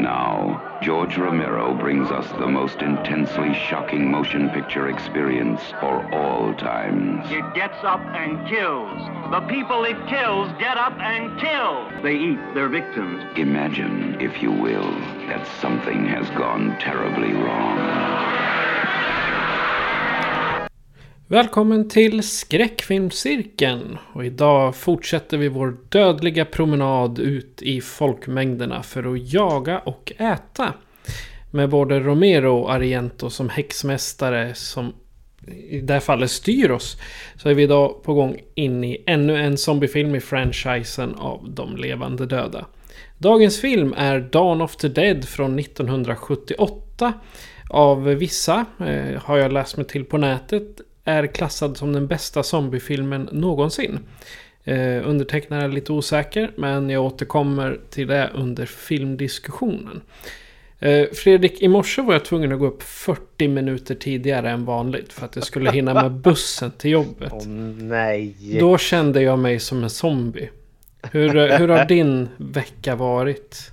Now, 0.00 0.78
George 0.82 1.18
Romero 1.18 1.74
brings 1.74 2.10
us 2.10 2.26
the 2.38 2.46
most 2.46 2.80
intensely 2.80 3.52
shocking 3.52 4.10
motion 4.10 4.48
picture 4.48 4.88
experience 4.88 5.60
for 5.78 6.10
all 6.14 6.54
times. 6.54 7.30
It 7.30 7.54
gets 7.54 7.76
up 7.84 8.00
and 8.00 8.48
kills. 8.48 8.98
The 9.30 9.40
people 9.42 9.84
it 9.84 9.98
kills 10.08 10.50
get 10.58 10.78
up 10.78 10.98
and 10.98 11.38
kill. 11.38 12.02
They 12.02 12.16
eat 12.16 12.54
their 12.54 12.68
victims. 12.68 13.22
Imagine, 13.36 14.18
if 14.22 14.40
you 14.40 14.50
will, 14.50 14.90
that 15.28 15.46
something 15.60 16.06
has 16.06 16.30
gone 16.30 16.78
terribly 16.78 17.34
wrong. 17.34 18.59
Välkommen 21.32 21.88
till 21.88 22.22
Skräckfilmscirkeln. 22.22 23.98
Och 24.12 24.24
idag 24.24 24.76
fortsätter 24.76 25.38
vi 25.38 25.48
vår 25.48 25.76
dödliga 25.88 26.44
promenad 26.44 27.18
ut 27.18 27.62
i 27.62 27.80
folkmängderna 27.80 28.82
för 28.82 29.12
att 29.12 29.32
jaga 29.32 29.78
och 29.78 30.12
äta. 30.18 30.74
Med 31.50 31.68
både 31.68 32.00
Romero 32.00 32.58
och 32.58 32.72
Ariento 32.72 33.30
som 33.30 33.48
häxmästare 33.48 34.54
som 34.54 34.92
i 35.46 35.80
det 35.80 35.92
här 35.92 36.00
fallet 36.00 36.30
styr 36.30 36.70
oss. 36.70 36.96
Så 37.36 37.48
är 37.48 37.54
vi 37.54 37.62
idag 37.62 38.02
på 38.02 38.14
gång 38.14 38.40
in 38.54 38.84
i 38.84 39.04
ännu 39.06 39.36
en 39.36 39.58
zombiefilm 39.58 40.14
i 40.14 40.20
franchisen 40.20 41.14
av 41.14 41.50
De 41.50 41.76
levande 41.76 42.26
döda. 42.26 42.66
Dagens 43.18 43.60
film 43.60 43.94
är 43.96 44.20
Dawn 44.20 44.60
of 44.60 44.76
the 44.76 44.88
Dead 44.88 45.24
från 45.24 45.58
1978. 45.58 47.12
Av 47.68 48.04
vissa, 48.04 48.64
eh, 48.78 49.22
har 49.22 49.38
jag 49.38 49.52
läst 49.52 49.76
mig 49.76 49.86
till 49.86 50.04
på 50.04 50.18
nätet, 50.18 50.80
är 51.10 51.26
klassad 51.26 51.76
som 51.76 51.92
den 51.92 52.06
bästa 52.06 52.42
zombiefilmen 52.42 53.28
någonsin. 53.32 53.98
Eh, 54.64 55.08
undertecknaren 55.08 55.64
är 55.64 55.74
lite 55.74 55.92
osäker, 55.92 56.52
men 56.56 56.90
jag 56.90 57.04
återkommer 57.04 57.80
till 57.90 58.06
det 58.06 58.30
under 58.34 58.66
filmdiskussionen. 58.66 60.00
Eh, 60.78 61.06
Fredrik, 61.12 61.62
i 61.62 61.68
morse 61.68 62.02
var 62.02 62.12
jag 62.12 62.24
tvungen 62.24 62.52
att 62.52 62.58
gå 62.58 62.66
upp 62.66 62.82
40 62.82 63.48
minuter 63.48 63.94
tidigare 63.94 64.50
än 64.50 64.64
vanligt 64.64 65.12
för 65.12 65.24
att 65.24 65.36
jag 65.36 65.44
skulle 65.44 65.70
hinna 65.70 65.94
med 65.94 66.12
bussen 66.12 66.70
till 66.70 66.90
jobbet. 66.90 67.32
Åh 67.32 67.46
nej. 67.46 68.34
Då 68.60 68.78
kände 68.78 69.22
jag 69.22 69.38
mig 69.38 69.58
som 69.58 69.82
en 69.82 69.90
zombie. 69.90 70.50
Hur, 71.02 71.58
hur 71.58 71.68
har 71.68 71.84
din 71.84 72.28
vecka 72.36 72.96
varit? 72.96 73.70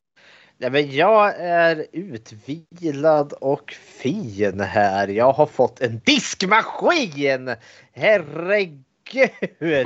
Nej, 0.59 0.71
men 0.71 0.91
jag 0.91 1.35
är 1.39 1.85
utvilad 1.91 3.33
och 3.33 3.71
fin 3.71 4.59
här. 4.59 5.07
Jag 5.07 5.33
har 5.33 5.45
fått 5.45 5.81
en 5.81 6.01
diskmaskin! 6.05 7.55
Herregud! 7.93 9.29
Det 9.59 9.83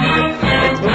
tog, 0.77 0.91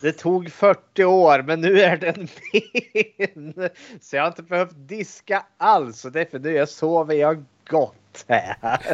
det 0.00 0.12
tog 0.12 0.52
40 0.52 1.04
år 1.04 1.42
men 1.42 1.60
nu 1.60 1.80
är 1.80 1.96
den 1.96 2.28
min. 2.52 3.68
Så 4.00 4.16
jag 4.16 4.22
har 4.22 4.28
inte 4.28 4.42
behövt 4.42 4.88
diska 4.88 5.46
alls 5.56 6.04
och 6.04 6.12
därför 6.12 6.38
nu 6.38 6.66
sover 6.66 7.14
jag 7.14 7.44
gott 7.68 8.24
här. 8.28 8.56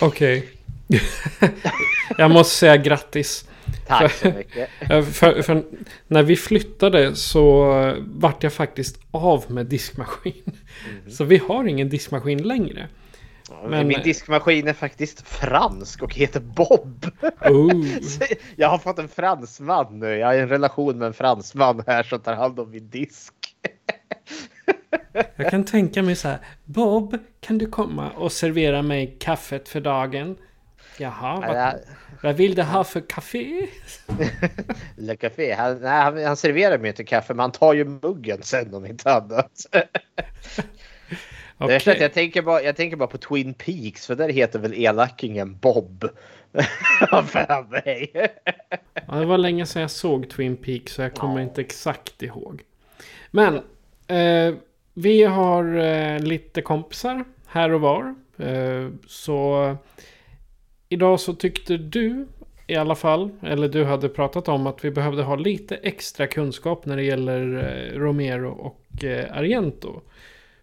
Okej. 0.00 0.48
jag 2.18 2.30
måste 2.30 2.56
säga 2.56 2.76
grattis. 2.76 3.47
Tack 3.88 4.12
så 4.12 4.28
mycket. 4.28 4.68
För, 5.14 5.42
för, 5.42 5.64
när 6.06 6.22
vi 6.22 6.36
flyttade 6.36 7.14
så 7.14 7.64
vart 7.98 8.42
jag 8.42 8.52
faktiskt 8.52 9.00
av 9.10 9.44
med 9.48 9.66
diskmaskin. 9.66 10.42
Mm. 10.44 11.10
Så 11.10 11.24
vi 11.24 11.36
har 11.36 11.64
ingen 11.64 11.88
diskmaskin 11.88 12.42
längre. 12.42 12.88
Men 13.68 13.88
min 13.88 14.02
diskmaskin 14.02 14.68
är 14.68 14.72
faktiskt 14.72 15.28
fransk 15.28 16.02
och 16.02 16.14
heter 16.14 16.40
Bob. 16.40 17.06
Oh. 17.40 17.86
Jag 18.56 18.68
har 18.68 18.78
fått 18.78 18.98
en 18.98 19.08
fransman 19.08 19.98
nu. 19.98 20.16
Jag 20.16 20.26
har 20.26 20.34
en 20.34 20.48
relation 20.48 20.98
med 20.98 21.06
en 21.06 21.14
fransman 21.14 21.82
här 21.86 22.02
som 22.02 22.20
tar 22.20 22.34
hand 22.34 22.60
om 22.60 22.70
min 22.70 22.90
disk. 22.90 23.34
Jag 25.36 25.50
kan 25.50 25.64
tänka 25.64 26.02
mig 26.02 26.16
så 26.16 26.28
här. 26.28 26.38
Bob, 26.64 27.18
kan 27.40 27.58
du 27.58 27.66
komma 27.66 28.10
och 28.10 28.32
servera 28.32 28.82
mig 28.82 29.16
kaffet 29.20 29.68
för 29.68 29.80
dagen? 29.80 30.36
Jaha, 30.98 31.40
vad, 31.40 31.56
Ja, 31.56 31.74
vad 32.22 32.36
vill 32.36 32.54
du 32.54 32.62
ha 32.62 32.84
för 32.84 33.00
kaffe? 33.00 33.66
Le 34.96 35.16
Café. 35.16 35.52
Han, 35.52 35.78
nej, 35.78 36.02
han, 36.02 36.24
han 36.24 36.36
serverar 36.36 36.78
mig 36.78 36.88
inte 36.88 37.04
kaffe 37.04 37.34
men 37.34 37.40
han 37.40 37.52
tar 37.52 37.74
ju 37.74 37.84
muggen 37.84 38.42
sen 38.42 38.74
om 38.74 38.86
inte 38.86 39.12
annat. 39.12 39.66
Det 41.58 41.86
är 41.86 42.00
jag, 42.00 42.12
tänker 42.12 42.42
bara, 42.42 42.62
jag 42.62 42.76
tänker 42.76 42.96
bara 42.96 43.08
på 43.08 43.18
Twin 43.18 43.54
Peaks 43.54 44.06
för 44.06 44.14
där 44.14 44.28
heter 44.28 44.58
väl 44.58 44.74
elakingen 44.74 45.58
Bob. 45.58 46.08
För 47.10 47.70
mig. 47.70 48.12
Ja, 49.06 49.14
det 49.14 49.26
var 49.26 49.38
länge 49.38 49.66
sedan 49.66 49.82
jag 49.82 49.90
såg 49.90 50.30
Twin 50.30 50.56
Peaks 50.56 50.92
så 50.92 51.02
jag 51.02 51.14
kommer 51.14 51.40
inte 51.40 51.60
exakt 51.60 52.22
ihåg. 52.22 52.62
Men 53.30 53.54
eh, 54.06 54.54
vi 54.94 55.24
har 55.24 55.76
eh, 55.78 56.20
lite 56.20 56.62
kompisar 56.62 57.24
här 57.46 57.72
och 57.72 57.80
var. 57.80 58.14
Eh, 58.38 58.88
så 59.06 59.76
idag 60.88 61.20
så 61.20 61.34
tyckte 61.34 61.76
du 61.76 62.26
i 62.66 62.76
alla 62.76 62.94
fall, 62.94 63.30
eller 63.42 63.68
du 63.68 63.84
hade 63.84 64.08
pratat 64.08 64.48
om 64.48 64.66
att 64.66 64.84
vi 64.84 64.90
behövde 64.90 65.22
ha 65.22 65.36
lite 65.36 65.76
extra 65.76 66.26
kunskap 66.26 66.86
när 66.86 66.96
det 66.96 67.02
gäller 67.02 67.56
eh, 67.56 67.98
Romero 67.98 68.50
och 68.50 69.04
eh, 69.04 69.36
Argento. 69.36 70.00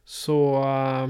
Så... 0.05 0.63
Eh, 0.63 1.09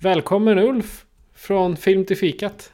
Välkommen 0.00 0.58
Ulf 0.58 1.04
från 1.34 1.76
Film 1.76 2.04
till 2.04 2.16
fikat. 2.16 2.72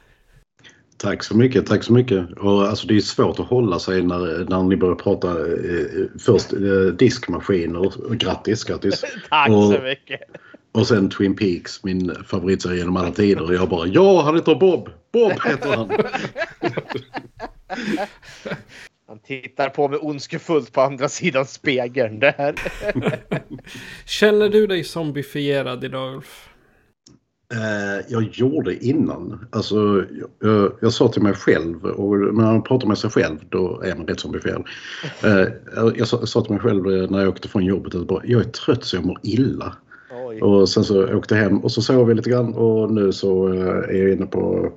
Tack 0.97 1.23
så 1.23 1.37
mycket, 1.37 1.65
tack 1.65 1.83
så 1.83 1.93
mycket. 1.93 2.31
Och 2.31 2.63
alltså 2.63 2.87
det 2.87 2.95
är 2.95 2.99
svårt 2.99 3.39
att 3.39 3.47
hålla 3.47 3.79
sig 3.79 4.03
när, 4.03 4.49
när 4.49 4.63
ni 4.63 4.77
börjar 4.77 4.95
prata 4.95 5.29
eh, 5.29 6.05
först 6.25 6.53
eh, 6.53 6.95
diskmaskiner. 6.97 7.79
Och 7.79 8.17
grattis, 8.17 8.63
grattis. 8.63 9.01
Tack 9.29 9.49
och, 9.49 9.63
så 9.63 9.79
mycket. 9.81 10.21
Och 10.73 10.87
sen 10.87 11.09
Twin 11.09 11.35
Peaks, 11.35 11.83
min 11.83 12.15
favoritserie 12.25 12.77
genom 12.77 12.97
alla 12.97 13.11
tider. 13.11 13.43
Och 13.43 13.53
jag 13.53 13.69
bara 13.69 13.87
ja, 13.87 14.21
han 14.21 14.35
heter 14.35 14.55
Bob. 14.55 14.89
Bob 15.11 15.31
heter 15.31 15.75
han. 15.75 15.91
Han 19.07 19.19
tittar 19.19 19.69
på 19.69 19.87
mig 19.87 19.99
ondskefullt 19.99 20.73
på 20.73 20.81
andra 20.81 21.09
sidan 21.09 21.45
spegeln 21.45 22.19
där. 22.19 22.55
Känner 24.05 24.49
du 24.49 24.67
dig 24.67 24.83
zombifierad 24.83 25.83
idag 25.83 26.15
Ulf? 26.15 26.49
Eh, 27.53 28.05
jag 28.09 28.23
gjorde 28.23 28.85
innan. 28.85 29.47
Alltså, 29.51 30.05
jag, 30.39 30.71
jag 30.81 30.93
sa 30.93 31.07
till 31.07 31.21
mig 31.21 31.33
själv, 31.33 31.85
och 31.85 32.19
när 32.19 32.31
man 32.31 32.63
pratar 32.63 32.87
med 32.87 32.97
sig 32.97 33.09
själv 33.09 33.37
då 33.49 33.81
är 33.81 33.95
man 33.95 34.07
rätt 34.07 34.19
zombifierad. 34.19 34.67
Eh, 35.23 35.47
jag, 35.75 35.97
jag 35.97 36.07
sa, 36.07 36.41
till 36.41 36.51
mig 36.51 36.61
själv 36.61 37.11
när 37.11 37.19
jag 37.19 37.29
åkte 37.29 37.47
från 37.47 37.65
jobbet 37.65 37.95
att 37.95 38.09
jag 38.23 38.41
är 38.41 38.49
trött 38.49 38.83
så 38.83 38.95
jag 38.95 39.05
mår 39.05 39.19
illa. 39.23 39.75
Oj. 40.33 40.41
Och 40.41 40.69
sen 40.69 40.83
så 40.83 41.15
åkte 41.15 41.35
jag 41.35 41.41
hem 41.43 41.59
och 41.59 41.71
så 41.71 41.81
sov 41.81 42.09
jag 42.09 42.15
lite 42.15 42.29
grann 42.29 42.53
och 42.53 42.91
nu 42.93 43.11
så 43.11 43.53
eh, 43.53 43.67
är 43.67 43.93
jag 43.93 44.11
inne 44.11 44.25
på, 44.25 44.71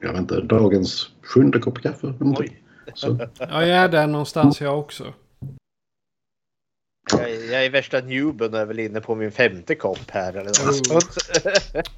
jag 0.00 0.12
vet 0.12 0.20
inte, 0.20 0.40
dagens 0.40 1.10
sjunde 1.22 1.58
kopp 1.58 1.82
kaffe. 1.82 2.06
någonting. 2.06 2.56
Så, 2.94 3.18
Ja, 3.38 3.66
jag 3.66 3.78
är 3.78 3.88
där 3.88 4.06
någonstans 4.06 4.60
jag 4.60 4.78
också. 4.78 5.04
Jag, 7.12 7.30
är- 7.30 7.52
jag 7.52 7.64
är 7.64 7.70
värsta 7.70 8.00
newben 8.00 8.54
och 8.54 8.60
är 8.60 8.66
väl 8.66 8.78
inne 8.78 9.00
på 9.00 9.14
min 9.14 9.30
femte 9.32 9.74
kopp 9.74 10.10
här 10.10 10.32
eller 10.32 10.44
något 10.44 10.86
sånt. 10.86 11.16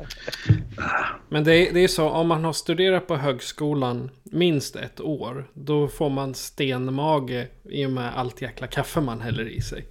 Men 1.28 1.44
det 1.44 1.54
är, 1.56 1.74
det 1.74 1.80
är 1.80 1.88
så, 1.88 2.08
om 2.10 2.28
man 2.28 2.44
har 2.44 2.52
studerat 2.52 3.06
på 3.06 3.16
högskolan 3.16 4.10
minst 4.24 4.76
ett 4.76 5.00
år, 5.00 5.50
då 5.54 5.88
får 5.88 6.10
man 6.10 6.34
stenmage 6.34 7.46
i 7.64 7.86
och 7.86 7.90
med 7.90 8.18
allt 8.18 8.42
jäkla 8.42 8.66
kaffe 8.66 9.00
man 9.00 9.20
häller 9.20 9.48
i 9.48 9.60
sig. 9.60 9.84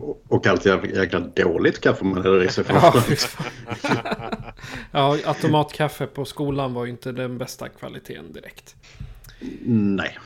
Och, 0.00 0.22
och 0.28 0.46
allt 0.46 0.66
jäkla 0.66 1.20
dåligt 1.20 1.80
kaffe 1.80 2.04
man 2.04 2.22
häller 2.22 2.44
i 2.44 2.48
sig. 2.48 2.64
Ja, 2.68 3.02
ja, 4.90 5.18
automatkaffe 5.24 6.06
på 6.06 6.24
skolan 6.24 6.74
var 6.74 6.84
ju 6.84 6.90
inte 6.90 7.12
den 7.12 7.38
bästa 7.38 7.68
kvaliteten 7.68 8.32
direkt. 8.32 8.76
Nej. 9.64 10.18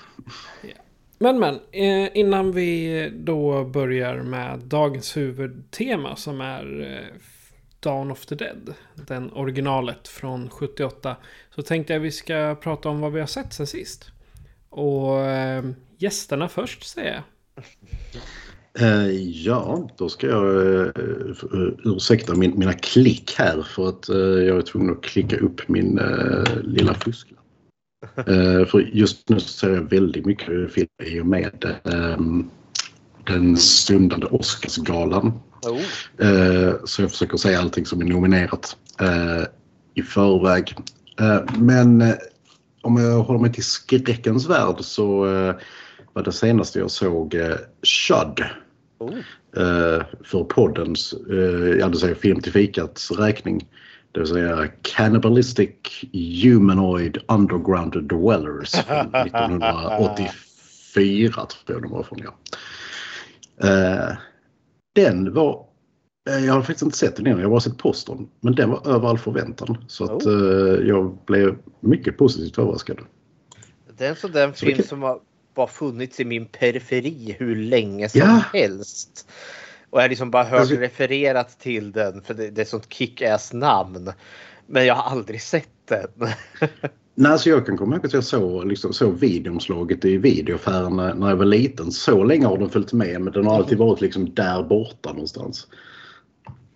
Men 1.18 1.38
men, 1.38 1.54
eh, 1.54 2.10
innan 2.14 2.52
vi 2.52 3.10
då 3.14 3.64
börjar 3.64 4.16
med 4.16 4.58
dagens 4.58 5.16
huvudtema 5.16 6.16
som 6.16 6.40
är 6.40 6.80
eh, 6.80 7.16
Dawn 7.80 8.10
of 8.10 8.26
the 8.26 8.34
Dead. 8.34 8.74
Den 8.94 9.32
originalet 9.32 10.08
från 10.08 10.50
78. 10.50 11.16
Så 11.54 11.62
tänkte 11.62 11.92
jag 11.92 12.00
vi 12.00 12.10
ska 12.10 12.56
prata 12.60 12.88
om 12.88 13.00
vad 13.00 13.12
vi 13.12 13.20
har 13.20 13.26
sett 13.26 13.52
sen 13.52 13.66
sist. 13.66 14.10
Och 14.68 15.20
eh, 15.20 15.64
gästerna 15.98 16.48
först 16.48 16.82
säger 16.82 17.14
jag. 17.14 17.22
Eh, 18.78 19.10
ja, 19.46 19.88
då 19.96 20.08
ska 20.08 20.26
jag 20.26 20.44
uh, 20.44 20.90
ursäkta 21.84 22.34
min, 22.34 22.58
mina 22.58 22.72
klick 22.72 23.34
här 23.38 23.62
för 23.62 23.88
att 23.88 24.10
uh, 24.10 24.44
jag 24.44 24.56
är 24.56 24.62
tvungen 24.62 24.92
att 24.92 25.02
klicka 25.02 25.36
upp 25.36 25.68
min 25.68 26.00
lilla 26.62 26.94
fusklapp. 26.94 27.38
för 28.68 28.90
just 28.92 29.28
nu 29.28 29.40
ser 29.40 29.70
jag 29.70 29.90
väldigt 29.90 30.26
mycket 30.26 30.72
film 30.72 30.88
i 31.02 31.20
och 31.20 31.26
med 31.26 31.80
um, 31.84 32.50
den 33.26 33.56
stundande 33.56 34.26
Oscarsgalan. 34.26 35.32
Oh. 35.62 35.80
så 36.84 37.02
jag 37.02 37.10
försöker 37.10 37.36
säga 37.36 37.58
allting 37.60 37.86
som 37.86 38.00
är 38.00 38.04
nominerat 38.04 38.76
i 39.94 40.02
förväg. 40.02 40.76
men 41.58 42.14
om 42.82 42.96
jag 42.96 43.22
håller 43.22 43.40
mig 43.40 43.52
till 43.52 43.64
skräckens 43.64 44.48
värld 44.48 44.76
så 44.80 45.24
var 46.12 46.22
det 46.22 46.32
senaste 46.32 46.78
jag 46.78 46.90
såg 46.90 47.34
eh, 47.34 47.56
Shud. 47.82 48.44
Oh. 49.02 49.14
För 50.24 50.44
poddens, 50.44 51.14
eh, 51.30 51.78
ja 51.78 51.88
det 51.88 51.96
säger 51.96 52.14
Film 52.14 52.40
till 52.40 52.52
fikats 52.52 53.10
räkning. 53.10 53.68
Det 54.12 54.20
vill 54.20 54.28
säga 54.28 54.68
Cannibalistic 54.82 55.70
Humanoid 56.42 57.18
Underground 57.28 58.08
Dwellers 58.08 58.70
från 58.70 59.14
1984 60.96 61.46
tror 61.46 61.62
jag 61.66 61.82
de 61.82 61.90
var 61.90 62.02
från. 62.02 62.18
Ja. 62.18 62.34
Eh, 63.68 64.16
den 64.94 65.34
var, 65.34 65.66
eh, 66.30 66.44
jag 66.44 66.52
har 66.52 66.60
faktiskt 66.60 66.82
inte 66.82 66.96
sett 66.96 67.16
den 67.16 67.26
än, 67.26 67.38
jag 67.38 67.44
har 67.44 67.50
bara 67.50 67.60
sett 67.60 67.78
postern. 67.78 68.28
Men 68.40 68.54
den 68.54 68.70
var 68.70 68.88
över 68.88 69.08
all 69.08 69.18
förväntan. 69.18 69.84
Så 69.88 70.04
att 70.04 70.26
oh. 70.26 70.86
jag 70.86 71.18
blev 71.26 71.58
mycket 71.80 72.18
positivt 72.18 72.58
överraskad. 72.58 72.98
Det 73.98 74.06
är 74.06 74.10
en 74.10 74.16
sån 74.16 74.32
där 74.32 74.52
film 74.52 74.82
som 74.82 75.02
har 75.02 75.20
bara 75.54 75.66
funnits 75.66 76.20
i 76.20 76.24
min 76.24 76.46
periferi 76.46 77.36
hur 77.38 77.56
länge 77.56 78.08
som 78.08 78.20
ja. 78.20 78.44
helst. 78.52 79.28
Och 79.90 79.98
jag 79.98 80.04
har 80.04 80.08
liksom 80.08 80.30
bara 80.30 80.44
hört 80.44 80.60
alltså, 80.60 80.76
refererat 80.76 81.58
till 81.58 81.92
den 81.92 82.22
för 82.22 82.34
det, 82.34 82.50
det 82.50 82.60
är 82.60 82.64
sånt 82.64 82.88
kick-ass 82.92 83.52
namn. 83.52 84.12
Men 84.66 84.86
jag 84.86 84.94
har 84.94 85.10
aldrig 85.10 85.42
sett 85.42 85.68
den. 85.88 86.28
Nej, 87.14 87.32
alltså 87.32 87.48
jag 87.48 87.66
kan 87.66 87.76
komma 87.76 87.96
ihåg 87.96 88.06
att 88.06 88.12
jag 88.12 88.24
såg, 88.24 88.66
liksom, 88.66 88.92
såg 88.92 89.18
videomslaget 89.18 90.04
i 90.04 90.16
videoaffären 90.16 90.96
när, 90.96 91.14
när 91.14 91.28
jag 91.28 91.36
var 91.36 91.44
liten. 91.44 91.92
Så 91.92 92.24
länge 92.24 92.46
har 92.46 92.58
den 92.58 92.70
följt 92.70 92.92
med 92.92 93.20
men 93.20 93.32
den 93.32 93.46
har 93.46 93.56
alltid 93.56 93.78
varit 93.78 94.00
liksom 94.00 94.34
där 94.34 94.62
borta 94.62 95.12
någonstans. 95.12 95.66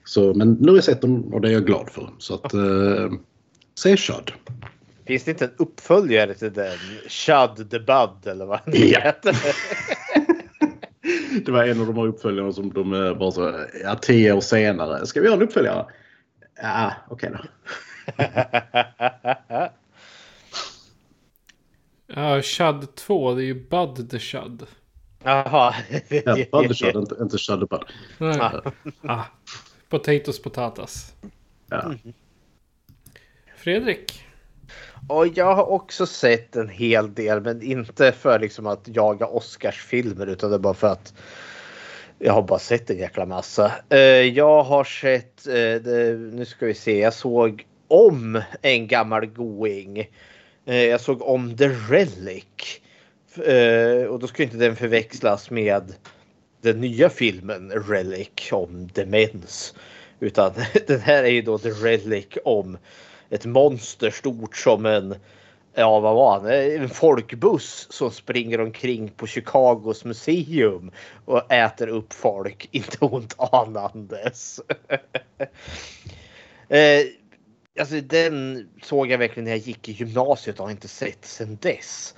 Så, 0.05 0.35
men 0.35 0.53
nu 0.53 0.69
har 0.69 0.77
jag 0.77 0.85
sett 0.85 1.01
den 1.01 1.33
och 1.33 1.41
det 1.41 1.49
är 1.49 1.53
jag 1.53 1.67
glad 1.67 1.91
för. 1.91 2.11
Så 2.19 2.35
att, 2.35 2.55
eh, 2.55 3.13
se 3.75 3.97
Shud. 3.97 4.33
Finns 5.07 5.25
det 5.25 5.31
inte 5.31 5.45
en 5.45 5.55
uppföljare 5.57 6.35
till 6.35 6.53
den? 6.53 6.79
Shud 7.09 7.71
the 7.71 7.79
Bud 7.79 8.27
eller 8.27 8.47
vad 8.47 8.61
den 8.65 8.89
ja. 8.89 9.01
heter? 9.01 9.37
det 11.45 11.53
var 11.53 11.65
en 11.65 11.81
av 11.81 11.87
de 11.87 11.97
här 11.97 12.07
uppföljarna 12.07 12.53
som 12.53 12.73
de 12.73 12.91
var 12.91 13.31
så, 13.31 13.67
ja 13.83 13.95
tio 13.95 14.33
år 14.33 14.41
senare. 14.41 15.07
Ska 15.07 15.21
vi 15.21 15.27
göra 15.27 15.37
en 15.37 15.43
uppföljare? 15.43 15.87
Ja, 16.63 16.93
okej 17.09 17.31
okay 17.31 17.43
då. 17.43 17.49
ja, 22.07 22.43
Shud 22.43 22.95
2, 22.95 23.35
det 23.35 23.43
är 23.43 23.47
ju 23.47 23.55
Bud 23.55 24.11
the 24.11 24.19
Shud. 24.19 24.67
Jaha. 25.23 25.75
ja, 26.09 26.37
Bud 26.53 26.69
the 26.69 26.75
Shud, 26.75 26.97
inte, 26.97 27.17
inte 27.21 27.39
Shud 27.39 27.61
the 27.61 27.67
Bud. 27.67 27.85
Ah. 28.41 28.61
ah. 29.13 29.25
Potatoes 29.89 30.43
potatas. 30.43 31.15
Ja. 31.69 31.95
Fredrik? 33.57 34.26
Och 35.09 35.27
jag 35.27 35.55
har 35.55 35.71
också 35.71 36.07
sett 36.07 36.57
en 36.57 36.69
hel 36.69 37.15
del 37.15 37.41
men 37.41 37.63
inte 37.63 38.13
för 38.13 38.39
liksom 38.39 38.67
att 38.67 38.89
jaga 38.89 39.27
Oscarsfilmer 39.27 40.27
utan 40.27 40.51
det 40.51 40.57
är 40.57 40.61
bara 40.61 40.75
för 40.75 40.87
att 40.87 41.15
jag 42.19 42.33
har 42.33 42.43
bara 42.43 42.59
sett 42.59 42.91
en 42.91 42.99
jäkla 42.99 43.27
massa. 43.27 43.73
Eh, 43.89 43.99
jag 44.21 44.63
har 44.63 44.85
sett, 44.85 45.47
eh, 45.47 45.83
nu 46.33 46.45
ska 46.47 46.67
vi 46.67 46.75
se, 46.75 46.99
jag 46.99 47.15
såg 47.15 47.67
om 47.89 48.43
en 48.63 48.87
gammal 48.87 49.27
going. 49.27 49.99
Eh, 50.67 50.85
jag 50.85 51.01
såg 51.01 51.23
om 51.23 51.57
The 51.57 51.69
Relic. 51.69 52.81
Och 54.09 54.19
då 54.19 54.27
ska 54.27 54.43
inte 54.43 54.57
den 54.57 54.77
förväxlas 54.77 55.51
med 55.51 55.95
den 56.61 56.81
nya 56.81 57.11
filmen 57.11 57.73
Relic 57.73 58.53
om 58.53 58.89
demens. 58.95 59.75
Utan 60.21 60.53
den 60.87 61.01
här 61.01 61.25
är 61.25 61.29
ju 61.29 61.43
då 61.43 61.59
The 61.59 61.71
Relic 61.71 62.27
om 62.45 62.79
ett 63.31 63.45
monster 63.45 64.11
stort 64.11 64.57
som 64.57 64.87
en 64.87 65.15
ja, 65.77 66.01
vad 66.01 66.15
var 66.15 66.41
han? 66.41 66.51
En 66.83 66.89
folkbuss 66.89 67.87
som 67.91 68.11
springer 68.11 68.61
omkring 68.61 69.09
på 69.09 69.27
Chicagos 69.27 70.05
museum 70.05 70.91
och 71.25 71.53
äter 71.53 71.89
upp 71.89 72.13
folk, 72.13 72.69
inte 72.73 73.05
ont 73.05 73.35
anandes. 73.39 74.61
eh, 76.69 77.01
alltså 77.81 78.01
den 78.01 78.69
såg 78.83 79.11
jag 79.11 79.19
verkligen 79.19 79.45
när 79.45 79.51
jag 79.51 79.61
gick 79.61 79.89
i 79.89 79.93
gymnasiet 79.93 80.59
och 80.59 80.65
har 80.65 80.71
inte 80.71 80.89
sett 80.89 81.25
sedan 81.25 81.59
dess. 81.61 82.15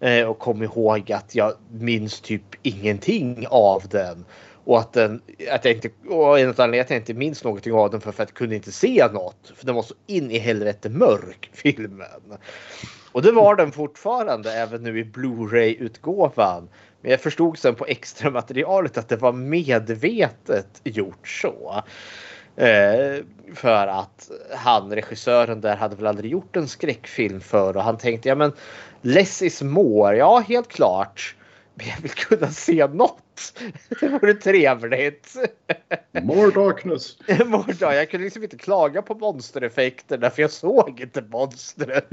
Eh, 0.00 0.26
och 0.26 0.38
kom 0.38 0.62
ihåg 0.62 1.12
att 1.12 1.34
jag 1.34 1.52
minns 1.70 2.20
typ 2.20 2.42
ingenting 2.62 3.46
av 3.50 3.82
den. 3.90 4.24
Och 4.70 4.78
att, 4.78 4.92
den, 4.92 5.22
att 5.50 5.64
jag 5.64 5.74
inte, 5.74 5.90
och 6.08 6.40
en 6.40 6.48
anledning 6.48 6.80
att 6.80 6.90
jag 6.90 6.98
inte 6.98 7.14
minns 7.14 7.44
någonting 7.44 7.72
av 7.72 7.90
den 7.90 8.00
för, 8.00 8.12
för 8.12 8.22
att 8.22 8.28
jag 8.28 8.36
kunde 8.36 8.54
inte 8.54 8.72
se 8.72 9.08
något. 9.12 9.52
För 9.56 9.66
den 9.66 9.74
var 9.74 9.82
så 9.82 9.94
in 10.06 10.30
i 10.30 10.38
helvete 10.38 10.88
mörk 10.88 11.50
filmen. 11.52 12.38
Och 13.12 13.22
det 13.22 13.32
var 13.32 13.56
den 13.56 13.72
fortfarande 13.72 14.52
även 14.52 14.82
nu 14.82 14.98
i 14.98 15.04
Blu-ray-utgåvan. 15.04 16.68
Men 17.00 17.10
jag 17.10 17.20
förstod 17.20 17.58
sen 17.58 17.74
på 17.74 17.86
extra 17.86 18.30
materialet 18.30 18.98
att 18.98 19.08
det 19.08 19.16
var 19.16 19.32
medvetet 19.32 20.80
gjort 20.84 21.28
så. 21.28 21.82
Eh, 22.56 23.24
för 23.54 23.86
att 23.86 24.30
han, 24.56 24.94
regissören 24.94 25.60
där, 25.60 25.76
hade 25.76 25.96
väl 25.96 26.06
aldrig 26.06 26.32
gjort 26.32 26.56
en 26.56 26.68
skräckfilm 26.68 27.40
för 27.40 27.76
och 27.76 27.82
han 27.82 27.98
tänkte 27.98 28.28
ja 28.28 28.34
men 28.34 28.52
less 29.02 29.42
is 29.42 29.62
more. 29.62 30.16
Ja, 30.16 30.38
helt 30.38 30.68
klart. 30.68 31.34
Men 31.74 31.86
jag 31.86 32.02
vill 32.02 32.10
kunna 32.10 32.50
se 32.50 32.86
något. 32.86 33.22
Det 34.00 34.08
vore 34.22 34.34
trevligt. 34.34 35.36
More 36.22 36.50
darkness. 36.50 37.18
More 37.46 37.72
dark. 37.72 37.94
Jag 37.94 38.10
kunde 38.10 38.24
liksom 38.24 38.42
inte 38.42 38.56
klaga 38.56 39.02
på 39.02 39.14
monstereffekterna 39.14 40.30
för 40.30 40.42
jag 40.42 40.50
såg 40.50 41.00
inte 41.00 41.22
monstret. 41.22 42.08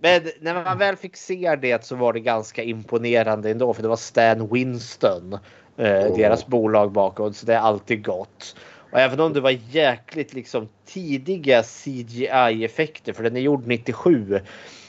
Men 0.00 0.22
när 0.40 0.64
man 0.64 0.78
väl 0.78 0.96
fick 0.96 1.16
se 1.16 1.56
det 1.56 1.84
så 1.84 1.96
var 1.96 2.12
det 2.12 2.20
ganska 2.20 2.62
imponerande 2.62 3.50
ändå 3.50 3.74
för 3.74 3.82
det 3.82 3.88
var 3.88 3.96
Stan 3.96 4.48
Winston. 4.52 5.38
Eh, 5.76 6.06
oh. 6.06 6.16
Deras 6.16 6.46
bolag 6.46 6.92
bakom 6.92 7.34
så 7.34 7.46
det 7.46 7.54
är 7.54 7.58
alltid 7.58 8.04
gott. 8.04 8.56
Och 8.90 8.98
även 8.98 9.20
om 9.20 9.32
det 9.32 9.40
var 9.40 9.58
jäkligt 9.70 10.34
liksom 10.34 10.68
tidiga 10.86 11.62
CGI-effekter 11.62 13.12
för 13.12 13.22
den 13.22 13.36
är 13.36 13.40
gjord 13.40 13.66
97 13.66 14.40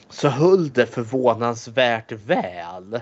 så 0.09 0.27
höll 0.29 0.69
det 0.69 0.85
förvånansvärt 0.85 2.11
väl. 2.11 3.01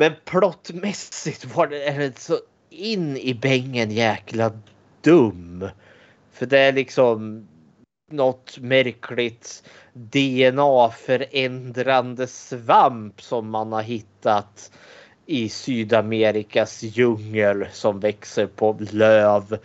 Men 0.00 0.12
plottmässigt 0.24 1.44
var 1.44 1.66
det 1.66 2.18
så 2.18 2.38
in 2.70 3.16
i 3.16 3.34
bängen 3.34 3.90
jäkla 3.90 4.52
dum. 5.00 5.68
För 6.32 6.46
det 6.46 6.58
är 6.58 6.72
liksom 6.72 7.48
något 8.10 8.58
märkligt 8.58 9.62
DNA 9.92 10.90
förändrande 10.90 12.26
svamp 12.26 13.22
som 13.22 13.50
man 13.50 13.72
har 13.72 13.82
hittat 13.82 14.72
i 15.26 15.48
Sydamerikas 15.48 16.82
djungel 16.82 17.66
som 17.72 18.00
växer 18.00 18.46
på 18.46 18.76
löv 18.90 19.58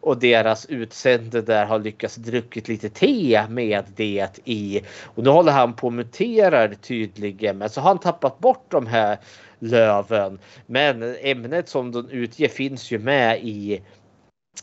och 0.00 0.18
deras 0.18 0.66
utsände 0.66 1.42
där 1.42 1.66
har 1.66 1.78
lyckats 1.78 2.16
druckit 2.16 2.68
lite 2.68 2.88
te 2.88 3.42
med 3.48 3.84
det 3.96 4.40
i. 4.44 4.80
Och 5.04 5.24
nu 5.24 5.30
håller 5.30 5.52
han 5.52 5.74
på 5.74 5.86
och 5.86 5.92
muterar 5.92 6.74
tydligen 6.74 7.58
men 7.58 7.70
så 7.70 7.80
har 7.80 7.88
han 7.88 7.98
tappat 7.98 8.38
bort 8.38 8.64
de 8.68 8.86
här 8.86 9.18
löven. 9.58 10.38
Men 10.66 11.16
ämnet 11.20 11.68
som 11.68 11.92
de 11.92 12.10
utger 12.10 12.48
finns 12.48 12.90
ju 12.90 12.98
med 12.98 13.40
i 13.42 13.82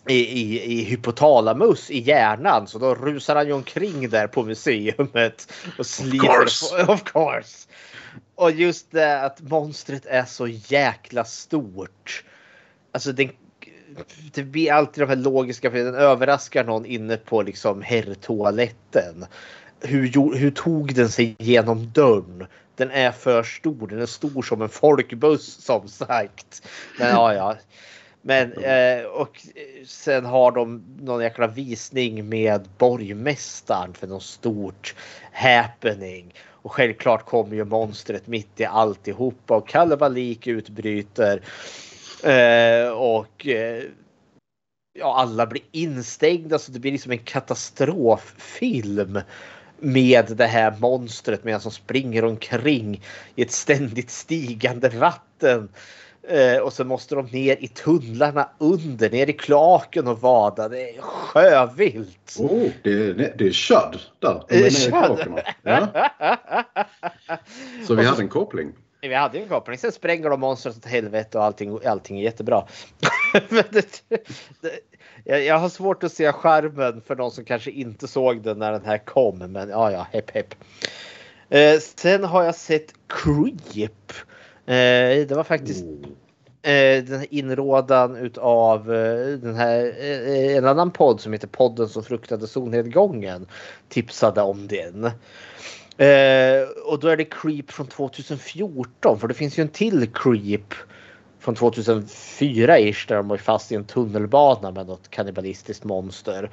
i, 0.08 0.14
i, 0.14 0.64
i 0.64 0.84
hypotalamus 0.84 1.92
i 1.92 2.00
hjärnan 2.00 2.68
så 2.68 2.80
då 2.80 2.96
rusar 2.96 3.36
han 3.36 3.48
ju 3.48 3.54
omkring 3.54 4.10
där 4.10 4.28
på 4.28 4.44
museumet. 4.44 5.54
Och 5.78 5.86
sliter 5.86 6.28
of 6.28 6.36
course! 6.36 6.86
På, 6.86 6.92
of 6.94 7.04
course. 7.04 7.68
Och 8.36 8.52
just 8.52 8.92
det 8.92 9.22
att 9.22 9.42
monstret 9.42 10.06
är 10.06 10.25
så 10.25 10.48
jäkla 10.48 11.25
stort. 11.25 12.24
Alltså 12.92 13.12
den 13.12 13.30
det 14.34 14.44
blir 14.44 14.72
alltid 14.72 15.04
de 15.04 15.10
här 15.10 15.16
logiska, 15.16 15.72
för 15.72 15.78
den 15.78 15.96
överraskar 15.96 16.64
någon 16.64 16.86
inne 16.86 17.18
på 17.18 17.42
liksom 17.42 17.82
herrtoaletten. 17.82 19.25
Hur, 19.82 20.36
hur 20.36 20.52
tog 20.52 20.96
den 20.96 21.10
sig 21.10 21.36
genom 21.40 21.92
dörren? 21.92 22.48
Den 22.75 22.91
är 22.91 23.12
för 23.12 23.44
stor. 23.44 23.88
Den 23.88 24.01
är 24.01 24.05
stor 24.05 24.41
som 24.41 24.62
en 24.62 24.70
folkbuss 24.70 25.65
som 25.65 25.88
sagt. 25.88 26.67
Men 27.00 27.10
ja, 27.10 27.34
ja. 27.34 27.55
Men 28.22 28.53
eh, 28.53 29.05
och 29.05 29.41
eh, 29.55 29.86
sen 29.86 30.25
har 30.25 30.51
de 30.51 30.84
någon 31.01 31.24
jäkla 31.24 31.48
visning 31.48 32.29
med 32.29 32.70
borgmästaren 32.77 33.94
för 33.94 34.08
något 34.08 34.24
stort 34.24 34.96
happening. 35.32 36.34
Och 36.48 36.72
självklart 36.72 37.25
kommer 37.25 37.55
ju 37.55 37.65
monstret 37.65 38.27
mitt 38.27 38.60
i 38.60 38.65
alltihopa 38.65 39.55
och 39.55 39.67
kalabalik 39.67 40.48
utbryter. 40.48 41.41
Eh, 42.24 42.89
och 42.89 43.48
eh, 43.48 43.84
ja, 45.00 45.15
alla 45.15 45.46
blir 45.46 45.63
instängda 45.72 46.60
så 46.60 46.72
det 46.72 46.79
blir 46.79 46.91
liksom 46.91 47.12
en 47.12 47.17
katastroffilm 47.17 49.20
med 49.86 50.38
det 50.38 50.46
här 50.46 50.75
monstret 50.80 51.44
medan 51.44 51.62
som 51.62 51.72
springer 51.72 52.25
omkring 52.25 53.01
i 53.36 53.42
ett 53.42 53.51
ständigt 53.51 54.10
stigande 54.10 54.89
vatten. 54.89 55.70
Eh, 56.27 56.58
och 56.58 56.74
så 56.74 56.84
måste 56.84 57.15
de 57.15 57.25
ner 57.25 57.58
i 57.60 57.68
tunnlarna 57.68 58.50
under, 58.58 59.10
ner 59.10 59.30
i 59.30 59.34
klaken 59.34 60.08
och 60.08 60.22
vada. 60.22 60.70
Det 60.70 60.89
är 60.89 61.01
sjövilt. 61.01 62.36
Oh, 62.39 62.70
det, 62.84 62.92
är, 62.92 63.34
det 63.38 63.48
är 63.48 63.51
Chud 63.51 64.00
där. 64.20 64.44
De 64.48 64.56
är 64.56 64.70
i. 65.38 65.42
Ja. 65.63 65.88
Så 67.88 67.96
vi 67.96 68.06
hade 68.06 68.22
en 68.22 68.30
koppling. 68.30 68.74
Vi 69.08 69.16
hade 69.16 69.40
en 69.40 69.50
koppling. 69.50 69.78
Sen 69.78 69.92
spränger 69.92 70.30
de 70.30 70.40
monstret 70.40 70.78
åt 70.78 70.86
helvete 70.86 71.38
och 71.38 71.44
allting, 71.44 71.80
allting 71.86 72.20
är 72.20 72.24
jättebra. 72.24 72.68
det, 73.50 74.04
det, 74.62 75.46
jag, 75.46 75.60
har 75.60 75.70
svårt 75.70 76.04
att 76.04 76.14
se 76.14 76.32
skärmen 76.32 77.02
för 77.02 77.16
de 77.16 77.32
som 77.32 77.46
kanske 77.46 77.72
inte 77.72 78.08
såg 78.08 78.44
den 78.44 78.60
när 78.60 78.72
den 78.72 78.86
här 78.86 78.98
kom. 78.98 79.38
Men 79.38 79.70
ja, 79.70 79.92
ja, 79.92 80.08
hepp 80.12 80.32
hepp. 80.32 80.56
Eh, 81.50 81.80
sen 81.80 82.24
har 82.24 82.44
jag 82.44 82.56
sett 82.56 82.94
Creep. 83.08 84.12
Eh, 84.66 85.28
det 85.28 85.36
var 85.36 85.44
faktiskt 85.44 85.86
eh, 86.66 87.04
den 87.04 87.20
här 87.20 87.34
inrådan 87.34 88.16
utav 88.16 88.94
eh, 88.94 89.28
den 89.28 89.56
här, 89.56 89.94
eh, 90.00 90.58
en 90.58 90.66
annan 90.66 90.92
podd 90.92 91.22
som 91.22 91.34
heter 91.34 91.48
Podden 91.48 91.90
som 91.90 92.04
fruktade 92.04 92.48
solnedgången. 92.48 93.48
Tipsade 93.90 94.42
om 94.42 94.68
den. 94.68 95.12
Eh, 95.98 96.68
och 96.86 97.00
då 97.00 97.08
är 97.08 97.18
det 97.18 97.25
Creep 97.25 97.72
från 97.72 97.88
2014 97.88 99.20
för 99.20 99.28
det 99.28 99.34
finns 99.34 99.60
ju 99.60 99.62
en 99.62 99.70
till 99.70 100.10
Creep 100.14 100.74
från 101.40 101.56
2004 101.56 102.80
ish 102.80 103.08
där 103.08 103.16
de 103.16 103.28
var 103.28 103.38
fast 103.38 103.72
i 103.72 103.75
en 103.75 103.86
tunnelbana 103.86 104.72
med 104.72 104.88
något 104.88 105.10
kannibalistiskt 105.10 105.84
monster. 105.84 106.50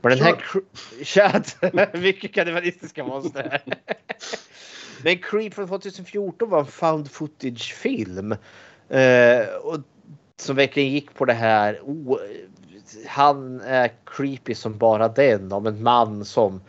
Men 0.00 0.10
den 0.10 0.20
här... 0.20 0.36
Chat! 1.04 1.56
Mycket 1.92 2.34
kannibalistiska 2.34 3.04
monster. 3.04 3.62
Men 5.02 5.18
Creep 5.18 5.54
från 5.54 5.68
2014 5.68 6.50
var 6.50 6.60
en 6.60 6.66
found 6.66 7.10
footage 7.10 7.74
film. 7.74 8.32
Eh, 8.88 9.46
och 9.62 9.78
som 10.36 10.56
verkligen 10.56 10.90
gick 10.90 11.14
på 11.14 11.24
det 11.24 11.32
här. 11.32 11.80
Oh, 11.84 12.18
han 13.06 13.60
är 13.60 13.90
creepy 14.06 14.54
som 14.54 14.78
bara 14.78 15.08
den 15.08 15.52
om 15.52 15.66
en 15.66 15.82
man 15.82 16.24
som 16.24 16.60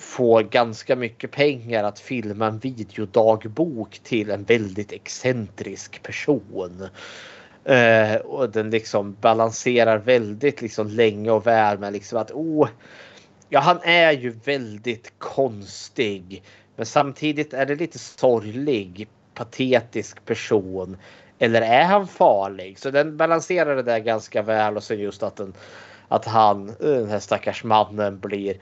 får 0.00 0.42
ganska 0.42 0.96
mycket 0.96 1.30
pengar 1.30 1.84
att 1.84 2.00
filma 2.00 2.46
en 2.46 2.58
videodagbok 2.58 4.00
till 4.02 4.30
en 4.30 4.44
väldigt 4.44 4.92
excentrisk 4.92 6.02
person. 6.02 6.88
Eh, 7.64 8.14
och 8.14 8.50
den 8.50 8.70
liksom 8.70 9.16
balanserar 9.20 9.98
väldigt 9.98 10.62
liksom 10.62 10.88
länge 10.88 11.30
och 11.30 11.46
väl 11.46 11.78
med 11.78 11.92
liksom 11.92 12.18
att 12.18 12.30
oh, 12.30 12.68
ja, 13.48 13.60
han 13.60 13.78
är 13.82 14.12
ju 14.12 14.30
väldigt 14.44 15.12
konstig. 15.18 16.42
Men 16.76 16.86
samtidigt 16.86 17.54
är 17.54 17.66
det 17.66 17.74
lite 17.74 17.98
sorglig, 17.98 19.08
patetisk 19.34 20.24
person. 20.24 20.96
Eller 21.38 21.62
är 21.62 21.84
han 21.84 22.06
farlig? 22.06 22.78
Så 22.78 22.90
den 22.90 23.16
balanserar 23.16 23.76
det 23.76 23.82
där 23.82 23.98
ganska 23.98 24.42
väl 24.42 24.76
och 24.76 24.82
sen 24.82 24.98
just 24.98 25.22
att, 25.22 25.36
den, 25.36 25.54
att 26.08 26.24
han, 26.24 26.68
eh, 26.68 26.74
den 26.78 27.10
här 27.10 27.18
stackars 27.18 27.64
mannen 27.64 28.18
blir 28.18 28.56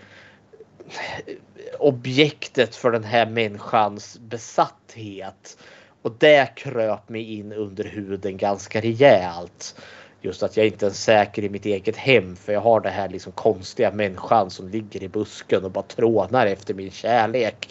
objektet 1.78 2.74
för 2.74 2.90
den 2.90 3.04
här 3.04 3.26
människans 3.26 4.18
besatthet. 4.18 5.58
Och 6.02 6.14
det 6.18 6.54
kröp 6.56 7.08
mig 7.08 7.34
in 7.34 7.52
under 7.52 7.84
huden 7.84 8.36
ganska 8.36 8.80
rejält. 8.80 9.80
Just 10.20 10.42
att 10.42 10.56
jag 10.56 10.66
inte 10.66 10.86
är 10.86 10.90
säker 10.90 11.44
i 11.44 11.48
mitt 11.48 11.66
eget 11.66 11.96
hem 11.96 12.36
för 12.36 12.52
jag 12.52 12.60
har 12.60 12.80
det 12.80 12.88
här 12.88 13.08
liksom 13.08 13.32
konstiga 13.32 13.92
människan 13.92 14.50
som 14.50 14.68
ligger 14.68 15.02
i 15.02 15.08
busken 15.08 15.64
och 15.64 15.70
bara 15.70 15.84
trånar 15.84 16.46
efter 16.46 16.74
min 16.74 16.90
kärlek. 16.90 17.70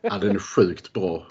ja, 0.00 0.18
den 0.20 0.30
är 0.30 0.38
sjukt 0.38 0.92
bra. 0.92 1.26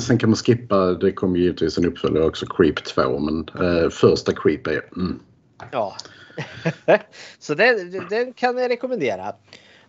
Sen 0.00 0.18
kan 0.18 0.30
man 0.30 0.36
skippa, 0.36 0.92
det 0.92 1.12
kommer 1.12 1.38
givetvis 1.38 1.78
en 1.78 1.86
uppföljare 1.86 2.24
också, 2.24 2.46
Creep 2.46 2.84
2, 2.84 3.18
men 3.18 3.48
eh, 3.48 3.90
första 3.90 4.32
Creep 4.32 4.66
är... 4.66 4.82
Mm. 4.96 5.20
Ja, 5.72 5.96
så 7.38 7.54
den, 7.54 8.06
den 8.10 8.32
kan 8.32 8.58
jag 8.58 8.70
rekommendera. 8.70 9.34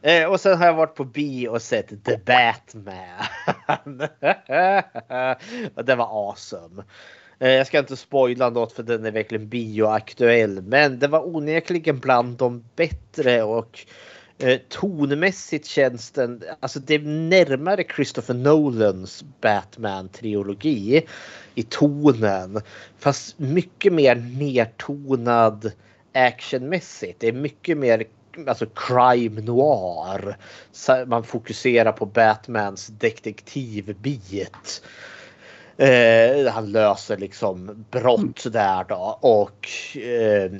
Eh, 0.02 0.26
och 0.26 0.40
sen 0.40 0.58
har 0.58 0.66
jag 0.66 0.74
varit 0.74 0.96
på 0.96 1.04
bio 1.04 1.48
och 1.48 1.62
sett 1.62 2.06
The 2.06 2.18
Batman. 2.18 4.02
och 5.76 5.86
det 5.86 5.96
var 5.96 6.30
awesome. 6.30 6.84
Eh, 7.40 7.50
jag 7.50 7.68
ska 7.68 7.80
inte 7.80 7.96
spoila 7.96 8.50
något 8.50 8.74
för 8.74 8.84
den 8.84 9.06
är 9.06 9.12
verkligen 9.12 9.50
bioaktuell. 9.50 10.62
Men 10.62 11.00
det 11.00 11.08
var 11.08 11.36
onekligen 11.36 12.00
bland 12.00 12.38
de 12.38 12.64
bättre 12.76 13.44
och 13.44 13.86
eh, 14.38 14.60
tonmässigt 14.70 15.66
känns 15.66 16.12
den, 16.12 16.44
alltså 16.60 16.80
det 16.80 16.96
är 16.96 17.00
närmare 17.00 17.84
Christopher 17.96 18.34
Nolans 18.34 19.24
Batman-trilogi 19.42 21.02
i 21.56 21.64
tonen. 21.64 22.62
Fast 23.00 23.40
mycket 23.40 23.94
mer 23.94 24.16
nedtonad 24.16 25.72
actionmässigt. 26.14 27.20
Det 27.20 27.28
är 27.28 27.34
mycket 27.34 27.78
mer 27.78 28.04
alltså 28.48 28.66
crime 28.66 29.42
noir. 29.42 30.38
Man 31.06 31.24
fokuserar 31.24 31.92
på 31.92 32.06
Batmans 32.06 32.88
detektivbit. 32.88 34.82
Eh, 35.78 36.52
han 36.52 36.72
löser 36.72 37.18
liksom 37.18 37.86
brott 37.92 38.54
där 38.54 38.86
då 38.90 39.20
och 39.22 39.68
eh, 39.98 40.52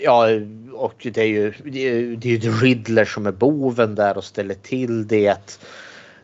ja, 0.00 0.26
och 0.72 1.06
det 1.12 1.20
är 1.20 1.26
ju 1.26 1.52
det 1.64 1.88
är, 1.88 2.16
det 2.16 2.34
är 2.34 2.62
Riddler 2.62 3.04
som 3.04 3.26
är 3.26 3.32
boven 3.32 3.94
där 3.94 4.16
och 4.16 4.24
ställer 4.24 4.54
till 4.54 5.08
det. 5.08 5.60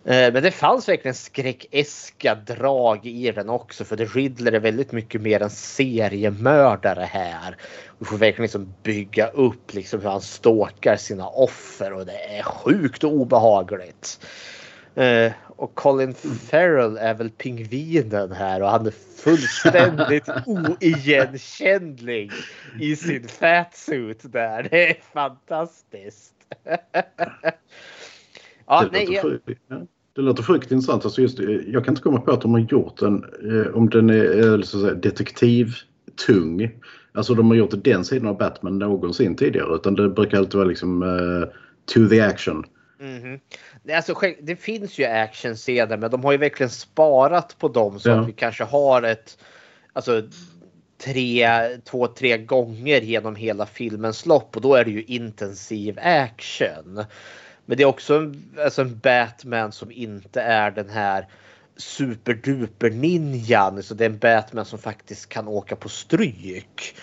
Eh, 0.06 0.32
men 0.32 0.42
det 0.42 0.50
fanns 0.50 0.88
verkligen 0.88 1.14
skräckeska 1.14 2.34
drag 2.34 3.06
i 3.06 3.32
den 3.32 3.48
också 3.48 3.84
för 3.84 3.96
The 3.96 4.04
Riddler 4.04 4.52
är 4.52 4.60
väldigt 4.60 4.92
mycket 4.92 5.20
mer 5.20 5.42
en 5.42 5.50
seriemördare 5.50 7.08
här. 7.10 7.56
Vi 7.98 8.04
får 8.04 8.16
verkligen 8.16 8.42
liksom 8.42 8.74
bygga 8.82 9.26
upp 9.26 9.74
liksom 9.74 10.00
hur 10.00 10.08
han 10.08 10.20
stalkar 10.20 10.96
sina 10.96 11.28
offer 11.28 11.92
och 11.92 12.06
det 12.06 12.38
är 12.38 12.42
sjukt 12.42 13.04
obehagligt. 13.04 14.26
Uh, 14.98 15.32
och 15.46 15.74
Colin 15.74 16.14
Farrell 16.14 16.96
är 16.96 17.14
väl 17.14 17.30
pingvinen 17.30 18.32
här 18.32 18.62
och 18.62 18.68
han 18.68 18.86
är 18.86 18.94
fullständigt 19.16 20.28
oigenkännlig 20.46 22.32
i 22.80 22.96
sin 22.96 23.28
fatsuit 23.28 24.32
där. 24.32 24.68
Det 24.70 24.90
är 24.90 24.96
fantastiskt. 25.12 26.34
ja, 28.66 28.88
nej, 28.92 29.12
jag... 29.12 29.40
det 30.16 30.22
låter 30.22 30.42
sjukt 30.42 30.72
intressant. 30.72 31.04
Alltså 31.04 31.22
just, 31.22 31.38
jag 31.66 31.84
kan 31.84 31.92
inte 31.92 32.02
komma 32.02 32.20
på 32.20 32.30
att 32.32 32.40
de 32.40 32.52
har 32.52 32.60
gjort 32.60 32.98
den, 32.98 33.24
eh, 33.24 33.76
om 33.76 33.90
den 33.90 34.10
är 34.10 34.62
så 34.62 34.76
att 34.76 34.82
säga, 34.82 34.94
detektivtung 34.94 36.70
Alltså 37.16 37.34
de 37.34 37.46
har 37.46 37.56
gjort 37.56 37.84
den 37.84 38.04
sidan 38.04 38.28
av 38.28 38.38
Batman 38.38 38.78
någonsin 38.78 39.36
tidigare 39.36 39.74
utan 39.74 39.94
det 39.94 40.08
brukar 40.08 40.38
alltid 40.38 40.54
vara 40.54 40.68
liksom 40.68 41.02
uh, 41.02 41.44
to 41.94 42.08
the 42.08 42.20
action. 42.20 42.64
Mm 43.00 43.22
-hmm. 43.22 43.40
Alltså, 43.96 44.14
det 44.42 44.56
finns 44.56 44.98
ju 44.98 45.04
actionscener 45.04 45.96
men 45.96 46.10
de 46.10 46.24
har 46.24 46.32
ju 46.32 46.38
verkligen 46.38 46.70
sparat 46.70 47.56
på 47.58 47.68
dem 47.68 48.00
så 48.00 48.08
ja. 48.08 48.20
att 48.20 48.28
vi 48.28 48.32
kanske 48.32 48.64
har 48.64 49.02
ett 49.02 49.38
alltså, 49.92 50.22
tre, 51.04 51.48
två, 51.84 52.06
tre 52.06 52.38
gånger 52.38 53.00
genom 53.00 53.36
hela 53.36 53.66
filmens 53.66 54.26
lopp 54.26 54.56
och 54.56 54.62
då 54.62 54.74
är 54.74 54.84
det 54.84 54.90
ju 54.90 55.02
intensiv 55.02 55.98
action. 56.02 57.04
Men 57.66 57.76
det 57.76 57.82
är 57.82 57.86
också 57.86 58.14
en, 58.16 58.44
alltså 58.64 58.82
en 58.82 58.98
Batman 58.98 59.72
som 59.72 59.90
inte 59.90 60.40
är 60.40 60.70
den 60.70 60.90
här 60.90 61.26
superduper 61.76 62.90
ninjan. 62.90 63.82
Så 63.82 63.94
det 63.94 64.04
är 64.04 64.10
en 64.10 64.18
Batman 64.18 64.64
som 64.64 64.78
faktiskt 64.78 65.28
kan 65.28 65.48
åka 65.48 65.76
på 65.76 65.88
stryk. 65.88 66.96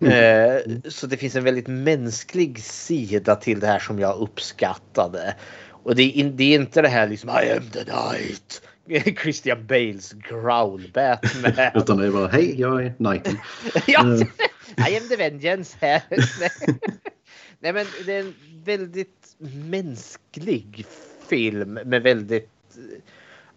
Mm. 0.00 0.12
Eh, 0.12 0.90
så 0.90 1.06
det 1.06 1.16
finns 1.16 1.36
en 1.36 1.44
väldigt 1.44 1.66
mänsklig 1.66 2.64
sida 2.64 3.36
till 3.36 3.60
det 3.60 3.66
här 3.66 3.78
som 3.78 3.98
jag 3.98 4.16
uppskattade. 4.16 5.34
Och 5.70 5.94
det 5.94 6.20
är, 6.20 6.24
det 6.24 6.44
är 6.44 6.58
inte 6.58 6.82
det 6.82 6.88
här 6.88 7.08
liksom 7.08 7.30
I 7.30 7.50
am 7.50 7.70
the 7.70 7.84
night. 7.84 8.62
Christian 9.22 9.66
Bales 9.66 10.12
growl 10.12 10.90
Batman. 10.94 11.70
Utan 11.74 11.96
det 11.96 12.06
är 12.06 12.10
bara 12.10 12.28
hej 12.28 12.60
jag 12.60 12.84
är 12.84 12.94
knighten. 12.96 13.38
ja, 13.86 14.14
eh. 14.14 14.90
I 14.90 14.96
am 14.96 15.08
the 15.08 15.16
vengeance. 15.16 15.76
Nej 17.60 17.72
men 17.72 17.86
det 18.06 18.12
är 18.12 18.20
en 18.20 18.34
väldigt 18.64 19.23
mänsklig 19.38 20.86
film 21.28 21.72
med 21.72 22.02
väldigt 22.02 22.50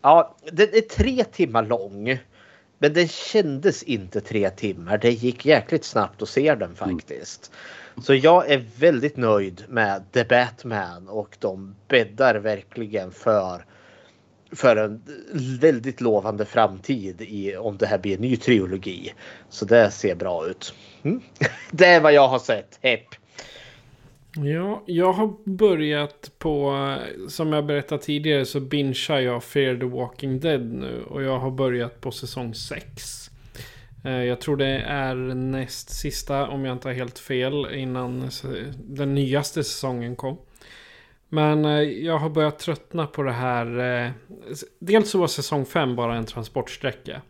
Ja, 0.01 0.35
den 0.51 0.67
är 0.73 0.81
tre 0.81 1.23
timmar 1.23 1.65
lång. 1.65 2.19
Men 2.79 2.93
den 2.93 3.07
kändes 3.07 3.83
inte 3.83 4.21
tre 4.21 4.49
timmar. 4.49 4.97
Det 4.97 5.11
gick 5.11 5.45
jäkligt 5.45 5.85
snabbt 5.85 6.21
att 6.21 6.29
se 6.29 6.55
den 6.55 6.75
faktiskt. 6.75 7.51
Mm. 7.93 8.03
Så 8.03 8.13
jag 8.13 8.51
är 8.51 8.65
väldigt 8.79 9.17
nöjd 9.17 9.63
med 9.67 10.11
The 10.11 10.23
Batman 10.23 11.07
och 11.07 11.37
de 11.39 11.75
bäddar 11.87 12.35
verkligen 12.35 13.11
för 13.11 13.65
för 14.51 14.75
en 14.75 15.01
väldigt 15.59 16.01
lovande 16.01 16.45
framtid 16.45 17.21
i, 17.21 17.55
om 17.55 17.77
det 17.77 17.85
här 17.87 17.97
blir 17.97 18.15
en 18.15 18.21
ny 18.21 18.37
trilogi. 18.37 19.13
Så 19.49 19.65
det 19.65 19.91
ser 19.91 20.15
bra 20.15 20.47
ut. 20.47 20.73
Mm. 21.03 21.21
Det 21.71 21.85
är 21.85 22.01
vad 22.01 22.13
jag 22.13 22.27
har 22.27 22.39
sett. 22.39 22.79
Hepp. 22.81 23.07
Ja, 24.43 24.83
jag 24.85 25.13
har 25.13 25.33
börjat 25.43 26.31
på, 26.37 26.95
som 27.27 27.53
jag 27.53 27.65
berättade 27.65 28.03
tidigare 28.03 28.45
så 28.45 28.59
bingear 28.59 29.19
jag 29.19 29.43
Fear 29.43 29.75
the 29.75 29.85
Walking 29.85 30.39
Dead 30.39 30.73
nu. 30.73 31.03
Och 31.03 31.23
jag 31.23 31.39
har 31.39 31.51
börjat 31.51 32.01
på 32.01 32.11
säsong 32.11 32.53
6. 32.53 33.29
Eh, 34.05 34.23
jag 34.23 34.41
tror 34.41 34.57
det 34.57 34.79
är 34.79 35.15
näst 35.33 35.89
sista, 35.89 36.47
om 36.47 36.65
jag 36.65 36.75
inte 36.75 36.87
har 36.87 36.93
helt 36.93 37.19
fel, 37.19 37.73
innan 37.73 38.29
den 38.77 39.15
nyaste 39.15 39.63
säsongen 39.63 40.15
kom. 40.15 40.37
Men 41.29 41.65
eh, 41.65 41.81
jag 41.81 42.17
har 42.17 42.29
börjat 42.29 42.59
tröttna 42.59 43.07
på 43.07 43.23
det 43.23 43.31
här. 43.31 43.79
Eh, 43.79 44.11
dels 44.79 45.09
så 45.09 45.19
var 45.19 45.27
säsong 45.27 45.65
5 45.65 45.95
bara 45.95 46.15
en 46.15 46.25
transportsträcka. 46.25 47.21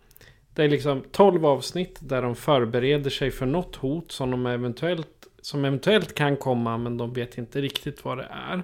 Det 0.54 0.64
är 0.64 0.70
liksom 0.70 1.04
12 1.12 1.46
avsnitt 1.46 2.00
där 2.02 2.22
de 2.22 2.36
förbereder 2.36 3.10
sig 3.10 3.32
för 3.32 3.46
något 3.46 3.76
hot 3.76 4.12
som, 4.12 4.32
de 4.32 4.46
eventuellt, 4.46 5.26
som 5.48 5.66
eventuellt 5.66 6.16
kan 6.16 6.38
komma 6.38 6.77
men 6.77 6.98
de 6.98 7.13
vet 7.13 7.38
inte 7.38 7.62
riktigt 7.62 8.06
vad 8.06 8.18
det 8.18 8.27
är. 8.32 8.63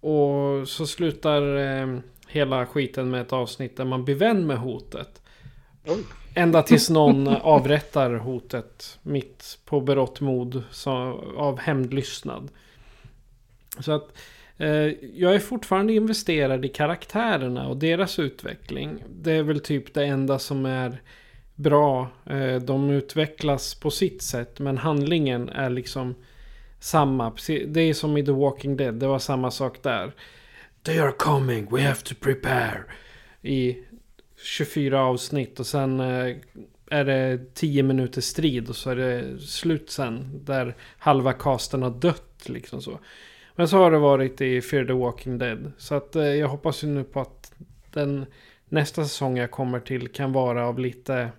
Och 0.00 0.68
så 0.68 0.86
slutar 0.86 1.56
eh, 1.56 1.98
hela 2.28 2.66
skiten 2.66 3.10
med 3.10 3.20
ett 3.20 3.32
avsnitt 3.32 3.76
där 3.76 3.84
man 3.84 4.04
blir 4.04 4.14
vän 4.14 4.46
med 4.46 4.58
hotet. 4.58 5.22
Oj. 5.86 6.04
Ända 6.34 6.62
tills 6.62 6.90
någon 6.90 7.28
avrättar 7.42 8.14
hotet 8.14 8.98
mitt 9.02 9.58
på 9.64 9.80
berått 9.80 10.20
mod 10.20 10.62
så, 10.70 10.90
av 11.36 11.58
hämndlystnad. 11.58 12.50
Så 13.80 13.92
att 13.92 14.12
Eh, 14.58 14.92
jag 15.14 15.34
är 15.34 15.38
fortfarande 15.38 15.92
investerad 15.92 16.64
i 16.64 16.68
karaktärerna 16.68 17.68
och 17.68 17.76
deras 17.76 18.18
utveckling. 18.18 19.04
Det 19.22 19.32
är 19.32 19.42
väl 19.42 19.60
typ 19.60 19.94
det 19.94 20.04
enda 20.04 20.38
som 20.38 20.66
är 20.66 21.00
bra. 21.56 22.08
Eh, 22.26 22.56
de 22.56 22.90
utvecklas 22.90 23.74
på 23.74 23.90
sitt 23.90 24.22
sätt 24.22 24.58
men 24.58 24.78
handlingen 24.78 25.48
är 25.48 25.70
liksom 25.70 26.14
samma. 26.80 27.32
Det 27.66 27.80
är 27.80 27.94
som 27.94 28.16
i 28.16 28.26
The 28.26 28.32
Walking 28.32 28.76
Dead. 28.76 28.94
Det 28.94 29.06
var 29.06 29.18
samma 29.18 29.50
sak 29.50 29.82
där. 29.82 30.12
They 30.82 30.98
are 30.98 31.12
coming, 31.12 31.68
we 31.70 31.82
have 31.82 32.00
to 32.04 32.14
prepare. 32.20 32.84
I 33.42 33.76
24 34.36 35.00
avsnitt 35.00 35.60
och 35.60 35.66
sen 35.66 36.00
eh, 36.00 36.36
är 36.90 37.04
det 37.04 37.54
10 37.54 37.82
minuters 37.82 38.24
strid 38.24 38.68
och 38.68 38.76
så 38.76 38.90
är 38.90 38.96
det 38.96 39.38
slut 39.40 39.90
sen. 39.90 40.40
Där 40.44 40.76
halva 40.98 41.32
casten 41.32 41.82
har 41.82 41.90
dött 41.90 42.48
liksom 42.48 42.82
så. 42.82 42.98
Men 43.54 43.68
så 43.68 43.78
har 43.78 43.90
det 43.90 43.98
varit 43.98 44.40
i 44.40 44.60
Fear 44.60 44.84
the 44.84 44.92
Walking 44.92 45.38
Dead. 45.38 45.72
Så 45.78 45.94
att 45.94 46.16
eh, 46.16 46.24
jag 46.24 46.48
hoppas 46.48 46.84
ju 46.84 46.88
nu 46.88 47.04
på 47.04 47.20
att 47.20 47.52
den 47.92 48.26
nästa 48.68 49.04
säsong 49.04 49.38
jag 49.38 49.50
kommer 49.50 49.80
till 49.80 50.08
kan 50.08 50.32
vara 50.32 50.66
av 50.66 50.78
lite... 50.78 51.30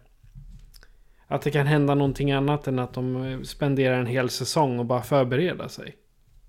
Att 1.27 1.41
det 1.41 1.51
kan 1.51 1.67
hända 1.67 1.95
någonting 1.95 2.31
annat 2.31 2.67
än 2.67 2.79
att 2.79 2.93
de 2.93 3.25
eh, 3.25 3.41
spenderar 3.41 3.99
en 3.99 4.05
hel 4.05 4.29
säsong 4.29 4.79
och 4.79 4.85
bara 4.85 5.01
förbereda 5.01 5.69
sig. 5.69 5.95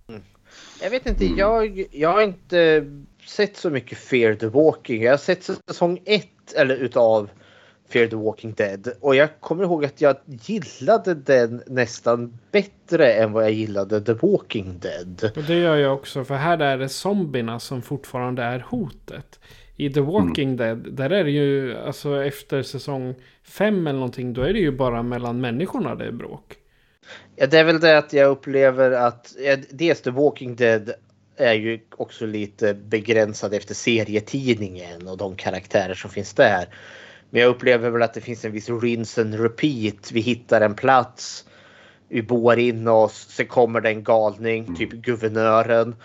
Mm. 0.09 0.23
Jag 0.83 0.91
vet 0.91 1.07
inte, 1.07 1.25
jag, 1.25 1.85
jag 1.91 2.13
har 2.13 2.23
inte 2.23 2.85
sett 3.27 3.57
så 3.57 3.71
mycket 3.71 3.99
Fear 3.99 4.35
the 4.35 4.47
Walking. 4.47 5.03
Jag 5.03 5.13
har 5.13 5.19
sett 5.19 5.45
säsong 5.45 6.01
ett 6.05 6.53
eller 6.57 6.77
utav 6.77 7.31
Fear 7.89 8.07
the 8.07 8.17
Walking 8.17 8.53
Dead. 8.53 8.93
Och 9.01 9.15
jag 9.15 9.41
kommer 9.41 9.65
ihåg 9.65 9.85
att 9.85 10.01
jag 10.01 10.17
gillade 10.27 11.15
den 11.15 11.63
nästan 11.67 12.39
bättre 12.53 13.13
än 13.13 13.33
vad 13.33 13.45
jag 13.45 13.53
gillade 13.53 14.01
The 14.01 14.13
Walking 14.13 14.79
Dead. 14.79 15.31
Och 15.37 15.43
det 15.43 15.55
gör 15.55 15.77
jag 15.77 15.95
också. 15.95 16.25
För 16.25 16.35
här 16.35 16.59
är 16.59 16.79
det 16.79 16.89
zombierna 16.89 17.61
som 17.61 17.83
fortfarande 17.83 18.43
är 18.43 18.67
hotet. 18.69 19.41
I 19.81 19.91
The 19.91 20.01
Walking 20.01 20.53
mm. 20.53 20.57
Dead, 20.57 20.95
där 20.95 21.11
är 21.11 21.25
det 21.25 21.31
ju, 21.31 21.77
alltså 21.77 22.25
efter 22.25 22.63
säsong 22.63 23.15
fem 23.43 23.87
eller 23.87 23.99
någonting, 23.99 24.33
då 24.33 24.43
är 24.43 24.53
det 24.53 24.59
ju 24.59 24.73
bara 24.73 25.03
mellan 25.03 25.41
människorna 25.41 25.95
det 25.95 26.07
är 26.07 26.13
bråk. 26.13 26.57
Ja, 27.37 27.47
det 27.47 27.59
är 27.59 27.65
väl 27.65 27.81
det 27.81 27.99
att 27.99 28.13
jag 28.13 28.31
upplever 28.31 28.91
att, 28.91 29.35
ja, 29.39 29.57
dels 29.71 30.01
The 30.01 30.11
Walking 30.11 30.57
Dead 30.57 30.93
är 31.37 31.55
ju 31.55 31.81
också 31.97 32.27
lite 32.27 32.75
begränsad 32.75 33.55
efter 33.55 33.75
serietidningen 33.75 35.09
och 35.09 35.17
de 35.17 35.37
karaktärer 35.37 35.95
som 35.95 36.11
finns 36.11 36.35
där. 36.35 36.69
Men 37.31 37.43
jag 37.43 37.49
upplever 37.49 37.91
väl 37.91 38.03
att 38.03 38.15
det 38.15 38.21
finns 38.21 38.45
en 38.45 38.53
viss 38.53 38.71
rinse 38.71 39.21
and 39.21 39.41
repeat. 39.41 40.13
Vi 40.13 40.21
hittar 40.21 40.61
en 40.61 40.75
plats. 40.75 41.45
Vi 42.09 42.23
boar 42.23 42.57
in 42.57 42.89
oss. 42.89 43.27
Sen 43.31 43.47
kommer 43.47 43.81
det 43.81 43.89
en 43.89 44.05
galning, 44.05 44.65
mm. 44.65 44.77
typ 44.77 44.93
guvernören. 44.93 45.97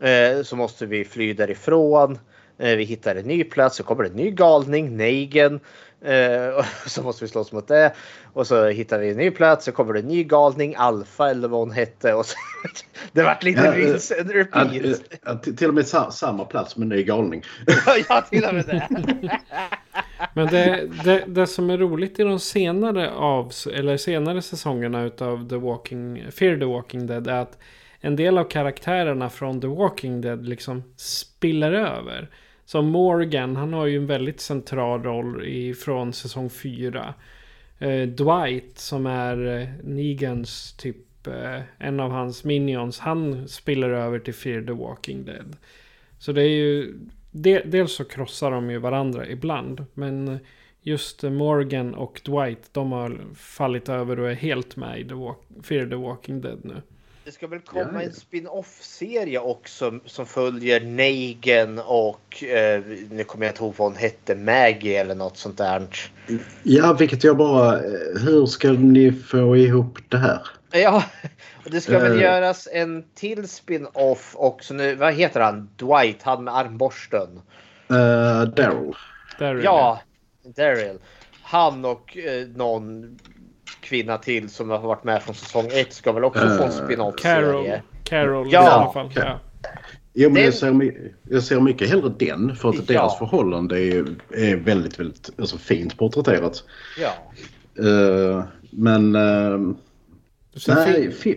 Eh, 0.00 0.42
så 0.42 0.56
måste 0.56 0.86
vi 0.86 1.04
fly 1.04 1.32
därifrån. 1.32 2.18
Eh, 2.58 2.76
vi 2.76 2.84
hittar 2.84 3.16
en 3.16 3.24
ny 3.24 3.44
plats. 3.44 3.76
Så 3.76 3.82
kommer 3.82 4.04
det 4.04 4.10
en 4.10 4.16
ny 4.16 4.30
galning, 4.30 4.96
Neigen. 4.96 5.60
Eh, 6.04 6.64
så 6.86 7.02
måste 7.02 7.24
vi 7.24 7.28
slåss 7.28 7.52
mot 7.52 7.68
det. 7.68 7.94
Och 8.32 8.46
så 8.46 8.66
hittar 8.68 8.98
vi 8.98 9.10
en 9.10 9.16
ny 9.16 9.30
plats. 9.30 9.64
Så 9.64 9.72
kommer 9.72 9.92
det 9.92 10.00
en 10.00 10.08
ny 10.08 10.24
galning, 10.24 10.74
Alfa 10.78 11.30
eller 11.30 11.48
vad 11.48 11.60
hon 11.60 11.70
hette. 11.70 12.14
Och 12.14 12.26
så, 12.26 12.36
det 13.12 13.22
vart 13.22 13.42
lite 13.42 13.64
ja, 13.64 13.72
rinse 13.72 14.20
and 14.20 14.30
repeat. 14.30 15.00
Att, 15.22 15.48
att, 15.48 15.56
till 15.56 15.68
och 15.68 15.74
med 15.74 15.86
samma 16.10 16.44
plats 16.44 16.76
med 16.76 16.88
ny 16.88 17.02
galning. 17.02 17.42
ja, 18.08 18.24
till 18.30 18.44
och 18.44 18.54
med 18.54 18.66
det. 18.66 18.88
Men 20.34 20.46
det, 20.46 20.90
det, 21.04 21.24
det, 21.26 21.46
som 21.46 21.70
är 21.70 21.78
roligt 21.78 22.20
i 22.20 22.22
de 22.22 22.40
senare, 22.40 23.10
av, 23.10 23.52
eller 23.74 23.96
senare 23.96 24.42
säsongerna 24.42 25.02
utav 25.02 25.48
The 25.48 25.56
Walking, 25.56 26.30
Fear 26.32 26.56
the 26.56 26.64
Walking 26.64 27.06
Dead 27.06 27.26
är 27.26 27.40
att 27.40 27.58
en 28.00 28.16
del 28.16 28.38
av 28.38 28.44
karaktärerna 28.44 29.30
från 29.30 29.60
The 29.60 29.66
Walking 29.66 30.20
Dead 30.20 30.48
liksom 30.48 30.82
spiller 30.96 31.72
över. 31.72 32.30
Som 32.64 32.86
Morgan, 32.86 33.56
han 33.56 33.72
har 33.72 33.86
ju 33.86 33.96
en 33.96 34.06
väldigt 34.06 34.40
central 34.40 35.02
roll 35.02 35.44
i, 35.44 35.74
från 35.74 36.12
säsong 36.12 36.50
4. 36.50 37.14
Eh, 37.78 38.02
Dwight 38.02 38.78
som 38.78 39.06
är 39.06 39.46
eh, 39.46 39.68
Negans 39.82 40.72
typ 40.72 41.26
eh, 41.26 41.60
en 41.78 42.00
av 42.00 42.10
hans 42.10 42.44
minions. 42.44 42.98
Han 42.98 43.48
spiller 43.48 43.90
över 43.90 44.18
till 44.18 44.34
Fear 44.34 44.62
the 44.62 44.72
Walking 44.72 45.24
Dead. 45.24 45.56
Så 46.18 46.32
det 46.32 46.42
är 46.42 46.48
ju 46.48 46.98
dels 47.64 47.92
så 47.92 48.04
krossar 48.04 48.50
de 48.50 48.70
ju 48.70 48.78
varandra 48.78 49.28
ibland. 49.28 49.84
Men 49.94 50.38
just 50.82 51.22
Morgan 51.22 51.94
och 51.94 52.20
Dwight, 52.24 52.68
de 52.72 52.92
har 52.92 53.20
fallit 53.34 53.88
över 53.88 54.20
och 54.20 54.30
är 54.30 54.34
helt 54.34 54.76
med 54.76 55.00
i 55.00 55.08
The 55.08 55.14
Walk 55.14 55.38
Fear 55.62 55.86
the 55.86 55.96
Walking 55.96 56.40
Dead 56.40 56.60
nu. 56.64 56.82
Det 57.24 57.32
ska 57.32 57.46
väl 57.46 57.60
komma 57.60 57.90
ja, 57.92 58.02
en 58.02 58.12
spin-off-serie 58.12 59.38
också 59.38 60.00
som 60.06 60.26
följer 60.26 60.80
Negan 60.80 61.78
och 61.78 62.44
eh, 62.44 62.82
nu 63.10 63.24
kommer 63.24 63.46
jag 63.46 63.52
inte 63.52 63.62
ihåg 63.62 63.74
vad 63.76 63.88
hon 63.88 63.96
hette, 63.96 64.34
Maggie 64.34 65.00
eller 65.00 65.14
något 65.14 65.36
sånt 65.36 65.58
där. 65.58 65.88
Ja, 66.62 66.92
vilket 66.92 67.24
jag 67.24 67.36
bara, 67.36 67.74
eh, 67.76 68.20
hur 68.24 68.46
ska 68.46 68.72
ni 68.72 69.12
få 69.12 69.56
ihop 69.56 69.98
det 70.08 70.18
här? 70.18 70.46
Ja, 70.70 71.04
det 71.64 71.80
ska 71.80 71.98
väl 71.98 72.12
uh, 72.12 72.22
göras 72.22 72.68
en 72.72 73.04
till 73.14 73.48
spin-off 73.48 74.34
också 74.38 74.74
nu. 74.74 74.94
Vad 74.94 75.14
heter 75.14 75.40
han? 75.40 75.68
Dwight, 75.76 76.22
han 76.22 76.44
med 76.44 76.56
armborsten. 76.56 77.40
Uh, 77.90 78.42
Daryl. 78.42 78.94
Ja, 79.38 80.00
Daryl. 80.42 80.98
Han 81.42 81.84
och 81.84 82.16
uh, 82.16 82.48
någon 82.56 83.18
kvinna 83.84 84.18
till 84.18 84.48
som 84.48 84.70
har 84.70 84.78
varit 84.78 85.04
med 85.04 85.22
från 85.22 85.34
säsong 85.34 85.66
1 85.72 85.92
ska 85.92 86.12
väl 86.12 86.24
också 86.24 86.44
uh, 86.44 86.56
få 86.56 86.64
en 86.64 86.72
spin-off 86.72 87.14
Carol. 87.16 87.66
Carol 88.04 88.48
ja. 88.50 88.62
i 88.62 88.66
alla 88.66 88.92
fall. 88.92 89.10
Ja. 89.14 89.40
Jo, 90.14 90.30
men 90.30 90.34
den... 90.34 90.44
jag, 90.44 90.54
ser, 90.54 91.12
jag 91.22 91.42
ser 91.42 91.60
mycket 91.60 91.88
hellre 91.88 92.12
den 92.18 92.56
för 92.56 92.68
att 92.68 92.74
ja. 92.74 92.82
deras 92.86 93.18
förhållande 93.18 93.80
är, 93.80 94.06
är 94.30 94.56
väldigt, 94.56 95.00
väldigt 95.00 95.30
alltså, 95.38 95.58
fint 95.58 95.98
porträtterat. 95.98 96.64
Ja. 96.98 97.10
Uh, 97.84 98.44
men... 98.70 99.16
Uh, 99.16 99.74
nej, 100.68 101.12
Fear, 101.12 101.36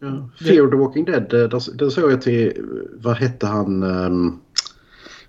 ja. 0.00 0.28
Fear 0.38 0.70
the 0.70 0.76
Walking 0.76 1.04
Dead, 1.04 1.30
där, 1.30 1.48
där 1.78 1.90
såg 1.90 2.12
jag 2.12 2.22
till, 2.22 2.64
vad 2.94 3.16
hette 3.16 3.46
han 3.46 3.82
um, 3.82 4.40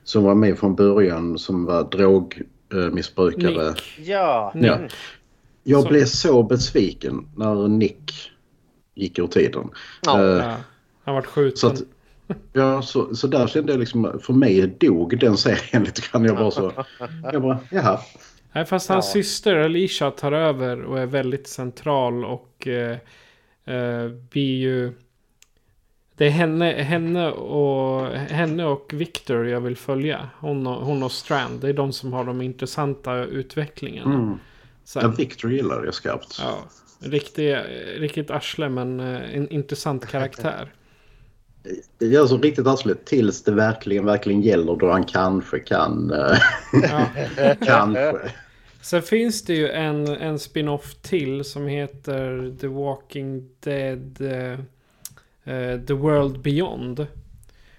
som 0.04 0.24
var 0.24 0.36
med 0.36 0.60
från 0.60 0.76
början 0.76 1.38
som 1.38 1.66
var 1.66 1.84
drogmissbrukare? 1.84 3.70
Nick. 3.70 4.00
Ja. 4.00 4.52
ja. 4.56 4.78
Jag 5.64 5.84
så... 5.84 5.90
blev 5.90 6.06
så 6.06 6.44
besviken 6.44 7.28
när 7.36 7.68
Nick 7.68 8.32
gick 8.96 9.20
ur 9.20 9.28
tiden. 9.28 9.70
Ja, 10.06 10.20
uh, 10.20 10.38
ja. 10.38 10.58
Han 11.04 11.16
vart 11.16 11.26
skjuten. 11.26 11.58
Så 11.58 11.68
att, 11.68 11.82
ja, 12.54 12.82
så, 12.82 13.16
så 13.16 13.28
där 13.28 13.48
kände 13.48 13.72
jag 13.72 13.80
liksom, 13.80 14.20
för 14.24 14.34
mig 14.34 14.68
dog 14.68 15.20
den 15.20 15.38
serien 15.38 15.84
lite 15.86 16.02
grann. 16.12 16.26
Jag 16.26 16.36
bara 16.36 16.52
så, 16.52 16.72
jag 17.32 17.42
bara, 17.42 17.60
jaha. 17.72 18.00
Nej, 18.54 18.66
fast 18.66 18.90
hans 18.90 19.06
ja. 19.06 19.12
syster 19.12 19.56
Alicia 19.56 20.12
tar 20.12 20.32
över 20.32 20.82
och 20.82 21.00
är 21.00 21.06
väldigt 21.06 21.48
central 21.48 22.26
och 22.26 22.68
eh, 22.68 22.98
eh, 23.66 24.08
blir 24.10 24.58
ju... 24.58 24.94
Det 26.16 26.26
är 26.26 26.30
henne, 26.30 26.72
henne, 26.72 27.32
och, 27.32 28.08
henne 28.12 28.66
och 28.66 28.92
Victor 28.94 29.48
jag 29.48 29.62
vill 29.62 29.78
följa. 29.78 30.30
Hon 30.40 30.68
och, 30.68 30.86
hon 30.86 31.04
och 31.04 31.12
Strand. 31.12 31.62
Det 31.62 31.70
är 31.70 31.74
de 31.74 31.94
som 31.94 32.14
har 32.14 32.26
de 32.26 32.42
intressanta 32.42 33.16
utvecklingarna. 33.16 34.14
Mm. 34.14 34.40
Sen, 34.94 35.02
Ja, 35.02 35.08
Victor 35.18 35.52
gillar 35.52 35.86
jag 35.86 35.94
skarpt. 35.94 36.38
ja, 36.40 36.58
riktig, 37.00 37.58
riktigt 37.98 38.32
arsle 38.32 38.70
men 38.70 39.00
eh, 39.00 39.36
en 39.36 39.50
intressant 39.50 40.08
karaktär. 40.08 40.74
Det 41.98 42.16
är 42.16 42.20
alltså 42.20 42.38
riktigt 42.38 42.68
arslet 42.68 43.06
tills 43.06 43.44
det 43.44 43.52
verkligen, 43.52 44.06
verkligen 44.06 44.42
gäller 44.42 44.76
då 44.76 44.92
han 44.92 45.04
kanske 45.06 45.60
kan... 45.60 46.12
eh, 46.12 46.38
Ja. 46.84 47.06
kanske. 47.66 48.32
Sen 48.82 49.02
finns 49.02 49.44
det 49.44 49.54
ju 49.54 49.70
en, 49.70 50.08
en 50.08 50.40
spin-off 50.40 50.96
till 51.02 51.44
som 51.44 51.68
heter 51.68 52.56
The 52.62 52.68
Walking 52.68 53.50
Dead 53.60 54.22
eh, 54.22 54.52
eh, 55.56 55.80
The 55.82 55.94
World 55.94 56.42
Beyond. 56.42 57.08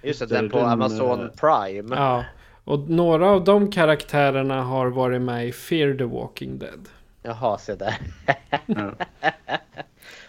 Just 0.03 0.21
det, 0.21 0.27
den 0.27 0.51
på 0.51 0.59
den, 0.59 0.67
Amazon 0.69 1.21
eh, 1.21 1.29
Prime. 1.41 1.97
Ja. 1.97 2.25
Och 2.65 2.91
några 2.91 3.31
av 3.31 3.45
de 3.45 3.71
karaktärerna 3.71 4.63
har 4.63 4.87
varit 4.87 5.23
med 5.23 5.49
i 5.49 5.53
Fear 5.53 5.95
the 5.99 6.05
Walking 6.05 6.59
Dead. 6.59 6.89
Jaha, 7.23 7.59
se 7.59 7.75
där. 7.75 7.97
Ja. 8.67 8.93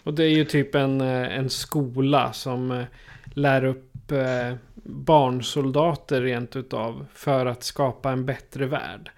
Och 0.03 0.13
det 0.13 0.23
är 0.23 0.29
ju 0.29 0.45
typ 0.45 0.75
en, 0.75 1.01
eh, 1.01 1.37
en 1.37 1.49
skola 1.49 2.33
som 2.33 2.71
eh, 2.71 2.85
lär 3.33 3.63
upp 3.65 4.11
eh, 4.11 4.55
barnsoldater 4.83 6.21
rent 6.21 6.55
utav 6.55 7.05
för 7.13 7.45
att 7.45 7.63
skapa 7.63 8.11
en 8.11 8.25
bättre 8.25 8.65
värld. 8.65 9.11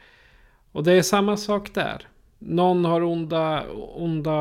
Och 0.71 0.83
det 0.83 0.91
är 0.91 1.01
samma 1.01 1.37
sak 1.37 1.73
där. 1.73 2.07
Någon 2.39 2.85
har 2.85 3.03
onda, 3.03 3.63
onda, 3.95 4.31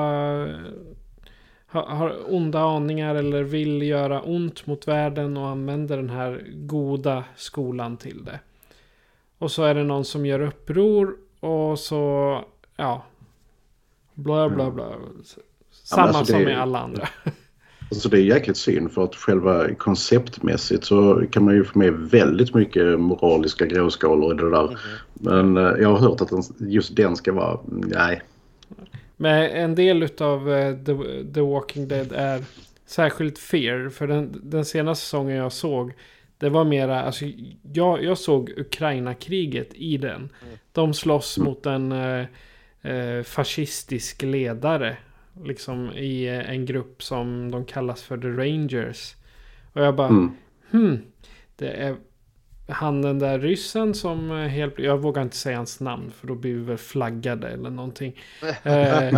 har 1.67 2.35
onda 2.35 2.61
aningar 2.61 3.15
eller 3.15 3.43
vill 3.43 3.83
göra 3.83 4.23
ont 4.23 4.67
mot 4.67 4.89
världen 4.89 5.37
och 5.37 5.49
använder 5.49 5.97
den 5.97 6.11
här 6.11 6.45
goda 6.53 7.25
skolan 7.37 7.97
till 7.97 8.25
det. 8.25 8.41
Och 9.39 9.51
så 9.51 9.63
är 9.63 9.75
det 9.75 9.85
någon 9.85 10.05
som 10.05 10.27
gör 10.27 10.41
uppror 10.41 11.17
och 11.41 11.79
så, 11.79 12.41
ja, 12.77 13.03
bla 14.15 14.49
bla 14.49 14.71
bla. 14.71 14.93
Samma 15.71 16.03
alltså 16.03 16.33
det- 16.33 16.43
som 16.43 16.49
i 16.49 16.55
alla 16.55 16.79
andra. 16.79 17.09
Alltså 17.91 18.09
det 18.09 18.19
är 18.19 18.23
jäkligt 18.23 18.57
synd 18.57 18.93
för 18.93 19.05
att 19.05 19.15
själva 19.15 19.75
konceptmässigt 19.75 20.85
så 20.85 21.23
kan 21.31 21.45
man 21.45 21.55
ju 21.55 21.65
få 21.65 21.79
med 21.79 21.93
väldigt 21.93 22.55
mycket 22.55 23.01
moraliska 23.01 23.67
gråskalor 23.67 24.35
i 24.35 24.37
det 24.37 24.51
där. 24.51 24.79
Men 25.15 25.57
eh, 25.57 25.63
jag 25.63 25.89
har 25.89 25.99
hört 25.99 26.21
att 26.21 26.31
just 26.59 26.97
den 26.97 27.17
ska 27.17 27.33
vara, 27.33 27.61
nej. 27.67 28.23
Men 29.17 29.51
en 29.51 29.75
del 29.75 30.03
utav 30.03 30.53
eh, 30.53 30.77
The, 30.77 30.95
The 31.35 31.41
Walking 31.41 31.89
Dead 31.89 32.13
är 32.13 32.45
särskilt 32.87 33.39
Fear. 33.39 33.89
För 33.89 34.07
den, 34.07 34.41
den 34.43 34.65
senaste 34.65 35.05
säsongen 35.05 35.37
jag 35.37 35.53
såg. 35.53 35.93
Det 36.39 36.49
var 36.49 36.65
mera, 36.65 37.03
alltså 37.03 37.25
jag, 37.73 38.05
jag 38.05 38.19
såg 38.19 38.51
Ukraina-kriget 38.57 39.75
i 39.75 39.97
den. 39.97 40.29
De 40.73 40.95
slåss 40.95 41.39
mot 41.39 41.67
en 41.67 41.93
eh, 41.93 42.25
fascistisk 43.25 44.23
ledare. 44.23 44.97
Liksom 45.45 45.93
i 45.93 46.27
eh, 46.29 46.51
en 46.51 46.67
grupp 46.67 47.03
som 47.03 47.51
de 47.51 47.65
kallas 47.65 48.03
för 48.03 48.19
The 48.19 48.29
Rangers. 48.29 49.15
Och 49.73 49.83
jag 49.83 49.97
bara, 49.97 50.09
Mm. 50.09 50.31
hmm. 50.71 50.99
Det 51.57 51.69
är 51.69 51.97
han 52.69 53.03
den 53.03 53.19
där 53.19 53.39
ryssen 53.39 53.95
som 53.95 54.31
eh, 54.31 54.37
helt... 54.37 54.79
Jag 54.79 54.99
vågar 54.99 55.23
inte 55.23 55.37
säga 55.37 55.57
hans 55.57 55.81
namn 55.81 56.11
för 56.11 56.27
då 56.27 56.35
blir 56.35 56.55
vi 56.55 56.61
väl 56.61 56.77
flaggade 56.79 57.49
eller 57.49 57.71
någonting. 57.71 58.21
Eh, 58.63 59.09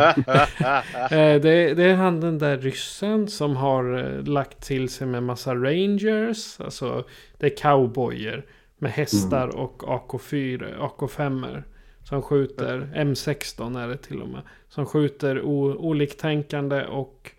eh, 1.13 1.41
det, 1.41 1.75
det 1.75 1.85
är 1.85 1.95
han 1.95 2.21
den 2.21 2.39
där 2.39 2.59
ryssen 2.59 3.29
som 3.29 3.57
har 3.57 3.99
eh, 3.99 4.25
lagt 4.25 4.61
till 4.67 4.89
sig 4.89 5.07
med 5.07 5.23
massa 5.23 5.55
rangers. 5.55 6.61
Alltså 6.61 7.05
det 7.39 7.47
är 7.47 7.57
cowboyer 7.57 8.45
med 8.79 8.91
hästar 8.93 9.57
och 9.57 9.83
AK4, 9.83 10.79
AK5. 10.79 11.63
Som 12.09 12.23
skjuter, 12.23 12.89
M16 12.95 13.83
är 13.85 13.89
det 13.89 13.97
till 13.97 14.23
och 14.23 14.29
med. 14.29 14.43
Som 14.69 14.87
skjuter 14.87 15.43
o, 15.43 15.75
oliktänkande 15.75 16.85
och 16.85 17.31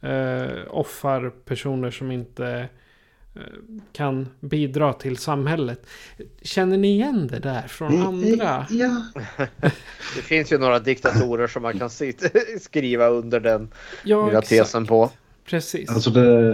eh, 0.00 0.48
offar 0.70 1.30
personer 1.44 1.90
som 1.90 2.10
inte 2.10 2.68
eh, 3.34 3.40
kan 3.92 4.28
bidra 4.40 4.92
till 4.92 5.16
samhället. 5.16 5.86
Känner 6.42 6.76
ni 6.76 6.88
igen 6.88 7.26
det 7.26 7.38
där 7.38 7.62
från 7.68 8.02
andra? 8.02 8.66
Ja. 8.70 9.02
Det 10.16 10.22
finns 10.22 10.52
ju 10.52 10.58
några 10.58 10.78
diktatorer 10.78 11.46
som 11.46 11.62
man 11.62 11.78
kan 11.78 11.90
skriva 12.60 13.08
under 13.08 13.40
den 13.40 13.72
Ja, 14.04 14.26
lilla 14.26 14.42
tesen 14.42 14.86
på. 14.86 15.10
Precis. 15.44 15.90
Alltså 15.90 16.10
det, 16.10 16.46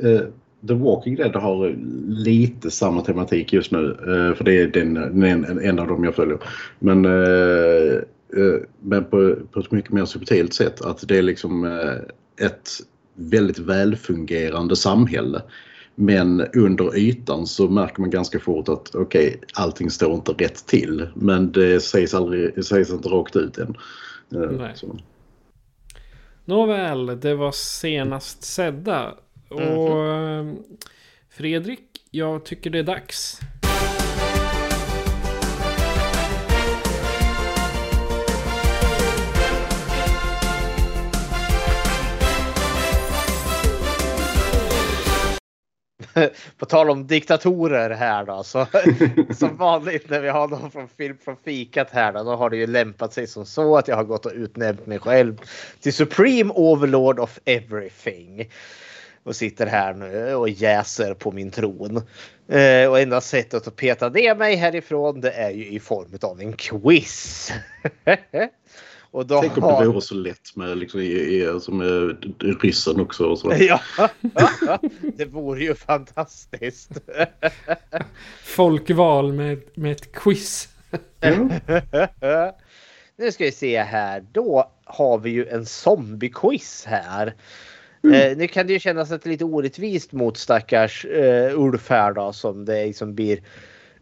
eh, 0.00 0.20
The 0.68 0.74
Walking 0.74 1.14
Dead 1.14 1.36
har 1.36 1.76
lite 2.08 2.70
samma 2.70 3.00
tematik 3.00 3.52
just 3.52 3.72
nu. 3.72 3.90
eh, 3.90 4.36
för 4.36 4.44
det 4.44 4.60
är 4.60 4.66
den, 4.66 4.94
den, 5.20 5.60
en, 5.64 5.78
av 5.78 5.88
dem 5.88 6.04
jag 6.04 6.14
följer. 6.14 6.38
Men, 6.78 7.04
eh, 7.04 7.94
eh, 8.42 8.60
men 8.80 9.04
på, 9.04 9.36
på 9.52 9.60
ett 9.60 9.70
mycket 9.70 9.92
mer 9.92 10.04
subtilt 10.04 10.54
sätt. 10.54 10.82
Att 10.82 11.08
det 11.08 11.18
är 11.18 11.22
liksom 11.22 11.64
ett 12.40 12.68
väldigt 13.14 13.58
välfungerande 13.58 14.76
samhälle. 14.76 15.42
Men 15.94 16.40
under 16.40 16.96
ytan 16.96 17.46
så 17.46 17.68
märker 17.68 18.00
man 18.00 18.10
ganska 18.10 18.40
fort 18.40 18.68
att 18.68 18.94
okej, 18.94 19.40
allting 19.54 19.90
står 19.90 20.14
inte 20.14 20.32
rätt 20.32 20.66
till. 20.66 21.08
Men 21.14 21.52
det 21.52 21.80
sägs, 21.80 22.14
aldrig, 22.14 22.54
det 22.54 22.62
sägs 22.62 22.90
inte 22.90 23.08
rakt 23.08 23.36
ut 23.36 23.58
än. 23.58 23.76
Nej. 24.28 24.72
så. 24.74 24.96
Nåväl, 26.44 27.20
det 27.20 27.34
var 27.34 27.52
senast 27.52 28.42
sedda. 28.42 29.14
Och 29.48 30.04
eh, 30.04 30.44
Fredrik, 31.30 31.80
jag 32.10 32.44
tycker 32.44 32.70
det 32.70 32.78
är 32.78 32.82
dags. 32.82 33.40
På 46.58 46.66
tal 46.66 46.90
om 46.90 47.06
diktatorer 47.06 47.90
här 47.90 48.24
då. 48.24 48.44
Så, 48.44 48.66
som 49.34 49.56
vanligt 49.56 50.10
när 50.10 50.20
vi 50.20 50.28
har 50.28 50.48
någon 50.48 50.70
från 50.70 50.88
film 50.88 51.18
från 51.24 51.36
fikat 51.44 51.90
här 51.90 52.12
då, 52.12 52.22
då 52.22 52.36
har 52.36 52.50
det 52.50 52.56
ju 52.56 52.66
lämpat 52.66 53.12
sig 53.12 53.26
som 53.26 53.46
så 53.46 53.76
att 53.76 53.88
jag 53.88 53.96
har 53.96 54.04
gått 54.04 54.26
och 54.26 54.32
utnämnt 54.34 54.86
mig 54.86 54.98
själv 54.98 55.40
till 55.80 55.92
Supreme 55.92 56.52
Overlord 56.54 57.18
of 57.18 57.38
Everything. 57.44 58.48
Och 59.26 59.36
sitter 59.36 59.66
här 59.66 59.94
nu 59.94 60.34
och 60.34 60.48
jäser 60.48 61.14
på 61.14 61.32
min 61.32 61.50
tron. 61.50 61.96
Eh, 62.48 62.90
och 62.90 63.00
enda 63.00 63.20
sättet 63.20 63.66
att 63.66 63.76
peta 63.76 64.08
ner 64.08 64.34
mig 64.34 64.56
härifrån 64.56 65.20
det 65.20 65.30
är 65.30 65.50
ju 65.50 65.66
i 65.66 65.80
form 65.80 66.18
av 66.22 66.40
en 66.40 66.52
quiz. 66.52 67.52
och 69.10 69.26
då 69.26 69.40
Tänk 69.40 69.56
om 69.56 69.62
har... 69.62 69.82
det 69.82 69.88
vore 69.88 70.00
så 70.00 70.14
lätt 70.14 70.56
med, 70.56 70.78
liksom, 70.78 71.00
i, 71.00 71.04
i, 71.04 71.60
som 71.60 71.78
med 71.78 72.16
ryssen 72.62 73.00
också. 73.00 73.24
Och 73.24 73.38
så. 73.38 73.54
Ja, 73.58 73.80
det 75.16 75.24
vore 75.24 75.64
ju 75.64 75.74
fantastiskt. 75.74 76.90
Folkval 78.42 79.32
med, 79.32 79.60
med 79.74 79.92
ett 79.92 80.12
quiz. 80.12 80.68
nu 83.16 83.32
ska 83.32 83.44
vi 83.44 83.52
se 83.52 83.82
här. 83.82 84.24
Då 84.32 84.70
har 84.84 85.18
vi 85.18 85.30
ju 85.30 85.48
en 85.48 85.66
zombie-quiz 85.66 86.86
här. 86.86 87.34
Mm. 88.04 88.30
Eh, 88.30 88.36
nu 88.36 88.48
kan 88.48 88.66
det 88.66 88.72
ju 88.72 88.78
kännas 88.78 89.10
ett 89.10 89.26
lite 89.26 89.44
orättvist 89.44 90.12
mot 90.12 90.36
stackars 90.36 91.04
eh, 91.04 91.60
Ulf 91.60 91.90
här 91.90 92.12
då 92.12 92.32
som 92.32 92.64
det 92.64 92.86
liksom 92.86 93.14
blir 93.14 93.40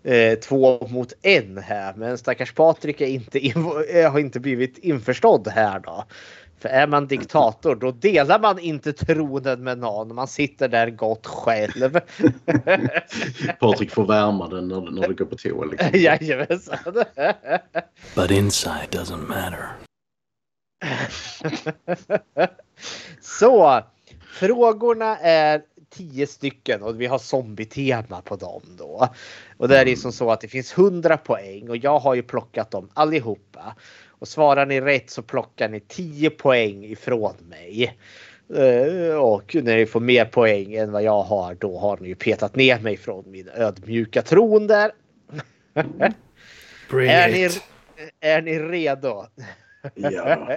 eh, 0.04 0.38
två 0.38 0.88
mot 0.88 1.12
en 1.22 1.58
här. 1.58 1.94
Men 1.96 2.18
stackars 2.18 2.52
Patrik 2.52 3.00
är 3.00 3.06
inte 3.06 3.38
eh, 3.94 4.12
har 4.12 4.18
inte 4.18 4.40
blivit 4.40 4.78
införstådd 4.78 5.48
här 5.48 5.80
då. 5.80 6.04
För 6.58 6.68
är 6.68 6.86
man 6.86 7.06
diktator 7.06 7.74
då 7.74 7.90
delar 7.90 8.40
man 8.40 8.58
inte 8.58 8.92
tronen 8.92 9.64
med 9.64 9.78
någon. 9.78 10.14
Man 10.14 10.28
sitter 10.28 10.68
där 10.68 10.90
gott 10.90 11.26
själv. 11.26 12.00
Patrik 13.60 13.90
får 13.90 14.06
värma 14.06 14.48
den 14.48 14.68
när, 14.68 14.90
när 14.90 15.08
du 15.08 15.14
går 15.14 15.24
på 15.24 15.36
toa. 15.36 15.64
Liksom. 15.64 15.88
Jajamensan. 16.00 17.04
But 18.14 18.30
inside 18.30 18.88
doesn't 18.90 19.28
matter. 19.28 19.68
Så 23.20 23.82
frågorna 24.38 25.18
är 25.18 25.62
tio 25.90 26.26
stycken 26.26 26.82
och 26.82 27.00
vi 27.00 27.06
har 27.06 27.18
zombie-tema 27.18 28.22
på 28.22 28.36
dem 28.36 28.62
då. 28.78 29.08
Och 29.56 29.68
det 29.68 29.78
är 29.78 29.86
ju 29.86 29.96
som 29.96 30.12
så 30.12 30.30
att 30.30 30.40
det 30.40 30.48
finns 30.48 30.78
100 30.78 31.16
poäng 31.16 31.68
och 31.70 31.76
jag 31.76 31.98
har 31.98 32.14
ju 32.14 32.22
plockat 32.22 32.70
dem 32.70 32.88
allihopa. 32.94 33.76
Och 34.08 34.28
svarar 34.28 34.66
ni 34.66 34.80
rätt 34.80 35.10
så 35.10 35.22
plockar 35.22 35.68
ni 35.68 35.80
10 35.80 36.30
poäng 36.30 36.84
ifrån 36.84 37.34
mig. 37.48 37.98
Eh, 38.54 39.14
Och 39.16 39.54
när 39.54 39.76
ni 39.76 39.86
får 39.86 40.00
mer 40.00 40.24
poäng 40.24 40.74
än 40.74 40.92
vad 40.92 41.02
jag 41.02 41.22
har 41.22 41.54
då 41.54 41.78
har 41.78 41.96
ni 41.96 42.08
ju 42.08 42.14
petat 42.14 42.56
ner 42.56 42.78
mig 42.80 42.96
från 42.96 43.30
min 43.30 43.48
ödmjuka 43.48 44.22
tron 44.22 44.66
där. 44.66 44.92
Är 46.92 47.28
ni, 47.32 47.48
är 48.20 48.42
ni 48.42 48.58
redo? 48.58 49.26
Ja. 49.94 50.56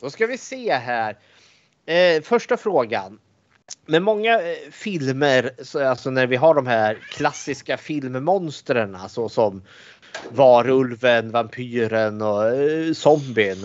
Då 0.00 0.10
ska 0.10 0.26
vi 0.26 0.38
se 0.38 0.74
här. 0.74 1.18
Eh, 1.86 2.22
första 2.22 2.56
frågan. 2.56 3.18
med 3.86 4.02
många 4.02 4.40
eh, 4.40 4.70
filmer, 4.70 5.50
så, 5.62 5.88
alltså 5.88 6.10
när 6.10 6.26
vi 6.26 6.36
har 6.36 6.54
de 6.54 6.66
här 6.66 6.94
klassiska 7.10 7.76
filmmonstren 7.76 8.96
så 9.08 9.28
som 9.28 9.62
varulven, 10.30 11.30
vampyren 11.30 12.22
och 12.22 12.46
eh, 12.46 12.92
zombien. 12.92 13.58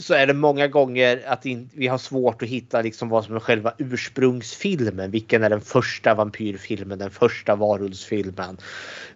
Så 0.00 0.14
är 0.14 0.26
det 0.26 0.34
många 0.34 0.68
gånger 0.68 1.22
att 1.26 1.46
vi 1.72 1.86
har 1.86 1.98
svårt 1.98 2.42
att 2.42 2.48
hitta 2.48 2.82
liksom 2.82 3.08
vad 3.08 3.24
som 3.24 3.36
är 3.36 3.40
själva 3.40 3.74
ursprungsfilmen. 3.78 5.10
Vilken 5.10 5.42
är 5.42 5.50
den 5.50 5.60
första 5.60 6.14
vampyrfilmen, 6.14 6.98
den 6.98 7.10
första 7.10 7.56
varulvsfilmen. 7.56 8.56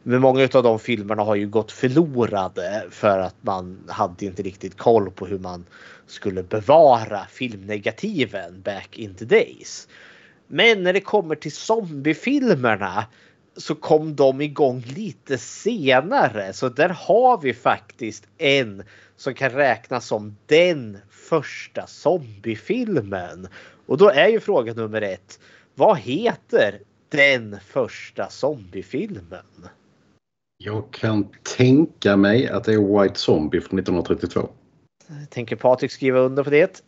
Men 0.02 0.20
många 0.20 0.48
av 0.52 0.62
de 0.62 0.78
filmerna 0.78 1.22
har 1.22 1.34
ju 1.34 1.48
gått 1.48 1.72
förlorade 1.72 2.84
för 2.90 3.18
att 3.18 3.36
man 3.40 3.84
hade 3.88 4.24
inte 4.24 4.42
riktigt 4.42 4.76
koll 4.76 5.10
på 5.10 5.26
hur 5.26 5.38
man 5.38 5.64
skulle 6.06 6.42
bevara 6.42 7.26
filmnegativen 7.30 8.62
back 8.62 8.98
in 8.98 9.14
the 9.14 9.24
days. 9.24 9.88
Men 10.46 10.82
när 10.82 10.92
det 10.92 11.00
kommer 11.00 11.34
till 11.34 11.52
zombiefilmerna 11.52 13.06
så 13.56 13.74
kom 13.74 14.16
de 14.16 14.40
igång 14.40 14.84
lite 14.96 15.38
senare. 15.38 16.52
Så 16.52 16.68
där 16.68 16.88
har 16.88 17.40
vi 17.40 17.54
faktiskt 17.54 18.26
en 18.38 18.82
som 19.16 19.34
kan 19.34 19.50
räknas 19.50 20.06
som 20.06 20.36
den 20.46 20.98
första 21.10 21.86
zombiefilmen. 21.86 23.48
Och 23.86 23.98
då 23.98 24.10
är 24.10 24.28
ju 24.28 24.40
fråga 24.40 24.74
nummer 24.74 25.02
ett. 25.02 25.40
Vad 25.74 25.98
heter 25.98 26.80
den 27.08 27.58
första 27.60 28.30
zombiefilmen? 28.30 29.68
Jag 30.58 30.90
kan 30.90 31.28
tänka 31.56 32.16
mig 32.16 32.48
att 32.48 32.64
det 32.64 32.72
är 32.72 33.02
White 33.02 33.18
Zombie 33.18 33.60
från 33.60 33.78
1932. 33.78 34.48
Tänker 35.30 35.56
Patrik 35.56 35.90
skriva 35.90 36.18
under 36.18 36.44
på 36.44 36.50
det? 36.50 36.82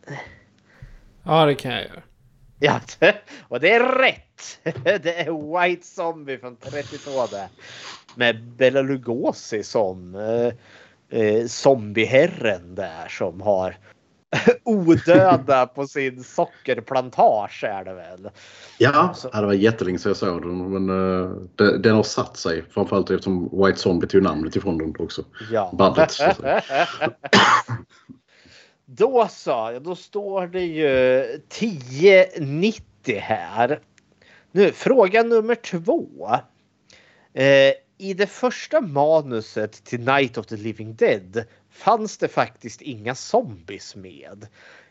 Ja, 1.22 1.46
det 1.46 1.54
kan 1.54 1.72
jag 1.72 1.82
göra. 1.82 2.02
Ja, 2.60 2.80
och 3.48 3.60
det 3.60 3.70
är 3.70 3.98
rätt! 3.98 4.22
Det 5.02 5.20
är 5.20 5.60
White 5.62 5.86
Zombie 5.86 6.38
från 6.38 6.56
32 6.56 7.10
där. 7.30 7.48
Med 8.14 8.42
Bela 8.44 8.82
Lugosi 8.82 9.62
som 9.62 10.14
eh, 11.10 11.20
eh, 11.20 11.46
zombieherren 11.46 12.74
där 12.74 13.08
som 13.08 13.40
har 13.40 13.76
odöda 14.64 15.66
på 15.66 15.86
sin 15.86 16.24
sockerplantage 16.24 17.64
är 17.64 17.84
det 17.84 17.94
väl. 17.94 18.30
Ja, 18.78 19.14
så. 19.16 19.28
det 19.28 19.46
var 19.46 19.52
jättelänge 19.52 19.98
sedan 19.98 20.10
jag 20.10 20.16
såg 20.16 20.42
den. 20.42 20.70
Men 20.70 20.90
uh, 20.90 21.42
det, 21.54 21.78
den 21.78 21.96
har 21.96 22.02
satt 22.02 22.36
sig. 22.36 22.64
Framförallt 22.70 23.10
eftersom 23.10 23.64
White 23.64 23.78
Zombie 23.78 24.06
tog 24.06 24.22
namnet 24.22 24.56
ifrån 24.56 24.78
den 24.78 24.94
också. 24.98 25.24
Ja. 25.52 25.70
Bandet. 25.78 26.16
Då 28.88 29.28
så, 29.30 29.78
då 29.84 29.94
står 29.94 30.46
det 30.46 30.64
ju 30.64 31.20
1090 31.20 33.18
här. 33.20 33.80
Nu 34.52 34.72
fråga 34.72 35.22
nummer 35.22 35.54
två. 35.54 36.30
Eh, 37.34 37.72
I 37.98 38.14
det 38.14 38.26
första 38.26 38.80
manuset 38.80 39.84
till 39.84 40.00
Night 40.00 40.38
of 40.38 40.46
the 40.46 40.56
Living 40.56 40.94
Dead 40.94 41.44
fanns 41.70 42.18
det 42.18 42.28
faktiskt 42.28 42.82
inga 42.82 43.14
zombies 43.14 43.96
med. 43.96 44.46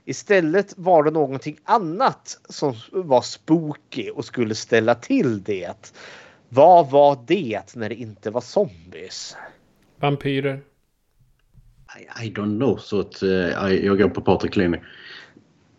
Istället 0.06 0.74
var 0.78 1.04
det 1.04 1.12
någonting 1.12 1.58
annat 1.64 2.40
som 2.50 2.76
var 2.92 3.22
spooky 3.22 4.10
och 4.10 4.26
skulle 4.26 4.56
ställa 4.56 4.96
till 4.96 5.44
det. 5.44 5.94
Vad 6.50 6.90
var 6.90 7.24
det 7.28 7.76
när 7.76 7.90
det 7.90 7.96
inte 7.96 8.32
var 8.32 8.42
zombies? 8.42 9.38
Vampyrer. 10.00 10.62
I, 12.00 12.26
I 12.26 12.32
don't 12.32 12.60
know. 12.60 12.78
Så 12.78 13.00
att, 13.00 13.24
uh, 13.24 13.30
jag 13.74 13.98
går 13.98 14.10
på 14.10 14.22
Patrik 14.22 14.56
Lini. 14.56 14.82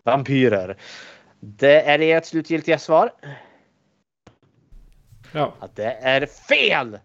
Vampyrer. 0.03 0.77
Det 1.39 1.81
är 1.81 1.99
ert 1.99 2.25
slutgiltiga 2.25 2.79
svar? 2.79 3.11
Ja. 5.37 5.53
Att 5.59 5.75
det 5.75 5.91
är 6.01 6.25
fel! 6.25 6.99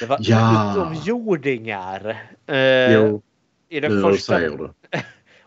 Det 0.00 0.06
var 0.06 0.18
Ja. 0.20 0.72
utomjordingar. 0.72 2.22
Eh, 2.46 2.92
Jo, 2.94 3.22
I 3.68 3.80
nu 3.80 3.88
du 3.88 4.02
första 4.02 4.32
säger 4.34 4.50
det. 4.58 5.02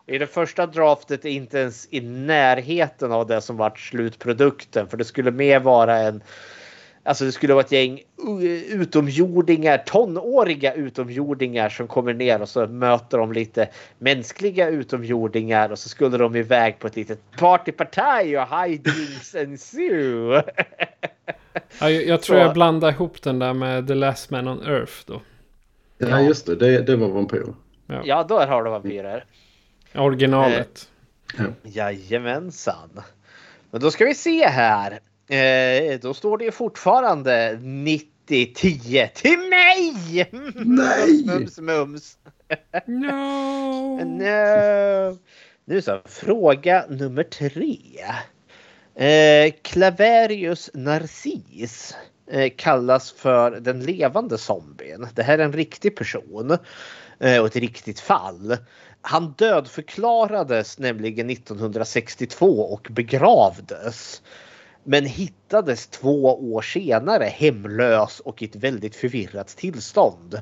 I 0.15 0.17
det 0.17 0.27
första 0.27 0.65
draftet 0.67 1.25
är 1.25 1.29
inte 1.29 1.59
ens 1.59 1.87
i 1.91 2.01
närheten 2.01 3.11
av 3.11 3.27
det 3.27 3.41
som 3.41 3.57
vart 3.57 3.79
slutprodukten. 3.79 4.87
För 4.87 4.97
det 4.97 5.05
skulle 5.05 5.31
mer 5.31 5.59
vara 5.59 5.97
en... 5.97 6.23
Alltså 7.07 7.25
det 7.25 7.31
skulle 7.31 7.53
vara 7.53 7.63
ett 7.63 7.71
gäng 7.71 8.01
utomjordingar, 8.69 9.77
tonåriga 9.77 10.73
utomjordingar 10.73 11.69
som 11.69 11.87
kommer 11.87 12.13
ner 12.13 12.41
och 12.41 12.49
så 12.49 12.67
möter 12.67 13.17
de 13.17 13.31
lite 13.33 13.69
mänskliga 13.99 14.69
utomjordingar 14.69 15.69
och 15.69 15.79
så 15.79 15.89
skulle 15.89 16.17
de 16.17 16.35
iväg 16.35 16.79
på 16.79 16.87
ett 16.87 16.95
litet 16.95 17.19
partypartaj 17.37 18.37
och 18.39 18.47
hijinks 18.59 19.35
ensue. 19.35 20.43
Ja, 21.79 21.89
jag, 21.89 22.05
jag 22.05 22.21
tror 22.21 22.35
Så- 22.35 22.41
jag 22.41 22.53
blandar 22.53 22.89
ihop 22.89 23.21
den 23.21 23.39
där 23.39 23.53
med 23.53 23.87
The 23.87 23.93
Last 23.93 24.29
Man 24.29 24.47
on 24.47 24.67
Earth 24.67 24.93
då. 25.05 25.21
Ja, 25.97 26.21
just 26.21 26.45
det. 26.45 26.55
Det, 26.55 26.81
det 26.81 26.95
var 26.95 27.07
vampyrer. 27.07 27.53
Ja, 28.03 28.23
då 28.29 28.39
har 28.39 28.63
du 28.63 28.69
vampyrer. 28.69 29.25
Originalet. 29.95 30.89
Jajamensan. 31.63 33.01
Men 33.71 33.81
då 33.81 33.91
ska 33.91 34.05
vi 34.05 34.15
se 34.15 34.47
här. 34.47 34.99
Eh, 35.27 35.99
då 36.01 36.13
står 36.13 36.37
det 36.37 36.45
ju 36.45 36.51
fortfarande 36.51 37.59
90-10 37.61 39.07
till 39.07 39.39
mig! 39.39 40.29
Nej! 40.55 41.23
Mums 41.25 41.59
mums. 41.59 42.17
No! 42.85 44.03
No. 44.03 45.17
Nu 45.67 45.81
så, 45.81 46.01
fråga 46.05 46.85
nummer 46.89 47.23
tre. 47.23 47.79
Eh, 48.95 49.53
Claverius 49.61 50.69
narcis 50.73 51.95
eh, 52.31 52.51
kallas 52.57 53.11
för 53.11 53.51
den 53.51 53.79
levande 53.79 54.37
zombien. 54.37 55.07
Det 55.15 55.23
här 55.23 55.39
är 55.39 55.43
en 55.43 55.53
riktig 55.53 55.95
person 55.95 56.57
eh, 57.19 57.41
och 57.41 57.47
ett 57.47 57.55
riktigt 57.55 57.99
fall. 57.99 58.57
Han 59.01 59.33
dödförklarades 59.37 60.79
nämligen 60.79 61.29
1962 61.29 62.45
och 62.45 62.87
begravdes. 62.91 64.21
Men 64.87 65.05
hittades 65.05 65.87
två 65.87 66.25
år 66.53 66.61
senare 66.61 67.23
hemlös 67.23 68.19
och 68.19 68.41
i 68.41 68.45
ett 68.45 68.55
väldigt 68.55 68.95
förvirrat 68.95 69.47
tillstånd. 69.47 70.41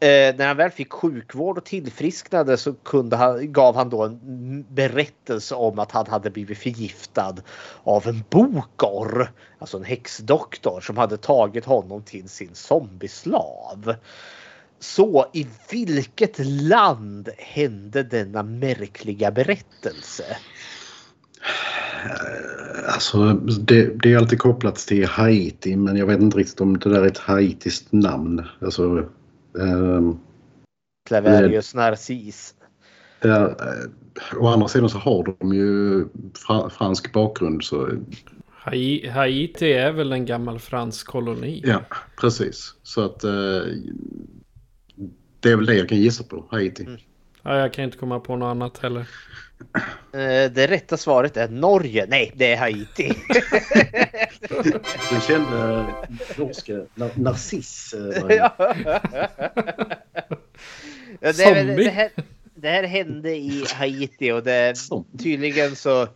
Eh, 0.00 0.36
när 0.36 0.46
han 0.46 0.56
väl 0.56 0.70
fick 0.70 0.92
sjukvård 0.92 1.58
och 1.58 1.64
tillfrisknade 1.64 2.56
så 2.56 2.74
kunde 2.74 3.16
han, 3.16 3.52
gav 3.52 3.76
han 3.76 3.90
då 3.90 4.04
en 4.04 4.64
berättelse 4.68 5.54
om 5.54 5.78
att 5.78 5.92
han 5.92 6.06
hade 6.06 6.30
blivit 6.30 6.58
förgiftad 6.58 7.36
av 7.82 8.06
en 8.08 8.24
bokor, 8.30 9.32
alltså 9.58 9.76
en 9.76 9.84
häxdoktor 9.84 10.80
som 10.80 10.96
hade 10.96 11.16
tagit 11.16 11.64
honom 11.64 12.02
till 12.02 12.28
sin 12.28 12.54
zombieslav. 12.54 13.94
Så 14.78 15.30
i 15.32 15.46
vilket 15.70 16.38
land 16.44 17.28
hände 17.38 18.02
denna 18.02 18.42
märkliga 18.42 19.30
berättelse? 19.30 20.36
Eh, 22.04 22.55
Alltså, 22.88 23.32
det, 23.34 24.02
det 24.02 24.12
är 24.12 24.16
alltid 24.18 24.38
kopplat 24.38 24.76
till 24.76 25.06
Haiti 25.06 25.76
men 25.76 25.96
jag 25.96 26.06
vet 26.06 26.20
inte 26.20 26.38
riktigt 26.38 26.60
om 26.60 26.78
det 26.78 26.90
där 26.90 27.02
är 27.02 27.06
ett 27.06 27.18
haitiskt 27.18 27.92
namn. 27.92 28.42
Alltså, 28.60 29.08
ehm, 29.60 30.18
Claverius 31.08 31.74
narcis. 31.74 32.54
ja, 33.20 33.46
eh, 33.46 34.38
å 34.38 34.46
andra 34.46 34.68
sidan 34.68 34.88
så 34.90 34.98
har 34.98 35.36
de 35.38 35.54
ju 35.54 36.04
fra, 36.46 36.70
fransk 36.70 37.12
bakgrund 37.12 37.64
så 37.64 37.88
Hai- 38.64 39.08
Haiti 39.10 39.72
är 39.72 39.92
väl 39.92 40.12
en 40.12 40.26
gammal 40.26 40.58
fransk 40.58 41.06
koloni? 41.06 41.62
ja, 41.66 41.82
precis. 42.20 42.74
Så 42.82 43.04
att 43.04 43.24
eh, 43.24 43.30
det 45.40 45.50
är 45.50 45.56
väl 45.56 45.66
det 45.66 45.74
jag 45.74 45.88
kan 45.88 45.98
gissa 45.98 46.24
på, 46.24 46.44
Haiti. 46.50 46.86
Ja, 47.42 47.58
jag 47.58 47.72
kan 47.72 47.84
inte 47.84 47.98
komma 47.98 48.20
på 48.20 48.36
något 48.36 48.46
annat 48.46 48.78
heller. 48.78 49.08
Eh, 50.12 50.50
Det 50.52 50.66
rätta 50.66 50.96
svaret 50.96 51.36
är 51.36 51.48
Norge. 51.48 52.06
Nej, 52.08 52.32
det 52.36 52.52
är 52.52 52.56
Haiti. 52.56 53.12
Du 55.10 55.20
kände 55.26 55.84
norska 56.38 56.72
na, 56.94 57.10
narciss. 57.14 57.94
eh, 57.94 58.22
Ja. 58.36 58.52
Ja, 61.20 61.32
det, 61.32 61.42
är 61.44 61.54
väl- 61.54 61.66
Zombie. 61.66 61.84
det, 61.84 61.90
här, 61.90 62.10
det 62.54 62.68
här 62.68 62.82
hände 62.82 63.36
i 63.36 63.64
Haiti 63.74 64.32
och 64.32 64.42
det, 64.42 64.74
tydligen 65.22 65.76
så 65.76 66.08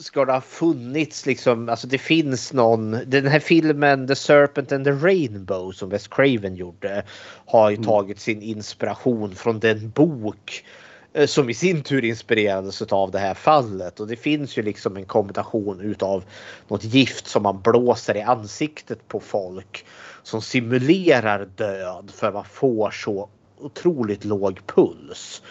ska 0.00 0.24
det 0.24 0.32
ha 0.32 0.40
funnits 0.40 1.26
liksom, 1.26 1.68
alltså 1.68 1.86
det 1.86 1.98
finns 1.98 2.52
någon, 2.52 2.90
den 3.06 3.26
här 3.26 3.40
filmen 3.40 4.06
The 4.06 4.14
Serpent 4.14 4.72
and 4.72 4.84
the 4.84 4.90
Rainbow 4.90 5.72
som 5.72 5.88
Wes 5.88 6.08
Craven 6.08 6.54
gjorde 6.56 7.02
har 7.46 7.70
ju 7.70 7.76
tagit 7.76 8.20
sin 8.20 8.42
inspiration 8.42 9.34
från 9.34 9.60
den 9.60 9.90
bok 9.90 10.64
eh, 10.64 10.85
som 11.26 11.50
i 11.50 11.54
sin 11.54 11.82
tur 11.82 12.04
inspirerades 12.04 12.82
av 12.82 13.10
det 13.10 13.18
här 13.18 13.34
fallet 13.34 14.00
och 14.00 14.06
det 14.06 14.16
finns 14.16 14.58
ju 14.58 14.62
liksom 14.62 14.96
en 14.96 15.04
kombination 15.04 15.80
utav 15.80 16.24
något 16.68 16.84
gift 16.84 17.26
som 17.26 17.42
man 17.42 17.60
blåser 17.60 18.16
i 18.16 18.22
ansiktet 18.22 19.08
på 19.08 19.20
folk 19.20 19.86
som 20.22 20.42
simulerar 20.42 21.48
död 21.56 22.10
för 22.14 22.32
man 22.32 22.44
får 22.44 22.90
så 22.90 23.28
otroligt 23.58 24.24
låg 24.24 24.60
puls. 24.66 25.42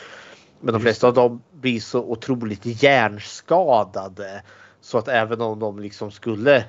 Men 0.59 0.73
de 0.73 0.81
flesta 0.81 1.07
av 1.07 1.13
dem 1.13 1.41
blir 1.51 1.79
så 1.79 1.99
otroligt 2.03 2.83
hjärnskadade 2.83 4.43
så 4.81 4.97
att 4.97 5.07
även 5.07 5.41
om 5.41 5.59
de 5.59 5.79
liksom 5.79 6.11
skulle 6.11 6.65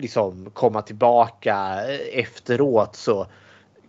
liksom 0.00 0.50
komma 0.50 0.82
tillbaka 0.82 1.84
efteråt 2.12 2.96
så 2.96 3.26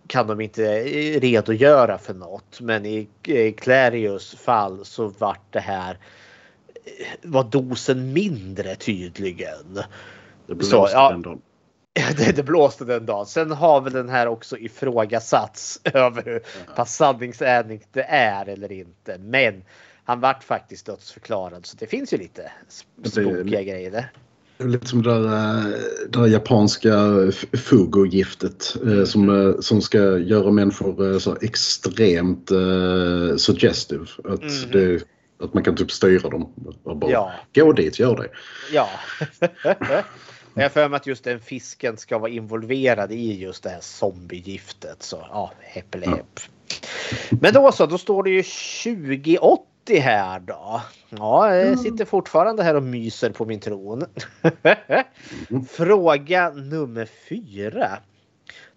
kan 0.08 0.26
de 0.26 0.40
inte 0.40 0.82
redogöra 1.18 1.98
för 1.98 2.14
något. 2.14 2.60
Men 2.60 2.86
i 2.86 3.08
Clarius 3.58 4.34
fall 4.34 4.84
så 4.84 5.08
vart 5.08 5.52
det 5.52 5.60
här 5.60 5.98
var 7.22 7.44
dosen 7.44 8.12
mindre 8.12 8.74
tydligen. 8.74 9.74
Det 10.46 10.54
blåste 10.54 10.70
så, 10.70 10.88
ja, 10.92 11.10
den 11.10 11.22
dagen. 11.22 11.40
Det, 12.16 12.36
det, 12.36 12.42
blåste 12.42 12.84
den 12.84 13.06
dagen. 13.06 13.26
Sen 13.26 13.50
har 13.50 13.80
väl 13.80 13.92
den 13.92 14.08
här 14.08 14.28
också 14.28 14.58
ifrågasatts 14.58 15.80
över 15.84 16.22
hur 16.24 16.42
pass 16.74 16.94
sanningsenligt 16.96 17.88
det 17.92 18.02
är 18.02 18.48
eller 18.48 18.72
inte. 18.72 19.18
Men 19.18 19.64
han 20.04 20.20
vart 20.20 20.44
faktiskt 20.44 20.86
dödsförklarad 20.86 21.66
så 21.66 21.76
det 21.76 21.86
finns 21.86 22.12
ju 22.12 22.16
lite 22.16 22.52
spokiga 23.04 23.62
grejer 23.62 23.90
där. 23.90 24.12
Lite 24.58 24.86
som 24.86 25.02
det 25.02 25.10
där, 25.10 25.58
eh, 25.58 25.64
det 26.08 26.18
där 26.18 26.26
japanska 26.26 26.92
fugogiftet 27.52 28.76
eh, 28.86 29.04
som, 29.04 29.28
eh, 29.28 29.60
som 29.60 29.82
ska 29.82 30.18
göra 30.18 30.50
människor 30.50 31.18
så 31.18 31.36
extremt 31.40 32.50
uh, 32.52 33.36
suggestive. 33.36 34.06
Att, 34.24 34.42
mm. 34.42 34.70
det, 34.72 35.02
att 35.44 35.54
man 35.54 35.64
kan 35.64 35.76
typ 35.76 35.90
styra 35.90 36.28
dem. 36.28 36.52
Och 36.82 36.96
bara, 36.96 37.10
ja. 37.10 37.32
Gå 37.54 37.72
dit, 37.72 37.98
gör 37.98 38.16
det. 38.16 38.28
Ja. 38.72 38.88
Jag 40.54 40.64
har 40.64 40.68
för 40.68 40.88
mig 40.88 40.96
att 40.96 41.06
just 41.06 41.24
den 41.24 41.40
fisken 41.40 41.96
ska 41.96 42.18
vara 42.18 42.30
involverad 42.30 43.12
i 43.12 43.38
just 43.38 43.62
det 43.62 43.70
här 43.70 43.80
zombiegiftet. 43.80 45.02
Så 45.02 45.16
ja, 45.30 45.52
heppelehepp. 45.60 46.40
Ja. 46.40 46.88
Men 47.40 47.52
då 47.52 47.72
så, 47.72 47.86
då 47.86 47.98
står 47.98 48.22
det 48.22 48.30
ju 48.30 48.42
2080 48.42 49.77
80 49.88 49.98
här 49.98 50.40
då. 50.40 50.82
Ja, 51.08 51.54
jag 51.54 51.66
mm. 51.66 51.78
sitter 51.78 52.04
fortfarande 52.04 52.62
här 52.62 52.74
och 52.74 52.82
myser 52.82 53.30
på 53.30 53.44
min 53.44 53.60
tron. 53.60 54.04
Fråga 55.68 56.50
nummer 56.50 57.08
fyra. 57.28 57.98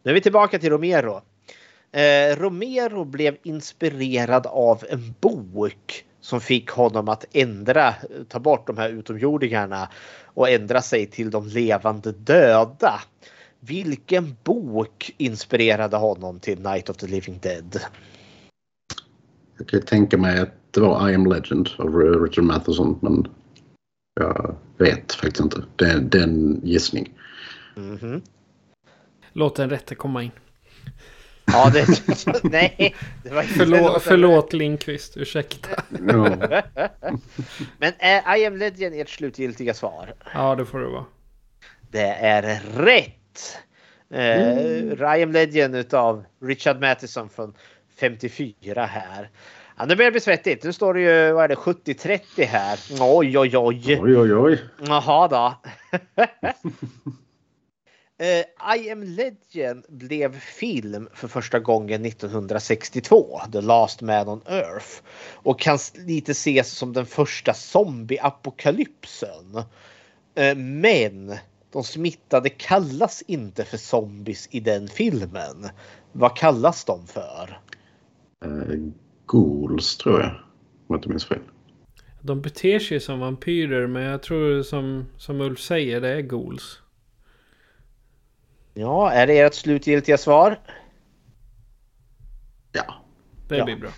Nu 0.04 0.12
är 0.12 0.16
vi 0.16 0.22
tillbaka 0.22 0.60
till 0.60 0.70
Romero. 0.70 1.22
Eh, 1.92 2.36
Romero 2.38 3.06
blev 3.06 3.38
inspirerad 3.44 4.48
av 4.48 4.84
en 4.90 5.14
bok 5.20 6.06
som 6.22 6.42
fick 6.42 6.70
honom 6.70 7.10
att 7.10 7.26
ändra, 7.32 7.96
ta 8.30 8.40
bort 8.40 8.68
de 8.68 8.78
här 8.78 8.90
utomjordingarna 8.90 9.90
och 10.26 10.50
ändra 10.50 10.82
sig 10.82 11.06
till 11.06 11.32
de 11.32 11.48
levande 11.48 12.12
döda. 12.12 13.02
Vilken 13.60 14.38
bok 14.44 15.12
inspirerade 15.18 15.98
honom 15.98 16.40
till 16.40 16.60
Night 16.60 16.90
of 16.90 16.98
the 16.98 17.08
Living 17.08 17.40
Dead? 17.42 17.80
Jag 19.58 19.68
kan 19.68 19.82
tänka 19.82 20.18
mig 20.18 20.40
att 20.40 20.61
det 20.72 20.80
var 20.80 21.10
I 21.10 21.16
am 21.16 21.26
Legend 21.26 21.70
av 21.78 21.96
Richard 21.96 22.44
Matheson 22.44 23.00
men 23.02 23.28
jag 24.20 24.56
vet 24.78 25.14
faktiskt 25.14 25.40
inte. 25.40 25.64
Det 25.76 25.86
är, 25.86 26.00
det 26.00 26.18
är 26.18 26.24
en 26.24 26.62
gissning. 26.64 27.14
Mm 27.78 27.98
-hmm. 27.98 28.22
Låt 29.34 29.56
den 29.56 29.70
rätte 29.70 29.96
komma 29.96 30.24
in. 30.24 30.32
Ja, 31.46 31.72
det, 31.74 31.88
nej. 32.44 32.96
Det 33.24 33.30
var 33.30 33.42
inte 33.42 33.54
förlåt, 33.54 34.04
förlåt 34.04 34.54
Lindqvist, 34.54 35.18
ursäkta. 35.18 35.84
No. 35.90 36.24
Men 37.78 37.94
är 38.00 38.38
I 38.38 38.46
am 38.46 38.58
Legend 38.58 38.96
ert 38.96 39.10
slutgiltiga 39.10 39.74
svar? 39.74 40.14
Ja, 40.34 40.56
det 40.56 40.66
får 40.66 40.80
det 40.80 40.88
vara. 40.88 41.06
Det 41.92 42.08
är 42.08 42.62
rätt! 42.76 43.58
Eh, 44.10 44.58
mm. 44.58 45.20
I 45.20 45.24
am 45.24 45.32
Legend 45.32 45.76
utav 45.76 46.24
Richard 46.42 46.82
Matheson 46.82 47.30
från 47.30 47.54
54 48.00 48.86
här. 48.86 49.30
Ja, 49.82 49.88
nu 49.88 49.96
börjar 49.96 50.12
det 50.12 50.12
bli 50.12 50.22
svettigt. 50.22 50.64
Nu 50.64 50.74
står 50.74 50.94
det 50.94 51.02
ju 51.02 51.32
vad 51.32 51.44
är 51.44 51.48
det, 51.48 51.56
70-30 51.56 52.46
här. 52.46 52.80
Oj, 53.00 53.40
oj, 53.40 53.58
oj. 53.58 54.00
Oj, 54.02 54.18
oj, 54.18 54.36
oj. 54.36 54.60
Jaha 54.88 55.28
då. 55.28 55.56
uh, 58.22 58.78
I 58.78 58.92
am 58.92 59.04
Legend 59.04 59.86
blev 59.90 60.40
film 60.40 61.10
för 61.14 61.28
första 61.28 61.60
gången 61.60 62.06
1962. 62.06 63.42
The 63.52 63.62
Last 63.62 64.02
Man 64.02 64.28
on 64.28 64.42
Earth. 64.48 65.02
Och 65.34 65.60
kan 65.60 65.78
lite 66.08 66.32
ses 66.32 66.72
som 66.72 66.94
den 66.94 67.06
första 67.06 67.54
zombieapokalypsen. 67.54 69.56
Uh, 70.40 70.56
men 70.56 71.36
de 71.72 71.84
smittade 71.84 72.50
kallas 72.50 73.24
inte 73.28 73.66
för 73.66 73.78
zombies 73.78 74.48
i 74.52 74.60
den 74.60 74.88
filmen. 74.88 75.70
Vad 76.12 76.38
kallas 76.38 76.86
de 76.86 77.08
för? 77.08 77.60
Uh, 78.46 78.92
ghouls 79.32 79.98
tror 79.98 80.22
jag. 80.22 80.30
Om 80.30 80.86
jag 80.88 80.98
inte 80.98 81.10
minns 81.10 81.26
fel. 81.26 81.40
De 82.22 82.42
beter 82.42 82.80
sig 82.80 83.00
som 83.00 83.20
vampyrer 83.20 83.88
men 83.88 84.04
jag 84.04 84.24
tror 84.24 84.64
som, 84.64 85.06
som 85.18 85.42
Ulf 85.42 85.60
säger 85.60 86.02
det 86.02 86.10
är 86.10 86.22
ghouls. 86.22 86.82
Ja, 88.74 89.12
är 89.12 89.28
det 89.28 89.40
ert 89.40 89.54
slutgiltiga 89.54 90.18
svar? 90.18 90.60
Ja. 92.72 92.94
Det 93.48 93.58
ja. 93.58 93.66
blir 93.66 93.76
bra. 93.76 93.90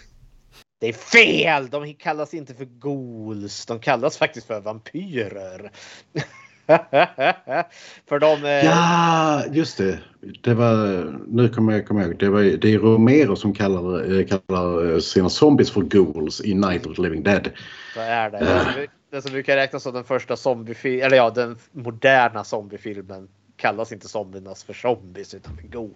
Det 0.80 0.90
är 0.90 0.94
fel! 0.94 1.70
De 1.70 1.94
kallas 1.94 2.34
inte 2.34 2.54
för 2.54 2.66
ghouls. 2.66 3.66
De 3.66 3.80
kallas 3.80 4.18
faktiskt 4.18 4.48
för 4.48 4.62
vampyrer. 4.62 5.72
För 8.08 8.20
de... 8.20 8.46
Eh... 8.46 8.66
Ja, 8.66 9.44
just 9.52 9.78
det. 9.78 10.00
det 10.42 10.54
var, 10.54 11.06
nu 11.28 11.50
kommer 11.50 11.74
jag 11.74 11.88
komma 11.88 12.04
ihåg. 12.04 12.18
Det, 12.20 12.30
var, 12.30 12.42
det 12.42 12.74
är 12.74 12.80
Romero 12.80 13.36
som 13.36 13.54
kallar, 13.54 14.20
eh, 14.20 14.26
kallar 14.26 14.94
eh, 14.94 15.00
sina 15.00 15.30
zombies 15.30 15.72
för 15.72 15.82
ghouls 15.82 16.42
i 16.42 16.54
Night 16.54 16.86
of 16.86 16.96
the 16.96 17.02
Living 17.02 17.24
Dead. 17.24 17.50
Så 17.94 18.00
är 18.00 18.30
det. 18.30 18.40
Uh. 18.40 18.88
Det 19.12 19.22
som 19.22 19.32
brukar 19.32 19.56
räknas 19.56 19.84
som 19.84 19.94
den 19.94 20.04
första 20.04 20.36
zombiefilmen, 20.36 21.06
eller 21.06 21.18
ja, 21.18 21.30
den 21.30 21.58
moderna 21.72 22.44
zombiefilmen 22.44 23.28
kallas 23.56 23.92
inte 23.92 24.08
zombiernas 24.08 24.64
för 24.64 24.74
zombies 24.74 25.34
utan 25.34 25.58
för 25.58 25.68
ghoul. 25.68 25.94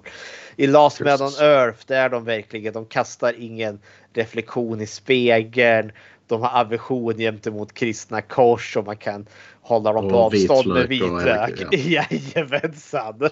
I 0.55 0.67
Last 0.67 0.99
Man 0.99 1.21
on 1.21 1.33
Earth, 1.41 1.79
där 1.87 2.03
är 2.03 2.09
de 2.09 2.23
verkligen, 2.23 2.73
de 2.73 2.85
kastar 2.85 3.33
ingen 3.37 3.79
reflektion 4.13 4.81
i 4.81 4.87
spegeln. 4.87 5.91
De 6.27 6.41
har 6.41 6.59
aversion 6.59 7.17
gentemot 7.17 7.73
kristna 7.73 8.21
kors 8.21 8.77
och 8.77 8.85
man 8.85 8.97
kan 8.97 9.25
hålla 9.67 9.93
dem 9.93 10.09
på 10.09 10.15
avstånd 10.15 10.67
med 10.67 10.87
vitlök. 10.87 11.61
Ja. 11.61 11.67
Jajamensan. 11.77 13.29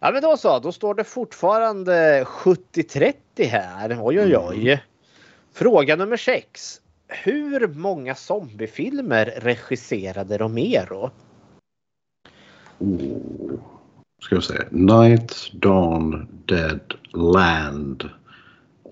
ja 0.00 0.10
men 0.12 0.22
då 0.22 0.36
så, 0.36 0.58
då 0.58 0.72
står 0.72 0.94
det 0.94 1.04
fortfarande 1.04 2.24
70-30 2.24 3.12
här. 3.38 3.98
Oj 4.02 4.20
oj 4.20 4.36
oj. 4.36 4.70
Mm. 4.70 4.78
Fråga 5.52 5.96
nummer 5.96 6.16
6. 6.16 6.80
Hur 7.08 7.68
många 7.68 8.14
zombiefilmer 8.14 9.34
regisserade 9.36 10.38
Romero? 10.38 11.10
Oh. 12.78 13.58
Ska 14.22 14.34
jag 14.34 14.44
säga. 14.44 14.64
Night, 14.70 15.52
Dawn, 15.52 16.28
Dead, 16.44 16.94
Land. 17.12 18.10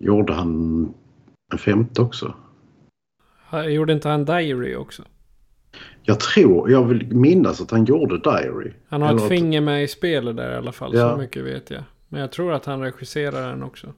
Gjorde 0.01 0.33
han 0.33 0.95
en 1.53 1.59
femte 1.59 2.03
också? 2.03 2.35
Gjorde 3.69 3.93
inte 3.93 4.09
han 4.09 4.25
Diary 4.25 4.77
också? 4.77 5.03
Jag 6.03 6.21
tror, 6.21 6.71
jag 6.71 6.85
vill 6.85 7.17
minnas 7.17 7.61
att 7.61 7.71
han 7.71 7.85
gjorde 7.85 8.19
Diary. 8.19 8.73
Han 8.89 9.03
har 9.03 9.15
ett 9.15 9.29
finger 9.29 9.61
med 9.61 9.85
i 9.85 9.89
spelet 9.89 10.37
där 10.37 10.53
i 10.53 10.57
alla 10.57 10.73
fall. 10.73 10.95
Ja. 10.95 11.13
Så 11.13 11.19
mycket 11.19 11.45
vet 11.45 11.71
jag. 11.71 11.85
Men 12.09 12.21
jag 12.21 12.33
tror 12.33 12.53
att 12.53 12.65
han 12.65 12.81
regisserar 12.81 13.49
den 13.51 13.63
också. 13.63 13.93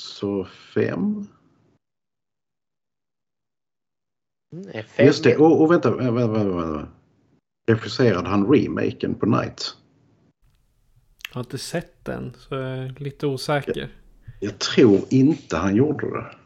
Så 0.00 0.44
fem? 0.74 1.26
Mm, 4.52 4.72
fem. 4.72 5.06
Just 5.06 5.24
det, 5.24 5.36
och, 5.36 5.62
och 5.62 5.70
vänta, 5.72 5.96
vänta, 5.96 6.26
vänta, 6.26 6.44
vänta. 6.44 6.88
Regisserade 7.66 8.28
han 8.28 8.46
remaken 8.52 9.14
på 9.14 9.26
Night? 9.26 9.76
Jag 11.28 11.34
har 11.34 11.40
inte 11.40 11.58
sett 11.58 12.04
den, 12.04 12.32
så 12.38 12.54
jag 12.54 12.78
är 12.78 12.94
lite 12.98 13.26
osäker. 13.26 13.80
Jag, 13.80 13.88
jag 14.40 14.58
tror 14.58 15.00
inte 15.10 15.56
han 15.56 15.76
gjorde 15.76 16.10
det. 16.10 16.36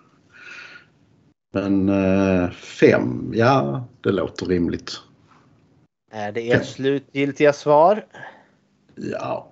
Men 1.52 1.88
eh, 1.88 2.50
fem, 2.50 3.32
ja 3.35 3.85
det 4.00 4.12
låter 4.12 4.46
rimligt. 4.46 5.00
Är 6.12 6.33
det 6.33 6.52
ert 6.52 6.66
slutgiltiga 6.66 7.52
svar? 7.52 8.06
Ja. 8.94 9.48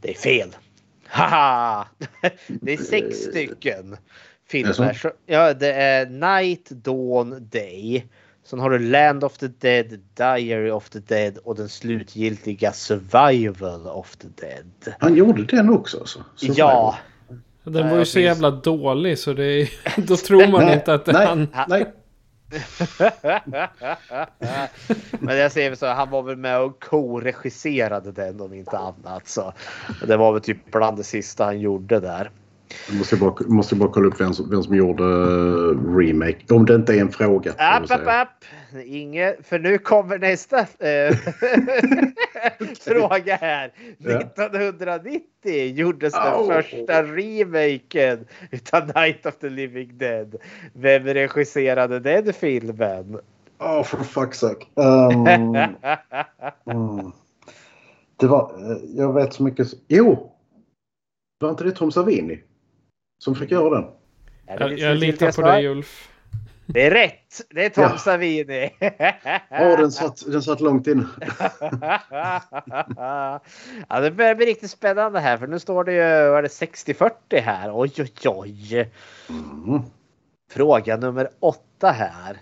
Det 0.00 0.10
är 0.10 0.14
fel. 0.14 0.56
Haha! 1.06 1.86
Det 2.48 2.72
är 2.72 2.76
sex 2.76 3.26
eh, 3.26 3.30
stycken 3.30 3.96
filmer. 4.48 5.12
Ja, 5.26 5.54
det 5.54 5.72
är 5.72 6.06
Night, 6.06 6.70
Dawn, 6.70 7.48
Day. 7.50 8.06
Sen 8.44 8.58
har 8.58 8.70
du 8.70 8.78
Land 8.78 9.24
of 9.24 9.38
the 9.38 9.48
Dead, 9.48 10.00
Diary 10.14 10.70
of 10.70 10.90
the 10.90 10.98
Dead 10.98 11.38
och 11.38 11.56
den 11.56 11.68
slutgiltiga 11.68 12.72
Survival 12.72 13.86
of 13.86 14.16
the 14.16 14.28
Dead. 14.28 14.94
Han 14.98 15.14
gjorde 15.14 15.44
den 15.44 15.70
också 15.70 15.98
alltså? 15.98 16.24
Survival. 16.36 16.56
Ja. 16.58 16.98
Den 17.64 17.90
var 17.90 17.98
ju 17.98 18.04
så 18.04 18.20
jävla 18.20 18.50
dålig 18.50 19.18
så 19.18 19.32
det 19.32 19.44
är, 19.44 19.68
då 20.06 20.16
tror 20.16 20.48
man 20.48 20.72
inte 20.72 20.94
att 20.94 21.04
det 21.04 21.12
nej, 21.12 21.26
han... 21.26 21.48
Nej. 21.68 21.92
Men 25.10 25.36
jag 25.36 25.52
säger 25.52 25.74
så, 25.74 25.86
han 25.86 26.10
var 26.10 26.22
väl 26.22 26.36
med 26.36 26.60
och 26.60 26.82
co-regisserade 26.82 28.12
den 28.12 28.40
om 28.40 28.54
inte 28.54 28.78
annat. 28.78 29.28
Så 29.28 29.52
det 30.06 30.16
var 30.16 30.32
väl 30.32 30.42
typ 30.42 30.72
bland 30.72 30.96
det 30.96 31.04
sista 31.04 31.44
han 31.44 31.60
gjorde 31.60 32.00
där. 32.00 32.30
Jag 32.88 32.98
måste 32.98 33.16
bara, 33.16 33.34
måste 33.46 33.74
bara 33.74 33.88
kolla 33.92 34.06
upp 34.06 34.20
vem 34.20 34.34
som, 34.34 34.50
vem 34.50 34.62
som 34.62 34.74
gjorde 34.76 35.04
uh, 35.04 35.96
remake. 35.96 36.54
Om 36.54 36.66
det 36.66 36.74
inte 36.74 36.94
är 36.94 37.00
en 37.00 37.12
fråga. 37.12 37.52
App, 37.58 37.90
app, 37.90 38.06
app. 38.06 38.44
Inget, 38.84 39.46
för 39.46 39.58
nu 39.58 39.78
kommer 39.78 40.18
nästa 40.18 40.58
eh, 40.60 41.16
fråga 42.80 43.36
här. 43.36 43.72
Ja. 43.98 44.20
1990 44.20 45.22
gjordes 45.74 46.12
den 46.12 46.22
Au. 46.22 46.46
första 46.46 47.02
remaken 47.02 48.26
utav 48.50 48.86
Night 48.86 49.26
of 49.26 49.36
the 49.36 49.48
Living 49.48 49.98
Dead. 49.98 50.36
Vem 50.72 51.04
regisserade 51.04 52.00
den 52.00 52.32
filmen? 52.32 53.18
Åh, 53.58 53.82
for 53.82 53.98
fuck's 53.98 54.32
sake. 54.32 54.66
Um, 54.74 55.26
mm. 56.66 57.12
Det 58.16 58.26
var... 58.26 58.72
eh, 58.72 58.78
Jag 58.96 59.12
vet 59.12 59.32
så 59.34 59.42
mycket... 59.42 59.68
Jo! 59.88 60.30
Var 61.40 61.50
inte 61.50 61.64
det 61.64 61.70
Tom 61.70 61.92
Savini 61.92 62.40
som 63.24 63.34
fick 63.34 63.50
göra 63.50 63.70
den? 63.70 63.84
Det 64.46 64.56
Jag, 64.58 64.78
jag 64.78 64.96
litar 64.96 65.32
på 65.32 65.42
dig 65.42 65.68
Ulf. 65.68 66.08
Det 66.66 66.86
är 66.86 66.90
rätt! 66.90 67.40
Det 67.50 67.64
är 67.64 67.68
Tom 67.68 67.84
Ja. 67.84 67.98
Savini. 67.98 68.70
Ja, 69.50 69.76
den 69.76 69.92
satt, 69.92 70.22
den 70.26 70.42
satt 70.42 70.60
långt 70.60 70.86
inne. 70.86 71.06
ja, 73.88 74.00
det 74.00 74.10
börjar 74.10 74.34
bli 74.34 74.46
riktigt 74.46 74.70
spännande 74.70 75.20
här 75.20 75.38
för 75.38 75.46
nu 75.46 75.58
står 75.58 75.84
det 75.84 75.92
ju 75.92 76.28
vad 76.30 76.38
är 76.38 76.42
det 76.42 76.48
60-40 76.48 77.40
här. 77.40 77.80
Oj, 77.80 77.92
oj, 77.98 78.12
oj. 78.24 78.90
Mm. 79.28 79.82
Fråga 80.50 80.96
nummer 80.96 81.28
åtta 81.40 81.90
här. 81.90 82.36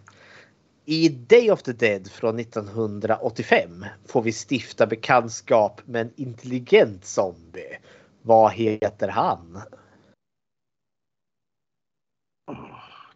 I 0.85 1.09
Day 1.09 1.51
of 1.51 1.62
the 1.62 1.72
Dead 1.72 2.11
från 2.11 2.39
1985 2.39 3.85
får 4.09 4.22
vi 4.22 4.33
stifta 4.33 4.87
bekantskap 4.87 5.80
med 5.85 6.03
en 6.03 6.12
intelligent 6.16 7.05
zombie. 7.05 7.78
Vad 8.22 8.53
heter 8.53 9.09
han? 9.09 9.62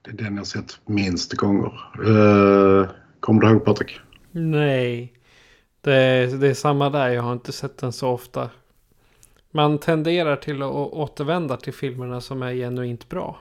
Det 0.07 0.13
är 0.13 0.25
den 0.25 0.37
jag 0.37 0.47
sett 0.47 0.81
minst 0.85 1.33
gånger. 1.33 1.73
Uh, 2.01 2.89
kommer 3.21 3.41
du 3.41 3.51
ihåg 3.51 3.65
Patrik? 3.65 4.01
Nej. 4.31 5.13
Det 5.81 5.95
är, 5.95 6.27
det 6.27 6.49
är 6.49 6.55
samma 6.55 6.91
där. 6.91 7.09
Jag 7.09 7.23
har 7.23 7.33
inte 7.33 7.53
sett 7.53 7.79
den 7.79 7.93
så 7.93 8.09
ofta. 8.09 8.51
Man 9.51 9.79
tenderar 9.79 10.37
till 10.37 10.63
att 10.63 10.73
återvända 10.73 11.57
till 11.57 11.73
filmerna 11.73 12.21
som 12.21 12.43
är 12.43 12.55
genuint 12.55 13.09
bra. 13.09 13.39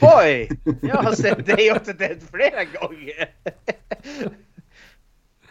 Oj! 0.00 0.50
Jag 0.80 0.96
har 0.96 1.12
sett 1.12 1.38
of 1.38 1.82
the 1.84 1.92
Dead 1.92 2.18
flera 2.30 2.64
gånger. 2.64 3.30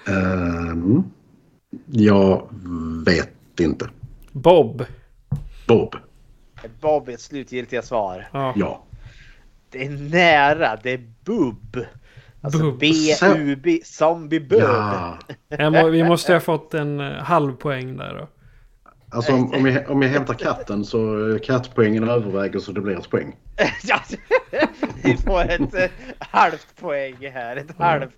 Ehm, 0.08 1.04
jag 1.86 2.50
vet 3.06 3.60
inte. 3.60 3.90
Bob. 4.32 4.86
Bob. 5.68 5.96
Bob 6.82 7.10
är 7.10 7.14
ett 7.14 7.22
slutgiltiga 7.22 7.82
svar. 7.82 8.30
Ja. 8.32 8.54
Ja. 8.56 8.84
Det 9.72 9.86
är 9.86 9.90
nära. 9.90 10.76
Det 10.84 10.92
är 10.92 11.12
Bub. 11.26 11.86
Alltså 12.42 12.60
Bub. 12.60 12.80
B-U-B. 12.80 13.80
Zombie 13.84 14.40
Bub. 14.40 14.60
ja. 14.62 15.18
Vi 15.92 16.04
måste 16.04 16.34
ha 16.34 16.40
fått 16.40 16.74
en 16.74 17.00
eh, 17.00 17.12
halv 17.14 17.54
poäng 17.56 17.98
där 17.98 18.14
då. 18.14 18.28
Alltså 19.12 19.34
om, 19.34 19.54
om, 19.54 19.66
jag, 19.66 19.90
om 19.90 20.02
jag 20.02 20.10
hämtar 20.10 20.34
katten 20.34 20.86
så 20.86 21.30
eh, 21.34 21.40
kattpoängen 21.40 22.10
överväger 22.10 22.60
så 22.60 22.72
det 22.72 22.82
blir 22.82 22.98
ett 23.00 23.10
poäng. 23.10 23.36
Ja, 23.84 24.00
Vi 25.04 25.18
får 25.18 25.42
ett 25.42 25.74
eh, 25.74 25.90
halvt 26.20 26.76
poäng 26.82 27.16
här. 27.34 27.56
Ett 27.56 27.78
halvt 27.78 28.12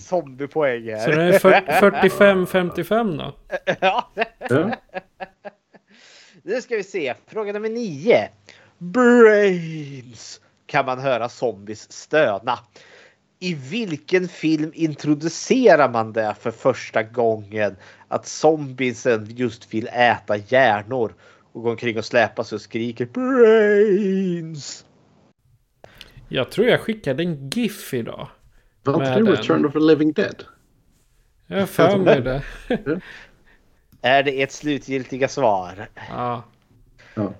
zombiepoäng 0.00 0.82
Så 0.82 1.10
det 1.10 1.16
här. 1.16 1.32
är 1.32 1.38
fyr- 1.38 2.44
45-55 2.46 3.18
då. 3.18 3.36
Ja. 3.80 4.10
Ja. 4.48 4.70
Nu 6.42 6.60
ska 6.60 6.76
vi 6.76 6.84
se. 6.84 7.14
Fråga 7.26 7.52
nummer 7.52 7.68
nio. 7.68 8.28
Brains. 8.78 10.40
Kan 10.72 10.86
man 10.86 10.98
höra 10.98 11.28
zombies 11.28 11.92
stöna. 11.92 12.58
I 13.38 13.54
vilken 13.54 14.28
film 14.28 14.72
introducerar 14.74 15.88
man 15.88 16.12
det 16.12 16.34
för 16.40 16.50
första 16.50 17.02
gången? 17.02 17.76
Att 18.08 18.26
zombiesen 18.26 19.26
just 19.30 19.74
vill 19.74 19.88
äta 19.92 20.36
hjärnor 20.36 21.14
och 21.52 21.62
går 21.62 21.70
omkring 21.70 21.98
och 21.98 22.04
släpar 22.04 22.42
sig 22.42 22.56
och 22.56 22.62
skriker 22.62 23.06
Brains. 23.06 24.84
Jag 26.28 26.50
tror 26.50 26.66
jag 26.66 26.80
skickade 26.80 27.22
en 27.22 27.50
GIF 27.50 27.94
idag. 27.94 28.28
Var 28.82 28.94
inte 28.94 29.20
det. 29.20 29.32
Return 29.32 29.66
of 29.66 29.72
the 29.72 29.78
Living 29.78 30.12
Dead? 30.12 30.44
Jag 31.46 31.58
har 31.58 31.66
för 31.66 31.96
mig 31.96 32.20
det. 32.22 32.42
Är 34.02 34.22
det 34.22 34.42
ett 34.42 34.52
slutgiltiga 34.52 35.28
svar? 35.28 35.88
Ja. 36.08 36.42
Ja. 37.14 37.34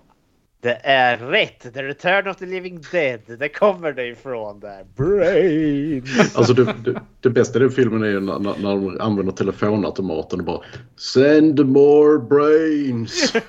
Det 0.62 0.80
är 0.82 1.16
rätt. 1.16 1.74
The 1.74 1.82
Return 1.82 2.28
of 2.28 2.36
the 2.36 2.46
Living 2.46 2.80
Dead. 2.92 3.20
Det 3.38 3.48
kommer 3.48 3.92
det 3.92 4.06
ifrån 4.06 4.60
där. 4.60 4.84
Brains. 4.96 6.36
Alltså 6.36 6.52
det, 6.52 6.74
det, 6.84 7.00
det 7.20 7.30
bästa 7.30 7.58
i 7.58 7.62
den 7.62 7.70
filmen 7.70 8.02
är 8.02 8.06
ju 8.06 8.20
när, 8.20 8.38
när 8.38 8.54
de 8.62 9.00
använder 9.00 9.32
telefonautomaten 9.32 10.40
och 10.40 10.46
bara 10.46 10.60
Send 10.96 11.66
more 11.66 12.18
brains! 12.18 13.34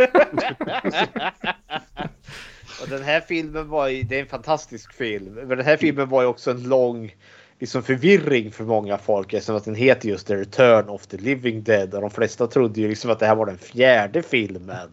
Och 2.81 2.89
den 2.89 3.03
här 3.03 3.21
filmen 3.21 3.69
var 3.69 3.87
ju, 3.87 4.03
det 4.03 4.17
är 4.17 4.21
en 4.21 4.27
fantastisk 4.27 4.93
film. 4.93 5.33
Men 5.33 5.47
den 5.47 5.65
här 5.65 5.77
filmen 5.77 6.09
var 6.09 6.21
ju 6.21 6.27
också 6.27 6.51
en 6.51 6.63
lång 6.63 7.15
liksom 7.59 7.83
förvirring 7.83 8.51
för 8.51 8.63
många 8.63 8.97
folk 8.97 9.33
eftersom 9.33 9.55
att 9.55 9.65
den 9.65 9.75
heter 9.75 10.09
just 10.09 10.27
The 10.27 10.35
Return 10.35 10.89
of 10.89 11.07
the 11.07 11.17
Living 11.17 11.63
Dead 11.63 11.93
och 11.93 12.01
de 12.01 12.09
flesta 12.09 12.47
trodde 12.47 12.81
ju 12.81 12.87
liksom 12.87 13.11
att 13.11 13.19
det 13.19 13.25
här 13.25 13.35
var 13.35 13.45
den 13.45 13.57
fjärde 13.57 14.23
filmen 14.23 14.89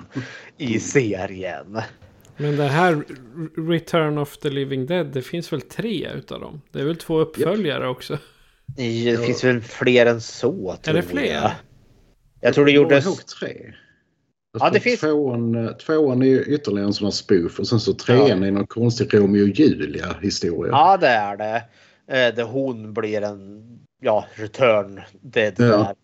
i 0.59 0.81
serien. 0.81 1.81
Men 2.41 2.57
det 2.57 2.65
här 2.65 3.05
Return 3.71 4.19
of 4.19 4.39
the 4.39 4.51
Living 4.51 4.87
Dead, 4.87 5.07
det 5.07 5.23
finns 5.23 5.53
väl 5.53 5.61
tre 5.61 6.09
utav 6.15 6.41
dem? 6.41 6.61
Det 6.73 6.81
är 6.81 6.85
väl 6.85 6.97
två 6.97 7.19
uppföljare 7.19 7.89
också? 7.89 8.19
Det 8.77 9.27
finns 9.27 9.45
väl 9.45 9.61
fler 9.61 10.07
än 10.07 10.21
så 10.21 10.77
tror 10.83 10.95
det 10.95 11.03
fler? 11.03 11.35
jag. 11.35 11.51
Jag 12.41 12.55
tror 12.55 12.65
det 12.65 12.71
Jag 12.73 12.83
gjordes... 12.83 13.07
ihåg 13.07 13.27
tre. 13.27 13.75
Ja, 14.53 14.65
Jag 14.65 14.73
det 14.73 14.81
finns- 14.81 15.01
tvåan, 15.01 15.75
tvåan 15.87 16.23
är 16.23 16.49
ytterligare 16.49 16.87
en 16.87 16.93
sån 16.93 17.05
här 17.07 17.11
spoof 17.13 17.59
och 17.59 17.67
sen 17.69 17.81
så 17.81 17.93
trean 17.95 18.43
är 18.43 18.51
någon 18.51 18.67
konstig 18.67 19.15
Romeo 19.15 19.43
och 19.43 19.49
Julia 19.49 20.17
historia. 20.23 20.73
Ja, 20.73 20.97
det 20.97 21.07
är 21.09 21.37
det. 21.37 21.57
Eh, 22.09 22.35
där 22.35 22.45
hon 22.45 22.93
blir 22.95 23.23
en 23.23 23.63
ja, 24.03 24.27
return 24.35 25.01
dead. 25.21 25.55
Ja. 25.59 25.95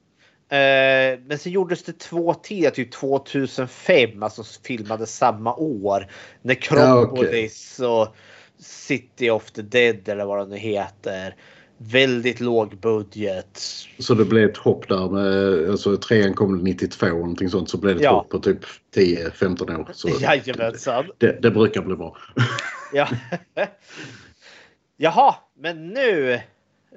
Eh, 0.48 1.18
men 1.26 1.38
så 1.38 1.48
gjordes 1.48 1.82
det 1.82 1.98
två 1.98 2.34
till, 2.34 2.70
typ 2.70 2.92
2005, 2.92 4.22
alltså 4.22 4.42
filmades 4.64 5.16
samma 5.16 5.54
år. 5.54 6.06
Necropolis 6.42 7.80
och 7.80 8.16
City 8.58 9.30
of 9.30 9.50
the 9.50 9.62
Dead 9.62 10.08
eller 10.08 10.24
vad 10.24 10.38
det 10.38 10.46
nu 10.54 10.56
heter. 10.56 11.34
Väldigt 11.78 12.40
låg 12.40 12.78
budget. 12.78 13.60
Så 13.98 14.14
det 14.14 14.24
blev 14.24 14.50
ett 14.50 14.56
hopp 14.56 14.88
där 14.88 15.08
med, 15.10 15.70
alltså 15.70 15.96
trean 15.96 16.34
kom 16.34 16.58
92 16.58 17.06
och 17.06 17.12
någonting 17.12 17.48
sånt 17.50 17.70
så 17.70 17.78
blev 17.78 17.94
det 17.94 18.00
ett 18.00 18.04
Ja. 18.04 18.10
hopp 18.10 18.28
på 18.28 18.38
typ 18.38 18.58
10-15 18.96 19.76
år. 19.80 19.90
Så 19.92 20.08
Jajamensan. 20.20 21.04
det, 21.18 21.42
det 21.42 21.50
brukar 21.50 21.82
bli 21.82 21.96
bra. 21.96 22.16
Ja. 22.92 23.08
Jaha, 24.96 25.34
men 25.58 25.88
nu 25.88 26.40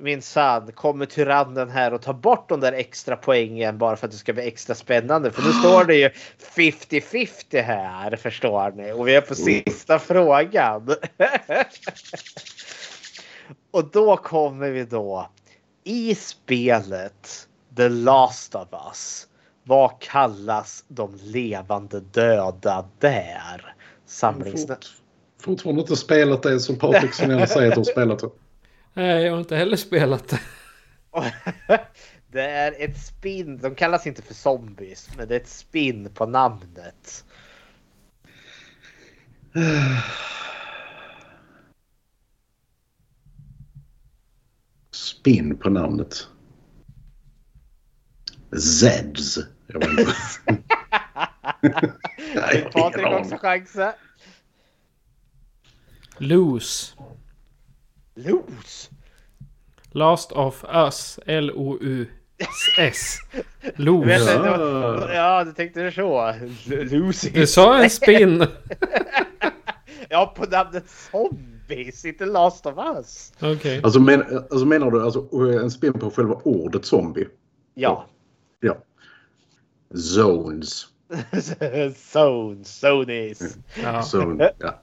min 0.01 0.21
sann 0.21 0.71
kommer 0.71 1.05
tyrannen 1.05 1.69
här 1.69 1.93
och 1.93 2.01
tar 2.01 2.13
bort 2.13 2.49
de 2.49 2.59
där 2.59 2.73
extra 2.73 3.15
poängen 3.15 3.77
bara 3.77 3.95
för 3.95 4.07
att 4.07 4.11
det 4.11 4.17
ska 4.17 4.33
bli 4.33 4.47
extra 4.47 4.75
spännande. 4.75 5.31
För 5.31 5.41
nu 5.41 5.53
står 5.59 5.85
det 5.85 5.95
ju 5.95 6.09
50-50 6.55 7.61
här 7.61 8.15
förstår 8.15 8.71
ni. 8.71 8.91
Och 8.91 9.07
vi 9.07 9.15
är 9.15 9.21
på 9.21 9.35
sista 9.35 9.99
frågan. 9.99 10.89
och 13.71 13.85
då 13.91 14.17
kommer 14.17 14.69
vi 14.69 14.83
då 14.83 15.29
i 15.83 16.15
spelet 16.15 17.47
The 17.77 17.89
Last 17.89 18.55
of 18.55 18.67
Us. 18.87 19.27
Vad 19.63 19.91
kallas 19.99 20.83
de 20.87 21.15
levande 21.23 21.99
döda 21.99 22.85
där? 22.99 23.75
Samlingsnamn. 24.05 24.81
Fort, 24.81 25.45
fortfarande 25.45 25.81
inte 25.81 25.95
spelat 25.95 26.43
det 26.43 26.59
som 26.59 26.75
Patrik 26.75 27.13
Sinell 27.13 27.47
säger 27.47 27.69
att 27.69 27.75
de 27.75 27.85
spelat 27.85 28.19
det. 28.19 28.29
Nej, 28.99 29.23
jag 29.23 29.31
har 29.31 29.39
inte 29.39 29.55
heller 29.55 29.77
spelat 29.77 30.27
det. 30.27 30.39
Det 32.31 32.41
är 32.41 32.75
ett 32.79 32.97
spin. 32.97 33.57
De 33.57 33.75
kallas 33.75 34.07
inte 34.07 34.21
för 34.21 34.33
zombies, 34.33 35.09
men 35.17 35.27
det 35.27 35.35
är 35.35 35.39
ett 35.39 35.47
spin 35.47 36.09
på 36.13 36.25
namnet. 36.25 37.25
Spinn 44.91 45.57
på 45.57 45.69
namnet. 45.69 46.27
Zeds. 48.79 49.39
Jag 49.67 49.79
vet 49.79 49.89
inte. 49.89 50.13
Patrik 52.73 53.07
också 53.07 53.37
chansen. 53.37 53.93
Loose. 56.17 56.95
Loose. 58.25 58.89
Last 59.91 60.31
of 60.31 60.63
Us. 60.73 61.19
L-O-U. 61.25 62.05
S. 62.77 63.17
Vet 63.61 63.79
Los. 63.79 64.27
Ja. 65.13 65.43
det 65.43 65.49
du 65.49 65.53
tänkte 65.53 65.91
så. 65.91 66.27
L- 66.29 66.53
Lucy. 66.91 67.29
Du 67.29 67.47
sa 67.47 67.83
en 67.83 67.89
spin. 67.89 68.45
Ja, 70.11 70.33
på 70.37 70.45
namnet 70.45 70.89
Zombies, 70.89 72.05
inte 72.05 72.25
Last 72.25 72.65
of 72.65 72.73
Us. 72.97 73.33
Okej. 73.41 73.81
Alltså, 73.83 73.99
men, 73.99 74.23
alltså 74.37 74.65
menar 74.65 74.91
du 74.91 75.03
alltså, 75.03 75.27
en 75.63 75.71
spin 75.71 75.93
på 75.93 76.11
själva 76.11 76.41
ordet 76.43 76.85
zombie? 76.85 77.27
Ja. 77.73 78.05
Ja. 78.59 78.77
Zones. 80.15 80.87
Zones, 81.95 82.79
Zonies. 82.79 83.57
Ja. 83.83 84.01
Zone, 84.13 84.51
ja. 84.59 84.81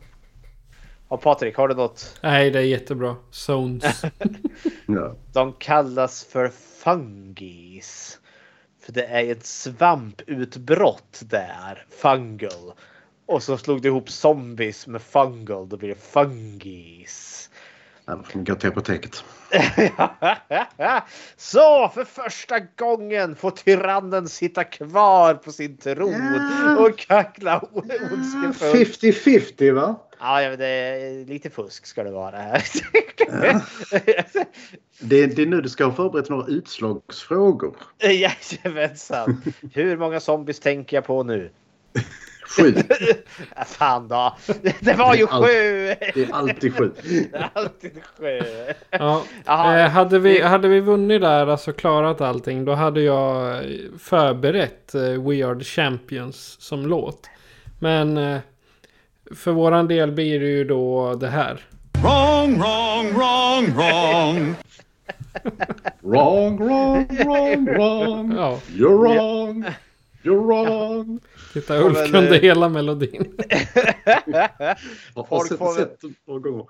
Ja, 1.09 1.17
Patrik, 1.17 1.57
har 1.57 1.69
du 1.69 1.75
något? 1.75 2.19
Nej, 2.23 2.51
det 2.51 2.59
är 2.59 2.63
jättebra. 2.63 3.17
Zones. 3.31 4.03
De 5.33 5.53
kallas 5.53 6.25
för 6.25 6.49
fungis. 6.83 8.19
För 8.83 8.93
det 8.93 9.07
är 9.07 9.33
ett 9.33 9.47
svamputbrott 9.47 11.23
där. 11.25 11.87
Fungal. 11.91 12.73
Och 13.27 13.43
så 13.43 13.59
slog 13.59 13.83
det 13.83 13.89
ihop 13.89 14.11
zombies 14.11 14.87
med 14.87 15.03
fungal. 15.03 15.69
Då 15.69 15.77
blir 15.77 15.89
det 15.89 16.01
fungis. 16.01 17.51
Då 18.07 18.23
får 18.23 18.41
gå 18.41 18.55
till 18.55 18.69
apoteket. 18.69 19.25
Så 21.37 21.89
för 21.95 22.05
första 22.05 22.61
gången 22.61 23.37
får 23.37 23.51
tyrannen 23.51 24.29
sitta 24.29 24.65
kvar 24.65 25.35
på 25.35 25.53
sin 25.53 25.77
tron 25.77 26.41
och 26.79 26.99
kackla 26.99 27.59
ondskefullt. 27.59 29.03
50-50 29.03 29.73
va? 29.75 30.06
Ja, 30.21 30.43
ja, 30.43 30.57
det 30.57 30.67
är 30.67 31.25
lite 31.27 31.51
fusk 31.51 31.87
ska 31.87 32.05
det 32.05 32.11
vara 32.11 32.37
här. 32.37 32.63
Det, 35.01 35.27
det 35.27 35.43
är 35.43 35.47
nu 35.47 35.61
du 35.61 35.69
ska 35.69 35.85
ha 35.85 35.93
förberett 35.93 36.29
några 36.31 36.47
utslagsfrågor. 36.47 37.77
Jajamensan. 38.03 39.43
Hur 39.73 39.97
många 39.97 40.21
zombies 40.21 40.61
tänker 40.61 40.97
jag 40.97 41.05
på 41.05 41.23
nu? 41.23 41.51
Sju. 42.59 42.75
Ja, 43.57 43.65
fan 43.65 44.09
då. 44.09 44.37
Det 44.81 44.95
var 44.95 45.15
ju 45.15 45.27
Det 45.27 45.33
är 45.33 45.35
allt- 45.35 45.47
sju. 45.47 45.95
Det 46.15 46.23
är 46.23 46.33
alltid 46.33 46.75
sju. 46.77 46.91
Det 47.33 47.37
är 47.39 47.51
alltid 47.55 47.93
sju. 48.19 48.41
Ja. 48.91 49.23
Eh, 49.47 49.89
hade, 49.91 50.19
vi, 50.19 50.41
hade 50.43 50.69
vi 50.69 50.81
vunnit 50.81 51.21
där, 51.21 51.47
alltså 51.47 51.73
klarat 51.73 52.21
allting, 52.21 52.65
då 52.65 52.73
hade 52.75 53.01
jag 53.01 53.63
förberett 53.99 54.95
eh, 54.95 55.01
We 55.03 55.47
Are 55.47 55.59
The 55.59 55.65
Champions 55.65 56.57
som 56.61 56.87
låt. 56.87 57.27
Men 57.81 58.17
eh, 58.19 58.39
för 59.35 59.53
våran 59.53 59.89
del 59.89 60.13
blir 60.13 60.41
det 60.41 60.47
ju 60.47 60.65
då 60.65 61.15
det 61.15 61.29
här. 61.29 61.61
Wrong, 62.03 62.59
wrong, 62.59 63.13
wrong, 63.15 63.75
wrong. 63.77 64.55
Wrong, 66.01 66.57
wrong, 66.59 67.07
wrong, 67.09 67.65
wrong. 67.67 68.33
Ja, 68.37 68.61
You're 68.73 68.99
wrong. 68.99 69.65
You're 70.27 70.47
wrong. 70.47 71.21
titta 71.53 71.79
Ulf 71.83 71.99
men, 71.99 72.13
kunde 72.13 72.37
eh, 72.37 72.43
hela 72.43 72.69
melodin. 72.69 73.37
Folk 75.29 75.59
får- 75.59 76.39
gånger. 76.41 76.67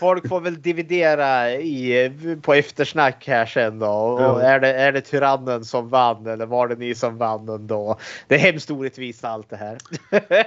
Folk 0.00 0.28
får 0.28 0.40
väl 0.40 0.62
dividera 0.62 1.52
i, 1.52 2.12
på 2.42 2.54
eftersnack 2.54 3.26
här 3.28 3.46
sen 3.46 3.78
då. 3.78 3.86
Och 3.88 4.42
är, 4.42 4.60
det, 4.60 4.72
är 4.74 4.92
det 4.92 5.00
tyrannen 5.00 5.64
som 5.64 5.88
vann 5.88 6.26
eller 6.26 6.46
var 6.46 6.68
det 6.68 6.74
ni 6.76 6.94
som 6.94 7.18
vann 7.18 7.48
ändå? 7.48 7.98
Det 8.28 8.34
är 8.34 8.38
hemskt 8.38 8.70
orättvist 8.70 9.24
allt 9.24 9.50
det 9.50 9.56
här. 9.56 9.78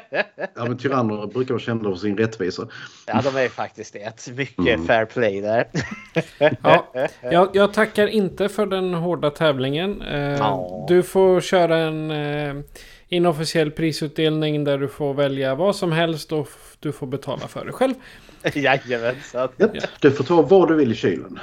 Ja, 0.56 0.66
men 0.66 0.78
tyranner 0.78 1.28
brukar 1.28 1.54
vara 1.54 1.62
kända 1.62 1.90
för 1.90 1.96
sin 1.98 2.18
rättvisa. 2.18 2.68
Ja, 3.08 3.22
de 3.24 3.36
är 3.38 3.42
ju 3.42 3.50
faktiskt 3.50 3.94
det. 3.94 4.28
Mycket 4.38 4.60
Mm. 4.60 4.86
fair 4.88 5.06
play 5.06 5.42
där. 5.42 5.68
Ja, 6.64 6.86
jag, 7.32 7.50
jag 7.54 7.74
tackar 7.74 8.08
inte 8.08 8.50
för 8.50 8.66
den 8.66 8.94
hårda 8.94 9.30
tävlingen. 9.30 10.02
Eh, 10.02 10.20
Ja. 10.40 10.86
Du 10.88 11.04
får 11.04 11.42
köra 11.42 11.78
en 11.78 12.12
eh, 12.12 12.39
inofficiell 13.08 13.72
prisutdelning 13.72 14.64
där 14.64 14.78
du 14.78 14.88
får 14.88 15.14
välja 15.14 15.56
vad 15.56 15.76
som 15.76 15.92
helst 15.92 16.32
och 16.32 16.50
du 16.80 16.92
får 16.92 17.08
betala 17.08 17.48
för 17.48 17.66
det 17.66 17.72
själv. 17.72 17.94
Jajamensan. 18.54 19.50
Japp, 19.58 19.74
Du 20.00 20.12
får 20.12 20.24
ta 20.24 20.42
vad 20.42 20.68
du 20.68 20.76
vill 20.76 20.92
i 20.92 20.96
kylen. 20.96 21.40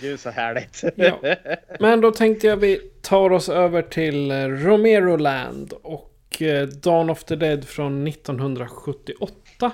Gud 0.00 0.20
så 0.20 0.30
härligt. 0.30 0.84
Ja. 0.96 1.20
Men 1.80 2.00
då 2.00 2.10
tänkte 2.10 2.46
jag 2.46 2.56
vi 2.56 2.80
tar 3.02 3.32
oss 3.32 3.48
över 3.48 3.82
till 3.82 4.30
eh, 4.30 4.36
Romero 4.36 5.16
Land 5.16 5.72
och 5.82 6.42
eh, 6.42 6.66
Dawn 6.68 7.10
of 7.10 7.24
the 7.24 7.36
Dead 7.36 7.64
från 7.64 8.06
1978. 8.08 9.72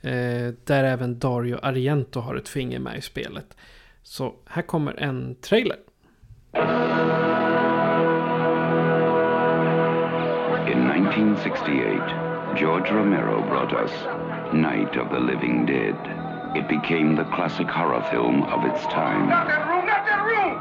Eh, 0.00 0.10
där 0.64 0.84
även 0.84 1.18
Dario 1.18 1.58
Argento 1.62 2.20
har 2.20 2.36
ett 2.36 2.48
finger 2.48 2.78
med 2.78 2.98
i 2.98 3.00
spelet. 3.00 3.56
Så 4.02 4.34
här 4.46 4.62
kommer 4.62 5.00
en 5.00 5.34
trailer. 5.34 5.76
1968, 11.12 12.56
George 12.56 12.90
Romero 12.90 13.42
brought 13.42 13.74
us 13.74 13.92
Night 14.54 14.96
of 14.96 15.10
the 15.10 15.20
Living 15.20 15.66
Dead. 15.66 15.94
It 16.56 16.66
became 16.68 17.16
the 17.16 17.24
classic 17.24 17.68
horror 17.68 18.02
film 18.10 18.44
of 18.44 18.64
its 18.64 18.82
time. 18.86 19.28
Not 19.28 19.46
that 19.46 19.68
room! 19.68 19.84
Not 19.84 20.06
that 20.06 20.24
room! 20.24 20.56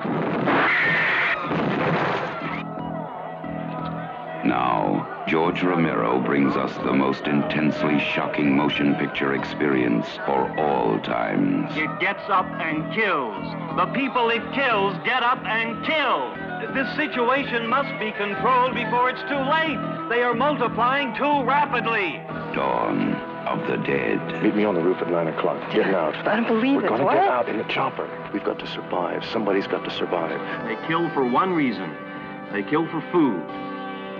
Now, 4.49 5.20
George 5.27 5.61
Romero 5.63 6.19
brings 6.19 6.55
us 6.55 6.73
the 6.83 6.91
most 6.91 7.25
intensely 7.25 7.99
shocking 7.99 8.55
motion 8.55 8.95
picture 8.95 9.33
experience 9.33 10.05
for 10.25 10.51
all 10.59 10.99
times. 10.99 11.71
It 11.77 11.99
gets 11.99 12.23
up 12.27 12.45
and 12.59 12.91
kills. 12.93 13.45
The 13.77 13.85
people 13.93 14.29
it 14.29 14.41
kills 14.53 14.95
get 15.05 15.23
up 15.23 15.39
and 15.45 15.85
kill. 15.85 16.35
This 16.73 16.93
situation 16.95 17.67
must 17.67 17.97
be 17.99 18.11
controlled 18.11 18.73
before 18.73 19.09
it's 19.09 19.21
too 19.29 19.39
late. 19.39 19.79
They 20.09 20.21
are 20.23 20.33
multiplying 20.33 21.15
too 21.15 21.43
rapidly. 21.43 22.17
Dawn 22.53 23.13
of 23.47 23.65
the 23.67 23.77
Dead. 23.77 24.43
Meet 24.43 24.55
me 24.55 24.65
on 24.65 24.75
the 24.75 24.81
roof 24.81 24.97
at 25.01 25.09
9 25.09 25.27
o'clock. 25.27 25.71
Get 25.71 25.93
out. 25.93 26.15
I 26.27 26.35
don't 26.35 26.47
believe 26.47 26.77
We're 26.81 26.85
it. 26.85 26.89
gonna 26.89 27.05
get 27.05 27.27
out 27.27 27.47
in 27.47 27.57
the 27.57 27.63
chopper. 27.65 28.09
We've 28.33 28.43
got 28.43 28.59
to 28.59 28.67
survive. 28.67 29.23
Somebody's 29.31 29.67
got 29.67 29.83
to 29.85 29.91
survive. 29.91 30.39
They 30.67 30.75
kill 30.87 31.09
for 31.11 31.23
one 31.25 31.53
reason. 31.53 31.95
They 32.51 32.63
kill 32.63 32.87
for 32.89 33.01
food. 33.11 33.41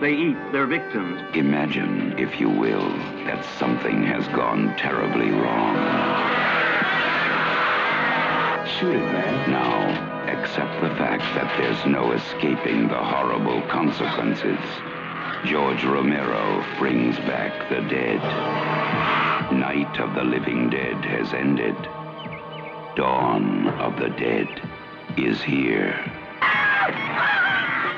They 0.02 0.14
eat 0.14 0.52
their 0.52 0.66
victims. 0.66 1.22
Imagine, 1.36 2.18
if 2.18 2.40
you 2.40 2.50
will, 2.50 2.90
that 3.28 3.46
something 3.60 4.02
has 4.02 4.28
gone 4.30 4.76
terribly 4.76 5.30
wrong. 5.30 5.76
Shoot 8.66 8.96
it, 8.96 9.12
man. 9.14 9.52
Now, 9.52 10.24
accept 10.28 10.82
the 10.82 10.90
fact 10.96 11.22
that 11.36 11.56
there's 11.56 11.86
no 11.86 12.14
escaping 12.14 12.88
the 12.88 12.98
horrible 12.98 13.62
consequences. 13.68 14.58
George 15.46 15.84
Romero 15.84 16.66
brings 16.80 17.18
back 17.18 17.70
the 17.70 17.82
dead. 17.88 18.22
Night 19.54 20.00
of 20.00 20.16
the 20.16 20.24
Living 20.24 20.72
Dead 20.72 21.06
has 21.06 21.32
ended. 21.36 21.76
Dawn 22.96 23.68
of 23.80 24.00
the 24.00 24.10
Dead 24.10 24.48
is 25.16 25.44
here. 25.44 25.94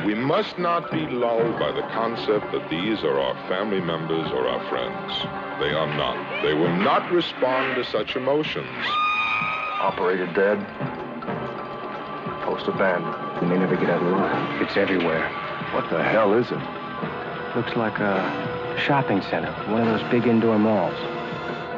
We 0.06 0.16
must 0.16 0.60
not 0.60 0.92
be 0.92 1.08
lulled 1.08 1.58
by 1.58 1.72
the 1.72 1.82
concept 1.94 2.52
that 2.52 2.70
these 2.70 3.04
are 3.06 3.18
our 3.18 3.36
family 3.48 3.80
members 3.80 4.30
or 4.32 4.46
our 4.50 4.60
friends. 4.68 5.14
They 5.62 5.72
are 5.72 5.88
not. 5.96 6.44
They 6.44 6.54
will 6.54 6.76
not 6.76 7.10
respond 7.10 7.76
to 7.76 7.86
such 7.86 8.18
emotions. 8.18 8.68
Operator 9.80 10.26
dead. 10.34 10.60
Post 12.44 12.68
abandoned. 12.68 13.42
We 13.42 13.48
may 13.48 13.58
never 13.58 13.78
get 13.78 13.90
out 13.90 14.02
alive. 14.02 14.62
It's 14.62 14.76
everywhere. 14.76 15.30
What 15.72 15.90
the 15.90 16.04
hell 16.04 16.34
is 16.34 16.52
it? 16.52 17.56
Looks 17.56 17.78
like 17.78 18.00
a 18.00 18.78
shopping 18.86 19.22
center, 19.22 19.54
one 19.72 19.88
of 19.88 19.88
those 19.88 20.12
big 20.12 20.28
indoor 20.28 20.60
malls. 20.60 21.00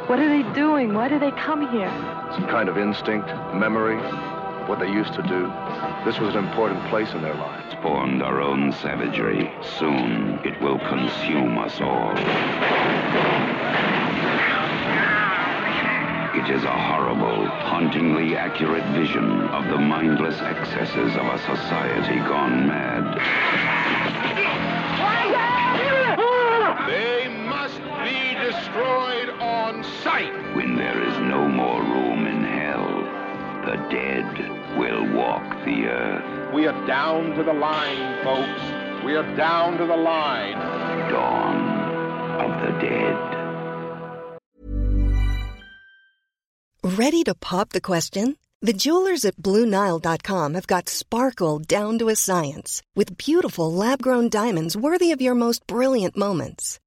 What 0.09 0.19
are 0.19 0.29
they 0.29 0.41
doing? 0.53 0.95
Why 0.95 1.09
do 1.09 1.19
they 1.19 1.31
come 1.31 1.69
here? 1.69 1.91
Some 2.33 2.47
kind 2.47 2.69
of 2.69 2.77
instinct, 2.79 3.27
memory, 3.53 3.97
what 4.67 4.79
they 4.79 4.89
used 4.89 5.13
to 5.13 5.21
do. 5.21 5.51
This 6.05 6.19
was 6.19 6.35
an 6.35 6.45
important 6.45 6.83
place 6.89 7.11
in 7.13 7.21
their 7.21 7.35
lives. 7.35 7.71
Spawned 7.73 8.23
our 8.23 8.41
own 8.41 8.71
savagery. 8.73 9.51
Soon 9.77 10.39
it 10.43 10.59
will 10.61 10.79
consume 10.79 11.57
us 11.57 11.79
all. 11.81 12.11
It 16.35 16.49
is 16.49 16.63
a 16.63 16.71
horrible, 16.71 17.47
hauntingly 17.47 18.35
accurate 18.35 18.85
vision 18.93 19.41
of 19.49 19.65
the 19.67 19.77
mindless 19.77 20.39
excesses 20.41 21.15
of 21.15 21.25
a 21.25 21.39
society 21.39 22.17
gone 22.19 22.67
mad. 22.67 23.05
They 26.87 27.27
must 27.47 27.79
be 28.03 28.35
destroyed 28.45 29.29
on 29.41 29.83
sight. 30.03 30.33
When 30.55 30.75
there 30.75 31.01
is 31.03 31.17
no 31.19 31.47
more 31.47 31.81
room 31.81 32.04
in 32.04 32.04
hell, 32.04 32.04
the 33.65 33.77
dead 33.89 34.77
will 34.77 35.11
walk 35.13 35.43
the 35.65 35.85
earth. 35.87 36.53
We 36.53 36.67
are 36.67 36.85
down 36.85 37.35
to 37.35 37.43
the 37.43 37.53
line, 37.53 38.23
folks. 38.23 39.03
We 39.03 39.15
are 39.15 39.35
down 39.35 39.77
to 39.79 39.85
the 39.85 39.97
line. 39.97 40.57
Dawn 41.09 41.57
of 42.45 42.51
the 42.61 42.71
Dead. 42.79 43.15
Ready 46.83 47.23
to 47.23 47.33
pop 47.33 47.69
the 47.69 47.81
question? 47.81 48.37
The 48.61 48.73
jewelers 48.73 49.25
at 49.25 49.35
BlueNile.com 49.37 50.53
have 50.53 50.67
got 50.67 50.87
sparkle 50.89 51.59
down 51.59 51.97
to 51.99 52.09
a 52.09 52.15
science 52.15 52.81
with 52.95 53.17
beautiful 53.17 53.71
lab 53.71 54.01
grown 54.01 54.29
diamonds 54.29 54.77
worthy 54.77 55.11
of 55.11 55.21
your 55.21 55.35
most 55.35 55.65
brilliant 55.67 56.15
moments. 56.15 56.79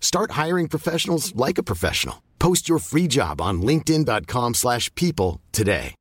Start 0.00 0.46
hiring 0.46 0.68
professionals 0.68 1.34
like 1.46 1.60
a 1.60 1.64
professional. 1.66 2.16
Post 2.38 2.68
your 2.68 2.78
free 2.78 3.06
job 3.10 3.40
on 3.40 3.62
linkedin.com/people 3.62 4.54
slash 4.54 4.94
people 4.94 5.40
today. 5.52 5.94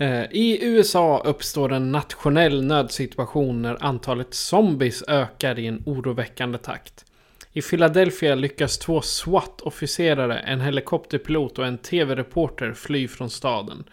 Eh, 0.00 0.24
I 0.30 0.58
USA 0.62 1.22
uppstår 1.24 1.72
en 1.72 1.92
nationell 1.92 2.64
nödsituation 2.64 3.62
när 3.62 3.84
antalet 3.84 4.34
zombies 4.34 5.02
ökar 5.08 5.58
i 5.58 5.66
en 5.66 5.82
oroväckande 5.86 6.58
takt. 6.58 7.04
I 7.52 7.62
Philadelphia 7.62 8.34
lyckas 8.34 8.78
två 8.78 9.00
SWAT-officerare, 9.00 10.38
en 10.38 10.60
helikopterpilot 10.60 11.58
och 11.58 11.66
en 11.66 11.78
tv-reporter 11.78 12.72
fly 12.72 13.08
från 13.08 13.30
staden. 13.30 13.84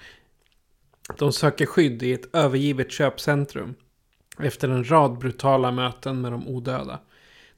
De 1.17 1.33
söker 1.33 1.65
skydd 1.65 2.03
i 2.03 2.13
ett 2.13 2.35
övergivet 2.35 2.91
köpcentrum 2.91 3.75
efter 4.39 4.69
en 4.69 4.89
rad 4.91 5.17
brutala 5.17 5.71
möten 5.71 6.21
med 6.21 6.31
de 6.31 6.47
odöda. 6.47 6.99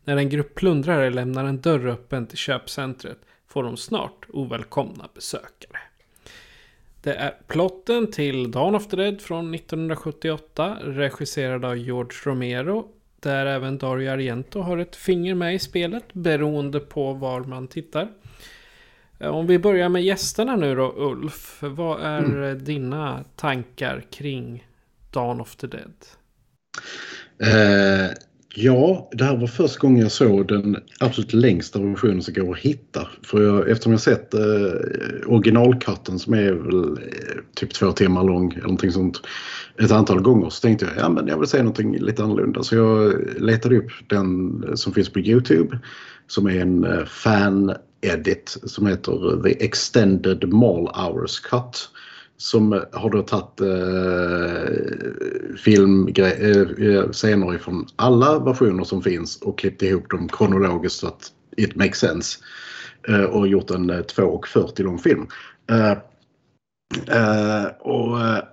När 0.04 0.18
en 0.18 0.30
grupp 0.30 0.56
plundrare 0.56 1.10
lämnar 1.10 1.46
en 1.46 1.62
dörr 1.62 1.88
öppen 1.88 2.28
till 2.28 2.38
köpcentret 2.38 3.18
får 3.48 3.64
de 3.64 3.78
snart 3.78 4.26
ovälkomna 4.30 5.08
besökare. 5.14 5.80
Det 7.02 7.14
är 7.14 7.34
plotten 7.48 8.12
till 8.12 8.52
Dawn 8.52 8.76
of 8.76 8.88
the 8.88 8.96
Dead 8.96 9.22
från 9.22 9.54
1978 9.54 10.78
regisserad 10.82 11.66
av 11.66 11.78
George 11.78 12.12
Romero 12.24 12.88
där 13.20 13.46
även 13.46 13.78
Dario 13.78 14.12
Argento 14.12 14.62
har 14.62 14.78
ett 14.78 14.96
finger 14.96 15.36
med 15.36 15.56
i 15.56 15.60
spelet 15.60 16.14
beroende 16.14 16.80
på 16.80 17.14
var 17.14 17.40
man 17.42 17.68
tittar. 17.68 18.08
Eh, 19.20 19.28
Om 19.36 19.48
vi 19.48 19.60
börjar 19.60 19.90
med 19.90 20.04
gästerna 20.04 20.56
nu 20.56 20.76
då 20.76 20.94
Ulf. 20.98 21.58
Vad 21.62 22.02
är 22.02 22.20
Mm. 22.24 22.64
dina 22.64 23.24
tankar 23.36 24.04
kring 24.12 24.68
Dawn 25.12 25.42
of 25.42 25.56
the 25.56 25.68
Dead? 25.68 25.94
Eh, 27.44 28.12
ja, 28.56 29.10
det 29.12 29.24
här 29.24 29.38
var 29.38 29.48
första 29.48 29.80
gången 29.80 30.02
jag 30.02 30.12
såg 30.12 30.48
den 30.48 30.78
absolut 31.00 31.34
längsta 31.34 31.80
versionen 31.80 32.22
som 32.22 32.34
går 32.34 32.54
att 32.54 32.60
hitta. 32.60 33.08
För 33.24 33.44
jag, 33.44 33.70
eftersom 33.70 33.92
jag 33.92 34.02
sett 34.02 34.34
eh, 34.34 34.42
originalkatten 35.26 36.20
som 36.20 36.34
är 36.34 36.52
väl 36.52 36.84
eh, 36.84 37.42
typ 37.56 37.74
två 37.74 37.92
timmar 37.92 38.24
lång 38.24 38.52
eller 38.52 38.62
någonting 38.62 38.92
sånt 38.92 39.22
ett 39.80 39.92
antal 39.92 40.22
gånger 40.22 40.50
så 40.50 40.62
tänkte 40.62 40.86
jag 40.86 41.04
ja 41.04 41.10
men 41.10 41.28
jag 41.28 41.40
vill 41.40 41.48
se 41.48 41.58
någonting 41.58 41.98
lite 41.98 42.24
annorlunda. 42.24 42.64
Så 42.64 42.76
jag 42.76 43.14
letade 43.38 43.78
upp 43.78 43.92
den 44.08 44.64
som 44.76 44.94
finns 44.94 45.10
på 45.10 45.20
Youtube 45.20 45.80
som 46.28 46.48
är 46.48 46.60
en 46.62 46.84
eh, 46.84 47.06
fan 47.06 47.74
edit 48.02 48.58
som 48.64 48.88
heter 48.88 49.44
The 49.44 49.66
Extended 49.66 50.54
Mall 50.54 50.88
Hours 50.88 51.40
Cut 51.40 51.90
som 52.38 52.84
har 52.92 53.10
då 53.10 53.22
tagit 53.22 53.62
eh, 53.62 54.64
filmscener 55.58 57.46
eh, 57.46 57.50
eh 57.50 57.56
ifrån 57.56 57.88
alla 57.96 58.40
versioner 58.40 58.84
som 58.84 59.02
finns 59.04 59.42
och 59.42 59.60
klippt 59.60 59.82
ihop 59.82 60.10
dem 60.10 60.28
kronologiskt 60.28 61.00
så 61.00 61.08
att 61.08 61.32
it 61.58 61.76
makes 61.76 62.00
sense. 62.00 62.40
Eh, 63.08 63.24
och 63.24 63.48
gjort 63.48 63.70
en 63.70 63.90
eh, 63.90 64.00
2.40 64.00 64.84
lång 64.84 65.00
film. 65.00 65.28
Eh, 65.70 65.92
eh, 67.18 67.66
och 67.80 68.22
eh, 68.22 68.44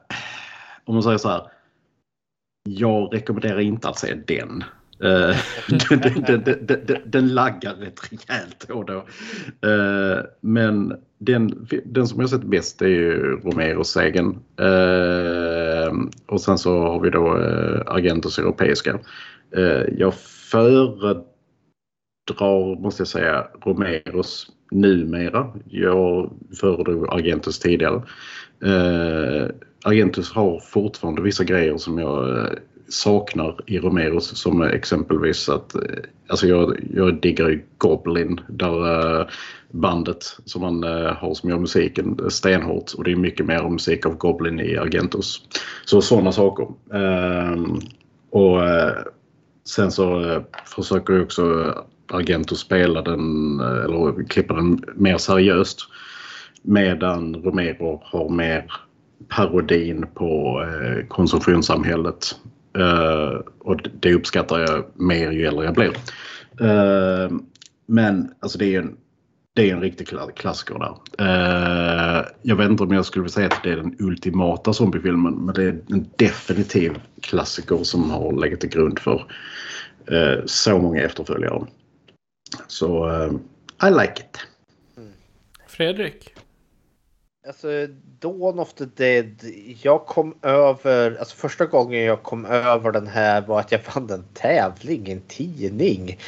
om 0.85 0.95
man 0.95 1.03
säger 1.03 1.18
så 1.18 1.28
här. 1.28 1.43
Jag 2.68 3.14
rekommenderar 3.14 3.61
inte 3.61 3.89
att 3.89 3.99
se 3.99 4.14
den. 4.26 4.64
Eh, 5.03 5.37
den, 5.89 6.01
den, 6.01 6.24
den, 6.24 6.66
den, 6.66 6.87
den, 6.87 7.01
den 7.07 7.35
laggar 7.35 7.74
rätt 7.74 8.01
rejält 8.12 8.64
då. 8.68 8.82
då. 8.82 9.07
Eh, 9.68 10.24
men 10.41 10.93
den, 11.25 11.68
den 11.85 12.07
som 12.07 12.20
jag 12.20 12.31
sett 12.31 12.45
bäst 12.45 12.83
är 12.83 12.89
ju 12.89 13.41
Romeros 13.45 13.97
egen. 13.97 14.39
Eh, 14.61 15.93
och 16.27 16.41
sen 16.41 16.59
så 16.59 16.79
har 16.79 17.01
vi 17.01 17.11
då 17.11 17.39
eh, 17.39 17.81
Argentos 17.87 18.39
europeiska. 18.39 18.99
Eh, 19.57 19.83
jag 19.97 20.14
föredrar, 20.51 21.22
måste 22.79 23.01
jag 23.01 23.09
säga, 23.09 23.47
Romeros 23.64 24.51
numera. 24.70 25.53
Jag 25.68 26.33
föredrog 26.61 27.14
Argentos 27.14 27.59
tidigare. 27.59 28.03
Eh, 28.64 29.49
Argentus 29.85 30.33
har 30.33 30.61
fortfarande 30.61 31.22
vissa 31.22 31.45
grejer 31.45 31.77
som 31.77 31.99
jag 31.99 32.39
eh, 32.39 32.53
saknar 32.95 33.61
i 33.66 33.78
Romeros 33.78 34.38
som 34.38 34.62
exempelvis 34.62 35.49
att 35.49 35.74
eh, 35.74 35.80
alltså 36.28 36.47
jag, 36.47 36.76
jag 36.95 37.20
diggar 37.20 37.49
ju 37.49 37.64
Goblin 37.78 38.40
där 38.49 39.20
eh, 39.20 39.26
bandet 39.70 40.36
som 40.45 40.62
man 40.62 40.84
eh, 40.84 41.12
har 41.12 41.34
som 41.34 41.51
gör 41.51 41.59
musiken 41.59 42.30
stenhårt 42.30 42.92
och 42.92 43.05
det 43.05 43.12
är 43.12 43.16
mycket 43.16 43.47
mer 43.47 43.68
musik 43.68 44.07
av 44.07 44.16
Goblin 44.16 44.61
i 44.61 44.76
Argentos. 44.76 45.49
Så 45.84 46.03
sådana 46.03 46.32
saker. 46.32 46.68
Ehm, 46.95 47.78
och 48.30 48.61
sen 49.64 49.90
så 49.90 50.40
försöker 50.64 51.14
jag 51.14 51.22
också 51.22 51.74
Argento 52.12 52.55
spela 52.55 53.03
den 53.03 53.61
eller 53.61 54.28
klippa 54.28 54.55
den 54.55 54.84
mer 54.95 55.18
seriöst. 55.18 55.78
Medan 56.62 57.34
Romero 57.34 58.01
har 58.05 58.28
mer 58.28 58.70
parodin 59.28 60.07
på 60.14 60.62
eh, 60.62 61.07
konsumtionssamhället. 61.07 62.36
Eh, 62.79 63.41
och 63.59 63.89
det 64.01 64.14
uppskattar 64.14 64.59
jag 64.59 64.85
mer 64.95 65.31
ju 65.31 65.47
äldre 65.47 65.64
jag 65.64 65.75
blir. 65.75 65.93
Uh, 66.61 67.39
men 67.87 68.35
alltså 68.41 68.59
det 68.59 68.64
är 68.64 68.68
ju 68.68 68.79
en, 68.79 68.97
det 69.55 69.70
är 69.70 69.75
en 69.75 69.81
riktig 69.81 70.09
klassiker 70.37 70.79
där. 70.79 70.97
Uh, 71.20 72.27
jag 72.43 72.57
vet 72.57 72.70
inte 72.70 72.83
om 72.83 72.93
jag 72.93 73.07
skulle 73.07 73.22
vilja 73.22 73.33
säga 73.33 73.47
att 73.47 73.62
det 73.62 73.70
är 73.70 73.77
den 73.77 73.97
ultimata 73.99 74.72
zombiefilmen 74.72 75.35
men 75.35 75.55
det 75.55 75.64
är 75.64 75.81
en 75.89 76.09
definitiv 76.16 77.01
klassiker 77.20 77.85
som 77.85 78.11
har 78.11 78.33
legat 78.33 78.61
till 78.61 78.70
grund 78.70 78.99
för 78.99 79.27
så 80.47 80.79
många 80.79 81.03
efterföljare. 81.03 81.66
Så 82.66 83.09
I 83.83 83.91
like 83.91 84.12
it. 84.22 84.47
Mm. 84.97 85.12
Fredrik? 85.66 86.34
Alltså 87.47 87.86
Dawn 88.20 88.59
of 88.59 88.74
the 88.74 88.84
Dead. 88.84 89.45
Jag 89.82 90.07
kom 90.07 90.34
över, 90.42 91.16
alltså 91.18 91.36
första 91.36 91.66
gången 91.66 92.03
jag 92.03 92.22
kom 92.22 92.47
över 92.47 92.92
den 92.92 93.07
här 93.07 93.40
var 93.40 93.61
att 93.61 93.72
jag 93.72 93.82
fann 93.82 94.11
en 94.11 94.24
tävling, 94.34 95.11
en 95.11 95.20
tidning. 95.20 96.18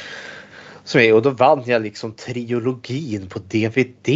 Som 0.83 1.13
och 1.13 1.21
då 1.21 1.29
vann 1.29 1.63
jag 1.65 1.81
liksom 1.81 2.13
triologin 2.13 3.27
på 3.27 3.39
DVD. 3.39 4.09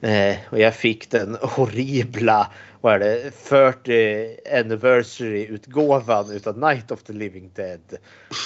Eh, 0.00 0.36
och 0.50 0.58
jag 0.58 0.74
fick 0.74 1.10
den 1.10 1.36
horribla, 1.42 2.52
vad 2.80 2.94
är 2.94 2.98
det, 2.98 3.34
40 3.34 4.36
anniversary 4.58 5.46
utgåvan 5.46 6.30
utav 6.30 6.58
Night 6.58 6.90
of 6.90 7.02
the 7.02 7.12
Living 7.12 7.50
Dead. 7.54 7.80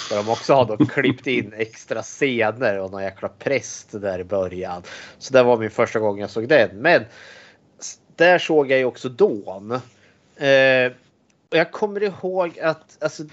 Där 0.09 0.17
de 0.17 0.29
också 0.29 0.53
har 0.53 0.65
då 0.65 0.77
klippt 0.85 1.27
in 1.27 1.53
extra 1.57 2.01
scener 2.01 2.79
och 2.79 2.91
någon 2.91 3.03
jäkla 3.03 3.29
präst 3.29 4.01
där 4.01 4.19
i 4.19 4.23
början. 4.23 4.83
Så 5.17 5.33
det 5.33 5.43
var 5.43 5.57
min 5.57 5.71
första 5.71 5.99
gång 5.99 6.19
jag 6.19 6.29
såg 6.29 6.47
den. 6.47 6.69
Men 6.77 7.05
där 8.15 8.39
såg 8.39 8.71
jag 8.71 8.79
ju 8.79 8.85
också 8.85 9.09
Dawn. 9.09 9.71
Eh, 10.35 10.91
och 11.49 11.57
jag 11.57 11.71
kommer 11.71 12.03
ihåg 12.03 12.59
att 12.59 12.97
alltså, 13.03 13.23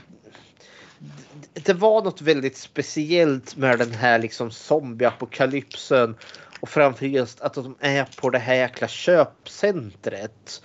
det- 1.53 1.73
var 1.73 2.03
något 2.05 2.21
väldigt 2.21 2.57
speciellt 2.57 3.57
med 3.57 3.79
den 3.79 3.91
här 3.93 4.19
liksom 4.19 4.51
zombieapokalypsen. 4.51 6.17
Och 6.61 6.69
framför 6.69 7.07
just 7.07 7.41
att 7.41 7.55
de 7.55 7.77
är 7.81 8.09
på 8.21 8.31
det 8.31 8.39
här 8.39 8.55
jäkla 8.55 8.89
köpcentret. 8.89 10.63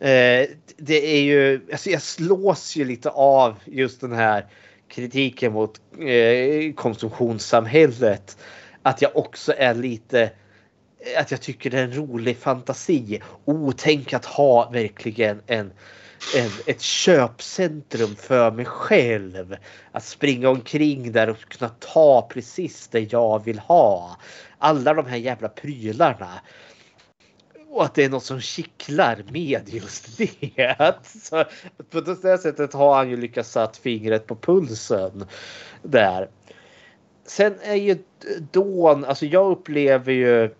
Eh, 0.00 0.46
det 0.76 1.16
är 1.16 1.20
ju, 1.22 1.60
alltså 1.72 1.90
jag 1.90 2.02
slås 2.02 2.76
ju 2.76 2.84
lite 2.84 3.10
av 3.10 3.56
just 3.64 4.00
den 4.00 4.12
här 4.12 4.46
kritiken 4.88 5.52
mot 5.52 5.80
eh, 6.00 6.72
konsumtionssamhället. 6.74 8.36
Att 8.82 9.02
jag 9.02 9.16
också 9.16 9.54
är 9.56 9.74
lite 9.74 10.30
att 11.16 11.30
jag 11.30 11.40
tycker 11.40 11.70
det 11.70 11.78
är 11.78 11.84
en 11.84 11.96
rolig 11.96 12.36
fantasi. 12.36 13.22
Oh, 13.44 13.72
tänk 13.76 14.12
att 14.12 14.24
ha 14.24 14.70
verkligen 14.70 15.42
en, 15.46 15.72
en, 16.36 16.50
ett 16.66 16.80
köpcentrum 16.80 18.16
för 18.16 18.50
mig 18.50 18.64
själv. 18.64 19.56
Att 19.92 20.04
springa 20.04 20.48
omkring 20.48 21.12
där 21.12 21.30
och 21.30 21.38
kunna 21.38 21.70
ta 21.78 22.28
precis 22.32 22.88
det 22.88 23.12
jag 23.12 23.44
vill 23.44 23.58
ha. 23.58 24.16
Alla 24.58 24.94
de 24.94 25.06
här 25.06 25.16
jävla 25.16 25.48
prylarna. 25.48 26.30
Och 27.68 27.84
att 27.84 27.94
det 27.94 28.04
är 28.04 28.08
något 28.08 28.24
som 28.24 28.40
kittlar 28.40 29.24
med 29.30 29.62
just 29.66 30.18
det. 30.18 31.04
Så 31.04 31.44
på 31.90 32.00
det 32.00 32.38
sättet 32.38 32.72
har 32.72 32.94
han 32.94 33.10
ju 33.10 33.16
lyckats 33.16 33.50
satt 33.50 33.76
fingret 33.76 34.26
på 34.26 34.36
pulsen 34.36 35.26
där. 35.82 36.28
Sen 37.26 37.54
är 37.62 37.74
ju 37.74 37.98
Dawn, 38.52 39.04
alltså 39.04 39.26
jag 39.26 39.50
upplever 39.50 40.12
ju 40.12 40.54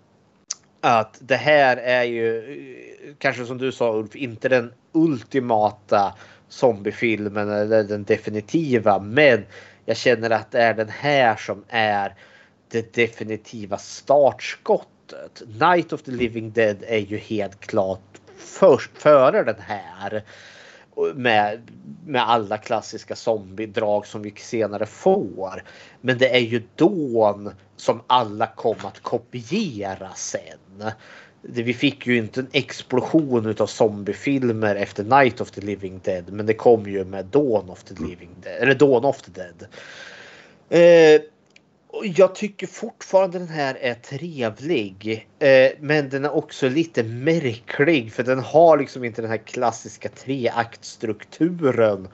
att 0.84 1.18
det 1.20 1.36
här 1.36 1.76
är 1.76 2.04
ju 2.04 2.38
eh, 2.38 3.14
kanske 3.18 3.44
som 3.44 3.58
du 3.58 3.72
sa 3.72 3.94
Ulf, 3.94 4.16
inte 4.16 4.48
den 4.48 4.72
ultimata 4.92 6.14
zombiefilmen 6.48 7.50
eller 7.50 7.84
den 7.84 8.04
definitiva. 8.04 8.98
Men 8.98 9.44
jag 9.84 9.96
känner 9.96 10.30
att 10.30 10.50
det 10.50 10.62
är 10.62 10.74
den 10.74 10.88
här 10.88 11.36
som 11.36 11.64
är 11.68 12.14
det 12.68 12.94
definitiva 12.94 13.78
startskottet. 13.78 15.42
Night 15.60 15.92
of 15.92 16.02
the 16.02 16.10
Living 16.10 16.52
Dead 16.52 16.76
är 16.86 16.98
ju 16.98 17.16
helt 17.16 17.60
klart 17.60 18.20
först 18.36 18.90
före 18.94 19.42
den 19.42 19.60
här. 19.60 20.22
Med, 21.14 21.70
med 22.06 22.28
alla 22.28 22.58
klassiska 22.58 23.16
zombiedrag 23.16 24.06
som 24.06 24.22
vi 24.22 24.34
senare 24.36 24.86
får. 24.86 25.62
Men 26.00 26.18
det 26.18 26.36
är 26.36 26.40
ju 26.40 26.62
Dawn 26.76 27.50
som 27.76 28.02
alla 28.06 28.46
kom 28.46 28.76
att 28.82 29.00
kopiera 29.00 30.10
sen. 30.14 30.90
Vi 31.42 31.74
fick 31.74 32.06
ju 32.06 32.16
inte 32.16 32.40
en 32.40 32.48
explosion 32.52 33.46
utav 33.46 33.66
zombiefilmer 33.66 34.76
efter 34.76 35.04
Night 35.04 35.40
of 35.40 35.50
the 35.50 35.60
Living 35.60 36.00
Dead. 36.04 36.32
Men 36.32 36.46
det 36.46 36.54
kom 36.54 36.86
ju 36.86 37.04
med 37.04 37.26
Dawn 37.26 37.70
of 37.70 37.84
the 37.84 37.94
Living 37.94 38.30
Dead. 38.42 38.62
Eller 38.62 38.74
Dawn 38.74 39.04
of 39.04 39.22
the 39.22 39.30
Dead. 39.30 39.66
Eh, 40.68 41.22
jag 42.02 42.34
tycker 42.34 42.66
fortfarande 42.66 43.38
den 43.38 43.48
här 43.48 43.78
är 43.80 43.94
trevlig. 43.94 45.28
Eh, 45.38 45.70
men 45.80 46.08
den 46.08 46.24
är 46.24 46.34
också 46.34 46.68
lite 46.68 47.02
märklig. 47.02 48.12
För 48.12 48.22
den 48.22 48.38
har 48.38 48.78
liksom 48.78 49.04
inte 49.04 49.22
den 49.22 49.30
här 49.30 49.46
klassiska 49.46 50.08
treaktstrukturen. 50.08 52.08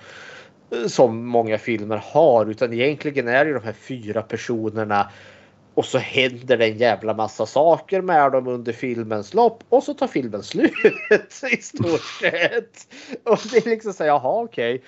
Eh, 0.70 0.86
som 0.86 1.26
många 1.26 1.58
filmer 1.58 2.02
har. 2.04 2.50
Utan 2.50 2.72
egentligen 2.72 3.28
är 3.28 3.44
det 3.44 3.52
de 3.52 3.64
här 3.64 3.72
fyra 3.72 4.22
personerna. 4.22 5.10
Och 5.80 5.86
så 5.86 5.98
händer 5.98 6.56
det 6.56 6.66
en 6.66 6.78
jävla 6.78 7.14
massa 7.14 7.46
saker 7.46 8.00
med 8.00 8.32
dem 8.32 8.48
under 8.48 8.72
filmens 8.72 9.34
lopp. 9.34 9.64
Och 9.68 9.82
så 9.82 9.94
tar 9.94 10.06
filmen 10.06 10.42
slut 10.42 10.72
i 11.52 11.56
stort 11.56 12.04
sett. 12.20 12.88
Och 13.24 13.38
det 13.50 13.66
är 13.66 13.70
liksom 13.70 13.92
så 13.92 14.04
jaha 14.04 14.42
okej. 14.42 14.74
Okay. 14.74 14.86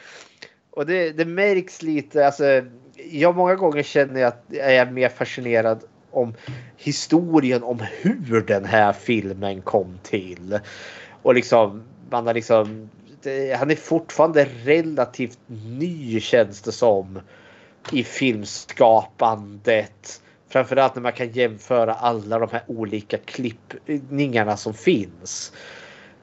Och 0.70 0.86
det, 0.86 1.12
det 1.12 1.24
märks 1.24 1.82
lite, 1.82 2.26
alltså 2.26 2.62
jag 3.10 3.36
många 3.36 3.54
gånger 3.54 3.82
känner 3.82 4.20
jag 4.20 4.28
att 4.28 4.44
jag 4.48 4.74
är 4.74 4.90
mer 4.90 5.08
fascinerad 5.08 5.84
om 6.10 6.34
historien 6.76 7.62
om 7.62 7.82
hur 8.00 8.40
den 8.40 8.64
här 8.64 8.92
filmen 8.92 9.62
kom 9.62 9.98
till. 10.02 10.58
Och 11.22 11.34
liksom 11.34 11.82
man 12.10 12.26
har 12.26 12.34
liksom 12.34 12.90
det, 13.22 13.58
han 13.58 13.70
är 13.70 13.76
fortfarande 13.76 14.48
relativt 14.64 15.38
ny 15.78 16.20
känns 16.20 16.62
det 16.62 16.72
som 16.72 17.20
i 17.92 18.04
filmskapandet. 18.04 20.22
Framförallt 20.52 20.94
när 20.94 21.02
man 21.02 21.12
kan 21.12 21.30
jämföra 21.30 21.94
alla 21.94 22.38
de 22.38 22.48
här 22.52 22.62
olika 22.66 23.18
klippningarna 23.18 24.56
som 24.56 24.74
finns. 24.74 25.52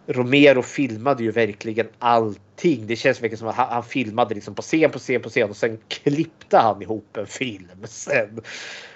Romero 0.07 0.61
filmade 0.61 1.23
ju 1.23 1.31
verkligen 1.31 1.87
allting. 1.99 2.87
Det 2.87 2.95
känns 2.95 3.17
verkligen 3.17 3.37
som 3.37 3.47
att 3.47 3.55
han, 3.55 3.69
han, 3.69 3.83
filmade 3.83 4.35
liksom 4.35 4.55
på 4.55 4.61
scen 4.61 4.91
på 4.91 4.99
scen 4.99 5.21
på 5.21 5.29
scen 5.29 5.49
och 5.49 5.55
sen 5.55 5.77
klippte 5.87 6.57
han 6.57 6.81
ihop 6.81 7.17
en 7.17 7.27
film 7.27 7.85
sen. 7.85 8.41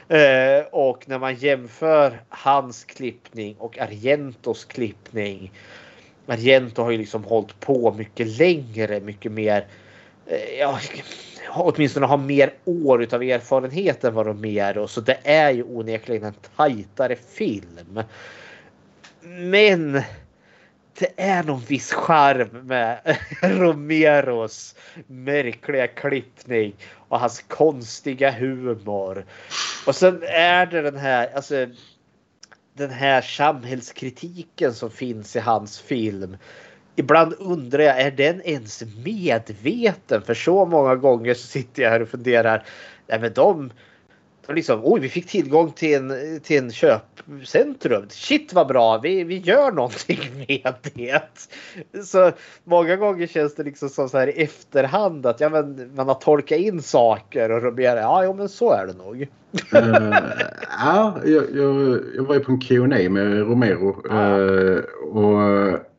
Eh, 0.07 0.65
och 0.71 1.09
när 1.09 1.19
man 1.19 1.35
jämför 1.35 2.21
hans 2.29 2.83
klippning 2.83 3.55
och 3.57 3.79
Argentos 3.79 4.65
klippning. 4.65 5.51
Argento 6.27 6.83
har 6.83 6.91
ju 6.91 6.97
liksom 6.97 7.23
hållit 7.23 7.59
på 7.59 7.93
mycket 7.93 8.27
längre, 8.27 8.99
mycket 8.99 9.31
mer. 9.31 9.67
Eh, 10.27 10.59
ja, 10.59 10.79
åtminstone 11.49 12.05
har 12.05 12.17
mer 12.17 12.53
år 12.65 13.03
utav 13.03 13.23
erfarenhet 13.23 14.03
än 14.03 14.13
vad 14.13 14.25
Romero. 14.25 14.87
Så 14.87 15.01
det 15.01 15.17
är 15.23 15.51
ju 15.51 15.63
onekligen 15.63 16.23
en 16.23 16.33
tajtare 16.57 17.15
film. 17.15 18.03
Men 19.21 20.01
det 20.99 21.13
är 21.17 21.43
någon 21.43 21.61
viss 21.61 21.93
charm 21.93 22.67
med 22.67 23.17
Romeros 23.41 24.75
märkliga 25.07 25.87
klippning 25.87 26.75
och 27.07 27.19
hans 27.19 27.41
konstiga 27.41 28.31
humor. 28.31 29.25
Och 29.85 29.95
sen 29.95 30.23
är 30.27 30.65
det 30.65 30.81
den 30.81 30.97
här, 30.97 31.29
alltså 31.35 31.67
den 32.73 32.89
här 32.89 33.21
samhällskritiken 33.21 34.73
som 34.73 34.91
finns 34.91 35.35
i 35.35 35.39
hans 35.39 35.79
film. 35.79 36.37
Ibland 36.95 37.33
undrar 37.39 37.83
jag, 37.83 38.01
är 38.01 38.11
den 38.11 38.41
ens 38.41 38.83
medveten? 39.05 40.21
För 40.21 40.33
så 40.33 40.65
många 40.65 40.95
gånger 40.95 41.33
så 41.33 41.47
sitter 41.47 41.83
jag 41.83 41.89
här 41.89 42.01
och 42.01 42.09
funderar. 42.09 42.65
Nej, 43.07 43.19
men 43.19 43.33
de, 43.33 43.71
liksom, 44.47 44.79
oj, 44.83 44.99
vi 44.99 45.09
fick 45.09 45.27
tillgång 45.27 45.71
till 45.71 45.95
en, 45.95 46.39
till 46.39 46.63
en 46.63 46.71
köpcentrum. 46.71 48.05
Shit 48.09 48.53
vad 48.53 48.67
bra, 48.67 48.97
vi, 48.97 49.23
vi 49.23 49.37
gör 49.37 49.71
någonting 49.71 50.19
med 50.47 50.73
det. 50.93 51.47
Så 52.05 52.31
många 52.63 52.95
gånger 52.95 53.27
känns 53.27 53.55
det 53.55 53.63
liksom 53.63 53.89
som 53.89 54.09
så 54.09 54.17
här 54.17 54.27
i 54.27 54.43
efterhand 54.43 55.25
att 55.25 55.39
ja, 55.39 55.49
men 55.49 55.91
man 55.95 56.07
har 56.07 56.15
tolkat 56.15 56.59
in 56.59 56.81
saker 56.81 57.51
och 57.51 57.61
Robert, 57.61 57.97
ja, 57.97 58.23
jo, 58.23 58.33
men 58.33 58.49
så 58.49 58.71
är 58.71 58.87
det 58.87 58.93
nog. 58.93 59.21
uh, 59.75 60.17
ja, 60.79 61.17
jag, 61.25 61.43
jag, 61.55 61.99
jag, 62.15 62.23
var 62.23 62.35
ju 62.35 62.39
på 62.39 62.51
en 62.51 62.59
Q&A 62.59 63.09
med 63.09 63.39
Romero 63.39 64.11
uh, 64.11 64.83
och 65.11 65.92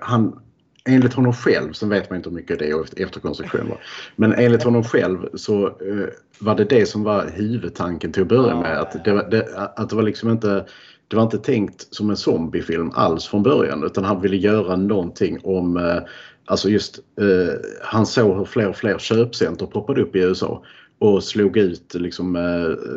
han 0.00 0.40
enligt 0.88 1.14
honom 1.14 1.32
själv, 1.32 1.72
sen 1.72 1.88
vet 1.88 2.10
man 2.10 2.16
inte 2.16 2.28
hur 2.28 2.36
mycket 2.36 2.58
det 2.58 2.70
är 2.70 3.02
efterkonstruktioner. 3.02 3.76
Men 4.16 4.32
enligt 4.32 4.62
honom 4.62 4.84
själv 4.84 5.28
så 5.34 5.66
uh, 5.66 6.06
var 6.38 6.54
det 6.54 6.64
det 6.64 6.86
som 6.86 7.02
var 7.02 7.30
huvudtanken 7.34 8.12
till 8.12 8.22
att 8.22 8.28
börja 8.28 8.56
med. 8.56 8.80
Att 8.80 9.04
det, 9.04 9.30
det, 9.30 9.48
att 9.76 9.90
det 9.90 9.96
var 9.96 10.02
liksom 10.02 10.30
inte 10.30 10.66
det 11.08 11.16
var 11.16 11.22
inte 11.22 11.38
tänkt 11.38 11.94
som 11.94 12.10
en 12.10 12.16
zombiefilm 12.16 12.90
alls 12.94 13.26
från 13.26 13.42
början 13.42 13.84
utan 13.84 14.04
han 14.04 14.20
ville 14.20 14.36
göra 14.36 14.76
någonting 14.76 15.38
om 15.42 15.76
uh, 15.76 16.02
Alltså 16.46 16.68
just 16.68 16.98
uh, 17.20 17.54
han 17.82 18.06
såg 18.06 18.38
hur 18.38 18.44
fler 18.44 18.68
och 18.68 18.76
fler 18.76 18.98
köpcenter 18.98 19.66
poppade 19.66 20.02
upp 20.02 20.16
i 20.16 20.18
USA 20.18 20.62
och 20.98 21.24
slog 21.24 21.56
ut 21.56 21.94
liksom, 21.94 22.32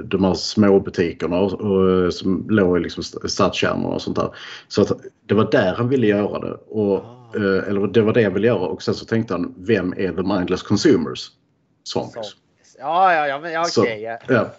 de 0.06 0.24
här 0.24 0.34
småbutikerna 0.34 1.40
och, 1.40 1.54
och, 1.54 2.14
som 2.14 2.46
låg 2.50 2.78
i 2.78 2.82
liksom 2.82 3.04
stadskärnorna 3.04 3.88
och 3.88 4.02
sånt 4.02 4.16
där. 4.16 4.30
Så 4.68 4.82
att 4.82 4.92
det 5.26 5.34
var 5.34 5.52
där 5.52 5.76
han 5.76 5.90
ville 5.90 6.08
göra 6.08 6.40
det. 6.40 6.54
Och 6.54 7.18
Eh, 7.36 7.70
eller 7.70 7.88
det 7.88 8.02
var 8.02 8.14
det 8.14 8.22
jag 8.22 8.32
ville 8.32 8.48
göra 8.48 8.68
och 8.68 8.84
sen 8.84 8.94
så 8.94 9.06
tänkte 9.06 9.34
han 9.34 9.54
vem 9.58 9.94
är 9.98 10.12
the 10.12 10.24
mindless 10.24 10.64
consumers? 10.64 11.32
Zombies. 11.84 12.36
Ja, 12.80 13.14
ja, 13.14 13.28
ja, 13.28 13.40
men 13.40 13.52
ja, 13.52 13.66
okej. 13.68 13.82
Okay, 13.82 14.02
ja. 14.02 14.18
ja. 14.28 14.50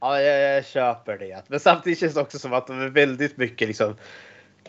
Ja, 0.00 0.20
jag, 0.20 0.56
jag, 0.56 0.66
köper 0.66 1.18
det. 1.18 1.42
Men 1.48 1.60
samtidigt 1.60 1.98
känns 1.98 2.14
det 2.14 2.20
också 2.20 2.38
som 2.38 2.52
att 2.52 2.66
de 2.66 2.80
är 2.80 2.88
väldigt 2.88 3.36
mycket 3.36 3.68
liksom. 3.68 3.96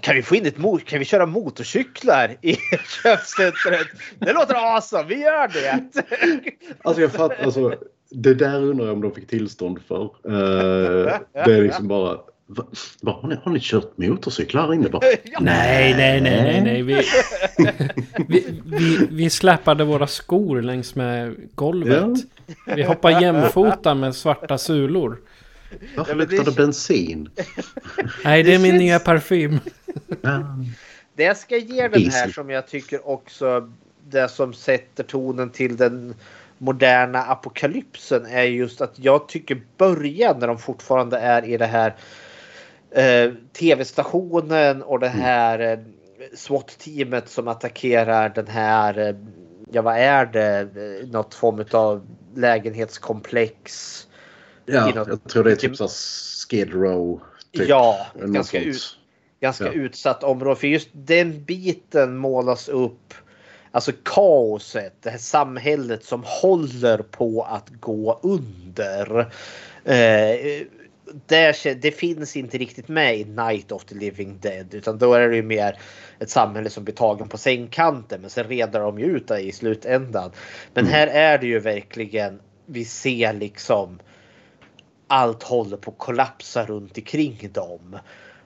Kan 0.01 0.15
vi 0.15 0.23
få 0.23 0.35
in 0.35 0.45
ett 0.45 0.57
mot 0.57 0.85
Kan 0.85 0.99
vi 0.99 1.05
köra 1.05 1.25
motorcyklar 1.25 2.37
i 2.41 2.57
köpcentret? 3.03 3.87
Det 4.19 4.33
låter 4.33 4.55
awesome. 4.55 5.03
Vi 5.03 5.21
gör 5.21 5.47
det. 5.47 5.83
Alltså 6.83 7.01
jag 7.01 7.11
fattar. 7.11 7.45
Alltså, 7.45 7.75
det 8.11 8.33
där 8.33 8.63
undrar 8.63 8.85
jag 8.85 8.93
om 8.93 9.01
de 9.01 9.11
fick 9.11 9.27
tillstånd 9.27 9.79
för. 9.87 10.03
Uh, 10.03 11.17
det 11.33 11.53
är 11.53 11.61
liksom 11.61 11.87
bara 11.87 12.17
Va, 12.47 12.63
va, 13.01 13.19
har, 13.21 13.29
ni, 13.29 13.35
har 13.43 13.51
ni 13.51 13.59
kört 13.61 13.97
motorcyklar 13.97 14.73
inne? 14.73 14.89
Bara, 14.89 15.01
nej, 15.39 15.93
nej, 15.97 16.21
nej, 16.21 16.43
nej, 16.43 16.61
nej. 16.61 16.81
Vi, 16.81 17.03
vi, 18.27 18.61
vi, 18.65 19.07
vi 19.11 19.29
släpade 19.29 19.83
våra 19.83 20.07
skor 20.07 20.61
längs 20.61 20.95
med 20.95 21.35
golvet. 21.55 22.17
Ja. 22.65 22.75
Vi 22.75 22.83
hoppade 22.83 23.21
jämfota 23.21 23.93
med 23.93 24.15
svarta 24.15 24.57
sulor. 24.57 25.17
Varför 25.95 26.11
ja, 26.11 26.17
luktar 26.17 26.43
det 26.43 26.51
bensin? 26.51 27.29
Nej, 28.23 28.43
det 28.43 28.53
är 28.53 28.59
min 28.59 28.77
nya 28.77 28.99
parfym. 28.99 29.59
Det 31.15 31.23
jag 31.23 31.37
ska 31.37 31.57
ge 31.57 31.87
den 31.87 32.09
här 32.09 32.29
som 32.29 32.49
jag 32.49 32.67
tycker 32.67 33.09
också 33.09 33.71
det 34.07 34.29
som 34.29 34.53
sätter 34.53 35.03
tonen 35.03 35.49
till 35.49 35.77
den 35.77 36.15
moderna 36.57 37.23
apokalypsen 37.23 38.25
är 38.25 38.43
just 38.43 38.81
att 38.81 38.99
jag 38.99 39.27
tycker 39.27 39.61
början 39.77 40.39
när 40.39 40.47
de 40.47 40.57
fortfarande 40.57 41.17
är 41.17 41.45
i 41.45 41.57
det 41.57 41.65
här 41.65 41.95
Eh, 42.95 43.31
tv-stationen 43.53 44.83
och 44.83 44.99
det 44.99 45.07
mm. 45.07 45.21
här 45.21 45.59
eh, 45.59 45.79
SWAT-teamet 46.33 47.29
som 47.29 47.47
attackerar 47.47 48.29
den 48.29 48.47
här, 48.47 48.97
eh, 48.99 49.15
ja 49.71 49.81
vad 49.81 49.97
är 49.97 50.25
det, 50.25 50.59
eh, 50.59 51.07
något 51.07 51.33
form 51.33 51.65
av 51.71 52.07
lägenhetskomplex. 52.35 54.07
Ja, 54.65 54.85
något, 54.95 55.07
jag 55.07 55.23
tror 55.23 55.43
det 55.43 55.51
är 55.51 55.55
typ 55.55 55.75
så 55.75 55.87
Skid 55.87 56.73
Row 56.73 57.21
Typ. 57.51 57.67
Ja, 57.69 58.07
ganska, 58.15 58.61
ut, 58.61 58.97
ganska 59.39 59.65
Ja. 59.65 59.71
utsatt 59.71 60.23
område. 60.23 60.59
För 60.59 60.67
just 60.67 60.89
den 60.93 61.43
biten 61.43 62.17
målas 62.17 62.69
upp. 62.69 63.13
Alltså 63.71 63.91
kaoset, 64.03 64.93
det 65.01 65.09
här 65.09 65.17
samhället 65.17 66.03
som 66.03 66.23
håller 66.25 66.97
på 66.97 67.43
att 67.43 67.69
gå 67.69 68.19
under. 68.23 69.19
Eh, 69.83 70.65
där, 71.27 71.75
det 71.75 71.91
finns 71.91 72.35
inte 72.35 72.57
riktigt 72.57 72.87
med 72.87 73.17
i 73.17 73.25
Night 73.25 73.71
of 73.71 73.85
the 73.85 73.95
Living 73.95 74.37
Dead. 74.41 74.73
Utan 74.73 74.97
då 74.97 75.13
är 75.13 75.29
det 75.29 75.35
ju 75.35 75.43
mer 75.43 75.79
ett 76.19 76.29
samhälle 76.29 76.69
som 76.69 76.83
blir 76.83 76.95
tagen 76.95 77.29
på 77.29 77.37
sängkanten. 77.37 78.21
Men 78.21 78.29
sen 78.29 78.47
redar 78.47 78.79
de 78.79 78.99
ju 78.99 79.05
ut 79.05 79.27
det 79.27 79.39
i 79.39 79.51
slutändan. 79.51 80.31
Men 80.73 80.85
här 80.85 81.07
är 81.07 81.37
det 81.37 81.47
ju 81.47 81.59
verkligen, 81.59 82.39
vi 82.65 82.85
ser 82.85 83.33
liksom 83.33 83.99
allt 85.07 85.43
håller 85.43 85.77
på 85.77 85.91
att 85.91 85.97
kollapsa 85.97 86.65
runt 86.65 86.97
omkring 86.97 87.49
dem. 87.53 87.97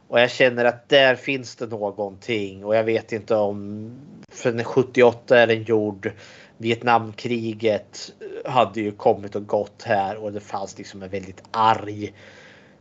Och 0.09 0.19
jag 0.19 0.31
känner 0.31 0.65
att 0.65 0.89
där 0.89 1.15
finns 1.15 1.55
det 1.55 1.67
någonting 1.67 2.65
och 2.65 2.75
jag 2.75 2.83
vet 2.83 3.11
inte 3.11 3.35
om 3.35 3.91
för 4.31 4.51
när 4.51 4.63
78 4.63 5.39
är 5.39 5.47
den 5.47 5.63
gjord. 5.63 6.11
Vietnamkriget 6.57 8.11
hade 8.45 8.81
ju 8.81 8.91
kommit 8.91 9.35
och 9.35 9.47
gått 9.47 9.83
här 9.83 10.23
och 10.23 10.33
det 10.33 10.39
fanns 10.39 10.77
liksom 10.77 11.03
en 11.03 11.09
väldigt 11.09 11.43
arg 11.51 12.13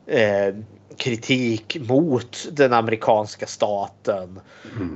eh, 0.06 0.54
kritik 0.96 1.76
mot 1.88 2.48
den 2.52 2.72
amerikanska 2.72 3.46
staten. 3.46 4.40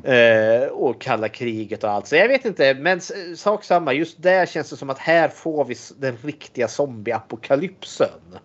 Eh, 0.04 0.68
och 0.68 1.00
kalla 1.00 1.28
kriget 1.28 1.84
och 1.84 1.90
allt. 1.90 2.06
Så 2.06 2.16
jag 2.16 2.28
vet 2.28 2.44
inte, 2.44 2.74
men 2.74 3.00
sak 3.36 3.64
samma. 3.64 3.92
Just 3.92 4.22
där 4.22 4.46
känns 4.46 4.70
det 4.70 4.76
som 4.76 4.90
att 4.90 4.98
här 4.98 5.28
får 5.28 5.64
vi 5.64 5.74
den 5.98 6.16
riktiga 6.22 6.68
zombieapokalypsen. 6.68 8.38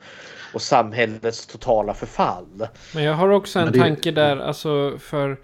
Och 0.57 0.61
samhällets 0.61 1.47
totala 1.47 1.93
förfall. 1.93 2.67
Men 2.95 3.03
jag 3.03 3.13
har 3.13 3.29
också 3.29 3.59
en 3.59 3.71
det- 3.71 3.79
tanke 3.79 4.11
där, 4.11 4.37
alltså 4.37 4.97
för 4.99 5.37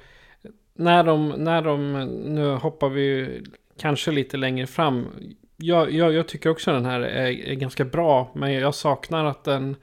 när 0.73 1.03
de, 1.03 1.29
när 1.29 1.61
de, 1.61 1.93
nu 2.25 2.49
hoppar 2.55 2.89
vi 2.89 3.01
ju 3.01 3.43
kanske 3.79 4.11
lite 4.11 4.37
längre 4.37 4.67
fram. 4.67 5.07
Jag, 5.57 5.91
jag, 5.91 6.13
jag 6.13 6.27
tycker 6.27 6.49
också 6.49 6.71
den 6.71 6.85
här 6.85 6.99
är, 7.01 7.31
är 7.47 7.53
ganska 7.55 7.85
bra, 7.85 8.31
men 8.35 8.53
jag 8.53 8.75
saknar 8.75 9.25
att 9.25 9.43
den, 9.43 9.75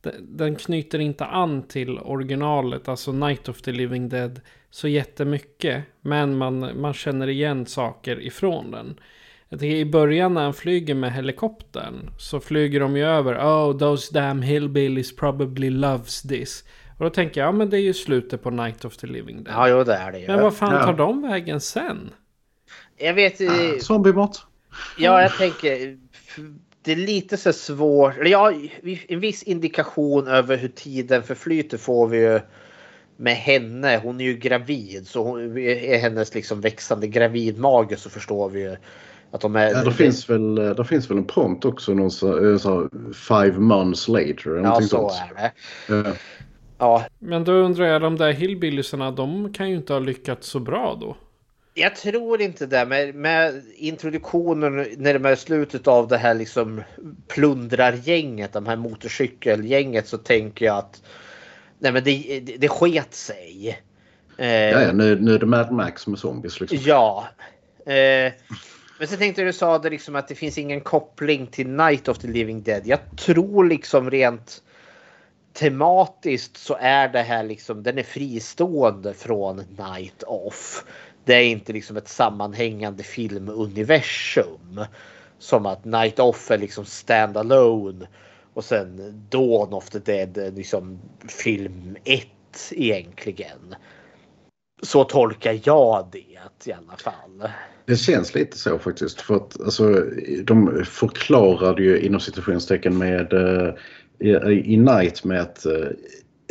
den, 0.00 0.14
den 0.36 0.56
knyter 0.56 0.98
inte 0.98 1.24
an 1.24 1.62
till 1.62 1.98
originalet, 1.98 2.88
alltså 2.88 3.12
Night 3.12 3.48
of 3.48 3.62
the 3.62 3.72
Living 3.72 4.08
Dead, 4.08 4.40
så 4.70 4.88
jättemycket. 4.88 5.84
Men 6.00 6.36
man, 6.36 6.80
man 6.80 6.94
känner 6.94 7.28
igen 7.28 7.66
saker 7.66 8.20
ifrån 8.20 8.70
den. 8.70 9.00
Jag 9.52 9.60
tycker 9.60 9.76
i 9.76 9.84
början 9.84 10.34
när 10.34 10.42
han 10.42 10.54
flyger 10.54 10.94
med 10.94 11.12
helikoptern 11.12 12.10
så 12.18 12.40
flyger 12.40 12.80
de 12.80 12.96
ju 12.96 13.04
över. 13.04 13.34
Oh, 13.38 13.78
those 13.78 14.14
damn 14.14 14.42
hillbillies 14.42 15.16
probably 15.16 15.70
loves 15.70 16.22
this. 16.22 16.64
Och 16.98 17.04
då 17.04 17.10
tänker 17.10 17.40
jag, 17.40 17.48
ja 17.48 17.52
men 17.52 17.70
det 17.70 17.76
är 17.76 17.80
ju 17.80 17.94
slutet 17.94 18.42
på 18.42 18.50
Night 18.50 18.84
of 18.84 18.96
the 18.96 19.06
Living 19.06 19.44
Dead. 19.44 19.56
Ja, 19.56 19.68
jo 19.68 19.84
det 19.84 19.94
är 19.94 20.12
det 20.12 20.18
ju. 20.18 20.26
Men 20.26 20.42
vad 20.42 20.56
fan 20.56 20.74
Ja. 20.74 20.84
tar 20.84 20.92
de 20.94 21.22
vägen 21.22 21.60
sen? 21.60 22.10
Jag 22.96 23.14
vet 23.14 23.40
eh, 23.40 23.48
Zombiemat. 23.80 24.42
Ja, 24.98 25.22
jag 25.22 25.36
tänker. 25.36 25.98
Det 26.82 26.92
är 26.92 26.96
lite 26.96 27.36
så 27.36 27.52
svårt. 27.52 28.14
Ja, 28.24 28.52
en 29.08 29.20
viss 29.20 29.42
indikation 29.42 30.26
över 30.28 30.56
hur 30.56 30.68
tiden 30.68 31.22
förflyter 31.22 31.78
får 31.78 32.08
vi 32.08 32.18
ju 32.18 32.40
med 33.16 33.34
henne. 33.36 34.00
Hon 34.02 34.20
är 34.20 34.24
ju 34.24 34.36
gravid 34.36 35.06
så 35.06 35.24
hon, 35.24 35.58
är 35.58 35.98
hennes 35.98 36.34
liksom 36.34 36.60
växande 36.60 37.06
gravidmage 37.06 37.98
så 37.98 38.10
förstår 38.10 38.48
vi 38.48 38.60
ju 38.60 38.76
att 39.32 39.40
de 39.40 39.56
är. 39.56 39.70
Ja, 39.70 39.84
det, 39.84 39.92
finns 39.92 40.30
väl, 40.30 40.54
det 40.54 40.84
finns 40.84 41.10
väl 41.10 41.18
en 41.18 41.26
prompt 41.26 41.64
också. 41.64 41.94
Någon 41.94 42.10
så, 42.10 42.50
eh, 42.52 42.58
så, 42.58 42.88
five 43.14 43.58
months 43.58 44.08
later. 44.08 44.50
eller 44.50 44.62
Ja, 44.62 44.80
så 44.80 44.86
sånt. 44.88 45.12
är 45.12 45.42
det. 45.42 45.52
Ja. 46.08 46.12
Ja, 46.78 47.06
Men 47.18 47.44
då 47.44 47.52
undrar 47.52 47.86
jag, 47.86 48.02
de 48.02 48.16
där 48.18 48.32
hillbilliesarna, 48.32 49.10
de 49.10 49.52
kan 49.52 49.70
ju 49.70 49.76
inte 49.76 49.92
ha 49.92 50.00
lyckats 50.00 50.48
så 50.48 50.60
bra 50.60 50.98
då. 51.00 51.16
Jag 51.74 51.96
tror 51.96 52.40
inte 52.42 52.66
det. 52.66 52.86
Med, 52.86 53.14
med 53.14 53.62
introduktionen 53.76 54.86
när 54.96 55.18
det 55.18 55.28
är 55.30 55.36
slutet 55.36 55.88
av 55.88 56.08
det 56.08 56.16
här 56.18 56.34
liksom 56.34 56.82
plundrargänget, 57.28 58.52
de 58.52 58.66
här 58.66 58.76
motorcykelgänget 58.76 60.08
så 60.08 60.18
tänker 60.18 60.66
jag 60.66 60.76
att 60.76 61.02
nej 61.78 61.92
men 61.92 62.04
det, 62.04 62.40
det, 62.42 62.56
det 62.56 62.68
sket 62.68 63.14
sig. 63.14 63.80
Eh, 64.38 64.46
Ja, 64.46 64.82
ja, 64.82 64.92
nu, 64.92 65.20
nu 65.20 65.34
är 65.34 65.38
det 65.38 65.46
Mad 65.46 65.72
Max 65.72 66.06
med 66.06 66.18
zombies. 66.18 66.60
Liksom. 66.60 66.78
Ja. 66.84 67.28
Eh, 67.86 68.32
men 69.02 69.08
sen 69.08 69.18
tänkte 69.18 69.42
du 69.42 69.52
sa 69.52 69.78
det 69.78 69.90
liksom 69.90 70.16
att 70.16 70.28
det 70.28 70.34
finns 70.34 70.58
ingen 70.58 70.80
koppling 70.80 71.46
till 71.46 71.68
Night 71.68 72.08
of 72.08 72.18
the 72.18 72.28
Living 72.28 72.62
Dead. 72.62 72.86
Jag 72.86 72.98
tror 73.16 73.64
liksom 73.64 74.10
rent 74.10 74.62
tematiskt 75.52 76.56
så 76.56 76.76
är 76.80 77.08
det 77.08 77.22
här 77.22 77.44
liksom 77.44 77.82
den 77.82 77.98
är 77.98 78.02
fristående 78.02 79.14
från 79.14 79.56
Night 79.56 80.22
of. 80.22 80.84
Det 81.24 81.34
är 81.34 81.44
inte 81.44 81.72
liksom 81.72 81.96
ett 81.96 82.08
sammanhängande 82.08 83.02
filmuniversum. 83.02 84.84
Som 85.38 85.66
att 85.66 85.84
Night 85.84 86.18
of 86.18 86.50
är 86.50 86.58
liksom 86.58 86.84
stand 86.84 87.36
alone. 87.36 88.06
och 88.54 88.64
sen 88.64 89.22
Dawn 89.30 89.72
of 89.72 89.90
the 89.90 89.98
Dead 89.98 90.38
är 90.38 90.50
liksom 90.50 90.98
film 91.28 91.96
1 92.04 92.26
egentligen. 92.70 93.74
Så 94.82 95.04
tolkar 95.04 95.60
jag 95.64 96.08
det 96.12 96.18
i 96.70 96.72
alla 96.72 96.96
fall. 96.96 97.50
Det 97.86 97.96
känns 97.96 98.34
lite 98.34 98.58
så 98.58 98.78
faktiskt. 98.78 99.20
För 99.20 99.36
att 99.36 99.60
alltså, 99.60 100.04
de 100.44 100.84
förklarade 100.84 101.82
ju 101.82 102.00
inom 102.00 102.20
citationstecken 102.20 102.98
med 102.98 103.32
uh, 103.32 103.70
i, 104.50 104.76
Night 104.76 105.24
med 105.24 105.40
att 105.40 105.66
uh, 105.66 105.88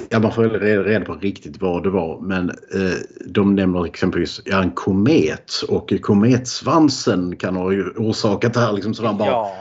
ja, 0.10 0.20
man 0.20 0.32
får 0.32 0.44
reda, 0.44 0.84
reda 0.84 1.06
på 1.06 1.14
riktigt 1.14 1.62
vad 1.62 1.84
det 1.84 1.90
var. 1.90 2.22
Men 2.22 2.50
uh, 2.50 2.94
de 3.26 3.56
nämner 3.56 3.86
exempelvis 3.86 4.42
ja, 4.46 4.64
en 4.64 4.72
komet 4.72 5.52
och 5.68 5.94
kometsvansen 6.02 7.36
kan 7.36 7.56
ha 7.56 7.66
orsakat 7.96 8.54
det 8.54 8.60
här. 8.60 8.74
Liksom, 8.74 8.94
så 8.94 9.04
bara, 9.04 9.28
Ja. 9.28 9.56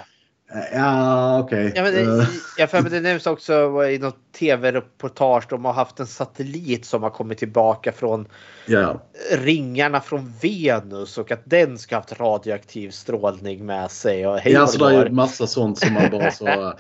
Ja 0.72 1.38
okej. 1.38 1.72
Ja, 1.74 1.82
men 1.82 1.92
det, 1.92 2.00
Eh, 2.20 2.28
jag 2.56 2.70
för 2.70 2.82
mig 2.82 2.90
det 2.90 3.00
nämns 3.00 3.26
också 3.26 3.84
i 3.86 3.98
något 3.98 4.32
tv-reportage. 4.38 5.44
De 5.48 5.64
har 5.64 5.72
haft 5.72 6.00
en 6.00 6.06
satellit 6.06 6.84
som 6.84 7.02
har 7.02 7.10
kommit 7.10 7.38
tillbaka 7.38 7.92
från 7.92 8.28
ja. 8.66 9.00
ringarna 9.32 10.00
från 10.00 10.32
Venus 10.42 11.18
och 11.18 11.30
att 11.30 11.42
den 11.44 11.78
ska 11.78 11.94
ha 11.94 12.00
haft 12.00 12.20
radioaktiv 12.20 12.90
strålning 12.90 13.66
med 13.66 13.90
sig. 13.90 14.26
Och 14.26 14.38
hej 14.38 14.52
Ja, 14.52 14.66
så 14.66 14.88
det 14.88 14.94
är 14.94 15.04
ju 15.04 15.10
massa 15.10 15.46
sånt 15.46 15.78
som 15.78 15.94
man 15.94 16.10
bara 16.10 16.30
så... 16.30 16.46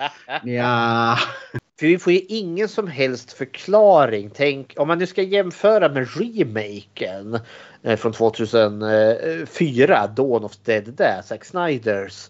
ja. 0.44 1.18
För 1.80 1.86
vi 1.86 1.98
får 1.98 2.12
ju 2.12 2.18
ingen 2.18 2.68
som 2.68 2.88
helst 2.88 3.32
förklaring. 3.32 4.30
Tänk 4.34 4.74
om 4.76 4.88
man 4.88 4.98
nu 4.98 5.06
ska 5.06 5.22
jämföra 5.22 5.88
med 5.88 6.08
remaken 6.16 7.38
eh, 7.82 7.96
från 7.96 8.12
2004, 8.12 10.06
Dawn 10.06 10.44
of 10.44 10.56
Dead, 10.64 10.94
där, 10.96 11.22
Zack 11.24 11.44
Snyders 11.44 12.28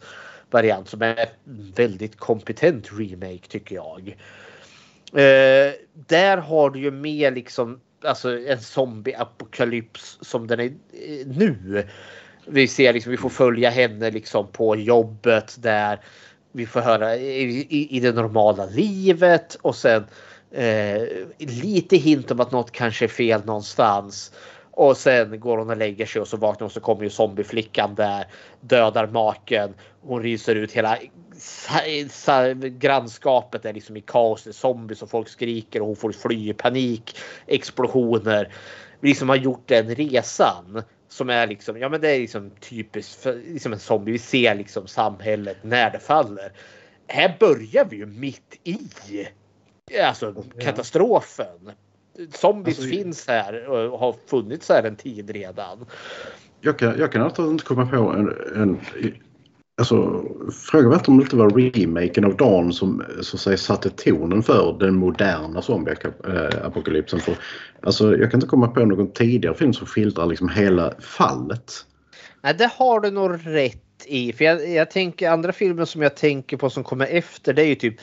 variant 0.50 0.88
som 0.88 1.02
är 1.02 1.28
väldigt 1.74 2.16
kompetent 2.16 2.90
remake 2.92 3.48
tycker 3.48 3.74
jag. 3.74 4.16
Eh, 5.12 5.72
där 5.94 6.36
har 6.36 6.70
du 6.70 6.80
ju 6.80 6.90
mer 6.90 7.30
liksom 7.30 7.80
alltså 8.04 8.38
en 8.38 8.60
zombieapokalyps 8.60 10.18
som 10.20 10.46
den 10.46 10.60
är 10.60 10.64
eh, 10.66 11.26
nu. 11.26 11.86
Vi 12.46 12.68
ser 12.68 12.92
liksom, 12.92 13.10
vi 13.10 13.16
får 13.16 13.28
följa 13.28 13.70
henne 13.70 14.10
liksom 14.10 14.46
på 14.52 14.76
jobbet 14.76 15.56
där 15.58 16.00
vi 16.52 16.66
får 16.66 16.80
höra 16.80 17.16
i, 17.16 17.66
i, 17.70 17.96
i 17.96 18.00
det 18.00 18.12
normala 18.12 18.66
livet 18.66 19.54
och 19.54 19.76
sen 19.76 20.04
eh, 20.50 21.02
lite 21.38 21.96
hint 21.96 22.30
om 22.30 22.40
att 22.40 22.52
något 22.52 22.72
kanske 22.72 23.04
är 23.04 23.08
fel 23.08 23.44
någonstans. 23.44 24.32
Och 24.80 24.96
sen 24.96 25.40
går 25.40 25.58
hon 25.58 25.70
och 25.70 25.76
lägger 25.76 26.06
sig 26.06 26.20
och 26.20 26.28
så 26.28 26.36
vaknar 26.36 26.60
hon 26.60 26.66
och 26.66 26.72
så 26.72 26.80
kommer 26.80 27.02
ju 27.02 27.10
zombieflickan 27.10 27.94
där. 27.94 28.26
Dödar 28.60 29.06
maken. 29.06 29.74
Hon 30.02 30.22
ryser 30.22 30.54
ut 30.54 30.72
hela 30.72 30.98
grannskapet 32.78 33.64
är 33.64 33.72
liksom 33.72 33.96
i 33.96 34.00
kaos. 34.00 34.44
Det 34.44 34.50
är 34.50 34.52
zombies 34.52 35.02
och 35.02 35.10
folk 35.10 35.28
skriker 35.28 35.80
och 35.80 35.86
hon 35.86 35.96
får 35.96 36.12
fly 36.12 36.50
i 36.50 36.52
panik. 36.52 37.18
Explosioner. 37.46 38.54
Vi 39.00 39.08
liksom 39.08 39.28
har 39.28 39.36
gjort 39.36 39.68
den 39.68 39.94
resan. 39.94 40.82
Som 41.08 41.30
är 41.30 41.46
liksom, 41.46 41.78
ja 41.78 41.88
men 41.88 42.00
det 42.00 42.10
är 42.10 42.18
liksom 42.18 42.50
typiskt 42.50 43.22
för 43.22 43.34
liksom 43.34 43.72
en 43.72 43.78
zombie. 43.78 44.12
Vi 44.12 44.18
ser 44.18 44.54
liksom 44.54 44.86
samhället 44.86 45.56
när 45.62 45.90
det 45.90 45.98
faller. 45.98 46.52
Här 47.06 47.36
börjar 47.40 47.84
vi 47.84 47.96
ju 47.96 48.06
mitt 48.06 48.60
i 48.64 48.78
alltså 50.02 50.44
katastrofen. 50.60 51.72
Zombies 52.32 52.78
Alltså, 52.78 52.90
finns 52.90 53.28
här 53.28 53.68
och 53.68 53.98
har 53.98 54.14
funnits 54.26 54.68
här 54.68 54.82
en 54.82 54.96
tid 54.96 55.30
redan. 55.30 55.86
Jag 56.60 56.78
kan, 56.78 56.98
jag 56.98 57.12
kan 57.12 57.22
alltså 57.22 57.50
inte 57.50 57.64
komma 57.64 57.86
på 57.86 57.96
en... 57.96 58.36
en 58.62 58.80
alltså, 59.78 60.24
frågan 60.70 60.90
var 60.90 61.08
om 61.08 61.18
det 61.18 61.22
inte 61.22 61.36
var 61.36 61.50
remaken 61.50 62.24
av 62.24 62.36
Dawn 62.36 62.72
som 62.72 63.02
så 63.20 63.36
att 63.36 63.40
säga, 63.40 63.56
satte 63.56 63.90
tonen 63.90 64.42
för 64.42 64.76
den 64.80 64.94
moderna 64.94 65.62
zombieapokalypsen. 65.62 67.20
För, 67.20 67.36
alltså, 67.82 68.16
jag 68.16 68.30
kan 68.30 68.38
inte 68.38 68.46
komma 68.46 68.68
på 68.68 68.84
någon 68.84 69.12
tidigare 69.12 69.54
film 69.54 69.72
som 69.72 69.86
skildrar 69.86 70.26
liksom 70.26 70.48
hela 70.48 70.94
fallet. 71.00 71.72
Nej, 72.42 72.54
det 72.54 72.70
har 72.76 73.00
du 73.00 73.10
nog 73.10 73.46
rätt 73.46 74.06
i. 74.06 74.32
För 74.32 74.44
jag, 74.44 74.70
jag 74.70 74.90
tänker 74.90 75.30
andra 75.30 75.52
filmer 75.52 75.84
som 75.84 76.02
jag 76.02 76.16
tänker 76.16 76.56
på 76.56 76.70
som 76.70 76.84
kommer 76.84 77.06
efter 77.06 77.52
det 77.52 77.62
är 77.62 77.66
ju 77.66 77.74
typ 77.74 77.94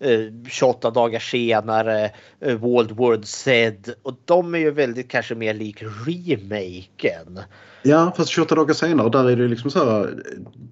eh, 0.00 0.20
28 0.48 0.90
dagar 0.90 1.18
senare, 1.18 2.10
eh, 2.40 2.54
World 2.56 2.90
War 2.92 3.22
Z. 3.22 3.92
Och 4.02 4.14
de 4.24 4.54
är 4.54 4.58
ju 4.58 4.70
väldigt 4.70 5.10
kanske 5.10 5.34
mer 5.34 5.54
lik 5.54 5.82
remaken. 6.06 7.40
Ja, 7.82 8.12
fast 8.16 8.30
28 8.30 8.54
dagar 8.54 8.74
senare 8.74 9.08
där 9.08 9.30
är 9.30 9.36
det 9.36 9.48
liksom 9.48 9.70
så 9.70 9.84
här. 9.84 10.08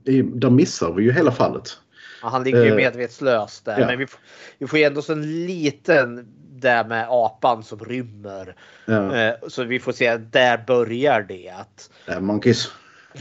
eh, 0.05 0.25
Där 0.25 0.51
missar 0.51 0.93
vi 0.93 1.03
ju 1.03 1.13
hela 1.13 1.33
fallet. 1.33 1.79
Ja, 2.23 2.29
han 2.29 2.45
ligger 2.45 2.65
ju 2.65 2.71
Eh, 2.71 2.77
medvetslös 2.77 3.61
där. 3.61 3.81
ja. 3.81 3.87
Men 3.87 3.99
vi, 3.99 4.05
f- 4.05 4.19
vi 4.59 4.67
får 4.67 4.79
ju 4.79 4.85
ändå 4.85 5.03
så 5.03 5.13
en 5.13 5.47
liten 5.47 6.27
där 6.57 6.85
med 6.85 7.07
apan 7.11 7.63
som 7.63 7.79
rymmer. 7.79 8.57
Ja. 8.87 9.17
Eh, 9.17 9.35
Så 9.49 9.65
vi 9.65 9.81
får 9.81 9.93
se, 9.93 10.17
där 10.17 10.65
börjar 10.67 11.23
det. 11.29 11.51
Att, 11.51 11.91
monkeys. 12.23 12.69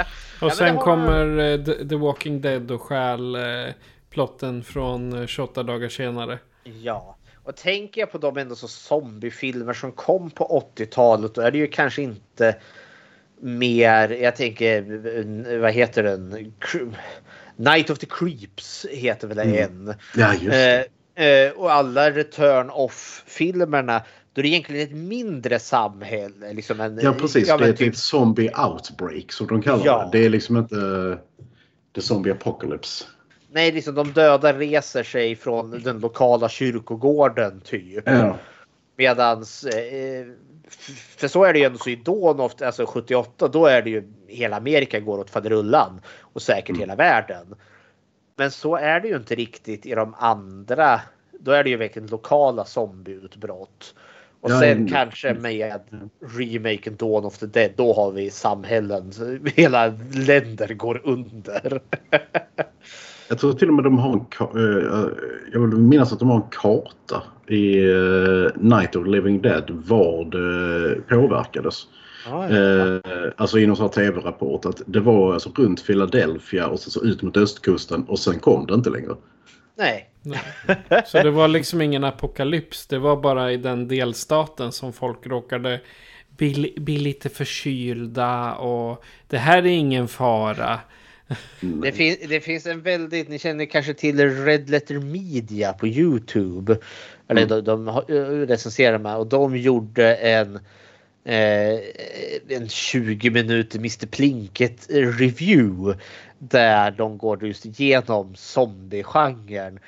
Och 0.40 0.52
sen 0.52 0.76
kommer 0.76 1.38
eh, 1.38 1.64
The, 1.88 1.96
Walking 1.96 2.40
Dead 2.40 2.70
och 2.70 2.82
stjäl 2.82 3.34
eh, 3.34 3.72
plotten 4.10 4.64
från 4.64 5.20
eh, 5.20 5.26
28 5.26 5.62
dagar 5.62 5.88
senare. 5.88 6.38
Ja, 6.82 7.16
och 7.44 7.56
tänker 7.56 8.00
jag 8.00 8.12
på 8.12 8.18
de 8.18 8.36
ändå 8.36 8.54
så 8.54 8.68
zombiefilmer 8.68 9.72
som 9.72 9.92
kom 9.92 10.30
på 10.30 10.68
80-talet 10.76 11.34
då 11.34 11.40
är 11.40 11.50
det 11.50 11.58
ju 11.58 11.66
kanske 11.66 12.02
inte 12.02 12.56
mer, 13.40 14.08
jag 14.08 14.36
tänker, 14.36 15.58
vad 15.58 15.72
heter 15.72 16.02
den? 16.02 16.52
Night 17.56 17.90
of 17.90 17.98
the 17.98 18.06
Creeps 18.06 18.86
heter 18.90 19.28
väl 19.28 19.38
Mm. 19.38 19.54
en. 19.56 19.94
Ja, 20.16 20.32
just 20.32 20.50
det. 20.50 20.86
Eh, 21.14 21.26
eh, 21.26 21.52
och 21.52 21.72
alla 21.72 22.10
Return 22.10 22.70
Off-filmerna, 22.70 24.02
då 24.34 24.40
är 24.40 24.42
det 24.42 24.48
egentligen 24.48 24.82
ett 24.88 24.96
mindre 25.08 25.58
samhälle. 25.58 26.52
Liksom 26.52 26.80
en, 26.80 26.98
Ja, 27.02 27.12
precis. 27.12 27.48
ja, 27.48 27.56
det 27.56 27.68
är 27.68 27.72
typ 27.72 27.96
zombie 27.96 28.50
outbreak 28.66 29.32
som 29.32 29.46
de 29.46 29.62
kallar 29.62 29.86
Ja. 29.86 30.08
det. 30.12 30.18
Det 30.18 30.24
är 30.24 30.30
liksom 30.30 30.56
inte 30.56 31.18
the 31.94 32.00
zombie 32.00 32.30
apocalypse. 32.30 33.04
Nej, 33.52 33.72
liksom 33.72 33.94
de 33.94 34.12
döda 34.12 34.52
reser 34.52 35.02
sig 35.02 35.36
från 35.36 35.70
den 35.82 35.98
lokala 36.00 36.48
kyrkogården 36.48 37.60
typ. 37.60 38.02
Ja. 38.06 38.36
Medans, 38.96 39.64
eh, 39.64 40.26
för 41.16 41.28
så 41.28 41.44
är 41.44 41.52
det 41.52 41.58
ju 41.58 41.64
ändå 41.64 41.78
så 41.78 41.90
i 41.90 41.96
Dawn 41.96 42.40
of, 42.40 42.62
alltså 42.62 42.86
78, 42.86 43.48
då 43.48 43.66
är 43.66 43.82
det 43.82 43.90
ju 43.90 44.12
hela 44.26 44.56
Amerika 44.56 45.00
går 45.00 45.18
åt 45.18 45.30
faderullan 45.30 46.00
och 46.20 46.42
säkert 46.42 46.76
hela 46.78 46.96
världen. 46.96 47.54
Men 48.36 48.50
så 48.50 48.76
är 48.76 49.00
det 49.00 49.08
ju 49.08 49.16
inte 49.16 49.34
riktigt 49.34 49.86
i 49.86 49.94
de 49.94 50.14
andra. 50.18 51.00
Då 51.40 51.52
är 51.52 51.64
det 51.64 51.70
ju 51.70 51.76
verkligen 51.76 52.08
lokala 52.08 52.64
zombieutbrott. 52.64 53.94
Och 54.44 54.50
Ja, 54.50 54.60
sen 54.60 54.70
mm. 54.70 54.88
kanske 54.88 55.34
med 55.34 55.80
remaken 56.38 56.96
Dawn 56.96 57.24
of 57.24 57.38
the 57.38 57.46
Dead, 57.46 57.70
då 57.76 57.94
har 57.94 58.12
vi 58.12 58.30
samhällen, 58.30 59.12
hela 59.54 59.86
länder 60.12 60.74
går 60.74 61.00
under. 61.04 61.80
Jag 63.28 63.38
tror 63.38 63.52
till 63.52 63.68
och 63.68 63.74
med 63.74 63.84
de 63.84 63.98
har 63.98 64.12
en 64.12 64.20
eh, 64.56 65.08
Jag 65.52 65.60
vill 65.60 65.78
minnas 65.78 66.12
att 66.12 66.18
de 66.18 66.28
har 66.28 66.36
en 66.36 66.50
karta 66.50 67.22
i 67.46 67.90
eh, 67.90 68.50
Night 68.56 68.96
of 68.96 69.04
the 69.04 69.10
Living 69.10 69.42
Dead 69.42 69.70
var 69.70 70.24
det 70.24 71.00
påverkades. 71.08 71.86
Ja, 72.26 72.48
Eh, 72.48 73.00
alltså 73.36 73.58
i 73.58 73.66
någon 73.66 73.76
sån 73.76 73.84
här 73.84 73.92
tv-rapport 73.92 74.66
att 74.66 74.82
det 74.86 75.00
var 75.00 75.32
alltså 75.32 75.50
runt 75.56 75.86
Philadelphia 75.86 76.66
och 76.66 76.80
så 76.80 77.04
ut 77.04 77.22
mot 77.22 77.36
östkusten 77.36 78.04
och 78.04 78.18
sen 78.18 78.38
kom 78.38 78.66
det 78.66 78.74
inte 78.74 78.90
längre. 78.90 79.14
Nej. 79.76 80.10
Så 81.06 81.22
det 81.22 81.30
var 81.30 81.48
liksom 81.48 81.80
ingen 81.82 82.04
apokalyps. 82.04 82.86
Det 82.86 82.98
var 82.98 83.16
bara 83.16 83.52
i 83.52 83.56
den 83.56 83.88
delstaten 83.88 84.72
som 84.72 84.92
folk 84.92 85.26
råkade 85.26 85.80
bli, 86.36 86.74
bli 86.76 86.98
lite 86.98 87.28
förkylda 87.28 88.54
och 88.54 89.04
det 89.28 89.38
här 89.38 89.58
är 89.58 89.66
ingen 89.66 90.08
fara. 90.08 90.80
Det, 91.60 91.92
fin 91.92 92.16
det 92.28 92.40
finns 92.40 92.66
en 92.66 92.82
väldigt, 92.82 93.28
ni 93.28 93.38
känner 93.38 93.64
kanske 93.64 93.94
till 93.94 94.44
Red 94.44 94.70
Letter 94.70 94.98
Media 94.98 95.72
på 95.72 95.86
Youtube. 95.86 96.78
Eller 97.28 97.46
de, 97.46 97.60
de 97.64 97.88
har- 97.88 98.04
eh, 98.08 98.46
recenserar 98.46 98.98
med 98.98 99.16
och 99.16 99.26
de 99.26 99.56
gjorde 99.56 100.14
en 100.14 100.54
eh, 100.56 100.60
Eh, 101.24 101.80
en 102.48 102.68
20 102.68 103.30
minuter 103.30 103.78
Mr 103.78 104.06
Plinket 104.06 104.86
review. 104.90 105.98
Där 106.38 106.90
de 106.90 107.18
går 107.18 107.46
just 107.46 107.66
igenom 107.66 108.34
zombie-genren. 108.34 109.78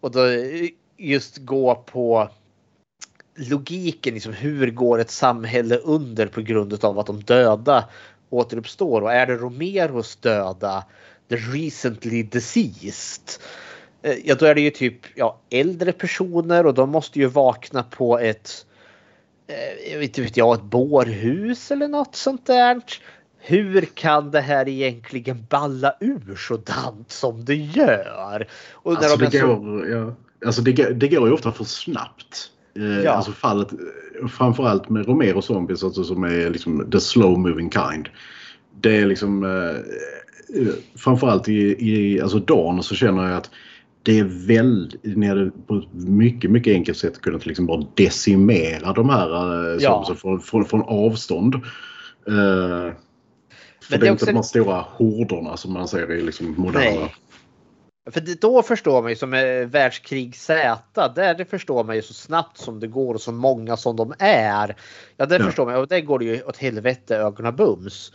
Och 0.00 0.10
då 0.10 0.26
eh, 0.26 0.68
just 0.96 1.38
gå 1.38 1.74
på 1.74 2.30
logiken, 3.34 4.14
liksom 4.14 4.32
hur 4.32 4.70
går 4.70 4.98
ett 4.98 5.10
samhälle 5.10 5.76
under 5.76 6.26
på 6.26 6.40
grund 6.40 6.84
av 6.84 6.98
att 6.98 7.06
de 7.06 7.20
döda 7.20 7.88
återuppstår 8.30 9.00
och 9.00 9.12
är 9.12 9.26
det 9.26 9.34
Romeros 9.34 10.16
döda, 10.16 10.84
the 11.28 11.36
recently 11.36 12.22
deceased, 12.22 13.42
eh, 14.02 14.16
ja 14.24 14.34
då 14.34 14.46
är 14.46 14.54
det 14.54 14.60
ju 14.60 14.70
typ 14.70 14.94
ja, 15.14 15.40
äldre 15.50 15.92
personer 15.92 16.66
och 16.66 16.74
de 16.74 16.90
måste 16.90 17.18
ju 17.18 17.26
vakna 17.26 17.82
på 17.82 18.18
ett 18.18 18.66
eh, 19.92 20.02
inte 20.04 20.22
vet 20.22 20.36
jag, 20.36 20.54
ett 20.54 20.62
bårhus 20.62 21.70
eller 21.70 21.88
något 21.88 22.16
sånt 22.16 22.46
där. 22.46 22.80
Hur 23.42 23.80
kan 23.94 24.30
det 24.30 24.40
här 24.40 24.68
egentligen 24.68 25.46
balla 25.50 25.92
ur 26.00 26.36
sådant 26.36 27.10
som 27.10 27.44
det 27.44 27.54
gör? 27.54 28.48
Och 28.72 28.92
Alltså 28.92 29.16
de 29.16 29.24
det 29.24 29.38
så- 29.40 29.46
går, 29.56 29.88
ja, 29.88 30.14
alltså 30.46 30.62
det, 30.62 30.72
det 31.00 31.08
går 31.08 31.28
ju 31.28 31.34
ofta 31.34 31.52
för 31.52 31.64
snabbt. 31.64 32.50
Eh, 32.76 33.00
Ja. 33.04 33.10
Alltså 33.10 33.32
fallet, 33.32 33.68
framförallt 34.28 34.88
med 34.88 35.06
Romero 35.06 35.42
Zombies 35.42 35.84
alltså, 35.84 36.04
som 36.04 36.24
är 36.24 36.50
liksom 36.50 36.90
the 36.90 37.00
slow 37.00 37.38
moving 37.38 37.70
kind. 37.70 38.08
Det 38.80 38.96
är 38.96 39.06
liksom 39.06 39.44
eh, 39.44 39.76
eh, 40.62 40.74
framförallt 40.96 41.48
i, 41.48 41.76
i 41.90 42.20
alltså 42.20 42.38
dagen 42.38 42.82
så 42.82 42.94
känner 42.94 43.28
jag 43.28 43.36
att 43.36 43.50
det 44.10 44.18
är 44.18 44.24
väldigt, 44.46 45.16
ni 45.16 45.26
hade 45.26 45.50
på 45.66 45.74
ett 45.76 45.92
mycket, 45.92 46.50
mycket 46.50 46.74
enkelt 46.74 46.98
sätt 46.98 47.20
kunnat 47.20 47.46
liksom 47.46 47.66
bara 47.66 47.86
decimera 47.96 48.92
de 48.92 49.10
här 49.10 49.28
eh, 49.74 49.76
Ja. 49.80 50.04
zombies 50.04 50.20
från, 50.22 50.40
från, 50.40 50.64
från 50.64 50.82
avstånd. 50.82 51.54
Eh, 51.54 51.60
för 53.82 53.90
det 53.90 53.96
det 53.98 54.06
är 54.06 54.12
också- 54.12 54.12
inte 54.12 54.26
de 54.26 54.34
här 54.36 54.42
stora 54.42 54.80
horderna 54.88 55.56
som 55.56 55.72
man 55.72 55.88
ser 55.88 56.12
i 56.12 56.22
liksom 56.22 56.54
moderna. 56.58 57.00
Nej. 57.00 57.14
För 58.10 58.20
det, 58.20 58.40
då 58.40 58.62
förstår 58.62 59.02
man 59.02 59.10
ju 59.10 59.16
som 59.16 59.34
är 59.34 59.64
världskrig 59.64 60.36
Z, 60.36 61.08
där 61.14 61.34
det 61.34 61.44
förstår 61.44 61.84
man 61.84 61.96
ju 61.96 62.02
så 62.02 62.14
snabbt 62.14 62.58
som 62.58 62.80
det 62.80 62.86
går 62.86 63.14
och 63.14 63.20
så 63.20 63.32
många 63.32 63.76
som 63.76 63.96
de 63.96 64.14
är. 64.18 64.76
Ja, 65.16 65.26
det 65.26 65.36
Ja. 65.36 65.44
förstår 65.44 65.66
man 65.66 65.76
och 65.76 65.88
där 65.88 66.00
går 66.00 66.18
det 66.18 66.24
ju 66.24 66.42
åt 66.42 66.56
helvete 66.56 67.16
ögonen 67.16 67.56
bums. 67.56 68.12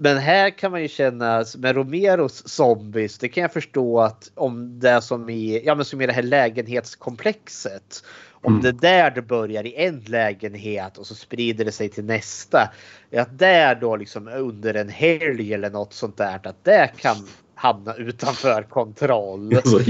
Men 0.00 0.18
här 0.18 0.50
kan 0.50 0.70
man 0.70 0.82
ju 0.82 0.88
känna 0.88 1.44
med 1.58 1.76
Romeros 1.76 2.48
zombies, 2.48 3.18
det 3.18 3.28
kan 3.28 3.42
jag 3.42 3.52
förstå 3.52 4.00
att 4.00 4.30
om 4.34 4.80
det 4.80 5.02
som 5.02 5.30
i, 5.30 5.62
ja 5.64 5.74
men 5.74 5.84
som 5.84 6.00
i 6.00 6.06
det 6.06 6.12
här 6.12 6.22
lägenhetskomplexet. 6.22 8.04
Om 8.40 8.52
Mm. 8.52 8.62
det 8.62 8.72
där 8.72 9.10
det 9.10 9.22
börjar 9.22 9.66
i 9.66 9.74
en 9.76 10.00
lägenhet 10.00 10.98
och 10.98 11.06
så 11.06 11.14
sprider 11.14 11.64
det 11.64 11.72
sig 11.72 11.88
till 11.88 12.04
nästa. 12.04 12.72
Att 13.16 13.38
där 13.38 13.74
då 13.74 13.96
liksom 13.96 14.28
under 14.28 14.74
en 14.74 14.88
helg 14.88 15.54
eller 15.54 15.70
något 15.70 15.92
sånt 15.92 16.16
där, 16.16 16.40
att 16.44 16.64
det 16.64 16.90
kan 16.96 17.16
hamna 17.54 17.94
utanför 17.94 18.62
kontroll. 18.62 19.54
Alltså, 19.56 19.80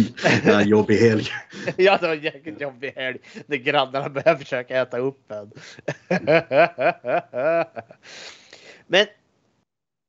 ja, 0.47 0.63
jobbig 0.63 0.97
helg. 0.97 1.27
ja, 1.77 1.99
det 2.01 2.07
var 2.07 2.15
en 2.15 2.23
jäkligt 2.23 2.61
jobbig 2.61 2.93
helg 2.97 3.19
när 3.47 3.57
grannarna 3.57 4.09
började 4.09 4.39
försöka 4.39 4.81
äta 4.81 4.99
upp 4.99 5.33
en. 5.33 5.51
Men 8.87 9.07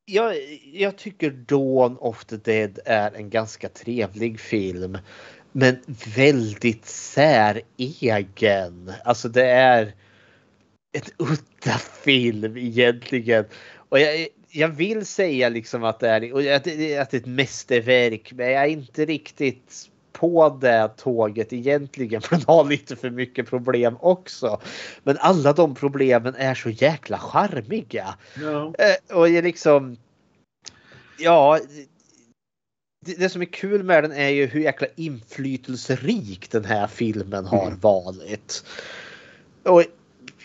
jag, 0.09 0.35
jag 0.73 0.97
tycker 0.97 1.29
Dawn 1.29 1.97
of 1.97 2.25
the 2.25 2.37
Dead 2.37 2.79
är 2.85 3.11
en 3.11 3.29
ganska 3.29 3.69
trevlig 3.69 4.39
film. 4.39 4.97
Men 5.51 5.77
väldigt 6.15 6.85
säregen. 6.85 7.33
Alltså 9.05 9.29
det 9.29 9.45
är 9.45 9.93
ett 10.93 11.11
udda 11.17 11.77
film 12.03 12.57
egentligen. 12.57 13.45
Och 13.89 13.99
jag, 13.99 14.27
jag 14.51 14.67
vill 14.67 15.05
säga 15.05 15.49
liksom 15.49 15.83
att 15.83 15.99
det 15.99 16.09
är, 16.09 16.55
att 16.55 16.63
det 16.63 16.93
är 16.93 17.15
ett 17.15 17.25
mästerverk. 17.25 18.31
Men 18.33 18.51
jag 18.51 18.63
är 18.63 18.67
inte 18.67 19.05
riktigt 19.05 19.89
på 20.11 20.49
det 20.61 20.89
tåget 20.97 21.53
egentligen. 21.53 22.21
För 22.21 22.35
den 22.35 22.45
har 22.47 22.63
lite 22.65 22.95
för 22.95 23.09
mycket 23.09 23.49
problem 23.49 23.97
också. 23.99 24.61
Men 25.03 25.17
alla 25.19 25.53
de 25.53 25.75
problemen 25.75 26.35
är 26.35 26.55
så 26.55 26.69
jäkla 26.69 27.17
charmiga. 27.17 28.15
Ja. 28.41 28.73
Eh, 28.79 29.15
Och 29.17 29.29
jag 29.29 29.43
liksom... 29.43 29.97
Ja. 31.19 31.59
Det, 33.05 33.13
det 33.19 33.29
som 33.29 33.41
är 33.41 33.45
kul 33.45 33.83
med 33.83 34.03
den 34.03 34.11
är 34.11 34.29
ju 34.29 34.45
hur 34.45 34.61
jäkla 34.61 34.87
inflytelserik 34.95 36.51
den 36.51 36.65
här 36.65 36.87
filmen 36.87 37.45
har 37.45 37.67
Mm. 37.67 37.79
varit. 37.79 38.63
Och 39.63 39.83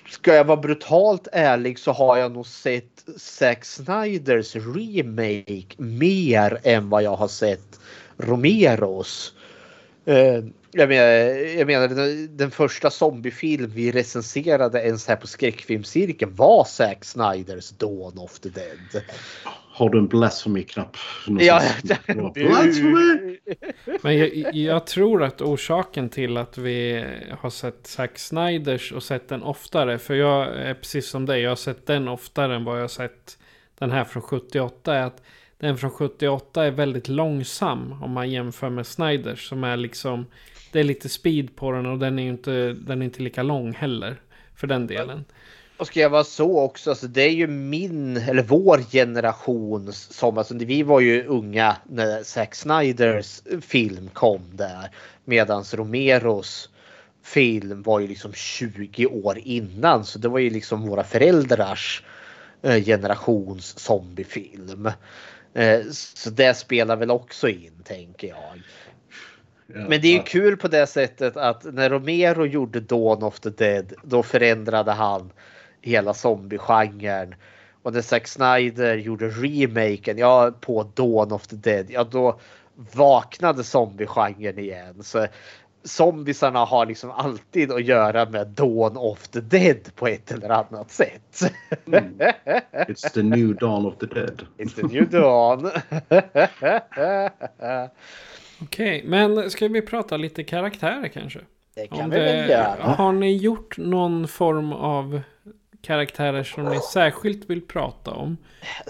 ska 0.09 0.35
jag 0.35 0.45
vara 0.45 0.57
brutalt 0.61 1.29
ärlig 1.33 1.79
så 1.79 1.93
har 1.93 2.17
jag 2.17 2.33
nog 2.33 2.47
sett 2.47 3.05
Zack 3.17 3.65
Snyders 3.65 4.57
remake 4.57 5.75
mer 5.77 6.61
än 6.63 6.91
vad 6.91 7.03
jag 7.03 7.17
har 7.17 7.29
sett 7.29 7.81
Romeros. 8.17 9.35
Eh, 10.07 10.45
Jag 10.77 10.89
menar, 10.89 11.07
jag 11.59 11.67
menar 11.67 11.89
den, 11.89 12.37
den 12.37 12.51
första 12.51 12.91
zombiefilm 12.91 13.71
vi 13.75 13.93
recenserade 13.93 14.81
ens 14.83 15.09
här 15.09 15.17
på 15.17 15.27
skräckfilmscirkeln 15.27 16.35
var 16.35 16.65
Zack 16.65 17.05
Snyders 17.05 17.71
Dawn 17.71 18.19
of 18.19 18.39
the 18.39 18.49
Dead. 18.49 19.03
har 19.73 19.91
du 19.91 19.99
en 19.99 20.09
blasphemy-knapp? 20.09 20.97
Ja, 21.27 21.63
Blasphemy! 22.35 23.39
Men 24.03 24.19
jag, 24.19 24.55
jag 24.55 24.87
tror 24.87 25.23
att 25.23 25.41
orsaken 25.41 26.09
till 26.09 26.37
att 26.37 26.59
vi 26.59 27.05
har 27.41 27.51
sett 27.51 27.87
Zack 27.87 28.19
Snyders 28.19 28.93
och 28.93 29.03
sett 29.03 29.29
den 29.29 29.43
oftare. 29.43 29.99
För 29.99 30.15
jag 30.15 30.57
är 30.57 30.75
precis 30.75 31.09
som 31.09 31.27
dig. 31.27 31.41
Jag 31.41 31.51
har 31.51 31.57
sett 31.57 31.87
den 31.87 32.09
oftare 32.09 32.57
än 32.57 32.65
vad 32.65 32.77
jag 32.77 32.83
har 32.83 32.89
sett 32.89 33.39
den 33.79 33.91
här 33.91 34.05
från 34.05 34.23
78. 34.23 34.95
Är 34.97 35.03
att 35.03 35.23
den 35.65 35.79
från 35.79 35.91
78 35.91 36.65
är 36.65 36.71
väldigt 36.71 37.09
långsam 37.09 38.03
om 38.03 38.11
man 38.11 38.31
jämför 38.31 38.71
med 38.71 38.87
Snyders. 38.87 39.49
Som 39.49 39.65
är 39.65 39.77
liksom... 39.77 40.27
Det 40.73 40.81
är 40.81 40.85
lite 40.85 41.09
speed 41.09 41.57
på 41.57 41.73
den 41.73 41.87
och 41.87 41.99
den 41.99 42.19
är 42.19 42.29
inte, 42.29 42.73
den 42.73 43.03
är 43.03 43.05
inte 43.05 43.23
lika 43.23 43.43
lång 43.43 43.73
heller. 43.73 44.21
För 44.57 44.67
den 44.67 44.87
delen. 44.87 45.25
Och 45.77 45.87
ska 45.87 46.01
jag 46.01 46.11
vara 46.11 46.25
så 46.25 46.61
också, 46.61 46.91
alltså 46.91 47.07
det 47.07 47.23
är 47.23 47.33
ju 47.33 47.47
min 47.47 48.17
eller 48.17 48.43
vår 48.43 48.79
generation 48.93 49.93
som, 49.93 50.39
alltså 50.39 50.55
vi 50.55 50.83
var 50.83 51.01
ju 51.01 51.25
unga 51.27 51.77
när 51.85 52.23
Zack 52.23 52.55
Snyders 52.55 53.43
film 53.61 54.09
kom 54.13 54.43
där. 54.53 54.91
Medans 55.25 55.75
Romeros 55.75 56.69
film 57.23 57.83
var 57.83 58.01
ju 58.01 58.09
liksom 58.09 58.33
20 58.33 59.07
år 59.07 59.39
innan. 59.45 60.05
Så 60.05 60.19
det 60.19 60.29
var 60.29 60.39
ju 60.39 60.51
liksom 60.51 60.89
våra 60.89 61.05
föräldrars 61.05 62.03
eh, 62.63 62.85
generations 62.85 63.79
zombiefilm. 63.79 64.91
Eh, 65.55 65.81
så 65.91 66.31
det 66.31 66.55
spelar 66.55 66.97
väl 66.97 67.11
också 67.11 67.49
in 67.49 67.83
tänker 67.85 68.29
jag. 68.29 68.63
Men 69.67 70.01
det 70.01 70.09
är 70.09 70.13
ju 70.13 70.23
kul 70.23 70.57
på 70.57 70.69
det 70.69 70.87
sättet 70.87 71.37
att 71.37 71.65
när 71.65 71.91
Romero 71.91 72.47
gjorde 72.47 72.81
Dawn 72.81 73.23
of 73.23 73.41
the 73.41 73.51
Dead 73.51 73.93
då 74.03 74.23
förändrade 74.23 74.93
han 74.93 75.33
hela 75.81 76.15
zombiegenren. 76.15 77.35
Och 77.83 77.93
när 77.93 78.03
Zack 78.03 78.27
Snyder 78.27 78.97
gjorde 78.97 79.29
remaken 79.29 80.19
ja, 80.19 80.53
på 80.61 80.83
Dawn 80.95 81.33
of 81.33 81.47
the 81.47 81.57
Dead, 81.57 81.91
ja 81.91 82.05
då 82.05 82.41
vaknade 82.75 83.65
zombiegenren 83.65 84.59
igen. 84.59 85.03
Så 85.03 85.27
zombisarna 85.85 86.65
har 86.65 86.87
liksom 86.87 87.11
alltid 87.11 87.73
att 87.73 87.85
göra 87.85 88.31
med 88.31 88.49
Dawn 88.49 88.97
of 88.97 89.29
the 89.29 89.41
Dead 89.41 89.95
på 89.95 90.07
ett 90.07 90.33
eller 90.33 90.49
annat 90.49 90.91
sätt. 90.91 91.53
Mm. 91.87 92.19
It's 92.73 93.13
the 93.13 93.23
new 93.23 93.57
Dawn 93.57 93.87
of 93.87 93.99
the 93.99 94.07
Dead. 94.07 94.43
It's 94.59 94.75
the 94.75 94.83
new 94.83 95.11
Dawn. 95.11 95.71
Okej, 98.63 98.99
okay, 98.99 99.03
men 99.05 99.51
ska 99.51 99.69
vi 99.69 99.83
prata 99.83 100.17
lite 100.17 100.45
karaktärer 100.45 101.09
kanske? 101.09 101.41
Det 101.75 101.87
kan 101.87 102.01
Om 102.01 102.11
vi 102.11 102.19
väl 102.19 102.51
göra. 102.51 102.83
Har 102.83 103.13
ni 103.13 103.37
gjort 103.37 103.79
någon 103.79 104.29
form 104.29 104.73
av 104.73 105.21
karaktärer 105.83 106.43
som 106.43 106.65
ni 106.65 106.81
särskilt 106.81 107.51
vill 107.51 107.67
prata 107.67 108.11
om? 108.11 108.37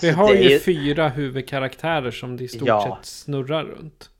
Vi 0.03 0.09
alltså, 0.09 0.23
har 0.23 0.35
ju 0.35 0.53
är... 0.53 0.59
fyra 0.59 1.09
huvudkaraktärer 1.09 2.11
som 2.11 2.37
det 2.37 2.45
i 2.45 2.49
stort 2.49 2.69
ja. 2.69 2.97
sett 2.97 3.07
snurrar 3.07 3.65
runt. 3.65 4.11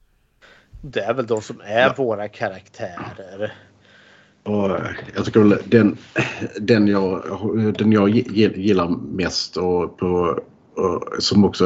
Det 0.87 1.01
är 1.01 1.15
väl 1.15 1.27
de 1.27 1.43
som 1.43 1.61
är 1.65 1.81
ja. 1.81 1.95
våra 1.97 2.29
karaktärer. 2.29 3.53
Och 4.43 4.71
jag 5.15 5.25
tycker 5.25 5.41
väl 5.41 5.59
den, 5.67 5.97
den, 6.61 6.89
jag, 6.89 7.23
den 7.79 7.93
jag 7.93 8.11
gillar 8.11 8.89
mest 8.89 9.57
och, 9.57 9.99
på, 9.99 10.41
och 10.75 11.23
som 11.23 11.45
också 11.45 11.65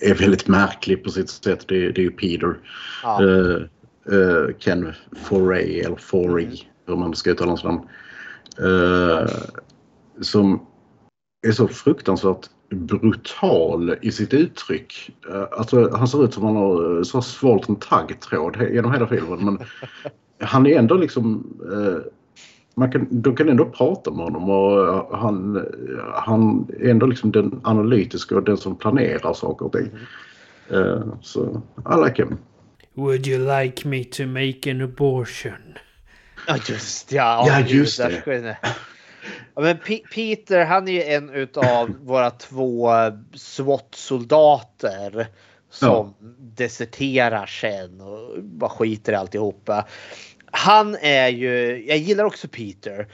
är 0.00 0.14
väldigt 0.14 0.48
märklig 0.48 1.04
på 1.04 1.10
sitt 1.10 1.30
sätt 1.30 1.68
det, 1.68 1.92
det 1.92 2.00
är 2.00 2.04
ju 2.04 2.10
Peter. 2.10 2.56
Ja. 3.02 3.22
Uh, 3.22 3.62
uh, 4.12 4.54
Ken 4.58 4.92
Foray 5.16 5.80
eller 5.80 5.96
Forey 5.96 6.44
mm. 6.44 6.58
hur 6.86 6.96
man 6.96 7.14
ska 7.14 7.30
uttala 7.30 7.50
hans 7.50 7.64
namn. 7.64 7.80
Uh, 8.60 9.28
som 10.20 10.66
är 11.46 11.52
så 11.52 11.68
fruktansvärt 11.68 12.48
brutal 12.74 13.96
i 14.02 14.12
sitt 14.12 14.34
uttryck. 14.34 15.10
Alltså, 15.50 15.96
han 15.96 16.08
ser 16.08 16.24
ut 16.24 16.34
som 16.34 16.44
han 16.44 16.56
har 16.56 17.02
så 17.04 17.22
svalt 17.22 17.68
en 17.68 17.76
taggtråd 17.76 18.56
genom 18.72 18.92
hela 18.92 19.06
filmen. 19.06 19.44
Men 19.44 19.58
han 20.48 20.66
är 20.66 20.78
ändå 20.78 20.94
liksom... 20.94 21.56
Man 22.76 22.92
kan, 22.92 23.06
de 23.10 23.36
kan 23.36 23.48
ändå 23.48 23.64
prata 23.64 24.10
med 24.10 24.24
honom 24.24 24.50
och 24.50 25.18
han, 25.18 25.66
han 26.14 26.68
är 26.80 26.90
ändå 26.90 27.06
liksom 27.06 27.32
den 27.32 27.60
analytiska 27.64 28.36
och 28.36 28.44
den 28.44 28.56
som 28.56 28.76
planerar 28.76 29.32
saker 29.32 29.66
och 29.66 29.72
ting. 29.72 29.90
Mm. 30.70 31.10
Så 31.22 31.62
I 31.78 32.04
like 32.04 32.22
him. 32.22 32.38
Would 32.94 33.26
you 33.26 33.38
like 33.60 33.88
me 33.88 34.04
to 34.04 34.26
make 34.26 34.70
an 34.70 34.80
abortion? 34.80 35.78
Ja 36.46 36.56
just 36.68 37.12
ja. 37.12 37.44
Ja 37.48 37.60
just 37.60 37.98
det. 37.98 38.56
Ja, 39.54 39.62
men 39.62 39.78
P 39.78 40.02
Peter 40.14 40.64
han 40.64 40.88
är 40.88 40.92
ju 40.92 41.02
en 41.02 41.30
utav 41.30 41.90
våra 42.02 42.30
två 42.30 42.90
SWAT-soldater 43.34 45.26
som 45.70 46.14
ja. 46.20 46.26
deserterar 46.38 47.46
sen 47.46 48.00
och 48.00 48.42
bara 48.42 48.70
skiter 48.70 49.12
i 49.12 49.16
alltihopa. 49.16 49.86
Han 50.50 50.96
är 51.00 51.28
ju, 51.28 51.84
jag 51.88 51.98
gillar 51.98 52.24
också 52.24 52.48
Peter. 52.48 53.08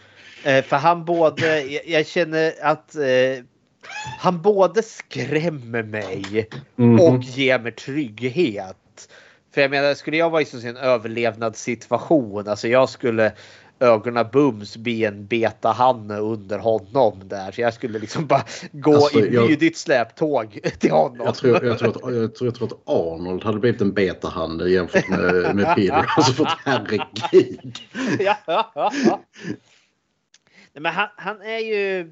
Eh, 0.45 0.65
för 0.65 0.77
han 0.77 1.05
både, 1.05 1.63
jag, 1.87 2.07
känner 2.07 2.53
att 2.63 2.95
eh, 2.95 3.45
han 4.19 4.43
både 4.43 4.83
skrämmer 4.83 5.83
mig 5.83 6.49
mm. 6.79 7.01
och 7.01 7.23
ger 7.23 7.59
mig 7.59 7.73
trygghet. 7.73 8.77
För 9.55 9.61
jag 9.61 9.71
menar, 9.71 9.95
skulle 9.95 10.17
jag 10.17 10.31
vara 10.31 10.43
i 10.43 10.67
en 10.67 10.77
överlevnadssituation, 10.77 12.49
alltså 12.49 12.69
jag 12.69 12.89
skulle 12.89 13.33
ögonen 13.81 14.27
bums 14.33 14.77
bli 14.77 15.05
en 15.05 15.27
betahanne 15.27 16.17
under 16.17 16.59
honom 16.59 17.21
där. 17.25 17.53
Så 17.53 17.61
jag 17.61 17.75
skulle 17.75 17.99
liksom 17.99 18.27
bara 18.27 18.45
gå 18.73 18.95
alltså, 18.95 19.19
i 19.19 19.31
lydigt 19.31 19.77
släptåg 19.77 20.59
till 20.79 20.91
honom. 20.91 21.27
Jag 21.27 21.35
tror, 21.35 21.65
jag, 21.65 21.79
tror 21.79 21.89
att, 21.89 22.15
jag, 22.15 22.35
tror, 22.35 22.49
jag 22.49 22.55
tror 22.55 22.67
att 22.67 22.89
Arnold 22.89 23.45
hade 23.45 23.59
blivit 23.59 23.81
en 23.81 23.93
betahanne 23.93 24.65
jämfört 24.69 25.09
med, 25.09 25.57
med 25.57 25.77
Peter. 25.77 26.07
Alltså 26.17 26.33
för 26.33 26.49
herregud. 26.65 27.79
ja, 28.19 28.93
Nej, 30.73 30.83
men 30.83 30.93
han, 30.93 31.09
han 31.17 31.43
är 31.43 31.59
ju... 31.59 32.11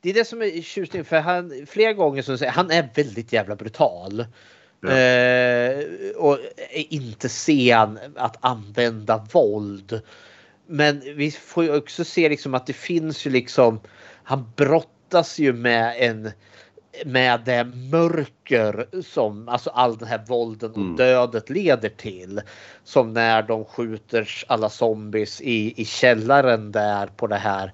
Det 0.00 0.10
är 0.10 0.14
det 0.14 0.24
som 0.24 0.42
är 0.42 0.62
tjusningen 0.62 1.04
för 1.04 1.20
han 1.20 1.66
flera 1.66 1.92
gånger 1.92 2.22
så 2.22 2.38
säger 2.38 2.52
han 2.52 2.70
är 2.70 2.88
väldigt 2.94 3.32
jävla 3.32 3.56
brutal. 3.56 4.24
Ja. 4.80 4.90
Eh, 4.90 5.84
och 6.16 6.38
är 6.70 6.92
inte 6.94 7.28
sen 7.28 7.98
att 8.16 8.36
använda 8.40 9.26
våld. 9.32 10.02
Men 10.66 11.00
vi 11.00 11.30
får 11.30 11.64
ju 11.64 11.76
också 11.76 12.04
se 12.04 12.28
liksom 12.28 12.54
att 12.54 12.66
det 12.66 12.72
finns 12.72 13.26
ju 13.26 13.30
liksom. 13.30 13.80
Han 14.24 14.52
brottas 14.56 15.38
ju 15.38 15.52
med 15.52 15.94
en 15.98 16.30
med 17.04 17.40
det 17.44 17.64
mörker 17.64 18.86
som 19.02 19.48
alltså 19.48 19.70
all 19.70 19.98
den 19.98 20.08
här 20.08 20.24
vålden 20.28 20.70
och 20.70 20.76
mm. 20.76 20.96
dödet 20.96 21.50
leder 21.50 21.88
till. 21.88 22.40
Som 22.84 23.12
när 23.12 23.42
de 23.42 23.64
skjuter 23.64 24.44
alla 24.46 24.68
zombies 24.68 25.40
i, 25.40 25.82
i 25.82 25.84
källaren 25.84 26.72
där 26.72 27.06
på 27.06 27.26
det 27.26 27.36
här 27.36 27.72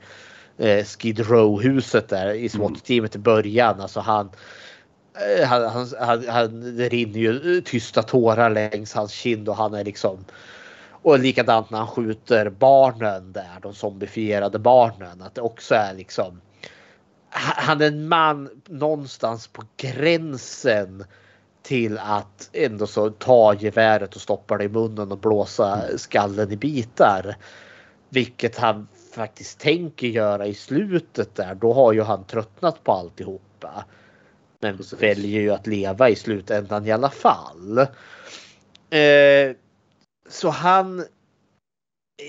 eh, 0.59 0.85
Skid 0.85 1.21
Row 1.21 1.63
huset 1.63 2.09
där 2.09 2.35
i 2.35 2.49
SWAT-teamet 2.49 3.17
i 3.17 3.19
början. 3.19 3.81
Alltså 3.81 4.01
han, 4.01 4.31
eh, 5.39 5.47
han, 5.49 5.63
han, 5.63 5.89
han, 6.01 6.29
han, 6.29 6.77
det 6.77 6.89
rinner 6.89 7.19
ju 7.19 7.61
tysta 7.61 8.03
tårar 8.03 8.51
längs 8.51 8.95
hans 8.95 9.13
kind 9.13 9.49
och 9.49 9.57
han 9.57 9.75
är 9.75 9.85
liksom 9.85 10.25
och 11.03 11.19
likadant 11.19 11.71
när 11.71 11.79
han 11.79 11.87
skjuter 11.87 12.51
barnen 12.51 13.33
där, 13.33 13.59
de 13.63 13.75
zombifierade 13.75 14.59
barnen. 14.59 15.23
Att 15.23 15.35
det 15.35 15.41
också 15.41 15.75
är 15.75 15.95
liksom. 15.95 16.41
Han 17.33 17.81
är 17.81 17.87
en 17.87 18.09
man 18.09 18.63
någonstans 18.67 19.47
på 19.47 19.63
gränsen 19.77 21.05
till 21.63 21.99
att 21.99 22.51
ändå 22.53 22.87
så 22.87 23.11
ta 23.11 23.55
geväret 23.55 24.15
och 24.17 24.21
stoppa 24.21 24.57
det 24.57 24.65
i 24.65 24.69
munnen 24.69 25.13
och 25.13 25.19
blåsa 25.19 25.83
skallen 25.97 26.53
i 26.53 26.57
bitar. 26.57 27.37
Vilket 28.09 28.59
han 28.59 28.89
faktiskt 29.15 29.61
tänker 29.61 30.07
göra 30.07 30.47
i 30.47 30.55
slutet 30.55 31.35
där. 31.35 31.55
Då 31.55 31.73
har 31.73 31.93
ju 31.93 32.03
han 32.03 32.25
tröttnat 32.25 32.85
på 32.85 32.93
alltihopa. 32.93 33.85
Men 34.61 34.77
Precis. 34.77 35.03
väljer 35.03 35.41
ju 35.41 35.51
att 35.51 35.67
leva 35.67 36.11
i 36.11 36.17
slutändan 36.17 36.87
i 36.87 36.93
alla 36.93 37.11
fall. 37.11 37.79
Eh, 38.91 39.57
så 40.31 40.49
han... 40.49 41.05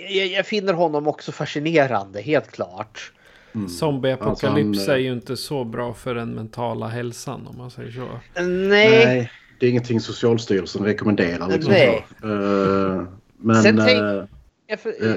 Jag, 0.10 0.28
jag, 0.28 0.46
finner 0.46 0.74
honom 0.74 1.08
också 1.08 1.32
fascinerande, 1.32 2.22
helt 2.22 2.52
klart. 2.52 3.12
Mm. 3.56 3.70
Zombieapokalyps 3.70 4.78
alltså 4.78 4.92
är 4.92 4.98
ju 4.98 5.14
inte 5.14 5.38
så 5.38 5.64
bra 5.64 5.94
för 5.94 6.16
den 6.16 6.30
mentala 6.30 6.88
hälsan 6.88 7.48
om 7.48 7.58
man 7.58 7.72
säger 7.72 7.92
så. 7.92 8.08
Nej. 8.42 9.06
Nej 9.06 9.32
det 9.62 9.68
är 9.68 9.70
ingenting 9.70 10.00
Socialstyrelsen 10.00 10.86
rekommenderar. 10.86 11.48
Liksom 11.48 11.74
Nej. 11.74 12.06
Uh, 12.24 13.04
men... 13.38 13.64
Sen 13.64 13.82
tänk, 13.86 14.02
uh, 14.02 14.24
jag, 14.68 14.80
för, 14.80 15.04
uh, 15.04 15.16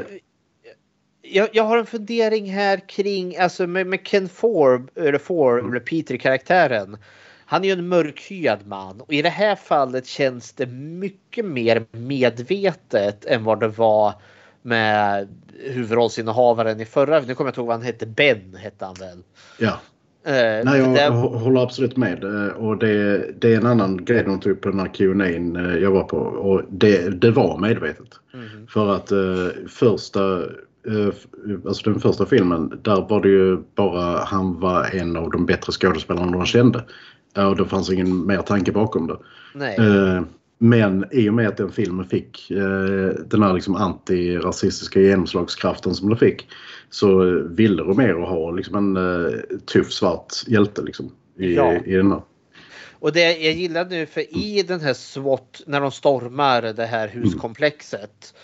jag, 1.23 1.49
jag, 1.53 1.65
har 1.65 1.79
en 1.79 1.87
fundering 1.87 2.51
här 2.51 2.89
kring, 2.89 3.37
alltså 3.37 3.67
med, 3.67 3.87
med 3.87 4.07
Ken 4.07 4.29
Forbes, 4.29 4.97
eller 4.97 5.19
Four, 5.19 5.61
mm. 5.61 5.85
Peter-karaktären. 5.85 6.97
Han 7.47 7.65
är 7.65 7.69
ju 7.69 7.73
en 7.73 7.89
mörkhyad 7.89 8.59
man 8.67 9.01
och 9.01 9.13
i 9.13 9.23
det 9.23 9.29
här 9.29 9.57
fallet 9.57 10.07
känns 10.07 10.53
det 10.53 10.67
mycket 10.67 11.45
mer 11.45 11.85
medvetet 11.93 13.25
än 13.25 13.45
vad 13.45 13.61
det 13.61 13.69
var 13.69 14.13
med 14.63 15.29
huvudrollsinnehavaren 15.71 16.81
i 16.81 16.85
förra. 16.85 17.21
Nu 17.21 17.35
kommer 17.35 17.49
jag 17.49 17.51
inte 17.53 17.61
ihåg 17.61 17.67
vad 17.67 17.77
han 17.77 17.85
hette. 17.87 18.07
Ben 18.07 18.55
hette 18.59 18.85
han 18.85 18.95
väl? 18.95 19.19
Ja. 19.59 19.81
Eh, 20.27 20.65
Nej, 20.65 20.79
jag 20.81 20.95
det- 20.95 21.09
håller 21.39 21.61
absolut 21.63 21.97
med. 21.97 22.25
Eh, 22.25 22.53
Och 22.53 22.79
det, 22.79 23.31
det 23.41 23.53
är 23.53 23.57
en 23.57 23.67
annan 23.67 24.05
grej 24.05 24.25
de 24.25 24.41
tog 24.41 24.53
upp 24.53 24.61
på 24.61 24.69
den 24.69 24.81
här 24.81 24.95
Q&A 24.95 25.27
jag 25.81 25.91
var 25.91 26.05
på. 26.05 26.17
Och 26.19 26.63
det, 26.71 27.21
det 27.21 27.31
var 27.31 27.59
medvetet. 27.59 28.09
Mhm. 28.35 28.67
För 28.67 28.95
att 28.95 29.13
eh, 29.13 29.67
första, 29.69 30.39
eh, 30.87 31.15
alltså 31.67 31.91
den 31.91 32.01
första 32.01 32.27
filmen, 32.27 32.79
där 32.83 33.07
var 33.09 33.21
det 33.23 33.29
ju 33.29 33.57
bara 33.75 34.25
han 34.25 34.61
var 34.61 34.85
en 34.97 35.17
av 35.17 35.31
de 35.31 35.47
bättre 35.47 35.73
skådespelarna 35.73 36.33
de 36.33 36.47
kände. 36.47 36.85
Eh, 37.37 37.47
Och 37.47 37.57
det 37.57 37.67
fanns 37.67 37.91
ingen 37.91 38.27
mer 38.27 38.39
tanke 38.39 38.73
bakom 38.73 39.07
det. 39.07 39.17
Eh, 39.75 40.23
Men 40.59 41.05
i 41.13 41.29
och 41.29 41.35
med 41.35 41.49
att 41.49 41.57
den 41.57 41.73
filmen 41.73 42.07
fick 42.09 42.51
eh, 42.51 43.09
den 43.27 43.43
här 43.43 43.53
liksom 43.55 43.75
antirasistiska 43.77 45.01
genomslagskraften 45.01 45.95
som 45.95 46.09
den 46.09 46.19
fick 46.19 46.47
så 46.91 47.25
ville 47.49 47.83
Romero 47.83 48.25
ha 48.25 48.51
liksom 48.51 48.77
en 48.77 48.97
eh, 48.97 49.33
tuff 49.73 49.93
svart 49.93 50.33
hjälte 50.47 50.83
liksom, 50.83 51.11
i, 51.39 51.55
Ja. 51.55 51.73
i 51.85 51.93
den 51.95 52.13
här. 52.13 52.23
Och 52.93 53.13
det 53.13 53.39
jag 53.39 53.53
gillar 53.55 53.85
nu 53.85 54.07
för 54.07 54.37
i 54.37 54.63
den 54.69 54.81
här 54.81 54.95
SWAT 54.95 55.63
när 55.67 55.81
de 55.81 55.91
stormar 55.91 56.63
det 56.63 56.87
här 56.87 57.09
huskomplexet. 57.09 58.35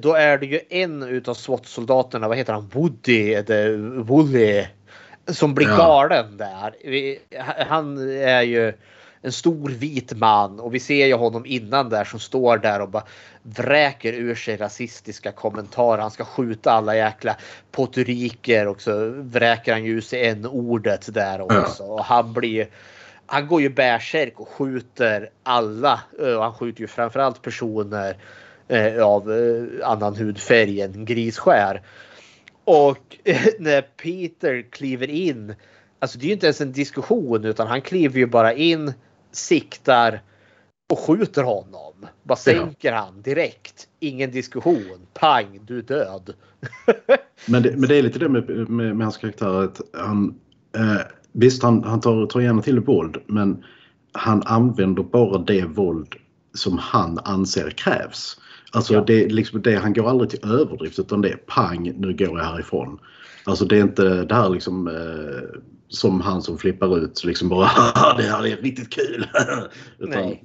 Då 0.00 0.14
är 0.14 0.38
det 0.38 0.46
ju 0.46 0.60
en 0.68 1.02
utav 1.02 1.34
SWAT-soldaterna, 1.34 2.28
vad 2.28 2.36
heter 2.36 2.52
han, 2.52 2.68
Woody 2.74 3.32
eller 3.34 3.76
Wooly. 4.02 4.64
Som 5.26 5.54
blir 5.54 5.66
galen 5.66 6.36
där. 6.36 6.74
Vi- 6.84 7.18
Han 7.68 8.10
är 8.10 8.42
ju 8.42 8.72
en 9.22 9.32
stor 9.32 9.68
vit 9.70 10.12
man 10.16 10.60
och 10.60 10.74
vi 10.74 10.80
ser 10.80 11.06
ju 11.06 11.14
honom 11.14 11.46
innan 11.46 11.88
där 11.88 12.04
som 12.04 12.20
står 12.20 12.58
där 12.58 12.80
och 12.80 12.88
bara 12.88 13.04
vräker 13.42 14.12
ur 14.12 14.34
sig 14.34 14.56
rasistiska 14.56 15.32
kommentarer. 15.32 16.02
Han 16.02 16.10
ska 16.10 16.24
skjuta 16.24 16.70
alla 16.72 16.96
jäkla 16.96 17.36
potoriker 17.70 18.68
och 18.68 18.80
så 18.82 19.08
vräker 19.16 19.72
han 19.72 19.84
ju 19.84 20.00
sig 20.00 20.28
en 20.28 20.46
ordet 20.46 21.14
där 21.14 21.40
också. 21.40 21.82
Och 21.82 22.04
han 22.04 22.32
blir 22.32 22.66
han 23.26 23.46
går 23.46 23.60
ju 23.62 23.68
bärsärk 23.68 24.40
och 24.40 24.48
skjuter 24.48 25.30
alla. 25.42 26.00
Och 26.36 26.42
han 26.42 26.54
skjuter 26.54 26.80
ju 26.80 26.86
framförallt 26.86 27.42
personer 27.42 28.16
eh, 28.68 29.02
av 29.02 29.32
eh, 29.32 29.88
annan 29.88 30.16
hudfärg 30.16 30.80
än 30.80 31.04
grisskär. 31.04 31.82
Och 32.64 33.16
när 33.58 33.82
Peter 33.82 34.70
kliver 34.70 35.10
in, 35.10 35.54
alltså 35.98 36.18
det 36.18 36.24
är 36.24 36.26
ju 36.26 36.32
inte 36.32 36.46
ens 36.46 36.60
en 36.60 36.72
diskussion 36.72 37.44
utan 37.44 37.66
han 37.66 37.80
kliver 37.80 38.18
ju 38.18 38.26
bara 38.26 38.52
in, 38.52 38.92
siktar 39.32 40.22
och 40.92 40.98
skjuter 40.98 41.42
honom. 41.42 42.06
Bara 42.22 42.36
sänker 42.36 42.92
han 42.92 43.22
direkt. 43.22 43.88
Ingen 44.00 44.30
diskussion. 44.30 45.06
Pang, 45.14 45.60
du 45.66 45.78
är 45.78 45.82
död. 45.82 46.34
Men 47.46 47.62
det, 47.62 47.70
men 47.76 47.88
det 47.88 47.96
är 47.96 48.02
lite 48.02 48.18
det 48.18 48.28
med, 48.28 48.48
med, 48.48 48.96
med 48.96 49.06
hans 49.06 49.16
karaktär 49.16 49.62
att 49.64 49.80
han 49.92 50.34
eh, 50.76 51.00
visst 51.32 51.62
han, 51.62 51.84
han 51.84 52.00
tar, 52.00 52.26
tar 52.26 52.40
gärna 52.40 52.62
till 52.62 52.80
våld 52.80 53.16
men 53.26 53.64
han 54.12 54.42
använder 54.42 55.02
bara 55.02 55.38
det 55.38 55.64
våld 55.64 56.14
som 56.54 56.78
han 56.78 57.18
anser 57.18 57.70
krävs. 57.70 58.40
Alltså 58.74 59.04
det, 59.04 59.24
är 59.24 59.28
liksom 59.28 59.62
det, 59.62 59.74
han 59.74 59.92
går 59.92 60.10
aldrig 60.10 60.30
till 60.30 60.50
överdrift 60.50 60.98
utan 60.98 61.20
det 61.20 61.28
är 61.28 61.36
pang 61.36 61.92
nu 61.96 62.16
går 62.16 62.38
jag 62.38 62.44
härifrån. 62.44 62.98
Alltså 63.44 63.64
det 63.64 63.76
är 63.78 63.82
inte 63.82 64.24
det 64.24 64.34
här 64.34 64.48
liksom 64.48 64.88
eh, 64.88 65.60
som 65.88 66.20
han 66.20 66.42
som 66.42 66.58
flippar 66.58 66.98
ut 66.98 67.24
liksom 67.24 67.48
bara 67.48 67.66
"Haha, 67.66 68.16
det 68.16 68.22
här 68.22 68.46
är 68.46 68.56
riktigt 68.56 68.90
kul. 68.90 69.26
utan 69.98 70.36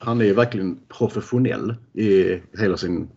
han 0.00 0.20
är 0.20 0.24
ju 0.24 0.34
verkligen 0.34 0.78
professionell 0.98 1.74
i 1.92 2.40
hela 2.58 2.76
sin 2.76 3.08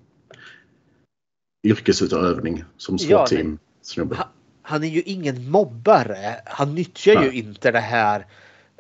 yrkesutövning 1.68 2.64
som 2.78 2.98
Ja, 3.00 3.28
SWAT-team. 3.28 3.58
snubbe. 3.82 4.18
Han 4.62 4.84
är 4.84 4.88
ju 4.88 5.02
ingen 5.02 5.52
mobbare. 5.52 6.36
Han 6.46 6.76
nyttjar 6.76 7.14
ju 7.14 7.20
Nej. 7.30 7.40
inte 7.40 7.72
det 7.72 7.80
här 7.80 8.26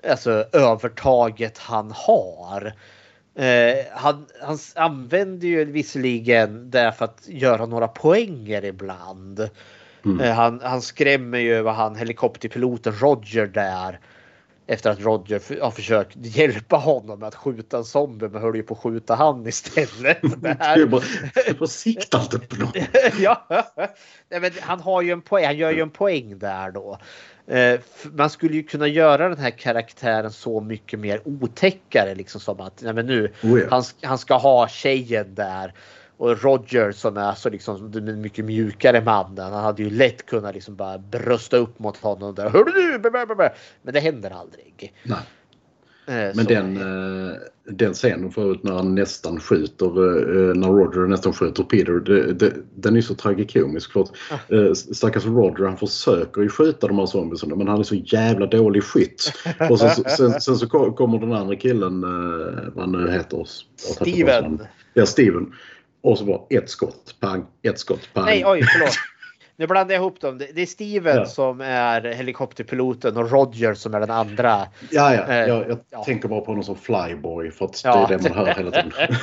alltså, 0.09 0.31
övertaget 0.53 1.57
han 1.57 1.91
har. 1.95 2.73
Eh, 3.37 3.85
han, 3.91 4.25
han 4.41 4.57
använder 4.75 5.47
ju 5.47 5.65
visserligen 5.65 6.71
det 6.71 6.93
för 6.97 7.05
att 7.05 7.27
göra 7.27 7.65
några 7.65 7.87
poänger 7.87 8.65
ibland. 8.65 9.49
Mm. 10.05 10.19
Eh, 10.19 10.33
han, 10.33 10.61
han 10.63 10.81
skrämmer 10.81 11.37
ju 11.37 11.61
vad 11.61 11.75
han 11.75 11.95
helikopterpiloten 11.95 12.93
Roger 12.93 13.47
där. 13.47 13.99
Efter 14.67 14.89
att 14.89 14.99
Roger 14.99 15.61
har 15.61 15.71
försökt 15.71 16.15
hjälpa 16.15 16.75
honom 16.75 17.19
med 17.19 17.27
att 17.27 17.35
skjuta 17.35 17.77
en 17.77 17.83
zombie 17.83 18.27
men 18.27 18.41
höll 18.41 18.55
ju 18.55 18.63
på 18.63 18.73
att 18.73 18.79
skjuta 18.79 19.15
han 19.15 19.47
istället. 19.47 20.17
Det 20.41 20.49
är 20.49 20.85
bara, 20.85 21.01
det 21.33 21.49
är 21.49 21.53
bara 21.53 22.39
på 22.47 22.55
någon. 22.55 22.71
ja, 23.19 23.47
Nej, 24.29 24.41
men 24.41 24.51
han 24.61 24.79
har 24.79 25.01
ju 25.01 25.11
en 25.11 25.21
poäng. 25.21 25.45
Han 25.45 25.57
gör 25.57 25.71
ju 25.71 25.81
en 25.81 25.89
poäng 25.89 26.39
där 26.39 26.71
då. 26.71 26.99
Eh, 27.47 27.79
Man 28.11 28.29
skulle 28.29 28.53
ju 28.55 28.63
kunna 28.63 28.87
göra 28.87 29.29
den 29.29 29.37
här 29.37 29.49
karaktären 29.49 30.31
så 30.31 30.61
mycket 30.61 30.99
mer 30.99 31.21
otäckare 31.25 32.15
liksom 32.15 32.41
som 32.41 32.59
att 32.61 32.81
nej, 32.81 32.93
men 32.93 33.05
nu 33.05 33.33
Oh 33.43 33.59
ja. 33.59 33.65
han, 33.69 33.83
han 34.01 34.17
ska 34.17 34.37
ha 34.37 34.67
tjejen 34.67 35.35
där 35.35 35.73
och 36.17 36.43
Roger 36.43 36.91
som 36.91 37.17
är 37.17 37.33
så 37.33 37.49
liksom 37.49 37.91
den 37.91 38.21
mycket 38.21 38.45
mjukare 38.45 39.01
mannen. 39.01 39.53
Han 39.53 39.63
hade 39.63 39.83
ju 39.83 39.89
lätt 39.89 40.25
kunnat 40.25 40.55
liksom 40.55 40.75
bara 40.75 40.97
brösta 40.97 41.57
upp 41.57 41.79
mot 41.79 41.97
honom 41.97 42.35
där. 42.35 42.49
Men 43.81 43.93
det 43.93 43.99
händer 43.99 44.31
aldrig. 44.31 44.93
Nej. 45.03 45.17
Eh, 46.07 46.35
Men 46.35 46.45
den, 46.45 46.77
eh, 46.77 47.33
den 47.69 47.93
scenen 47.93 48.31
förut 48.31 48.63
när 48.63 48.73
han 48.73 48.95
nästan 48.95 49.39
skjuter, 49.39 49.85
eh, 49.85 50.55
när 50.55 50.67
Roger 50.67 51.07
nästan 51.07 51.33
skjuter 51.33 51.63
Peter, 51.63 52.53
den 52.75 52.95
är 52.97 53.01
så 53.01 53.15
tragikomisk. 53.15 53.91
För 53.91 54.01
att, 54.01 54.11
eh, 54.51 54.73
stackars 54.73 55.25
Roger 55.25 55.65
han 55.65 55.77
försöker 55.77 56.41
ju 56.41 56.49
skjuta 56.49 56.87
de 56.87 56.99
här 56.99 57.05
zombiesarna 57.05 57.55
men 57.55 57.67
han 57.67 57.79
är 57.79 57.83
så 57.83 57.95
jävla 57.95 58.45
dålig 58.45 58.83
skytt. 58.83 59.33
Och 59.69 59.79
sen, 59.79 59.89
sen, 60.17 60.41
sen 60.41 60.55
så 60.55 60.67
ko- 60.67 60.93
kommer 60.93 61.19
den 61.19 61.33
andra 61.33 61.55
killen, 61.55 62.01
vad 62.73 62.79
han 62.89 62.91
nu 62.91 63.11
heter. 63.11 63.47
Steven. 63.75 64.59
Ja, 64.93 65.05
Steven. 65.05 65.53
Och 66.01 66.17
så 66.17 66.25
bara 66.25 66.41
ett 66.49 66.69
skott, 66.69 67.15
pang, 67.19 67.45
ett 67.61 67.79
skott, 67.79 68.09
pang. 68.13 68.25
Nej, 68.25 68.43
oj, 68.45 68.61
förlåt. 68.73 68.89
Nu 69.59 69.67
blandar 69.67 69.95
jag 69.95 70.01
ihop 70.01 70.21
dem. 70.21 70.37
Det 70.37 70.61
är 70.61 70.65
Steven 70.65 71.15
Ja. 71.15 71.25
som 71.25 71.61
är 71.61 72.01
helikopterpiloten 72.13 73.17
och 73.17 73.31
Roger 73.31 73.73
som 73.73 73.93
är 73.93 73.99
den 73.99 74.11
andra. 74.11 74.67
Ja, 74.91 75.13
ja. 75.15 75.27
Eh, 75.27 75.35
Jag, 75.47 75.77
jag 75.89 76.03
tänker 76.03 76.27
bara 76.27 76.39
på 76.41 76.45
honom 76.45 76.63
som 76.63 76.75
flyboy 76.75 77.51
för 77.51 77.65
att 77.65 77.81
Ja. 77.83 78.05
det 78.07 78.13
är 78.13 78.17
det 78.19 78.29
man 78.29 78.37
hör 78.37 78.53
hela 78.53 78.71
tiden. 78.71 78.91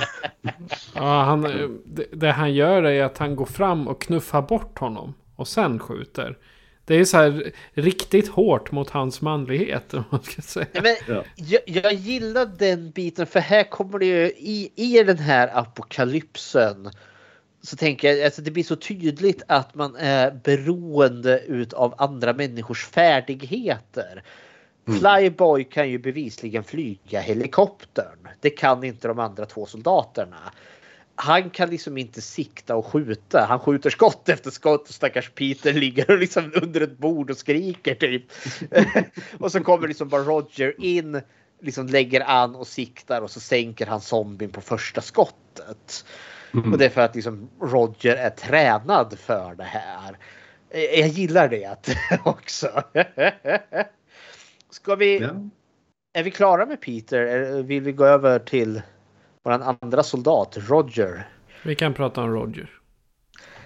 Ja, 0.94 1.22
han, 1.22 1.42
det, 1.86 2.04
det 2.12 2.30
han 2.32 2.54
gör 2.54 2.82
är 2.82 3.04
att 3.04 3.18
han 3.18 3.36
går 3.36 3.46
fram 3.46 3.88
och 3.88 4.00
knuffar 4.00 4.42
bort 4.42 4.78
honom. 4.78 5.14
Och 5.36 5.48
sen 5.48 5.78
skjuter. 5.78 6.38
Det 6.86 6.94
är 6.94 7.04
så 7.04 7.16
här 7.16 7.52
riktigt 7.74 8.28
hårt 8.28 8.72
mot 8.72 8.90
hans 8.90 9.20
manlighet. 9.22 9.94
Om 9.94 10.04
man 10.10 10.22
ska 10.22 10.42
säga. 10.42 10.66
Ja, 10.72 10.80
men 10.82 11.22
jag, 11.36 11.60
jag 11.66 11.92
gillar 11.92 12.46
den 12.58 12.90
biten 12.90 13.26
för 13.26 13.40
här 13.40 13.62
kommer 13.70 13.98
det 13.98 14.06
ju 14.06 14.26
i, 14.26 14.72
i 14.76 15.02
den 15.02 15.18
här 15.18 15.50
apokalypsen. 15.58 16.90
Så 17.64 17.76
tänker 17.76 18.12
jag 18.12 18.24
alltså 18.24 18.42
det 18.42 18.50
blir 18.50 18.64
så 18.64 18.76
tydligt 18.76 19.42
att 19.48 19.74
man 19.74 19.96
är 19.96 20.30
beroende 20.30 21.38
utav 21.38 21.94
andra 21.98 22.32
människors 22.32 22.86
färdigheter. 22.86 24.22
Flyboy 24.86 25.64
kan 25.64 25.90
ju 25.90 25.98
bevisligen 25.98 26.64
flyga 26.64 27.20
helikoptern. 27.20 28.28
Det 28.40 28.50
kan 28.50 28.84
inte 28.84 29.08
de 29.08 29.18
andra 29.18 29.46
två 29.46 29.66
soldaterna. 29.66 30.52
Han 31.14 31.50
kan 31.50 31.70
liksom 31.70 31.98
inte 31.98 32.20
sikta 32.20 32.76
och 32.76 32.86
skjuta. 32.86 33.44
Han 33.48 33.60
skjuter 33.60 33.90
skott 33.90 34.28
efter 34.28 34.50
skott 34.50 34.88
och 34.88 34.94
stackars 34.94 35.30
Peter 35.30 35.72
ligger 35.72 36.18
liksom 36.18 36.52
under 36.62 36.80
ett 36.80 36.98
bord 36.98 37.30
och 37.30 37.36
skriker 37.36 37.94
typ. 37.94 38.24
och 39.38 39.52
så 39.52 39.60
kommer 39.60 39.88
liksom 39.88 40.08
bara 40.08 40.22
Roger 40.22 40.80
in, 40.80 41.20
liksom 41.60 41.86
lägger 41.86 42.20
an 42.20 42.54
och 42.54 42.66
siktar 42.66 43.20
och 43.20 43.30
så 43.30 43.40
sänker 43.40 43.86
han 43.86 44.00
zombien 44.00 44.50
på 44.50 44.60
första 44.60 45.00
skottet. 45.00 46.04
Mm. 46.54 46.72
Och 46.72 46.78
det 46.78 46.84
är 46.84 46.88
för 46.90 47.00
att 47.00 47.14
liksom 47.14 47.48
Roger 47.60 48.16
är 48.16 48.30
tränad 48.30 49.18
för 49.18 49.54
det 49.54 49.64
här. 49.64 50.18
Eh, 50.70 51.00
Jag 51.00 51.08
gillar 51.08 51.48
det 51.48 51.88
också. 52.24 52.82
Ska 54.70 54.94
vi... 54.94 55.18
Ja. 55.18 55.30
Är 56.12 56.22
vi 56.22 56.30
klara 56.30 56.66
med 56.66 56.80
Peter? 56.80 57.62
Vill 57.62 57.82
vi 57.82 57.92
gå 57.92 58.04
över 58.04 58.38
till 58.38 58.82
våran 59.44 59.76
andra 59.80 60.02
soldat, 60.02 60.56
Roger? 60.68 61.28
Vi 61.64 61.74
kan 61.74 61.94
prata 61.94 62.22
om 62.22 62.32
Roger. 62.32 62.70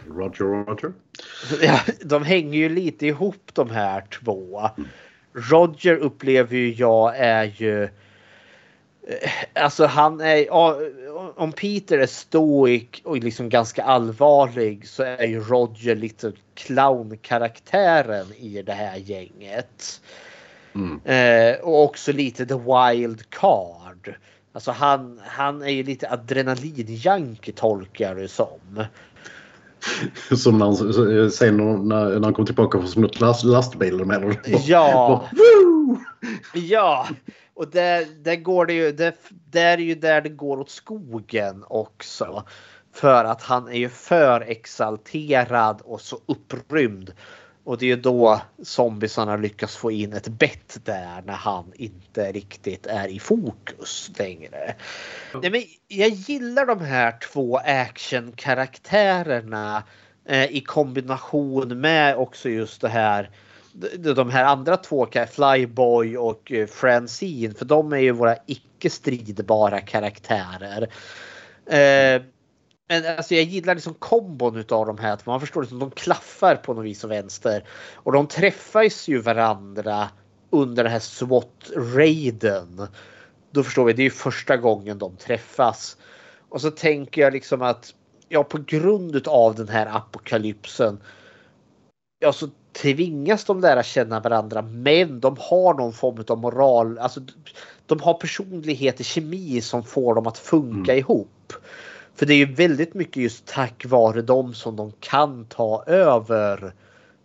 Roger, 0.06 0.44
Roger. 0.44 0.92
Ja, 1.62 1.80
de 2.04 2.24
hänger 2.24 2.58
ju 2.58 2.68
lite 2.68 3.06
ihop 3.06 3.50
de 3.52 3.70
här 3.70 4.00
två. 4.00 4.68
Roger 5.32 5.96
upplever 5.96 6.56
ju 6.56 6.72
jag 6.72 7.16
är 7.16 7.44
ju... 7.44 7.88
eh, 9.08 9.62
Alltså 9.62 9.86
han 9.86 10.20
är... 10.20 10.46
Om 11.36 11.52
Peter 11.52 11.98
är 11.98 12.06
stoic 12.06 12.88
och 13.04 13.16
liksom 13.16 13.48
ganska 13.48 13.82
allvarlig 13.82 14.88
så 14.88 15.02
är 15.02 15.26
ju 15.26 15.40
Roger 15.40 15.96
lite 15.96 16.32
clownkaraktären 16.54 18.26
i 18.38 18.62
det 18.62 18.72
här 18.72 18.96
gänget. 18.96 20.00
Mm. 20.74 21.00
Eh, 21.04 21.60
och 21.60 21.84
också 21.84 22.12
lite 22.12 22.46
the 22.46 22.54
wild 22.54 23.30
card. 23.30 24.14
Alltså 24.52 24.70
han, 24.70 25.20
han 25.26 25.62
är 25.62 25.68
ju 25.68 25.82
lite 25.82 26.10
adrenalinjunkie 26.10 27.54
tolkar 27.54 28.08
jag 28.08 28.16
det 28.16 28.28
som. 28.28 28.84
Som 30.36 30.58
när 30.58 30.66
han, 30.66 31.30
sen 31.30 31.56
när, 31.88 32.04
när 32.04 32.24
han 32.24 32.34
kom 32.34 32.46
tillbaka 32.46 32.82
från 32.82 33.02
något 33.02 33.20
last, 33.20 33.44
lastbil 33.44 33.94
med 34.04 34.24
och 34.24 34.30
bara, 34.30 34.58
Ja. 34.66 35.28
bara! 35.32 35.98
Ja, 36.54 37.08
och 37.58 37.70
där, 37.70 38.06
där 38.22 38.36
går 38.36 38.66
det 38.66 38.72
ju. 38.72 38.92
Det, 38.92 39.14
där 39.50 39.78
är 39.78 39.82
ju 39.82 39.94
där 39.94 40.20
det 40.20 40.28
går 40.28 40.60
åt 40.60 40.70
skogen 40.70 41.64
också. 41.68 42.44
För 42.94 43.24
att 43.24 43.42
han 43.42 43.68
är 43.68 43.78
ju 43.78 43.88
för 43.88 44.40
exalterad 44.40 45.80
och 45.84 46.00
så 46.00 46.20
upprymd. 46.26 47.12
Och 47.64 47.78
det 47.78 47.84
är 47.84 47.88
ju 47.88 47.96
då 47.96 48.40
zombiesarna 48.62 49.36
lyckas 49.36 49.76
få 49.76 49.90
in 49.90 50.12
ett 50.12 50.28
bett 50.28 50.78
där 50.84 51.22
när 51.26 51.34
han 51.34 51.72
inte 51.74 52.32
riktigt 52.32 52.86
är 52.86 53.08
i 53.08 53.18
fokus 53.18 54.10
längre. 54.18 54.74
Nej, 55.42 55.50
men 55.50 55.62
jag 55.88 56.08
gillar 56.08 56.66
de 56.66 56.80
här 56.80 57.18
två 57.32 57.56
actionkaraktärerna 57.56 59.82
eh, 60.28 60.52
i 60.52 60.60
kombination 60.60 61.80
med 61.80 62.16
också 62.16 62.48
just 62.48 62.80
det 62.80 62.88
här 62.88 63.30
de 64.14 64.30
här 64.30 64.44
andra 64.44 64.76
två, 64.76 65.08
Flyboy 65.30 66.18
och 66.18 66.52
eh, 66.52 66.66
Francine, 66.66 67.54
för 67.54 67.64
de 67.64 67.92
är 67.92 67.98
ju 67.98 68.12
våra 68.12 68.36
icke 68.46 68.90
stridbara 68.90 69.80
karaktärer. 69.80 70.82
Eh, 71.66 72.22
men 72.88 73.16
alltså 73.16 73.34
jag 73.34 73.44
gillar 73.44 73.74
liksom 73.74 73.94
kombon 73.94 74.56
utav 74.56 74.86
de 74.86 74.98
här. 74.98 75.18
Man 75.24 75.40
förstår 75.40 75.62
att 75.62 75.80
de 75.80 75.90
klaffar 75.90 76.56
på 76.56 76.74
något 76.74 76.84
vis 76.84 77.04
och 77.04 77.10
vänster. 77.10 77.64
Och 77.94 78.12
de 78.12 78.26
träffas 78.26 79.08
ju 79.08 79.18
varandra 79.18 80.08
under 80.50 80.84
den 80.84 80.92
här 80.92 80.98
SWAT-raiden. 80.98 82.88
Då 83.50 83.62
förstår 83.62 83.84
vi, 83.84 83.92
det 83.92 84.02
är 84.02 84.04
ju 84.04 84.10
första 84.10 84.56
gången 84.56 84.98
de 84.98 85.16
träffas. 85.16 85.96
Och 86.48 86.60
så 86.60 86.70
tänker 86.70 87.20
jag 87.20 87.32
liksom 87.32 87.62
att 87.62 87.94
ja, 88.28 88.44
på 88.44 88.58
grund 88.58 89.28
av 89.28 89.54
den 89.54 89.68
här 89.68 89.86
apokalypsen. 89.96 91.02
Ja, 92.18 92.32
så 92.32 92.48
tvingas 92.72 93.44
de 93.44 93.60
där 93.60 93.76
att 93.76 93.86
känna 93.86 94.20
varandra. 94.20 94.62
Men 94.62 95.20
de 95.20 95.36
har 95.40 95.74
någon 95.74 95.92
form 95.92 96.24
av 96.28 96.38
moral. 96.38 96.98
Alltså, 96.98 97.20
de 97.86 98.00
har 98.00 98.14
personligheter, 98.14 99.04
kemi 99.04 99.60
som 99.60 99.84
får 99.84 100.14
dem 100.14 100.26
att 100.26 100.38
funka 100.38 100.94
ihop. 100.94 101.52
För 102.14 102.26
det 102.26 102.34
är 102.34 102.46
ju 102.46 102.54
väldigt 102.54 102.94
mycket 102.94 103.16
just 103.16 103.46
tack 103.46 103.84
vare 103.86 104.22
dem 104.22 104.54
som 104.54 104.76
de 104.76 104.92
kan 105.00 105.44
ta 105.44 105.84
över 105.86 106.72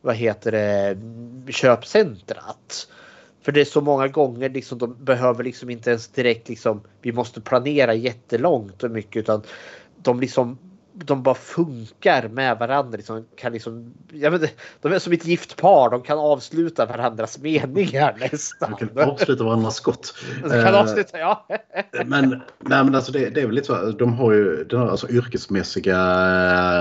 vad 0.02 0.16
heter 0.16 0.52
det, 0.52 0.98
köpcentrat. 1.52 2.88
För 3.42 3.52
det 3.52 3.62
är 3.62 3.66
så 3.66 3.82
många 3.82 4.08
gånger 4.08 4.50
liksom 4.50 4.78
de 4.78 4.96
behöver 5.06 5.44
liksom 5.44 5.70
inte 5.70 5.90
ens 5.90 6.08
direkt 6.08 6.50
liksom 6.50 6.82
vi 7.02 7.12
måste 7.12 7.42
planera 7.42 7.94
jättelångt 7.94 8.84
och 8.84 8.92
mycket 8.92 9.20
utan 9.20 9.42
de 10.04 10.20
liksom 10.20 10.58
de 10.94 11.24
bara 11.24 11.36
funkar 11.36 12.28
med 12.28 12.58
varandra. 12.58 12.98
Liksom, 12.98 13.26
kan 13.36 13.54
liksom, 13.54 13.94
jag 14.12 14.32
vet, 14.32 14.56
de 14.82 14.94
är 14.94 15.00
som 15.00 15.14
ett 15.14 15.26
gift 15.26 15.58
par. 15.58 15.90
De 15.90 16.02
kan 16.02 16.18
avsluta 16.18 16.86
varandras 16.86 17.38
meningar 17.38 18.16
nästan. 18.32 18.76
De 18.80 18.88
kan 18.88 19.10
avsluta 19.10 19.44
varandras 19.44 19.76
skott. 19.76 20.16
Kan 20.42 20.76
avsluta, 20.76 21.20
ja. 21.20 21.48
Men, 22.06 22.30
nej, 22.60 22.84
men 22.84 22.96
alltså 22.96 23.12
det, 23.12 23.30
det 23.30 23.42
är 23.42 23.46
väl 23.46 23.56
lite 23.56 23.68
så. 23.68 23.92
De 23.92 24.14
har 24.14 24.32
ju 24.32 24.64
den 24.64 24.80
här 24.80 24.88
alltså, 24.88 25.10
yrkesmässiga 25.10 25.98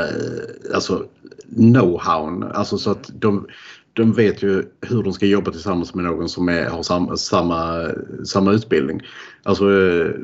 eh, 0.02 0.74
alltså, 0.74 1.06
know-how. 1.56 2.52
Alltså 2.52 2.78
så 2.78 2.90
att 2.90 3.10
de, 3.12 3.46
de 3.92 4.12
vet 4.12 4.42
ju 4.42 4.64
hur 4.80 5.02
de 5.02 5.12
ska 5.12 5.26
jobba 5.26 5.50
tillsammans 5.50 5.94
med 5.94 6.04
någon 6.04 6.28
som 6.28 6.48
är, 6.48 6.68
har 6.68 6.82
samma, 6.82 7.16
samma, 7.16 7.90
samma 8.24 8.52
utbildning. 8.52 9.00
Alltså 9.42 9.64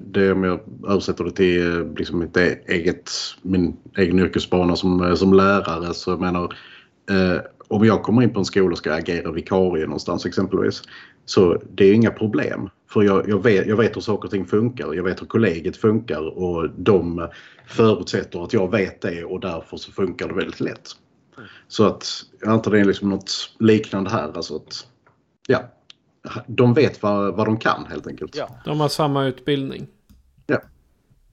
det 0.03 0.32
om 0.32 0.45
jag 0.45 0.61
översätter 0.89 1.24
det 1.24 1.31
till 1.31 1.77
eh, 1.77 1.97
liksom 1.97 2.19
mitt 2.19 2.36
e-, 2.36 2.59
eget, 2.66 3.11
min 3.43 3.77
egen 3.97 4.19
yrkesbana 4.19 4.77
som, 4.77 5.05
eh, 5.05 5.15
som 5.15 5.32
lärare 5.32 5.95
så 5.95 6.11
jag 6.11 6.20
menar 6.20 6.57
eh, 7.11 7.40
om 7.69 7.85
jag 7.85 8.03
kommer 8.03 8.23
in 8.23 8.32
på 8.32 8.39
en 8.39 8.45
skola 8.45 8.73
och 8.73 8.78
ska 8.78 8.95
agera 8.95 9.32
vikarie 9.32 9.86
någonstans 9.86 10.27
exempelvis 10.27 10.82
så 11.24 11.62
det 11.74 11.85
är 11.85 11.95
inga 11.95 12.11
problem. 12.11 12.69
För 12.90 13.03
jag, 13.03 13.28
jag, 13.28 13.43
vet, 13.43 13.66
jag 13.66 13.77
vet 13.77 13.97
hur 13.97 14.01
saker 14.01 14.24
och 14.24 14.31
ting 14.31 14.47
funkar. 14.47 14.95
Jag 14.95 15.05
vet 15.05 15.20
hur 15.20 15.27
kollegiet 15.27 15.77
funkar 15.77 16.39
och 16.39 16.70
de 16.70 17.28
förutsätter 17.66 18.45
att 18.45 18.53
jag 18.53 18.70
vet 18.70 19.01
det 19.01 19.24
och 19.24 19.40
därför 19.40 19.77
så 19.77 19.93
funkar 19.93 20.28
det 20.28 20.35
väldigt 20.35 20.61
lätt. 20.61 20.97
Så 21.69 21.86
att 21.86 22.24
jag 22.40 22.51
antar 22.51 22.70
det 22.70 22.81
är 22.81 22.85
liksom 22.85 23.09
något 23.09 23.55
liknande 23.59 24.10
här. 24.10 24.32
Alltså 24.36 24.56
att, 24.56 24.86
ja, 25.47 25.62
de 26.47 26.74
vet 26.74 27.02
vad, 27.02 27.35
vad 27.35 27.47
de 27.47 27.56
kan 27.59 27.86
helt 27.86 28.06
enkelt. 28.06 28.36
Ja. 28.36 28.48
De 28.65 28.81
har 28.81 28.89
samma 28.89 29.24
utbildning. 29.24 29.86
Ja. 30.47 30.60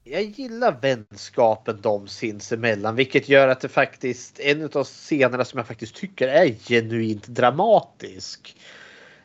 Jag 0.04 0.22
gillar 0.22 0.78
vänskapen 0.80 1.78
de 1.82 2.08
sinsemellan, 2.08 2.96
vilket 2.96 3.28
gör 3.28 3.48
att 3.48 3.60
det 3.60 3.68
faktiskt 3.68 4.40
en 4.40 4.70
av 4.74 4.84
scenerna 4.84 5.44
som 5.44 5.58
jag 5.58 5.66
faktiskt 5.66 5.94
tycker 5.94 6.28
är 6.28 6.46
genuint 6.46 7.26
dramatisk. 7.26 8.56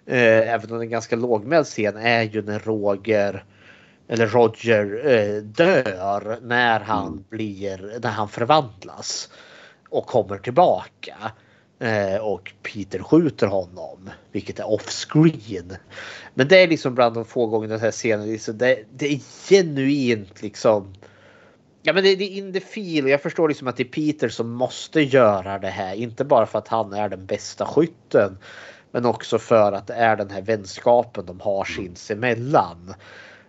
Eh, 0.05 0.53
även 0.53 0.71
om 0.71 0.77
det 0.77 0.81
är 0.81 0.85
en 0.85 0.89
ganska 0.89 1.15
lågmäld 1.15 1.65
scen 1.65 1.97
är 1.97 2.21
ju 2.21 2.41
när 2.41 2.59
Roger 2.59 3.45
eller 4.07 4.27
Roger 4.27 5.01
eh, 5.05 5.43
dör 5.43 6.39
när 6.41 6.79
han 6.79 7.25
blir 7.29 7.99
när 8.03 8.09
han 8.09 8.29
förvandlas 8.29 9.29
och 9.91 10.05
kommer 10.05 10.37
tillbaka. 10.37 11.31
Eh, 11.79 12.17
och 12.17 12.53
Peter 12.63 12.99
skjuter 13.03 13.47
honom, 13.47 14.09
vilket 14.31 14.59
är 14.59 14.69
off-screen. 14.69 15.75
Men 16.33 16.47
det 16.47 16.63
är 16.63 16.67
liksom 16.67 16.95
bland 16.95 17.15
de 17.15 17.25
få 17.25 17.47
gångerna 17.47 17.73
den 17.73 17.81
här 17.81 17.91
scenen, 17.91 18.27
liksom, 18.27 18.57
det, 18.57 18.83
det 18.93 19.13
är 19.13 19.19
genuint 19.49 20.41
liksom. 20.41 20.93
Ja 21.81 21.93
men 21.93 22.03
det, 22.03 22.15
det 22.15 22.23
är 22.23 22.37
in 22.37 22.53
the 22.53 22.59
feel. 22.59 23.07
Jag 23.07 23.21
förstår 23.21 23.47
liksom 23.47 23.67
att 23.67 23.77
det 23.77 23.83
är 23.83 23.87
Peter 23.87 24.29
som 24.29 24.51
måste 24.51 25.01
göra 25.01 25.59
det 25.59 25.67
här. 25.67 25.95
Inte 25.95 26.25
bara 26.25 26.45
för 26.45 26.59
att 26.59 26.67
han 26.67 26.93
är 26.93 27.09
den 27.09 27.25
bästa 27.25 27.65
skytten. 27.65 28.37
Men 28.91 29.05
också 29.05 29.39
för 29.39 29.71
att 29.71 29.87
det 29.87 29.93
är 29.93 30.15
den 30.15 30.29
här 30.29 30.41
vänskapen 30.41 31.25
de 31.25 31.39
har 31.39 31.65
sinsemellan. 31.65 32.93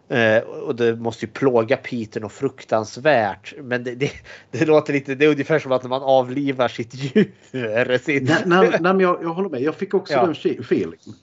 Eh, 0.08 0.38
och 0.42 0.76
det 0.76 0.96
måste 0.96 1.24
ju 1.26 1.32
plåga 1.32 1.76
Peter 1.76 2.20
något 2.20 2.32
fruktansvärt. 2.32 3.54
Men 3.62 3.84
det, 3.84 3.94
det, 3.94 4.10
det 4.50 4.64
låter 4.66 4.92
lite, 4.92 5.14
det 5.14 5.24
är 5.24 5.30
ungefär 5.30 5.58
som 5.58 5.72
att 5.72 5.84
man 5.84 6.02
avlivar 6.02 6.68
sitt 6.68 6.94
djur. 6.94 7.98
Sitt... 7.98 8.22
Nej, 8.28 8.42
nej, 8.46 8.68
nej, 8.70 8.80
men 8.80 9.00
jag, 9.00 9.18
jag 9.22 9.28
håller 9.28 9.48
med. 9.48 9.62
Jag 9.62 9.74
fick 9.74 9.94
också 9.94 10.12
Ja. 10.14 10.24
den 10.26 10.34
fe- 10.34 10.60
feelingen. 10.60 11.14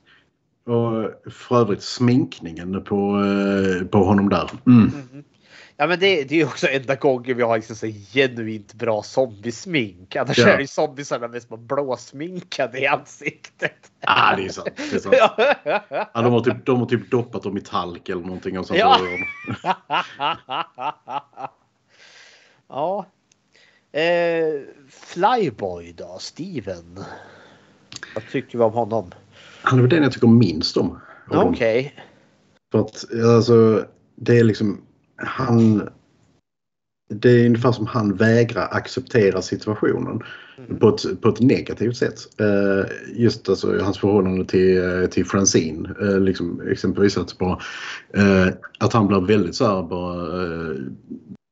Och 0.65 1.31
för 1.34 1.61
övrigt 1.61 1.81
sminkningen 1.84 2.84
på, 2.84 2.95
eh, 3.81 3.88
på 3.88 3.97
honom 4.03 4.30
där. 4.30 4.49
Mm. 4.68 4.91
Ja 5.81 5.88
men 5.88 5.99
det, 5.99 6.23
det 6.23 6.41
är 6.41 6.45
också 6.45 6.68
enda 6.68 6.95
gången 6.95 7.38
vi 7.38 7.43
har 7.43 7.57
liksom 7.57 7.76
så 7.76 7.88
genuint 7.88 8.73
bra 8.73 9.03
zombiesmink. 9.03 10.15
Annars 10.15 10.38
Ja. 10.38 10.47
är 10.47 10.60
ju 10.60 10.68
zombiesarna 10.68 11.27
mest 11.27 11.49
bara 11.49 11.57
blåsminkade 11.57 12.80
i 12.80 12.88
ansiktet. 12.88 13.91
Ah, 14.01 14.35
det 14.35 14.45
är 14.45 14.49
sant. 14.49 14.69
Det 14.76 14.95
är 14.95 14.99
sant. 14.99 15.15
Ja. 15.19 15.84
Ja, 16.14 16.22
de, 16.22 16.34
har 16.34 16.41
typ, 16.41 16.65
de 16.65 16.80
har 16.80 16.85
typ 16.85 17.11
doppat 17.11 17.43
dem 17.43 17.57
i 17.57 17.61
talk 17.61 18.10
eller 18.10 18.22
någonting. 18.22 18.60
Och 18.60 18.68
sen 18.68 18.77
Ja. 18.77 18.99
ja. 22.68 23.06
Eh, 23.99 24.61
Flyboy 24.89 25.93
då, 25.97 26.18
Steven. 26.19 26.99
Vad 28.15 28.23
tycker 28.31 28.57
vi 28.57 28.64
om 28.64 28.73
honom? 28.73 29.11
han 29.61 29.80
är 29.80 29.84
väl 29.84 29.89
den 29.89 30.03
jag 30.03 30.11
tycker 30.11 30.27
minst 30.27 30.77
om. 30.77 30.99
Okej. 31.31 31.95
För 32.72 32.80
att 32.80 33.06
alltså, 33.35 33.85
det 34.15 34.38
är 34.39 34.43
liksom 34.43 34.81
han. 35.20 35.90
Det 37.10 37.30
är 37.30 37.46
ungefär 37.46 37.72
som 37.72 37.88
han 37.88 38.16
vägrar 38.16 38.68
acceptera 38.72 39.41
situationen 39.41 40.24
på, 40.80 40.90
ett, 40.90 41.22
på 41.22 41.30
ett 41.30 41.40
negativt 41.40 41.98
sätt. 41.98 42.41
Eh, 42.41 42.86
just 43.16 43.50
alltså 43.50 43.80
hans 43.80 43.98
förhållande 44.00 44.46
till, 44.46 44.84
eh, 44.84 45.06
till 45.10 45.26
Francine. 45.26 45.96
Eh, 46.02 46.20
liksom, 46.20 46.62
exempelvis 46.72 47.18
att, 47.18 47.38
bara, 47.38 47.60
att 48.80 48.94
han 48.94 49.08
blir 49.08 49.22
väldigt 49.22 49.56
så 49.56 49.66
här 49.66 49.84
bara 49.84 50.40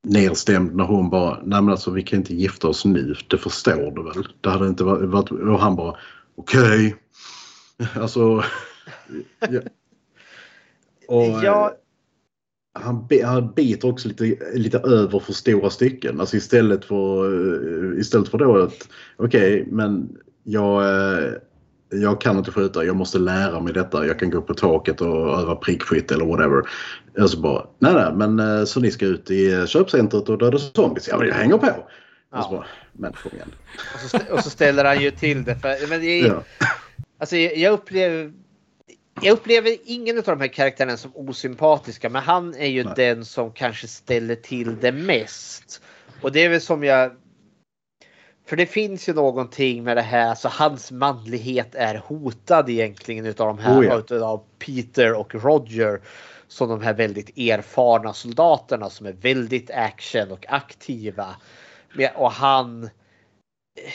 nedstämd 0.08 0.76
när 0.76 0.84
hon 0.84 1.10
bara, 1.10 1.40
nej 1.44 1.62
men 1.62 1.70
alltså 1.70 1.92
vi 1.92 2.04
kan 2.04 2.20
inte 2.20 2.36
gifta 2.36 2.68
oss 2.68 2.86
nu, 2.86 3.16
det 3.28 3.38
förstår 3.38 3.92
du 3.96 4.04
väl? 4.04 4.28
Det 4.42 4.50
hade 4.50 4.68
inte 4.68 4.84
varit, 4.84 5.32
och 5.32 5.60
han 5.60 5.76
bara, 5.76 5.98
okej. 6.36 6.96
Alltså, 7.96 8.44
ja. 9.40 9.62
Och, 11.08 11.24
Ja. 11.44 11.74
Han, 12.82 13.08
han 13.24 13.54
biter 13.54 13.88
också 13.88 14.08
lite, 14.08 14.38
lite 14.54 14.78
över 14.78 15.20
för 15.20 15.34
stora 15.34 15.70
stycken. 15.70 16.20
Alltså 16.20 16.38
istället 16.38 16.86
för, 16.86 17.26
eh, 17.94 18.00
istället 18.00 18.30
för 18.30 18.38
då 18.38 18.58
att 18.58 18.88
okej, 19.18 19.68
men 19.72 20.10
jag, 20.44 20.84
eh, 20.84 21.30
jag 21.90 22.22
kan 22.22 22.38
inte 22.38 22.52
skjuta. 22.52 22.86
Jag 22.86 22.96
måste 22.96 23.20
lära 23.20 23.60
mig 23.60 23.74
detta. 23.74 24.08
Jag 24.08 24.20
kan 24.20 24.30
gå 24.30 24.42
på 24.42 24.54
taket 24.54 25.02
och 25.02 25.40
öva 25.40 25.56
prickskytte 25.56 26.14
eller 26.14 26.26
whatever. 26.26 26.62
Alltså 27.20 27.40
bara, 27.40 27.66
nej 27.80 27.94
nej, 27.94 28.14
men 28.16 28.40
eh, 28.40 28.66
så 28.66 28.80
ni 28.80 28.92
ska 28.92 29.06
ut 29.06 29.32
i 29.32 29.68
köpcentret 29.68 30.30
och 30.30 30.38
döda 30.38 30.58
zombies? 30.58 31.08
Ja, 31.08 31.18
men 31.18 31.28
jag 31.28 31.36
hänger 31.36 31.58
på. 31.58 31.68
Och 32.38 32.44
så 32.44 32.52
bara, 32.52 32.66
men 32.94 33.14
kom 33.14 33.32
igen. 33.36 33.52
Och 33.94 34.00
så, 34.00 34.18
stä- 34.18 34.32
och 34.32 34.40
så 34.40 34.50
ställer 34.50 34.86
han 34.86 35.02
ju 35.02 35.12
till 35.12 35.44
det. 35.44 35.56
För, 35.56 35.90
men 35.90 36.02
det 36.02 36.22
är, 36.22 36.28
Ja. 36.28 36.44
Alltså 37.20 37.36
jag 37.36 37.58
jag 37.58 37.74
upplever 37.74 38.32
jag 39.22 39.34
upplever 39.34 39.78
ingen 39.86 40.18
av 40.18 40.24
de 40.24 40.42
här 40.42 40.48
karaktärerna 40.48 40.98
som 40.98 41.12
osympatiska 41.16 42.10
men 42.10 42.24
han 42.24 42.56
är 42.56 42.68
ju 42.68 42.84
den 42.84 43.26
som 43.26 43.52
kanske 43.52 43.88
ställer 43.88 44.36
till 44.36 44.80
det 44.80 44.92
mest. 44.92 45.82
Och 46.22 46.32
det 46.32 46.46
är 46.46 46.50
väl 46.50 46.62
som 46.62 46.84
jag 46.84 47.12
För 48.46 48.56
det 48.56 48.66
finns 48.66 49.10
ju 49.10 49.14
någonting 49.14 49.84
med 49.84 49.98
det 49.98 50.02
här, 50.02 50.36
så 50.36 50.50
hans 50.50 50.92
manlighet 50.92 51.76
är 51.76 51.96
hotad 51.96 52.70
egentligen 52.70 53.26
utav 53.26 53.48
de 53.48 53.60
här, 53.60 53.80
Oh 53.80 53.86
ja. 53.86 53.98
utav 53.98 54.44
Peter 54.60 55.14
och 55.14 55.36
Roger. 55.36 56.02
Som 56.50 56.70
de 56.70 56.82
här 56.82 56.94
väldigt 56.94 57.38
erfarna 57.38 58.14
soldaterna 58.14 58.90
som 58.90 59.06
är 59.06 59.12
väldigt 59.12 59.72
action 59.72 60.32
och 60.32 60.46
aktiva. 60.50 61.36
Och 62.16 62.32
han 62.32 62.90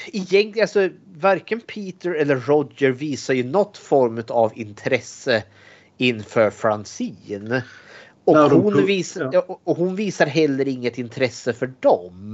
egentligen, 0.07 0.65
alltså 0.65 0.89
varken 1.17 1.61
Peter 1.61 2.15
eller 2.15 2.37
Roger 2.37 2.91
visar 2.91 3.35
ju 3.35 3.45
något 3.45 3.79
form 3.79 4.23
av 4.29 4.53
intresse 4.59 5.45
inför 5.99 6.51
Francine. 6.51 7.63
Och, 8.25 8.35
de 8.35 8.61
hon 8.63 8.87
visar, 8.87 9.31
ja. 9.33 9.61
och 9.65 9.77
hon 9.77 9.97
visar 9.97 10.27
heller 10.27 10.69
inget 10.69 10.99
intresse 10.99 11.53
för 11.53 11.73
dem. 11.81 12.33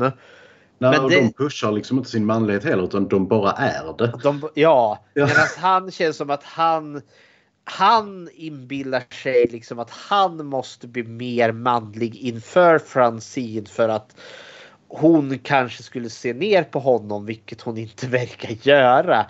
Nej, 0.78 0.90
Men 0.90 1.00
och 1.04 1.10
det- 1.10 1.16
De 1.20 1.32
pushar 1.32 1.72
liksom 1.72 1.98
inte 1.98 2.10
sin 2.10 2.26
manlighet 2.26 2.64
heller 2.64 2.84
utan 2.84 3.08
de 3.08 3.28
bara 3.28 3.52
är 3.52 3.92
det. 3.98 4.12
De, 4.22 4.48
ja, 4.54 5.04
Ja. 5.14 5.26
medan 5.26 5.46
han 5.58 5.90
känns 5.90 6.16
som 6.16 6.30
att 6.30 6.42
han 6.44 7.02
han 7.70 8.28
inbillar 8.34 9.02
sig 9.22 9.46
liksom 9.50 9.78
att 9.78 9.90
han 9.90 10.46
måste 10.46 10.86
bli 10.88 11.02
mer 11.02 11.52
manlig 11.52 12.16
inför 12.16 12.78
Francine 12.78 13.66
för 13.66 13.88
att 13.88 14.16
hon 14.88 15.38
kanske 15.38 15.82
skulle 15.82 16.10
se 16.10 16.32
ner 16.32 16.62
på 16.62 16.78
honom, 16.78 17.26
vilket 17.26 17.60
hon 17.60 17.78
inte 17.78 18.06
verkar 18.08 18.68
göra. 18.68 19.26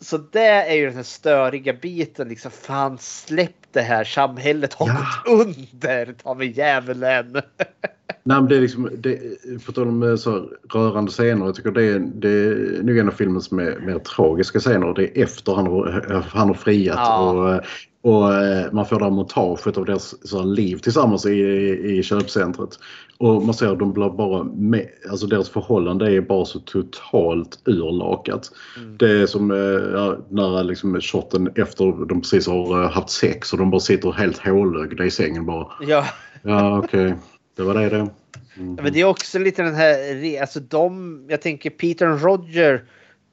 Så 0.00 0.18
det 0.18 0.46
är 0.46 0.74
ju 0.74 0.86
den 0.86 0.96
här 0.96 1.02
störiga 1.02 1.72
biten 1.72 2.28
liksom. 2.28 2.50
Fan 2.50 2.98
släpp 2.98 3.72
det 3.72 3.82
här. 3.82 4.04
Samhället 4.04 4.74
har 4.74 4.86
gått 4.86 5.40
under. 5.40 6.12
Ta 6.12 6.34
mig 6.34 6.50
djävulen. 6.50 7.42
Nej, 8.26 8.40
men 8.40 8.48
det 8.48 8.56
är 8.56 8.60
liksom, 8.60 8.90
det, 8.98 9.18
på 9.66 9.72
tal 9.72 9.88
om 9.88 10.02
eh, 10.02 10.16
så 10.16 10.30
här 10.30 10.48
rörande 10.72 11.10
scener, 11.10 11.46
jag 11.46 11.54
tycker 11.54 11.70
det 11.70 11.84
är, 11.84 11.98
det 11.98 12.28
är 12.28 12.82
nog 12.82 12.98
en 12.98 13.08
av 13.08 13.12
filmens 13.12 13.50
mer, 13.50 13.78
mer 13.86 13.98
tragiska 13.98 14.58
scener. 14.60 14.94
Det 14.94 15.18
är 15.18 15.22
efter 15.22 15.52
han 15.52 15.66
har, 15.66 16.24
han 16.28 16.48
har 16.48 16.54
friat 16.54 16.96
Ja. 16.98 17.30
och, 17.30 17.54
eh, 17.54 17.60
och 18.02 18.34
eh, 18.34 18.72
man 18.72 18.86
får 18.86 18.98
det 18.98 19.04
här 19.04 19.10
montaget 19.10 19.78
av 19.78 19.84
deras 19.84 20.28
så 20.28 20.38
här, 20.38 20.44
liv 20.46 20.76
tillsammans 20.76 21.26
i, 21.26 21.30
i, 21.30 21.98
i 21.98 22.02
köpcentret. 22.02 22.70
Och 23.18 23.42
man 23.42 23.54
ser 23.54 23.72
att 23.72 23.78
de 23.78 23.92
blir 23.92 24.10
bara 24.10 24.44
med, 24.44 24.86
alltså 25.10 25.26
deras 25.26 25.48
förhållande 25.48 26.12
är 26.12 26.20
bara 26.20 26.44
så 26.44 26.58
totalt 26.58 27.58
urlakat. 27.64 28.50
Det 28.98 29.10
är 29.10 29.26
som 29.26 29.50
ja, 29.94 30.16
när 30.28 30.64
liksom 30.64 31.00
shotten 31.00 31.50
efter 31.54 32.06
de 32.06 32.20
precis 32.20 32.46
har 32.46 32.88
haft 32.88 33.10
sex 33.10 33.52
och 33.52 33.58
de 33.58 33.70
bara 33.70 33.80
sitter 33.80 34.12
helt 34.12 34.38
hålögda 34.38 35.04
i 35.04 35.10
sängen 35.10 35.46
bara. 35.46 35.66
Ja. 35.80 36.04
Ja 36.42 36.78
okej, 36.78 37.14
det 37.56 37.62
var 37.62 37.74
det 37.74 37.88
det. 37.88 37.96
Mm. 38.56 38.74
Men 38.74 38.92
det 38.92 39.00
är 39.00 39.04
också 39.04 39.38
lite 39.38 39.62
den 39.62 39.74
här, 39.74 40.40
alltså 40.40 40.60
de, 40.60 41.24
jag 41.28 41.42
tänker 41.42 41.70
Peter 41.70 42.10
och 42.10 42.22
Roger 42.22 42.84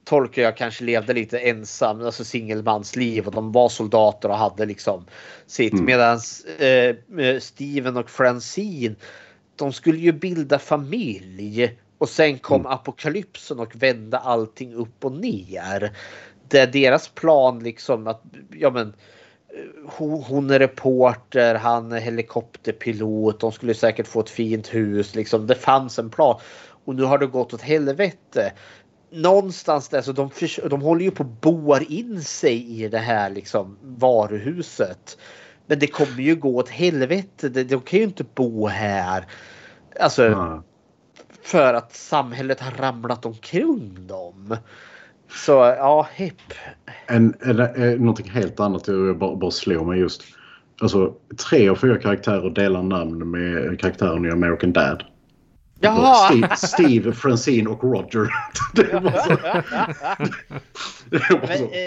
tolkar 0.04 0.42
jag 0.42 0.56
kanske 0.56 0.84
levde 0.84 1.12
lite 1.12 1.38
ensam, 1.38 2.00
alltså 2.00 2.24
singelmansliv 2.24 3.26
och 3.26 3.32
de 3.32 3.52
var 3.52 3.68
soldater 3.68 4.28
och 4.28 4.36
hade 4.36 4.66
liksom 4.66 5.04
sitt. 5.46 5.72
Mm. 5.72 5.84
Medans 5.84 6.44
eh, 6.44 6.96
Steven 7.40 7.96
och 7.96 8.10
Francine, 8.10 8.94
de 9.56 9.72
skulle 9.72 9.98
ju 9.98 10.12
bilda 10.12 10.58
familj 10.58 11.78
och 11.98 12.08
sen 12.08 12.38
kom 12.38 12.66
apokalypsen 12.66 13.58
och 13.58 13.72
vände 13.74 14.18
allting 14.18 14.74
upp 14.74 15.04
och 15.04 15.12
ner. 15.12 15.92
Det 16.48 16.58
är 16.58 16.66
deras 16.66 17.08
plan 17.08 17.58
liksom 17.58 18.06
att, 18.06 18.22
ja 18.50 18.70
men 18.70 18.94
hon, 19.86 20.50
är 20.50 20.58
reporter, 20.58 21.54
han 21.54 21.92
är 21.92 22.00
helikopterpilot, 22.00 23.40
de 23.40 23.52
skulle 23.52 23.74
säkert 23.74 24.06
få 24.06 24.20
ett 24.20 24.30
fint 24.30 24.74
hus. 24.74 25.14
Liksom. 25.14 25.46
Det 25.46 25.54
fanns 25.54 25.98
en 25.98 26.10
plan. 26.10 26.40
Och 26.84 26.94
nu 26.94 27.02
har 27.02 27.18
det 27.18 27.26
gått 27.26 27.54
åt 27.54 27.62
helvete. 27.62 28.52
Någonstans 29.10 29.88
där 29.88 30.02
så 30.02 30.12
de, 30.12 30.30
de 30.70 30.82
håller 30.82 31.04
ju 31.04 31.10
på 31.10 31.22
att 31.22 31.40
boar 31.40 31.92
in 31.92 32.22
sig 32.22 32.82
i 32.82 32.88
det 32.88 32.98
här 32.98 33.30
liksom, 33.30 33.78
varuhuset. 33.82 35.18
Men 35.66 35.78
det 35.78 35.86
kommer 35.86 36.22
ju 36.22 36.36
gå 36.36 36.56
åt 36.56 36.68
helvete. 36.68 37.48
De, 37.48 37.64
de 37.64 37.80
kan 37.80 37.98
ju 37.98 38.04
inte 38.04 38.24
bo 38.34 38.66
här. 38.66 39.26
Alltså 40.00 40.62
för 41.42 41.74
att 41.74 41.94
samhället 41.94 42.60
har 42.60 42.70
ramlat 42.70 43.26
omkring 43.26 44.06
dem. 44.06 44.56
Så 45.34 45.52
ja, 45.52 46.08
hipp. 46.14 46.52
En, 47.06 47.34
en, 47.40 47.60
en, 47.60 47.98
någonting 47.98 48.30
helt 48.30 48.60
annat 48.60 48.88
jag 48.88 49.18
bara, 49.18 49.36
bara 49.36 49.50
slår 49.50 49.84
mig 49.84 50.00
just. 50.00 50.22
Alltså 50.80 51.14
tre 51.48 51.68
av 51.68 51.76
fyra 51.76 51.98
karaktärer 51.98 52.50
delar 52.50 52.82
namn 52.82 53.30
med 53.30 53.80
karaktären 53.80 54.24
i 54.24 54.30
American 54.30 54.72
Dad. 54.72 55.04
Jaha! 55.80 56.14
Steve, 56.14 56.56
Steve, 56.56 57.12
Francine 57.12 57.70
och 57.70 57.84
Roger. 57.84 58.28
det 58.74 58.92
var 58.92 59.10
så. 59.10 59.36
Det 61.10 61.30
var 61.30 61.48
Men, 61.48 61.58
så. 61.58 61.64
eh, 61.64 61.80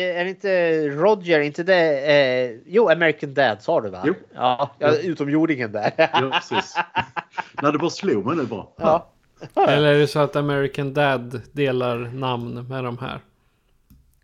eh, 0.00 0.18
är 0.20 0.24
det 0.24 0.30
inte 0.30 0.88
Roger, 0.88 1.40
inte 1.40 1.62
det? 1.62 2.12
Eh, 2.12 2.60
jo, 2.66 2.88
American 2.88 3.34
Dad 3.34 3.62
sa 3.62 3.80
du 3.80 3.90
va? 3.90 4.02
Jo. 4.06 4.14
Ja, 4.34 4.70
ja 4.78 4.96
utomjordingen 4.96 5.72
där. 5.72 5.92
Ja, 5.96 6.30
precis. 6.32 6.76
Nej, 7.62 7.72
det 7.72 7.78
bara 7.78 7.90
slog 7.90 8.26
mig 8.26 8.36
nu 8.36 8.44
bara. 8.44 8.66
Ja. 8.76 9.12
Eller 9.54 9.94
är 9.94 9.98
det 9.98 10.06
så 10.08 10.18
att 10.18 10.36
American 10.36 10.94
Dad 10.94 11.40
delar 11.52 11.98
namn 11.98 12.68
med 12.68 12.84
de 12.84 12.98
här? 12.98 13.20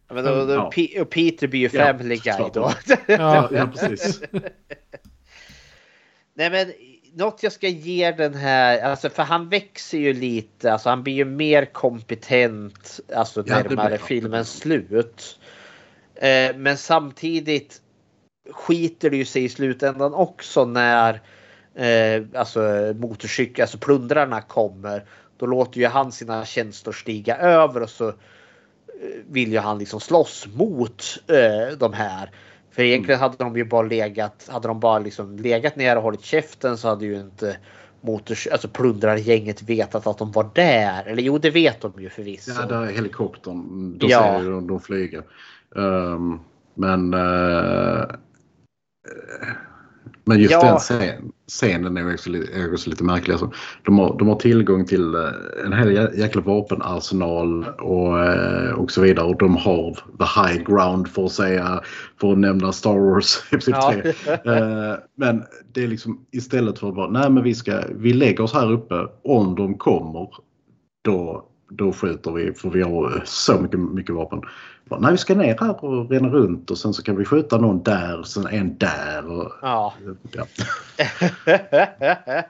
Men 0.09 0.24
då, 0.24 0.47
då, 0.47 0.53
Ja. 0.53 0.73
Och 1.03 1.11
Peter 1.11 1.47
blir 1.47 1.61
ju 1.61 1.78
Ja, 1.78 1.85
Family 1.86 2.16
Guy 2.16 2.35
klart. 2.36 2.55
då. 2.55 2.73
Ja, 3.07 3.49
ja, 3.53 3.66
precis. 3.66 4.23
Nej 6.35 6.51
men 6.51 6.73
något 7.15 7.43
jag 7.43 7.53
ska 7.53 7.69
ge 7.69 8.12
den 8.12 8.35
här, 8.35 8.81
alltså 8.82 9.11
för 9.11 9.23
han 9.23 9.49
växer 9.49 9.99
ju 9.99 10.12
lite, 10.12 10.73
alltså 10.73 10.89
han 10.89 11.03
blir 11.03 11.15
ju 11.15 11.24
mer 11.24 11.65
kompetent, 11.65 13.01
alltså 13.15 13.44
Ja, 13.47 13.62
närmare 13.62 13.99
filmens 13.99 14.57
slut. 14.59 15.39
Eh, 16.15 16.57
men 16.57 16.77
samtidigt 16.77 17.81
skiter 18.51 19.11
det 19.11 19.16
ju 19.16 19.24
sig 19.24 19.44
i 19.44 19.49
slutändan 19.49 20.15
också 20.15 20.65
när 20.65 21.20
eh, 21.74 22.23
alltså 22.40 22.61
motorcykel, 22.99 23.62
alltså 23.62 23.78
plundrarna 23.78 24.40
kommer. 24.40 25.05
Då 25.36 25.47
låter 25.47 25.81
ju 25.81 25.86
han 25.86 26.12
sina 26.12 26.44
känslor 26.44 26.93
stiga 26.93 27.36
över 27.36 27.82
och 27.82 27.90
så 27.90 28.09
eh, 28.09 28.15
vill 29.31 29.53
ju 29.53 29.59
han 29.59 29.78
liksom 29.78 30.01
slåss 30.01 30.47
mot 30.55 31.03
eh, 31.27 31.78
de 31.78 31.93
här. 31.93 32.31
För 32.70 32.82
egentligen 32.82 33.20
hade 33.20 33.36
de 33.39 33.57
ju 33.57 33.65
bara 33.65 33.82
legat, 33.82 34.49
hade 34.53 34.69
de 34.69 34.81
bara 34.81 34.99
liksom 34.99 35.36
legat 35.36 35.77
ner 35.77 35.97
och 35.97 36.03
hållit 36.03 36.24
käften 36.24 36.77
så 36.78 36.89
hade 36.89 37.07
ju 37.07 37.20
inte 37.20 37.57
motors, 38.01 38.47
alltså 38.47 38.69
plundrargänget 38.69 39.62
vetat 39.62 40.07
att 40.07 40.19
de 40.19 40.32
var 40.32 40.51
där. 40.55 41.05
Eller 41.07 41.23
jo, 41.23 41.39
det 41.39 41.51
vet 41.51 41.81
de 41.81 41.93
ju 41.99 42.09
förvisso. 42.11 42.53
Ja, 42.61 42.66
där 42.66 42.82
är 42.82 42.93
helikoptern. 42.93 43.99
Då 43.99 44.07
Ja. 44.11 44.23
ser 44.23 44.44
ju 44.44 44.51
de, 44.51 44.66
de 44.66 44.81
flyga. 44.81 45.23
Ehm, 45.77 46.40
men... 46.74 47.15
eh, 47.15 48.05
men 50.24 50.39
just 50.39 50.53
Ja. 50.53 50.62
den 50.65 50.78
scen, 50.78 51.32
scenen 51.49 51.97
är 51.97 52.12
också 52.15 52.31
lite, 52.31 52.53
är 52.53 52.73
också 52.73 52.90
lite 52.90 53.05
märklig. 53.05 53.32
Alltså, 53.32 53.51
de, 53.85 53.99
har, 53.99 54.19
de 54.19 54.28
har 54.28 54.35
tillgång 54.36 54.85
till 54.86 55.15
eh, 55.15 55.20
en 55.66 55.73
hel 55.73 55.89
jä- 55.90 56.19
jäkla 56.19 56.40
vapenarsenal 56.43 57.65
och, 57.65 58.24
eh, 58.24 58.73
och 58.73 58.90
så 58.90 59.01
vidare. 59.01 59.27
Och 59.27 59.39
de 59.39 59.57
har 59.57 59.93
the 59.94 60.40
high 60.40 60.65
ground 60.65 61.09
för 61.09 61.24
att 61.24 61.32
säga, 61.32 61.81
för 62.20 62.32
att 62.32 62.39
nämna 62.39 62.73
Star 62.73 62.99
Wars 62.99 63.39
Episod 63.53 63.74
Ja. 63.74 63.93
3. 63.93 64.32
Eh, 64.55 64.94
men 65.16 65.43
det 65.74 65.85
är 65.85 65.89
liksom 65.89 66.27
istället 66.32 66.78
för 66.78 66.89
att 66.89 66.94
bara, 66.94 67.11
nej 67.11 67.31
men 67.31 67.43
vi 67.43 67.55
ska, 67.55 67.81
vi 67.97 68.12
lägger 68.12 68.40
oss 68.40 68.53
här 68.55 68.73
uppe. 68.73 68.94
Om 69.24 69.55
de 69.55 69.78
kommer, 69.78 70.28
då, 71.05 71.49
då 71.77 71.93
skjuter 71.93 72.31
vi 72.31 72.53
för 72.53 72.70
vi 72.70 72.82
har 72.82 73.23
så 73.24 73.61
mycket, 73.61 73.81
mycket 73.81 74.15
vapen. 74.15 74.43
Bara, 74.85 75.01
nej 75.01 75.12
vi 75.12 75.19
ska 75.19 75.35
ner 75.35 75.57
här 75.61 75.85
och 75.85 76.11
rena 76.11 76.28
runt 76.28 76.70
och 76.70 76.78
sen 76.78 76.94
så 76.94 77.03
kan 77.03 77.16
vi 77.16 77.24
skjuta 77.24 77.59
någon 77.59 77.82
där, 77.82 78.23
sen 78.23 78.47
en 78.47 78.78
där. 78.78 79.27
Och, 79.27 79.53
Ja. 79.62 79.94
ja. 80.32 80.47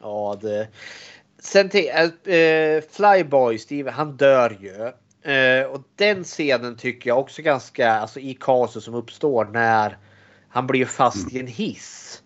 ja, 0.00 0.38
det. 0.42 0.68
Sen 1.38 1.68
till 1.68 1.90
äh, 2.24 2.80
Flyboy, 2.90 3.58
Steve, 3.58 3.90
han 3.90 4.16
dör 4.16 4.56
ju. 4.60 4.92
Eh, 5.32 5.66
och 5.66 5.82
den 5.96 6.24
scenen 6.24 6.76
tycker 6.76 7.10
jag 7.10 7.18
också 7.18 7.42
ganska, 7.42 7.92
alltså 7.92 8.20
i 8.20 8.34
kaoset 8.34 8.82
som 8.82 8.94
uppstår 8.94 9.44
när 9.44 9.98
han 10.48 10.66
blir 10.66 10.84
fast 10.84 11.32
i 11.32 11.40
en 11.40 11.46
hiss. 11.46 12.22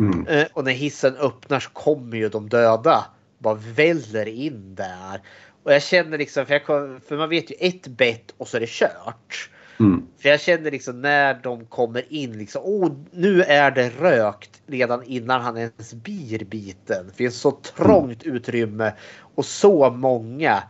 Mm. 0.00 0.26
Eh, 0.26 0.46
och 0.52 0.64
när 0.64 0.72
hissen 0.72 1.16
öppnar 1.16 1.60
så 1.60 1.70
kommer 1.70 2.16
ju 2.16 2.28
de 2.28 2.48
döda. 2.48 3.04
Bara 3.38 3.54
väller 3.54 4.28
in 4.28 4.74
där. 4.74 5.20
Och 5.64 5.72
jag 5.72 5.82
känner 5.82 6.18
liksom, 6.18 6.46
för, 6.46 6.58
kom- 6.58 7.00
för 7.08 7.16
man 7.16 7.28
vet 7.28 7.50
ju 7.50 7.54
ett 7.60 7.86
bett 7.86 8.34
och 8.36 8.48
så 8.48 8.56
är 8.56 8.60
det 8.60 8.68
kört. 8.68 9.50
Mm. 9.80 10.06
För 10.18 10.28
jag 10.28 10.40
känner 10.40 10.70
liksom 10.70 11.02
när 11.02 11.34
de 11.42 11.66
kommer 11.66 12.12
in 12.12 12.38
liksom, 12.38 12.62
oh, 12.64 12.92
nu 13.10 13.42
är 13.42 13.70
det 13.70 13.88
rökt 13.88 14.62
redan 14.66 15.02
innan 15.02 15.40
han 15.40 15.56
ens 15.56 15.94
blir 15.94 16.44
biten. 16.44 17.06
Det 17.06 17.14
finns 17.14 17.40
så 17.40 17.50
trångt 17.50 18.22
utrymme 18.22 18.92
och 19.34 19.44
så 19.44 19.90
många. 19.90 20.62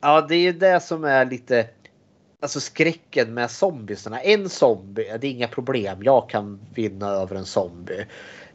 Ja, 0.00 0.20
det 0.28 0.34
är 0.34 0.40
ju 0.40 0.52
det 0.52 0.80
som 0.80 1.04
är 1.04 1.24
lite 1.24 1.66
alltså 2.40 2.60
skräcken 2.60 3.34
med 3.34 3.50
zombiesarna. 3.50 4.20
En 4.20 4.48
zombie, 4.48 5.18
det 5.20 5.26
är 5.26 5.30
inga 5.30 5.48
problem. 5.48 6.02
Jag 6.02 6.30
kan 6.30 6.60
vinna 6.74 7.08
över 7.08 7.36
en 7.36 7.46
zombie. 7.46 8.06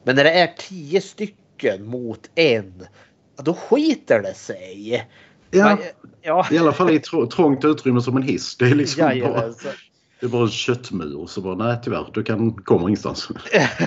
Men 0.03 0.15
när 0.15 0.23
det 0.23 0.31
är 0.31 0.53
tio 0.57 1.01
stycken 1.01 1.85
mot 1.85 2.29
en, 2.35 2.87
då 3.35 3.53
skiter 3.53 4.21
det 4.21 4.33
sig. 4.33 5.07
Ja, 5.51 5.77
ja. 6.21 6.47
i 6.51 6.57
alla 6.57 6.71
fall 6.71 6.89
i 6.89 6.99
tr 6.99 7.25
trångt 7.25 7.65
utrymme 7.65 8.01
som 8.01 8.17
en 8.17 8.23
hiss. 8.23 8.57
Det 8.57 8.65
är 8.65 8.75
liksom 8.75 9.01
bara, 9.01 9.15
Jajamensan. 9.15 9.71
det 10.19 10.25
är 10.25 10.29
bara 10.29 10.43
en 10.43 10.49
köttmur. 10.49 11.27
Så 11.27 11.41
bara, 11.41 11.55
nej 11.55 11.77
tyvärr, 11.83 12.09
du 12.13 12.23
kan 12.23 12.53
komma 12.53 12.81
ingenstans. 12.81 13.29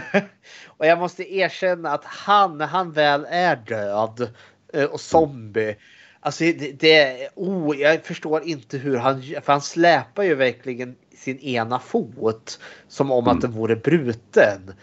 Och 0.67 0.87
jag 0.87 0.99
måste 0.99 1.35
erkänna 1.35 1.91
att 1.91 2.05
han, 2.05 2.59
när 2.59 2.67
han 2.67 2.93
väl 2.93 3.27
är 3.31 3.57
död 3.57 4.29
eh, 4.73 4.85
och 4.85 5.01
zombie. 5.01 5.77
Alltså 6.21 6.45
det, 6.45 6.81
det 6.81 7.29
oh, 7.35 7.77
jag 7.77 8.05
förstår 8.05 8.43
inte 8.43 8.79
hur 8.79 8.97
han, 8.97 9.23
för 9.23 9.53
han 9.53 9.61
släpar 9.61 10.23
ju 10.23 10.35
verkligen 10.35 10.97
sin 11.17 11.39
ena 11.39 11.79
fot 11.79 12.61
som 12.89 13.11
om 13.11 13.29
att 13.29 13.41
den 13.41 13.53
vore 13.53 13.77
bruten. 13.77 14.75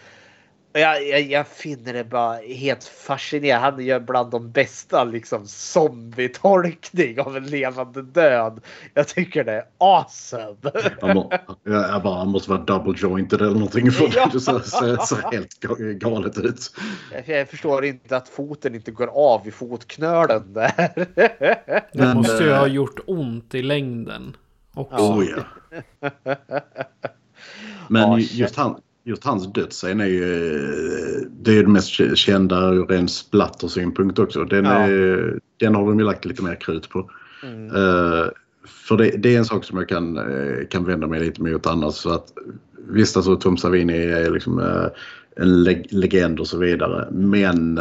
Jag, 0.74 1.08
jag, 1.08 1.20
jag 1.22 1.46
finner 1.48 1.92
det 1.92 2.04
bara 2.04 2.36
helt 2.36 2.84
fascinerande. 2.84 3.76
Han 3.76 3.84
gör 3.84 4.00
bland 4.00 4.30
de 4.30 4.50
bästa 4.50 5.04
liksom 5.04 5.46
zombie-tolkning 5.46 7.20
av 7.20 7.36
en 7.36 7.46
levande 7.46 8.02
död. 8.02 8.60
Jag 8.94 9.08
tycker 9.08 9.44
det 9.44 9.52
är 9.52 9.64
awesome. 9.78 10.56
Han, 11.00 11.14
må, 11.16 11.32
jag 11.64 12.02
bara, 12.02 12.18
han 12.18 12.28
måste 12.28 12.50
vara 12.50 12.60
double 12.60 12.94
jointed 12.96 13.40
eller 13.40 13.52
någonting 13.54 13.90
för 13.92 14.10
Ja. 14.14 14.28
det 14.32 14.40
ser, 14.40 14.58
ser, 14.58 14.96
ser 14.96 15.30
helt 15.32 15.60
ga- 15.60 15.92
galet 15.92 16.38
ut. 16.38 16.74
Jag- 17.26 17.48
förstår 17.48 17.84
inte 17.84 18.16
att 18.16 18.28
foten 18.28 18.74
inte 18.74 18.90
går 18.90 19.06
av 19.06 19.48
i 19.48 19.50
fotknölen 19.50 20.52
där. 20.52 20.92
Det 21.92 22.14
måste 22.14 22.44
ju 22.44 22.50
eh, 22.50 22.58
ha 22.58 22.66
gjort 22.66 23.00
ont 23.06 23.54
i 23.54 23.62
längden. 23.62 24.36
Också. 24.74 24.96
Oh, 24.96 25.24
ja. 25.24 25.44
Men 27.88 28.18
just, 28.20 28.56
han, 28.56 28.80
just 29.04 29.24
hans 29.24 29.52
dödsscen 29.52 30.00
är 30.00 30.06
ju 30.06 30.24
eh, 30.24 31.22
det 31.42 31.58
är 31.58 31.62
det 31.62 31.68
mest 31.68 32.16
kända 32.18 32.70
ur 32.70 32.86
ren 32.86 33.08
splattersynpunkt 33.08 34.18
också. 34.18 34.44
Den, 34.44 34.64
Ja. 34.64 34.70
är, 34.70 35.40
den 35.56 35.74
har 35.74 35.86
de 35.86 35.98
ju 35.98 36.04
lagt 36.04 36.24
lite 36.24 36.42
mer 36.42 36.54
krut 36.60 36.88
på. 36.88 37.10
Mm. 37.42 37.66
Eh, 37.66 38.26
för 38.66 38.96
det, 38.96 39.10
det 39.10 39.34
är 39.34 39.38
en 39.38 39.44
sak 39.44 39.64
som 39.64 39.78
jag 39.78 39.88
kan, 39.88 40.16
eh, 40.16 40.66
kan 40.70 40.84
vända 40.84 41.06
mig 41.06 41.20
lite 41.20 41.42
mot 41.42 41.66
annars. 41.66 41.94
Så 41.94 42.10
att, 42.10 42.32
visst, 42.88 43.16
alltså 43.16 43.36
Tom 43.36 43.56
Savini 43.56 43.96
är 43.96 44.30
liksom 44.30 44.58
eh, 44.58 44.86
en 45.36 45.62
leg 45.62 45.86
legend 45.90 46.40
och 46.40 46.46
så 46.46 46.58
vidare. 46.58 47.08
Men 47.10 47.80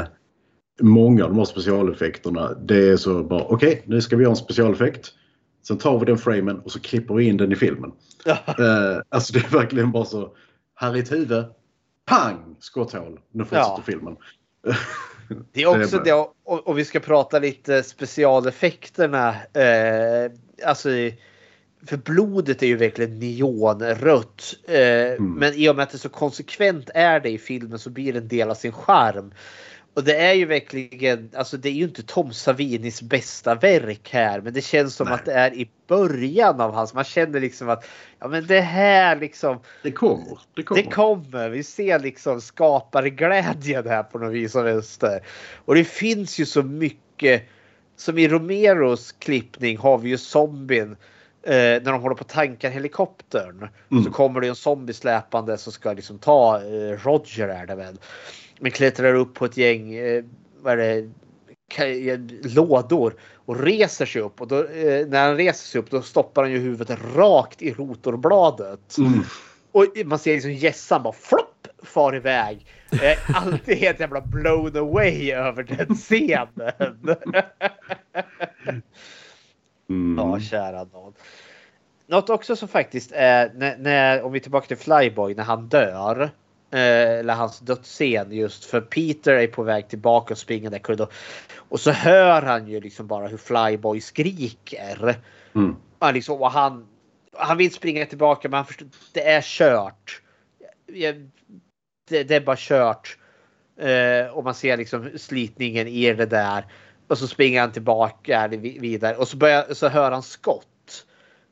många 0.82 1.24
av 1.24 1.30
de 1.30 1.38
här 1.38 1.46
specialeffekterna, 1.46 2.54
det 2.54 2.90
är 2.90 2.98
så 2.98 3.24
bara 3.24 3.44
okej, 3.44 3.84
nu 3.86 4.02
ska 4.02 4.16
vi 4.16 4.24
göra 4.24 4.32
en 4.32 4.36
specialeffekt. 4.38 5.08
Sen 5.68 5.78
tar 5.78 6.00
vi 6.00 6.06
den 6.06 6.18
framen 6.18 6.60
och 6.60 6.72
så 6.72 6.80
klipper 6.80 7.14
vi 7.14 7.24
in 7.24 7.38
den 7.38 7.52
i 7.52 7.56
filmen. 7.56 7.92
Eh, 8.26 9.02
alltså 9.10 9.34
det 9.34 9.40
är 9.40 9.50
verkligen 9.60 9.92
bara 9.92 10.06
så. 10.06 10.36
Här 10.82 10.96
är 10.96 11.00
ett 11.00 11.12
huvud. 11.12 11.46
Pang! 12.06 12.56
Skotthål. 12.60 13.20
Nu 13.32 13.44
fortsätter 13.44 13.60
Ja. 13.62 13.84
filmen. 13.86 14.16
Det 15.54 15.62
är 15.62 15.82
också 15.82 15.98
det, 15.98 16.14
och, 16.14 16.68
och 16.68 16.78
vi 16.80 16.86
ska 16.86 17.00
prata 17.00 17.40
lite 17.40 17.84
specialeffekterna. 17.84 19.30
Eh, 19.54 20.32
alltså, 20.66 20.90
för 21.88 21.98
blodet 21.98 22.64
är 22.64 22.68
ju 22.68 22.76
verkligen 22.76 23.20
neonrött. 23.20 24.56
Eh, 24.68 25.22
Men 25.22 25.54
i 25.54 25.70
och 25.70 25.76
med 25.76 25.84
att 25.84 25.90
det 25.92 25.98
så 25.98 26.10
konsekvent 26.10 26.90
är 26.94 27.20
det 27.20 27.30
i 27.30 27.38
filmen 27.38 27.80
så 27.80 27.90
blir 27.90 28.14
det 28.14 28.20
en 28.20 28.28
del 28.28 28.50
av 28.50 28.56
sin 28.56 28.72
charm. 28.72 29.34
Och 29.94 30.04
det 30.04 30.16
är 30.16 30.34
ju 30.34 30.46
verkligen, 30.46 31.30
alltså 31.36 31.58
det 31.58 31.70
är 31.70 31.74
ju 31.74 31.84
inte 31.84 32.04
Tom 32.04 32.34
Savinis 32.34 33.02
bästa 33.02 33.56
verk 33.56 34.10
här, 34.14 34.42
men 34.42 34.54
det 34.54 34.62
känns 34.62 34.96
som 34.96 35.08
att 35.08 35.26
det 35.26 35.34
är 35.34 35.54
i 35.54 35.70
början 35.88 36.62
av 36.62 36.74
hans. 36.74 36.94
Man 36.94 37.04
känner 37.04 37.40
liksom 37.40 37.70
att 37.70 37.86
ja, 38.20 38.28
men 38.28 38.48
det 38.48 38.62
här 38.62 39.16
liksom. 39.16 39.60
Det 39.84 39.92
kommer. 39.92 40.40
Det 40.56 40.64
kommer. 40.64 40.84
Det 40.84 40.90
kommer. 40.90 41.50
Vi 41.50 41.64
ser 41.64 42.00
liksom 42.00 42.42
skaparglädjen 42.42 43.88
här 43.88 44.04
på 44.04 44.18
något 44.18 44.34
vis 44.34 44.56
och 44.56 44.66
vänster. 44.66 45.22
Och 45.66 45.76
det 45.76 45.84
finns 45.84 46.40
ju 46.40 46.46
så 46.46 46.64
mycket. 46.64 47.44
Som 47.96 48.18
i 48.18 48.28
Romeros 48.28 49.12
klippning 49.12 49.78
har 49.78 49.98
vi 49.98 50.10
ju 50.10 50.18
zombien. 50.18 50.98
Eh, 51.44 51.54
när 51.54 51.92
de 51.92 52.02
håller 52.02 52.16
på 52.16 52.22
att 52.22 52.30
tanka 52.30 52.70
helikoptern. 52.70 53.68
Mm. 53.92 54.04
Så 54.04 54.12
kommer 54.12 54.42
det 54.42 54.48
en 54.48 54.56
zombie 54.56 54.94
släpande 54.94 55.58
som 55.58 55.74
ska 55.74 55.94
liksom 55.94 56.20
ta 56.20 56.58
eh, 56.58 56.98
Roger 57.04 57.48
är 57.48 57.66
det 57.66 57.76
väl. 57.76 57.98
Men 58.62 58.72
klättrar 58.72 59.14
upp 59.14 59.34
på 59.34 59.46
ett 59.46 59.58
gäng 59.58 59.94
eh, 59.94 60.24
vad 60.62 60.78
det, 60.78 61.10
eh, 61.78 62.20
lådor 62.44 63.16
och 63.34 63.60
reser 63.60 64.06
sig 64.06 64.22
upp. 64.22 64.42
Och 64.42 64.48
då, 64.48 64.58
eh, 64.58 65.08
när 65.08 65.28
han 65.28 65.38
reser 65.38 65.68
sig 65.68 65.80
upp 65.80 65.90
då 65.90 66.02
stoppar 66.02 66.42
han 66.42 66.52
ju 66.52 66.60
huvudet 66.60 67.00
rakt 67.16 67.62
i 67.62 67.74
rotorbladet. 67.74 68.98
Mm. 68.98 69.24
Och 69.72 69.86
man 70.06 70.20
ser 70.20 70.34
liksom 70.34 70.54
gässan 70.54 71.04
bara 71.04 71.14
flopp 71.14 71.68
far 71.84 72.16
iväg. 72.16 72.66
Jag 72.90 73.04
är 73.12 73.18
alltid 73.34 73.78
helt 73.78 74.00
jävla 74.00 74.22
blown 74.22 74.78
away 74.78 75.32
över 75.32 75.64
den 75.64 75.96
scenen. 75.96 77.16
Mm. 79.90 80.18
Ja, 80.18 80.40
kära 80.40 80.84
någon. 80.84 81.14
Något 82.08 82.30
också 82.30 82.56
som 82.56 82.68
faktiskt 82.68 83.12
är 83.12 83.52
när, 83.56 83.78
när 83.78 84.24
om 84.24 84.32
vi 84.32 84.40
är 84.40 84.44
tillbaka 84.44 84.68
till 84.68 84.78
Flyboy 84.78 85.36
när 85.36 85.44
han 85.44 85.68
dör. 85.68 86.32
Eh, 86.72 87.20
eller 87.20 87.34
hans 87.34 87.60
dödsscen 87.60 88.32
just 88.32 88.66
för 88.66 88.82
Peter 88.82 89.34
är 89.34 89.48
på 89.48 89.64
väg 89.64 89.88
tillbaka 89.90 90.34
och 90.34 90.38
springer 90.38 90.70
där 90.70 90.80
korridor. 90.80 91.08
Och 91.58 91.80
så 91.80 91.92
hör 91.92 92.42
han 92.42 92.68
ju 92.68 92.82
liksom 92.82 93.08
bara 93.08 93.28
hur 93.28 93.38
Flyboy 93.38 94.02
skriker. 94.02 95.16
Mm. 95.56 95.76
Han, 96.00 96.14
liksom, 96.14 96.42
och 96.42 96.52
han, 96.52 96.88
han 97.38 97.58
vill 97.58 97.74
springa 97.74 98.06
tillbaka 98.06 98.50
men 98.50 98.58
han 98.58 98.66
förstår 98.66 98.88
det 99.14 99.28
är 99.28 99.42
kört. 99.42 100.22
Det, 100.88 102.24
det 102.24 102.36
är 102.36 102.42
bara 102.42 102.56
kört. 102.60 103.18
Eh, 103.80 104.28
och 104.38 104.44
man 104.44 104.56
ser 104.56 104.78
liksom 104.78 105.10
slitningen 105.18 105.88
i 105.88 106.14
det 106.14 106.26
där. 106.26 106.66
Och 107.08 107.18
så 107.18 107.28
springer 107.28 107.62
han 107.62 107.72
tillbaka 107.72 108.48
vi- 108.48 108.80
vidare 108.80 109.16
och 109.16 109.28
så, 109.28 109.38
börjar, 109.38 109.74
så 109.74 109.88
hör 109.88 110.12
han 110.12 110.24
skott. 110.24 110.68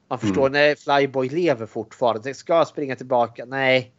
Man 0.08 0.20
förstår, 0.20 0.42
Mm. 0.42 0.52
nej 0.52 0.76
Flyboy 0.76 1.30
lever 1.30 1.66
fortfarande. 1.66 2.34
Ska 2.34 2.54
jag 2.54 2.68
springa 2.68 2.96
tillbaka? 2.96 3.46
Nej. 3.46 3.92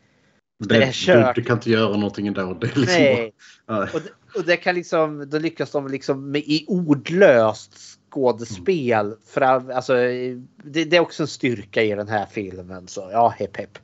Det, 0.61 0.78
Det, 0.78 0.85
är 0.85 0.93
kört. 0.93 1.35
du, 1.35 1.41
du 1.41 1.47
kan 1.47 1.57
inte 1.57 1.70
göra 1.70 1.97
någonting 1.97 2.27
ändå. 2.27 2.59
Det 2.61 2.77
liksom 2.77 3.03
nej. 3.03 3.32
bara, 3.66 3.78
nej. 3.78 3.89
Och 3.95 4.01
det, 4.01 4.39
och 4.39 4.45
det 4.47 4.57
kan 4.57 4.74
liksom, 4.74 5.31
då 5.31 5.39
lyckas 5.39 5.70
de 5.70 5.89
liksom 5.89 6.31
med, 6.31 6.41
i 6.41 6.65
ordlöst 6.69 7.73
skådespel. 8.11 9.15
Fram, 9.27 9.70
alltså, 9.70 9.93
det, 10.65 10.85
det 10.85 10.97
är 10.97 11.01
också 11.01 11.23
en 11.23 11.27
styrka 11.27 11.82
i 11.82 11.95
den 11.95 12.09
här 12.09 12.27
filmen. 12.31 12.89
Så 12.89 13.09
ja, 13.12 13.35
hepp 13.39 13.57
hepp. 13.57 13.78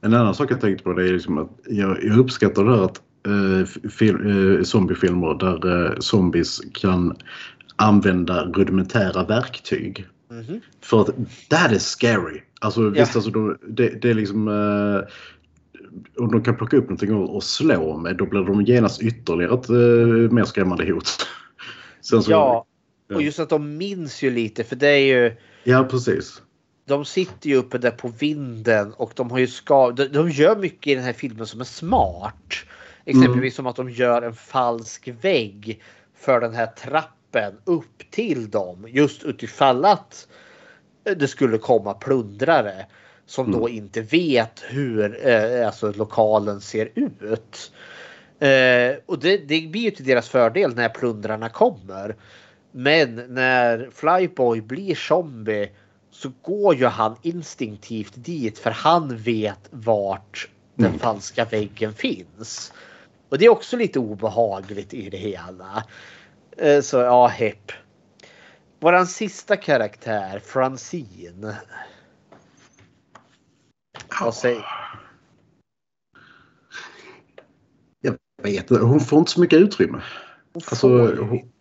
En 0.00 0.14
annan 0.14 0.34
sak 0.34 0.50
jag 0.50 0.60
tänkte 0.60 0.84
på 0.84 0.92
det 0.92 1.08
är 1.08 1.12
liksom 1.12 1.38
att 1.38 1.50
jag, 1.64 2.04
jag 2.04 2.18
uppskattar 2.18 2.64
det 2.64 2.76
här 2.76 2.84
att 2.84 3.00
eh, 3.26 3.90
fil, 3.90 4.14
eh, 4.14 4.62
zombiefilmer 4.62 5.34
där 5.34 5.86
eh, 5.86 5.98
zombies 5.98 6.60
kan 6.74 7.16
använda 7.76 8.44
rudimentära 8.44 9.24
verktyg. 9.24 10.06
Mhm. 10.30 10.60
För 10.80 11.00
att 11.00 11.10
that 11.48 11.72
is 11.72 11.86
scary. 11.86 12.42
Alltså 12.60 12.82
Ja. 12.82 12.88
visst, 12.88 13.16
alltså, 13.16 13.30
de, 13.30 13.58
det, 13.68 13.88
det 13.88 14.10
är 14.10 14.14
liksom... 14.14 14.48
Eh, 14.48 15.08
om 16.18 16.30
de 16.32 16.42
kan 16.44 16.56
plocka 16.56 16.76
upp 16.76 16.84
någonting 16.84 17.14
och, 17.14 17.36
och 17.36 17.44
slå 17.44 17.96
med 17.96 18.16
då 18.16 18.26
blir 18.26 18.40
de 18.40 18.62
genast 18.64 19.02
ytterligare 19.02 19.54
ett 19.54 19.68
eh, 19.68 20.32
mer 20.34 20.44
skrämmande 20.44 20.92
hot. 20.92 21.26
Så, 22.00 22.22
Ja, 22.28 22.66
och 23.14 23.22
just 23.22 23.38
att 23.38 23.48
de 23.48 23.76
minns 23.76 24.22
ju 24.22 24.30
lite 24.30 24.64
för 24.64 24.76
det 24.76 24.88
är 24.88 24.98
ju. 25.22 25.36
Ja, 25.64 25.84
precis. 25.84 26.42
De 26.86 27.04
sitter 27.04 27.50
ju 27.50 27.56
uppe 27.56 27.78
där 27.78 27.90
på 27.90 28.08
vinden 28.08 28.92
och 28.92 29.12
de 29.14 29.30
har 29.30 29.38
ju 29.38 29.46
ska, 29.46 29.90
de, 29.90 30.04
de 30.04 30.30
gör 30.30 30.56
mycket 30.56 30.86
i 30.86 30.94
den 30.94 31.04
här 31.04 31.12
filmen 31.12 31.46
som 31.46 31.60
är 31.60 31.64
smart. 31.64 32.54
Exempelvis 33.04 33.54
som 33.54 33.66
att 33.66 33.76
de 33.76 33.90
gör 33.90 34.22
en 34.22 34.34
falsk 34.34 35.08
vägg 35.20 35.82
för 36.14 36.40
den 36.40 36.54
här 36.54 36.66
trappen 36.66 37.23
upp 37.64 38.10
till 38.10 38.50
dem. 38.50 38.86
Just 38.88 39.24
utifall 39.24 39.84
att 39.84 40.28
det 41.16 41.28
skulle 41.28 41.58
komma 41.58 41.94
plundrare 41.94 42.86
som 43.26 43.52
då 43.52 43.68
inte 43.68 44.00
vet 44.00 44.64
hur 44.68 45.28
eh, 45.28 45.66
alltså, 45.66 45.92
lokalen 45.92 46.60
ser 46.60 46.90
ut. 46.94 47.72
Eh, 48.38 48.96
och 49.06 49.18
det, 49.18 49.36
det 49.36 49.68
blir 49.68 49.82
ju 49.82 49.90
till 49.90 50.04
deras 50.04 50.28
fördel 50.28 50.74
när 50.74 50.88
plundrarna 50.88 51.48
kommer. 51.48 52.16
Men 52.72 53.14
när 53.34 53.90
Flyboy 53.92 54.60
blir 54.60 54.94
zombie 54.94 55.70
så 56.10 56.32
går 56.42 56.74
ju 56.74 56.86
han 56.86 57.16
instinktivt 57.22 58.12
dit 58.14 58.58
för 58.58 58.70
han 58.70 59.16
vet 59.16 59.68
vart 59.70 60.48
den 60.74 60.98
falska 60.98 61.44
väggen 61.44 61.94
finns. 61.94 62.72
Och 63.28 63.38
det 63.38 63.44
är 63.44 63.50
också 63.50 63.76
lite 63.76 63.98
obehagligt 63.98 64.94
i 64.94 65.10
det 65.10 65.16
hela. 65.16 65.84
Eh, 66.56 66.80
Så 66.80 66.96
ja, 66.96 67.26
hepp. 67.26 67.72
Våran 68.80 69.06
sista 69.06 69.56
karaktär, 69.56 70.38
Francine. 70.38 71.56
Vad 74.20 74.34
säger... 74.34 74.64
Jag 78.00 78.16
vet 78.42 78.70
inte, 78.70 78.84
hon 78.84 79.00
får 79.00 79.18
inte 79.18 79.30
så 79.30 79.40
mycket 79.40 79.58
utrymme. 79.58 80.02
Alltså, 80.54 80.88
hon, 81.16 81.52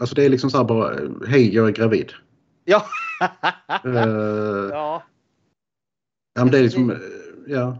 alltså 0.00 0.14
det 0.14 0.24
är 0.24 0.28
liksom 0.28 0.50
så 0.50 0.56
här 0.56 0.64
bara, 0.64 0.98
hej 1.26 1.54
jag 1.54 1.68
är 1.68 1.72
gravid. 1.72 2.12
Ja. 2.64 2.86
Eh, 3.84 4.70
ja. 4.72 5.02
Ja, 6.34 6.44
men 6.44 6.50
det 6.50 6.58
är 6.58 6.62
liksom, 6.62 7.00
ja. 7.46 7.78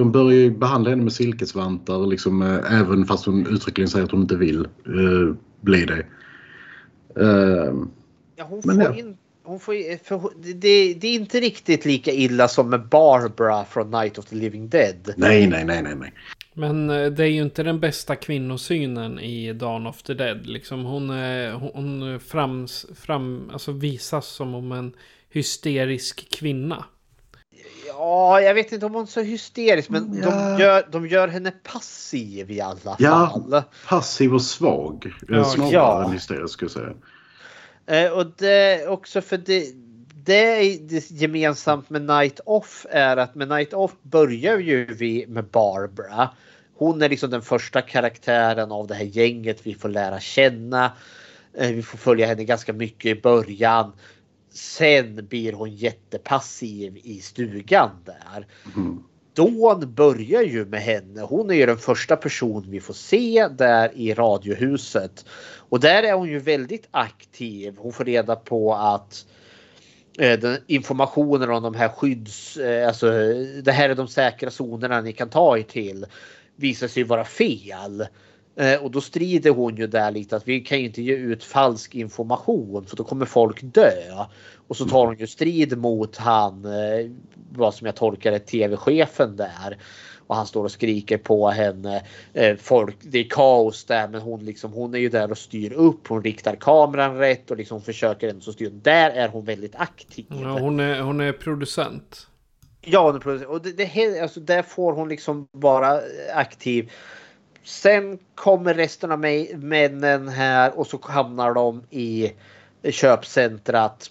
De 0.00 0.12
börjar 0.12 0.38
ju 0.38 0.50
behandla 0.50 0.90
henne 0.90 1.02
med 1.02 1.12
silkesvantar 1.12 2.06
liksom, 2.06 2.42
eh, 2.42 2.80
även 2.80 3.04
fast 3.06 3.26
hon 3.26 3.46
uttryckligen 3.46 3.88
säger 3.88 4.04
att 4.04 4.10
hon 4.10 4.20
inte 4.20 4.36
vill 4.36 4.60
eh, 4.64 5.34
bli 5.60 5.84
det. 5.84 6.06
Ehm, 7.20 7.90
Ja, 8.36 8.44
hon 8.48 8.62
Men 8.64 8.76
får 8.76 8.84
ja. 8.84 8.94
in... 8.98 9.16
Hon 9.42 9.60
får, 9.60 10.04
för 10.04 10.14
hon- 10.16 10.32
det, 10.42 10.94
det 10.94 11.08
är 11.08 11.14
inte 11.14 11.40
riktigt 11.40 11.84
lika 11.84 12.12
illa 12.12 12.48
som 12.48 12.70
med 12.70 12.88
Barbara 12.88 13.64
från 13.64 13.90
Night 13.90 14.18
of 14.18 14.24
the 14.24 14.36
Living 14.36 14.68
Dead. 14.68 15.14
nej, 15.16 15.46
nej, 15.48 15.64
nej, 15.64 15.82
nej, 15.82 15.94
nej. 15.94 16.12
Men 16.54 16.90
eh, 16.90 17.06
det 17.06 17.22
är 17.24 17.28
ju 17.28 17.42
inte 17.42 17.62
den 17.62 17.80
bästa 17.80 18.16
kvinnosynen 18.16 19.18
i 19.18 19.52
Dawn 19.52 19.86
of 19.86 20.02
the 20.02 20.14
Dead. 20.14 20.46
Liksom 20.46 20.84
hon, 20.84 21.10
eh, 21.10 21.58
hon- 21.58 21.70
hon 21.74 22.20
frams, 22.20 22.86
fram, 22.94 23.50
alltså 23.52 23.72
visas 23.72 24.26
som 24.26 24.54
om 24.54 24.72
en 24.72 24.92
hysterisk 25.30 26.30
kvinna. 26.38 26.84
Ja, 27.92 28.40
jag 28.40 28.54
vet 28.54 28.72
inte 28.72 28.86
om 28.86 28.94
hon 28.94 29.02
är 29.02 29.06
så 29.06 29.20
hysterisk 29.20 29.88
men 29.90 30.20
Ja. 30.22 30.30
de, 30.30 30.62
gör, 30.62 30.88
de 30.92 31.06
gör 31.08 31.28
henne 31.28 31.50
passiv 31.50 32.50
i 32.50 32.60
alla 32.60 32.96
Ja, 32.98 33.30
fall. 33.50 33.62
passiv 33.88 34.34
och 34.34 34.42
svag. 34.42 35.12
Ja, 35.28 35.36
Ja, 35.36 35.44
Snarare 35.44 35.72
ja. 35.72 36.04
än 36.04 36.12
hysterisk 36.12 36.52
skulle 36.52 36.70
jag 36.74 36.94
säga. 37.86 38.06
Eh, 38.06 38.12
och 38.12 38.26
det 38.36 38.86
också 38.88 39.20
för 39.20 39.36
det, 39.36 39.64
det 40.24 40.34
är 40.74 40.78
det 40.80 41.10
gemensamt 41.10 41.90
med 41.90 42.02
Night 42.02 42.40
Off 42.46 42.86
är 42.90 43.16
att 43.16 43.34
med 43.34 43.48
Night 43.48 43.72
Off 43.74 43.92
börjar 44.02 44.58
ju 44.58 44.94
vi 44.94 45.26
med 45.28 45.44
Barbara. 45.44 46.28
Hon 46.76 47.02
är 47.02 47.08
liksom 47.08 47.30
den 47.30 47.42
första 47.42 47.82
karaktären 47.82 48.72
av 48.72 48.86
det 48.86 48.94
här 48.94 49.04
gänget 49.04 49.58
vi 49.62 49.74
får 49.74 49.88
lära 49.88 50.20
känna. 50.20 50.92
Eh, 51.54 51.70
Vi 51.70 51.82
får 51.82 51.98
följa 51.98 52.26
henne 52.26 52.44
ganska 52.44 52.72
mycket 52.72 53.18
i 53.18 53.20
början. 53.20 53.92
Sen 54.50 55.26
blir 55.26 55.52
hon 55.52 55.70
jättepassiv 55.70 57.00
i 57.02 57.20
stugan 57.20 57.90
där. 58.04 58.46
Mm. 58.76 59.02
Dawn 59.34 59.94
börjar 59.94 60.42
ju 60.42 60.64
med 60.64 60.80
henne. 60.80 61.20
Hon 61.20 61.50
är 61.50 61.54
ju 61.54 61.66
den 61.66 61.78
första 61.78 62.16
person 62.16 62.66
vi 62.68 62.80
får 62.80 62.94
se 62.94 63.48
där 63.48 63.90
i 63.94 64.14
radiohuset. 64.14 65.24
Och 65.70 65.80
där 65.80 66.02
är 66.02 66.12
hon 66.12 66.28
ju 66.28 66.38
väldigt 66.38 66.88
aktiv. 66.90 67.74
Hon 67.78 67.92
får 67.92 68.04
reda 68.04 68.36
på 68.36 68.74
att 68.74 69.26
eh, 70.18 70.38
den 70.38 70.58
informationen 70.66 71.50
om 71.50 71.62
de 71.62 71.74
här 71.74 71.88
skydds... 71.88 72.56
Eh, 72.56 72.88
alltså 72.88 73.10
det 73.62 73.72
här 73.72 73.90
är 73.90 73.94
de 73.94 74.08
säkra 74.08 74.50
zonerna 74.50 75.00
ni 75.00 75.12
kan 75.12 75.30
ta 75.30 75.58
er 75.58 75.62
till. 75.62 76.06
Visar 76.56 76.88
sig 76.88 77.04
vara 77.04 77.24
fel. 77.24 78.06
Eh, 78.56 78.82
och 78.82 78.90
då 78.90 79.00
strider 79.00 79.50
hon 79.50 79.76
ju 79.76 79.86
där 79.86 80.10
lite 80.10 80.36
att 80.36 80.48
vi 80.48 80.60
kan 80.60 80.78
ju 80.78 80.84
inte 80.84 81.02
ge 81.02 81.14
ut 81.14 81.44
falsk 81.44 81.94
information 81.94 82.86
för 82.86 82.96
då 82.96 83.04
kommer 83.04 83.26
folk 83.26 83.60
dö. 83.62 83.90
Och 84.68 84.76
så 84.76 84.84
tar 84.84 85.06
hon 85.06 85.18
ju 85.18 85.26
strid 85.26 85.78
mot 85.78 86.16
han, 86.16 86.64
eh, 86.64 87.10
vad 87.52 87.74
som 87.74 87.86
jag 87.86 87.96
tolkar 87.96 88.30
det, 88.30 88.38
tv-chefen 88.38 89.36
där. 89.36 89.76
Och 90.26 90.36
han 90.36 90.46
står 90.46 90.64
och 90.64 90.70
skriker 90.70 91.18
på 91.18 91.48
henne. 91.48 92.02
Eh, 92.32 92.56
folk, 92.56 92.96
det 93.00 93.18
är 93.18 93.28
kaos 93.30 93.84
där 93.84 94.08
men 94.08 94.20
hon, 94.20 94.44
liksom, 94.44 94.72
hon 94.72 94.94
är 94.94 94.98
ju 94.98 95.08
där 95.08 95.30
och 95.30 95.38
styr 95.38 95.72
upp. 95.72 96.08
Hon 96.08 96.22
riktar 96.22 96.56
kameran 96.56 97.18
rätt 97.18 97.50
och 97.50 97.56
liksom 97.56 97.82
försöker 97.82 98.28
ändå 98.28 98.40
så 98.40 98.52
styra. 98.52 98.70
Där 98.70 99.10
är 99.10 99.28
hon 99.28 99.44
väldigt 99.44 99.74
aktiv. 99.76 100.26
Ja, 100.28 100.58
hon, 100.58 100.80
är, 100.80 101.00
hon 101.00 101.20
är 101.20 101.32
producent. 101.32 102.26
Ja, 102.80 103.06
hon 103.06 103.16
är 103.16 103.20
producent. 103.20 103.50
och 103.50 103.62
det, 103.62 103.72
det, 103.72 104.20
alltså, 104.20 104.40
där 104.40 104.62
får 104.62 104.92
hon 104.92 105.08
liksom 105.08 105.48
vara 105.52 106.00
aktiv. 106.34 106.90
Sen 107.64 108.18
kommer 108.34 108.74
resten 108.74 109.12
av 109.12 109.18
mig, 109.18 109.56
männen 109.56 110.28
här 110.28 110.78
och 110.78 110.86
så 110.86 111.00
hamnar 111.02 111.54
de 111.54 111.82
i 111.90 112.32
köpcentrat. 112.90 114.10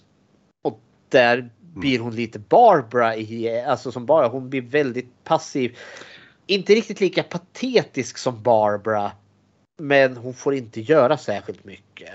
Och 0.64 0.82
där 1.10 1.50
blir 1.60 2.00
hon 2.00 2.16
lite 2.16 2.40
Barbara 2.40 3.16
i, 3.16 3.64
alltså 3.64 3.92
som 3.92 4.06
bara 4.06 4.28
hon 4.28 4.50
blir 4.50 4.62
väldigt 4.62 5.24
passiv. 5.24 5.78
Inte 6.48 6.74
riktigt 6.74 7.02
lika 7.02 7.24
patetisk 7.24 8.18
som 8.18 8.44
Barbara. 8.44 9.12
Men 9.82 10.18
hon 10.18 10.34
får 10.34 10.56
inte 10.56 10.82
göra 10.82 11.18
särskilt 11.18 11.66
mycket. 11.66 12.10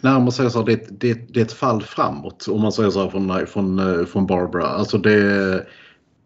Nej, 0.00 0.14
om 0.14 0.22
man 0.22 0.32
säger 0.32 0.50
så, 0.50 0.62
det, 0.62 1.00
det, 1.00 1.14
det 1.34 1.40
är 1.40 1.44
ett 1.44 1.52
fall 1.52 1.82
framåt 1.82 2.48
om 2.48 2.60
man 2.60 2.72
säger 2.72 2.90
så 2.90 3.10
från, 3.10 3.46
från, 3.46 3.78
eh, 3.78 4.06
från 4.06 4.26
Barbara. 4.26 4.66
Alltså 4.66 4.98
det, 4.98 5.54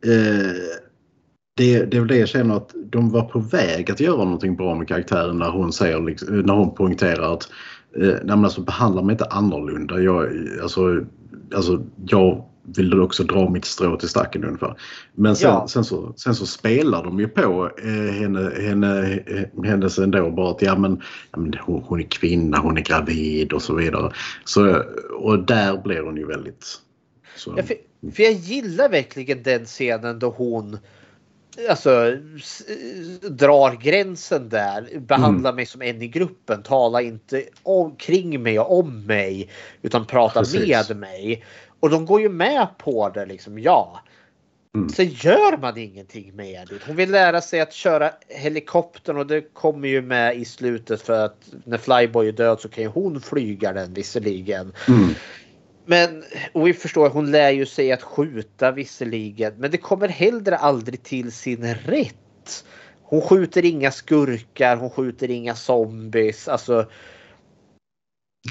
eh, 0.06 0.52
det, 1.54 1.84
det 1.84 1.96
är 1.96 2.00
väl 2.00 2.08
det 2.08 2.16
jag 2.16 2.28
känner 2.28 2.56
att 2.56 2.74
de 2.84 3.10
var 3.10 3.22
på 3.22 3.38
väg 3.38 3.90
att 3.90 4.00
göra 4.00 4.24
någonting 4.24 4.56
bra 4.56 4.74
med 4.74 4.88
karaktären 4.88 5.38
när 5.38 5.50
hon 5.50 5.72
säger, 5.72 6.00
liksom, 6.00 6.40
när 6.40 6.54
hon 6.54 6.74
poängterar 6.74 7.34
att 7.34 7.48
eh, 7.96 8.14
nej, 8.24 8.36
alltså, 8.36 8.60
behandla 8.60 9.02
mig 9.02 9.12
inte 9.12 9.24
annorlunda. 9.24 10.00
Jag, 10.00 10.28
alltså, 10.62 11.04
alltså, 11.54 11.84
jag 12.06 12.44
vill 12.76 13.00
också 13.00 13.24
dra 13.24 13.50
mitt 13.50 13.64
strå 13.64 13.96
till 13.96 14.08
stacken 14.08 14.44
ungefär. 14.44 14.76
Men 15.14 15.36
sen, 15.36 15.50
Ja. 15.50 15.66
sen, 15.68 15.84
så, 15.84 16.12
sen 16.16 16.34
så 16.34 16.46
spelar 16.46 17.04
de 17.04 17.20
ju 17.20 17.28
på 17.28 17.70
eh, 17.84 18.14
henne, 18.14 18.52
henne, 18.60 19.20
eh, 19.26 19.64
hennes 19.64 19.98
ändå 19.98 20.30
bara 20.30 20.50
att 20.50 20.62
ja 20.62 20.78
men, 20.78 21.00
ja, 21.32 21.38
men 21.38 21.54
hon, 21.60 21.82
hon 21.82 22.00
är 22.00 22.04
kvinna, 22.04 22.58
hon 22.58 22.76
är 22.76 22.82
gravid 22.82 23.52
och 23.52 23.62
så 23.62 23.74
vidare. 23.74 24.12
Så, 24.44 24.82
och 25.18 25.38
där 25.38 25.82
blir 25.82 26.00
hon 26.00 26.16
ju 26.16 26.26
väldigt... 26.26 26.64
Så, 27.36 27.54
Ja, 27.56 27.62
för, 27.62 27.76
för 28.12 28.22
jag 28.22 28.32
gillar 28.32 28.88
verkligen 28.88 29.42
den 29.42 29.64
scenen 29.64 30.18
då 30.18 30.30
hon 30.30 30.78
alltså, 31.68 32.16
drar 33.30 33.76
gränsen 33.76 34.48
där. 34.48 34.98
Behandla 34.98 35.52
mig 35.52 35.66
som 35.66 35.82
en 35.82 36.02
i 36.02 36.08
gruppen. 36.08 36.62
Tala 36.62 37.02
inte 37.02 37.44
omkring 37.62 38.42
mig 38.42 38.58
och 38.60 38.78
om 38.78 39.06
mig. 39.06 39.50
Utan 39.82 40.06
prata 40.06 40.40
Precis. 40.40 40.88
med 40.88 40.96
mig. 40.96 41.44
Och 41.80 41.90
de 41.90 42.06
går 42.06 42.20
ju 42.20 42.28
med 42.28 42.68
på 42.78 43.08
det 43.08 43.26
liksom. 43.26 43.58
Ja. 43.58 44.00
Mm. 44.74 44.88
Så 44.88 45.02
gör 45.02 45.56
man 45.56 45.78
ingenting 45.78 46.36
med 46.36 46.68
det. 46.68 46.86
Hon 46.86 46.96
vill 46.96 47.10
lära 47.10 47.40
sig 47.40 47.60
att 47.60 47.72
köra 47.72 48.10
helikoptern 48.28 49.16
och 49.16 49.26
det 49.26 49.40
kommer 49.40 49.88
ju 49.88 50.02
med 50.02 50.36
i 50.36 50.44
slutet 50.44 51.02
för 51.02 51.24
att 51.24 51.48
när 51.64 51.78
Flyboy 51.78 52.28
är 52.28 52.32
död 52.32 52.60
så 52.60 52.68
kan 52.68 52.84
ju 52.84 52.90
hon 52.90 53.20
flyga 53.20 53.72
den 53.72 53.94
visserligen. 53.94 54.72
Mm. 54.88 55.08
Men 55.84 56.24
och 56.52 56.66
vi 56.66 56.74
förstår 56.74 57.10
hon 57.10 57.30
lär 57.30 57.50
ju 57.50 57.66
sig 57.66 57.92
att 57.92 58.02
skjuta 58.02 58.70
visserligen. 58.70 59.54
Men 59.58 59.70
det 59.70 59.78
kommer 59.78 60.08
heller 60.08 60.52
aldrig 60.52 61.02
till 61.02 61.32
sin 61.32 61.74
rätt. 61.74 62.64
Hon 63.02 63.20
skjuter 63.20 63.64
inga 63.64 63.90
skurkar, 63.90 64.76
hon 64.76 64.90
skjuter 64.90 65.30
inga 65.30 65.54
zombies. 65.54 66.48
Alltså 66.48 66.90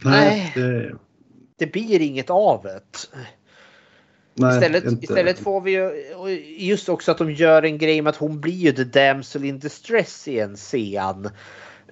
nej, 0.03 0.51
det, 0.55 0.95
det 1.57 1.67
blir 1.67 2.01
inget 2.01 2.29
av 2.29 2.63
det. 2.63 2.81
nej, 4.33 4.55
Istället, 4.55 4.83
inte. 4.83 5.03
istället 5.03 5.39
får 5.39 5.61
vi 5.61 5.71
ju 5.71 5.91
just 6.57 6.89
också 6.89 7.11
att 7.11 7.17
de 7.17 7.31
gör 7.31 7.63
en 7.63 7.77
grej 7.77 8.01
med 8.01 8.09
att 8.09 8.15
hon 8.15 8.41
blir 8.41 8.53
ju 8.53 8.71
the 8.71 8.83
damsel 8.83 9.45
in 9.45 9.59
distress 9.59 10.27
i 10.27 10.39
en 10.39 10.55
scen. 10.55 11.29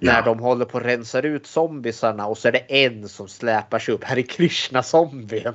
När 0.00 0.14
Ja. 0.14 0.22
de 0.22 0.38
håller 0.38 0.64
på 0.64 0.78
att 0.78 0.84
rensa 0.84 1.20
ut 1.20 1.46
zombisarna 1.46 2.26
och 2.26 2.38
så 2.38 2.48
är 2.48 2.52
det 2.52 2.84
en 2.84 3.08
som 3.08 3.28
släpar 3.28 3.78
sig 3.78 3.94
upp. 3.94 4.04
Här 4.04 4.16
är 4.18 4.22
Krishna-zombien. 4.22 5.54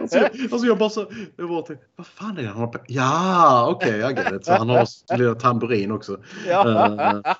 alltså, 0.00 0.18
alltså 0.52 0.66
jag 0.66 0.78
bara 0.78 0.90
så, 0.90 1.12
jag 1.36 1.48
bara 1.48 1.62
tänkte, 1.62 1.86
vad 1.96 2.06
fan 2.06 2.38
är 2.38 2.42
det 2.42 2.48
han 2.48 2.58
har 2.60 2.66
på? 2.66 2.78
Ja, 2.86 3.66
okej, 3.70 3.88
okay, 3.88 4.00
jag 4.00 4.18
get 4.18 4.32
it. 4.40 4.44
Så 4.46 4.52
han 4.52 4.68
har 4.68 5.16
lilla 5.18 5.34
tamburin 5.34 5.92
också. 5.92 6.20
Ja. 6.48 6.86
Eh, 7.00 7.34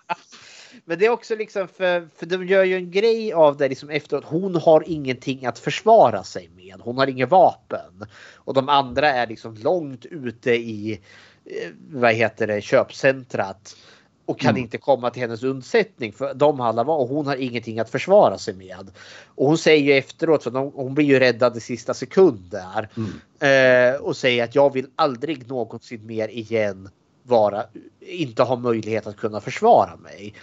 Men 0.85 0.99
det 0.99 1.07
är 1.07 1.11
också 1.11 1.37
liksom 1.37 1.69
för, 1.69 2.09
för 2.19 2.27
de 2.27 2.47
gör 2.47 2.65
ju 2.65 2.77
en 2.77 2.91
grej 2.91 3.33
av 3.33 3.57
det 3.57 3.69
liksom 3.69 3.91
efteråt. 3.91 4.25
Hon 4.27 4.55
har 4.57 4.85
ingenting 4.87 5.47
att 5.47 5.59
försvara 5.59 6.25
sig 6.25 6.51
med. 6.57 6.77
Hon 6.81 6.99
har 6.99 7.07
inget 7.07 7.31
vapen. 7.31 8.07
Och 8.35 8.55
de 8.55 8.69
andra 8.69 9.09
är 9.11 9.27
liksom 9.27 9.55
långt 9.55 10.07
ute 10.07 10.51
i 10.53 11.01
eh, 11.45 11.71
vad 11.91 12.13
heter 12.13 12.47
det, 12.47 12.61
köpcentrat. 12.61 13.77
Och 14.29 14.41
kan 14.41 14.51
Mm. 14.51 14.63
inte 14.63 14.79
komma 14.79 15.11
till 15.11 15.23
hennes 15.23 15.43
undsättning 15.43 16.13
för 16.13 16.35
de 16.35 16.61
alla 16.61 16.85
var 16.85 16.97
och 16.99 17.09
hon 17.09 17.27
har 17.27 17.37
ingenting 17.37 17.79
att 17.81 17.91
försvara 17.91 18.39
sig 18.39 18.55
med. 18.55 18.91
Och 19.27 19.47
hon 19.47 19.59
säger 19.59 19.83
ju 19.85 19.93
efteråt, 19.93 20.43
för 20.45 20.51
de, 20.51 20.73
hon 20.75 20.95
blir 20.95 21.05
ju 21.07 21.19
räddad 21.19 21.57
i 21.57 21.61
sista 21.61 21.95
sekund 21.95 22.41
där. 22.51 22.89
mm. 22.97 23.95
Eh, 23.95 24.01
och 24.01 24.17
säger 24.17 24.45
att 24.45 24.55
jag 24.55 24.73
vill 24.73 24.87
aldrig 24.97 25.49
någonsin 25.49 26.07
mer 26.07 26.29
igen 26.29 26.89
vara, 27.23 27.65
inte 28.01 28.43
ha 28.43 28.57
möjlighet 28.57 29.07
att 29.07 29.17
kunna 29.17 29.41
försvara 29.41 29.97
mig. 29.97 30.35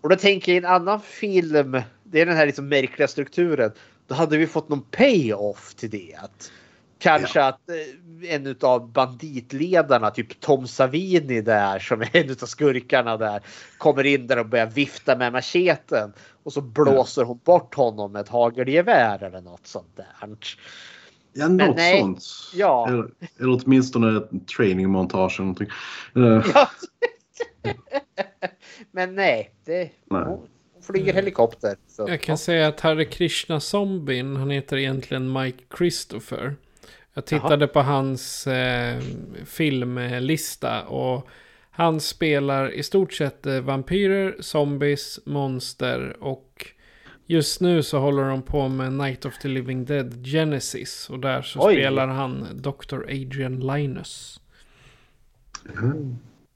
Och 0.00 0.08
då 0.08 0.16
tänker 0.16 0.52
jag 0.52 0.62
i 0.62 0.66
en 0.66 0.72
annan 0.72 1.00
film, 1.00 1.82
det 2.04 2.20
är 2.20 2.26
den 2.26 2.36
här 2.36 2.46
liksom 2.46 2.68
märkliga 2.68 3.08
strukturen. 3.08 3.72
Då 4.06 4.14
hade 4.14 4.36
vi 4.36 4.46
fått 4.46 4.68
någon 4.68 4.82
pay-off 4.82 5.74
till 5.74 5.90
det. 5.90 6.16
Kanske 6.98 7.42
att 7.44 7.70
eh, 7.70 8.34
en 8.34 8.56
av 8.60 8.92
banditledarna, 8.92 10.10
typ 10.10 10.40
Tom 10.40 10.66
Savini 10.66 11.40
där 11.40 11.78
som 11.78 12.00
är 12.00 12.16
en 12.16 12.30
av 12.30 12.46
skurkarna 12.46 13.16
där, 13.16 13.40
kommer 13.78 14.06
in 14.06 14.26
där 14.26 14.38
och 14.38 14.46
börjar 14.46 14.66
vifta 14.66 15.16
med 15.16 15.32
macheten. 15.32 16.12
Och 16.42 16.52
så 16.52 16.60
blåser 16.60 17.24
hon 17.24 17.40
bort 17.44 17.74
honom 17.74 18.12
med 18.12 18.20
ett 18.20 18.28
hagelgevär 18.28 19.22
eller 19.22 19.40
något 19.40 19.66
sånt 19.66 19.96
där. 19.96 20.06
Ja, 21.32 21.48
Men 21.48 21.56
något 21.56 21.76
nej. 21.76 22.00
sånt. 22.00 22.24
Ja. 22.54 22.88
Eller, 22.88 23.08
eller 23.38 23.60
åtminstone 23.64 24.18
ett 24.18 24.48
training-montage 24.56 25.36
eller 25.40 25.46
någonting. 25.46 25.68
Eh, 26.16 26.42
Ja. 26.54 26.68
Men 28.90 29.14
nej, 29.14 29.54
det, 29.64 29.90
Nej. 30.10 30.24
hon 30.24 30.46
flyger 30.86 31.14
helikopter. 31.14 31.76
Så. 31.88 32.08
Jag 32.08 32.20
kan 32.20 32.38
säga 32.38 32.68
att 32.68 32.80
Hare 32.80 33.04
Krishna 33.04 33.60
zombien, 33.60 34.36
han 34.36 34.50
heter 34.50 34.76
egentligen 34.76 35.32
Mike 35.32 35.64
Christopher. 35.78 36.56
Jag 37.18 37.26
tittade 37.26 37.66
på 37.66 37.80
hans 37.80 38.46
eh, 38.46 39.00
filmlista 39.44 40.82
och 40.82 41.28
han 41.70 42.00
spelar 42.00 42.70
i 42.70 42.82
stort 42.82 43.12
sett 43.12 43.46
eh, 43.46 43.60
vampyrer, 43.60 44.36
zombies, 44.40 45.20
monster 45.24 46.16
och 46.20 46.66
Just 47.26 47.60
nu 47.60 47.82
så 47.82 47.98
håller 47.98 48.28
de 48.28 48.42
på 48.42 48.68
med 48.68 48.92
Night 48.92 49.24
of 49.24 49.38
the 49.38 49.48
Living 49.48 49.84
Dead 49.84 50.26
Genesis. 50.26 51.10
Och 51.10 51.18
där 51.18 51.42
så 51.42 51.66
Oj. 51.66 51.74
spelar 51.74 52.06
han 52.06 52.46
Dr. 52.54 53.02
Adrian 53.02 53.60
Linus. 53.60 54.40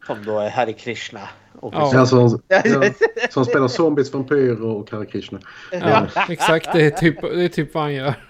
Som 0.06 0.24
då 0.24 0.38
är 0.38 0.50
Hare 0.50 0.72
Krishna. 0.72 1.28
Och 1.60 1.74
Ja. 1.74 1.90
Ja, 1.94 2.06
så, 2.06 2.40
ja, 2.48 2.62
som 3.30 3.44
spelar 3.44 3.68
zombies, 3.68 4.12
vampyrer 4.12 4.62
och 4.62 4.90
Hare 4.90 5.06
Krishna. 5.06 5.40
Ja, 5.72 6.06
exakt. 6.28 6.72
Det 6.72 6.86
är 6.86 6.90
typ, 6.90 7.20
det 7.20 7.44
är 7.44 7.48
typ 7.48 7.74
vad 7.74 7.82
han 7.82 7.94
gör. 7.94 8.14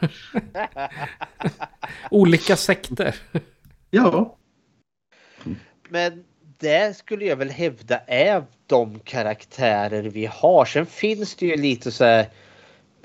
Olika 2.11 2.57
sekter. 2.57 3.15
Ja. 3.91 4.37
Men 5.89 6.25
det 6.59 6.97
skulle 6.97 7.25
jag 7.25 7.37
väl 7.37 7.51
hävda 7.51 7.99
är 8.07 8.45
de 8.67 8.99
karaktärer 8.99 10.03
vi 10.03 10.27
har. 10.27 10.65
Sen 10.65 10.87
finns 10.87 11.35
det 11.35 11.47
ju 11.47 11.57
lite 11.57 11.91
så 11.91 12.05
här. 12.05 12.27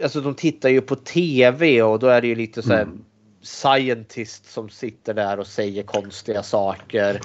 Alltså 0.03 0.22
de 0.22 0.35
tittar 0.35 0.69
ju 0.69 0.81
på 0.81 0.95
tv 0.95 1.81
och 1.81 1.99
då 1.99 2.07
är 2.07 2.22
det 2.22 2.27
ju 2.27 2.35
lite 2.35 2.61
så 2.61 2.73
här 2.73 2.81
Mm. 2.81 3.03
scientist 3.41 4.52
som 4.52 4.69
sitter 4.69 5.14
där 5.14 5.39
och 5.39 5.48
säger 5.48 5.84
konstiga 5.84 6.44
saker. 6.44 7.22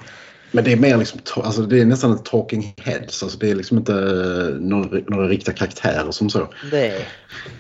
Men 0.53 0.65
det 0.65 0.73
är 0.73 0.77
mer 0.77 0.97
liksom, 0.97 1.21
alltså 1.35 1.63
det 1.63 1.81
är 1.81 1.85
nästan 1.85 2.13
ett 2.15 2.25
talking 2.25 2.75
heads. 2.79 3.23
Alltså 3.23 3.39
det 3.39 3.51
är 3.51 3.55
liksom 3.55 3.79
inte 3.79 3.93
eh, 3.93 4.61
några, 4.61 4.99
några 5.07 5.29
riktiga 5.29 5.55
karaktärer 5.55 6.11
som 6.11 6.31
så. 6.31 6.49
Nej. 6.73 7.07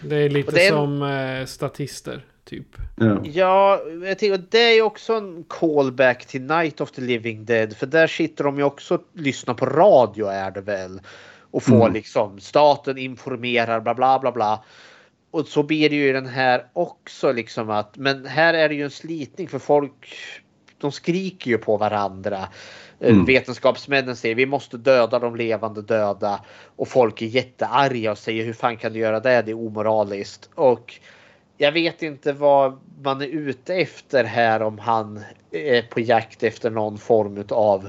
Det 0.04 0.16
är 0.16 0.28
lite 0.30 0.50
det 0.52 0.66
är- 0.66 0.70
som 0.70 1.02
eh, 1.02 1.46
statister, 1.46 2.24
typ. 2.44 2.66
Ja. 2.96 3.20
Ja, 3.24 3.80
jag 4.04 4.18
tänker, 4.18 4.42
det 4.50 4.58
är 4.78 4.82
också 4.82 5.12
en 5.12 5.44
callback 5.48 6.26
till 6.26 6.42
Night 6.42 6.80
of 6.80 6.90
the 6.92 7.00
Living 7.02 7.44
Dead. 7.44 7.76
För 7.76 7.86
där 7.86 8.06
sitter 8.06 8.44
de 8.44 8.56
ju 8.56 8.62
också 8.64 8.94
och 8.94 9.02
lyssnar 9.14 9.54
på 9.54 9.66
radio 9.66 10.26
är 10.26 10.50
det 10.50 10.60
väl. 10.60 11.00
Och 11.50 11.62
får 11.62 11.76
Mm. 11.80 11.92
liksom 11.92 12.40
staten 12.40 12.98
informerar 12.98 13.80
bla 13.80 13.94
bla 13.94 14.18
bla 14.18 14.32
bla. 14.32 14.64
Och 15.30 15.46
så 15.48 15.62
blir 15.62 15.90
det 15.90 15.96
ju 15.96 16.08
i 16.08 16.12
den 16.12 16.26
här 16.26 16.64
också 16.72 17.32
liksom 17.32 17.70
att 17.70 17.96
men 17.96 18.26
här 18.26 18.54
är 18.54 18.68
det 18.68 18.74
ju 18.74 18.84
en 18.84 18.90
slitning 18.90 19.48
för 19.48 19.58
folk 19.58 20.14
de 20.78 20.92
skriker 20.92 21.50
ju 21.50 21.58
på 21.58 21.76
varandra. 21.76 22.48
Eh, 23.02 23.10
Mm. 23.10 23.24
Vetenskapsmännen 23.24 24.16
säger 24.16 24.34
vi 24.34 24.46
måste 24.46 24.76
döda 24.76 25.18
de 25.18 25.36
levande 25.36 25.82
döda 25.82 26.40
och 26.76 26.88
folk 26.88 27.22
är 27.22 27.26
jättearga 27.26 28.10
och 28.10 28.18
säger 28.18 28.44
hur 28.44 28.52
fan 28.52 28.76
kan 28.76 28.92
du 28.92 28.98
göra 28.98 29.20
det? 29.20 29.42
Det 29.42 29.50
är 29.50 29.66
omoraliskt. 29.66 30.50
Och 30.54 31.00
jag 31.58 31.72
vet 31.72 32.02
inte 32.02 32.32
vad 32.32 32.78
man 33.04 33.22
är 33.22 33.26
ute 33.26 33.74
efter 33.74 34.24
här 34.24 34.62
om 34.62 34.78
han 34.78 35.20
är 35.50 35.82
på 35.82 36.00
jakt 36.00 36.42
efter 36.42 36.70
någon 36.70 36.98
form 36.98 37.44
av 37.48 37.88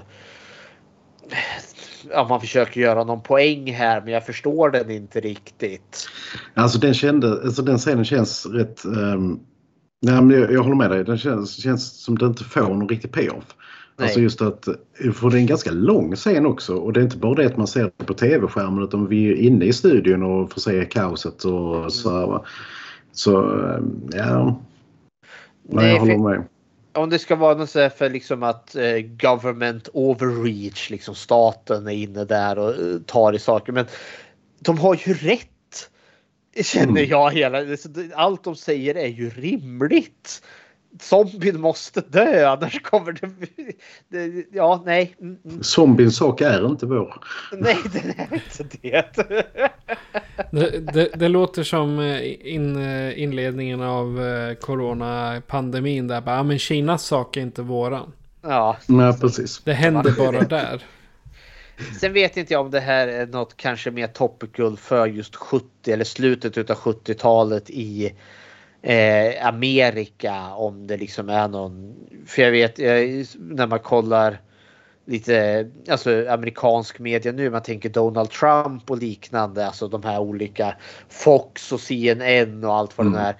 Ja, 2.12 2.26
man 2.30 2.42
försöker 2.42 2.82
göra 2.82 3.04
någon 3.04 3.24
poäng 3.24 3.74
här 3.74 4.02
men 4.02 4.14
jag 4.14 4.26
förstår 4.26 4.70
den 4.70 4.92
inte 4.92 5.20
riktigt. 5.20 6.08
Alltså 6.54 6.80
den, 6.80 6.94
kände, 6.94 7.28
alltså 7.32 7.62
den 7.62 7.78
scenen 7.78 8.06
känns 8.06 8.46
rätt... 8.46 8.86
ehm, 8.86 9.40
nej, 10.02 10.22
men 10.22 10.30
jag, 10.30 10.52
jag 10.52 10.64
håller 10.64 10.76
med 10.76 10.90
dig. 10.92 11.04
Den 11.04 11.18
känns, 11.18 11.64
känns 11.64 12.04
som 12.04 12.18
den 12.18 12.30
inte 12.30 12.44
får 12.44 12.62
någon 12.62 12.90
riktig 12.90 13.12
payoff. 13.12 13.56
Nej. 14.04 14.10
Alltså 14.10 14.20
just 14.20 14.42
att, 14.42 14.68
för 15.14 15.30
det 15.30 15.38
är 15.38 15.40
en 15.40 15.46
ganska 15.46 15.72
lång 15.72 16.16
scen 16.16 16.46
också 16.46 16.76
och 16.76 16.94
det 16.94 17.00
är 17.00 17.04
inte 17.04 17.18
bara 17.18 17.36
det 17.36 17.46
att 17.46 17.58
man 17.58 17.68
ser 17.68 17.92
det 17.98 18.06
på 18.06 18.14
tv-skärmen 18.14 18.84
utan 18.84 19.08
vi 19.08 19.28
är 19.32 19.36
inne 19.36 19.66
i 19.66 19.74
studion 19.74 20.24
och 20.24 20.52
får 20.52 20.62
se 20.62 20.86
kaoset 20.86 21.46
och 21.46 21.94
så 21.94 22.20
här. 22.20 22.46
Så 23.12 23.38
ehm, 23.38 24.10
ja. 24.12 24.60
Nej, 25.70 25.92
jag 25.94 26.00
håller 26.00 26.18
med. 26.18 26.44
Om 26.94 27.10
det 27.10 27.20
ska 27.20 27.36
vara 27.36 27.58
något 27.58 27.70
så 27.70 27.80
här 27.80 27.90
för 27.90 28.10
liksom 28.10 28.44
att 28.44 28.76
eh, 28.76 28.98
government 29.00 29.90
overreach, 29.94 30.90
liksom 30.90 31.16
staten 31.16 31.88
är 31.88 31.92
inne 31.92 32.26
där 32.26 32.60
och 32.60 32.70
eh, 32.70 33.00
tar 33.06 33.34
i 33.34 33.40
saker. 33.40 33.74
Men 33.74 33.86
de 34.60 34.78
har 34.78 35.00
ju 35.06 35.14
rätt. 35.14 35.50
Känner 36.64 36.88
Mm. 36.88 37.10
jag 37.10 37.32
hela. 37.32 37.58
Allt 38.16 38.44
de 38.44 38.56
säger 38.56 38.96
är 38.96 39.08
ju 39.08 39.30
rimligt. 39.30 40.44
Zombien 41.02 41.62
måste 41.62 42.02
dö 42.02 42.48
annars 42.50 42.82
kommer 42.82 43.12
det... 43.12 43.30
det 44.08 44.46
ja, 44.52 44.82
nej. 44.86 45.16
Mm, 45.22 45.38
mm. 45.46 45.64
Zombiens 45.64 46.18
sak 46.18 46.42
är 46.42 46.66
inte 46.66 46.86
vår. 46.86 47.24
Nej, 47.52 47.78
den 47.94 48.14
är 48.18 48.34
inte 48.34 48.78
det. 48.82 49.06
Det, 50.52 50.94
det, 50.94 51.10
det 51.16 51.28
låter 51.28 51.64
som 51.64 52.00
eh, 52.00 52.54
in, 52.54 52.76
eh, 52.76 53.20
inledningen 53.24 53.82
av 53.82 54.22
eh, 54.26 54.54
coronapandemin 54.56 56.08
där. 56.08 56.22
Bara, 56.22 56.36
"Ja, 56.36 56.44
men 56.44 56.60
Kinas 56.60 57.04
sak 57.06 57.38
är 57.38 57.42
inte 57.42 57.62
våran. 57.62 58.12
Ja. 58.42 58.78
Nej, 58.88 59.20
precis. 59.20 59.62
Det 59.64 59.74
händer 59.74 60.14
bara 60.18 60.42
där. 60.42 60.84
Sen 62.00 62.14
vet 62.14 62.38
inte 62.38 62.54
jag 62.54 62.62
om 62.62 62.72
det 62.72 62.80
här 62.80 63.08
är 63.08 63.28
något 63.28 63.58
kanske 63.58 63.92
mer 63.92 64.08
topical 64.08 64.78
för 64.78 65.08
just 65.08 65.36
70 65.36 65.66
eller 65.88 66.06
slutet 66.06 66.58
utav 66.58 66.78
70-talet 66.78 67.70
i 67.70 68.14
eh, 68.84 69.48
Amerika. 69.48 70.54
Om 70.56 70.88
det 70.88 70.98
liksom 70.98 71.30
är 71.30 71.48
någon. 71.48 71.96
För 72.28 72.42
jag 72.42 72.52
vet 72.52 72.80
eh, 72.80 73.26
när 73.38 73.68
man 73.68 73.80
kollar 73.80 74.42
lite 75.06 75.70
alltså 75.90 76.30
amerikansk 76.30 77.00
media 77.00 77.32
nu. 77.32 77.50
Man 77.50 77.62
tänker 77.62 77.90
Donald 77.90 78.30
Trump 78.30 78.92
och 78.92 78.98
liknande. 78.98 79.68
Alltså 79.68 79.88
de 79.88 80.04
här 80.04 80.20
olika 80.20 80.76
Fox 81.10 81.72
och 81.72 81.80
CNN 81.80 82.64
och 82.64 82.76
allt 82.76 82.98
vad 82.98 83.08
det 83.08 83.10
Mm. 83.10 83.22
är. 83.26 83.36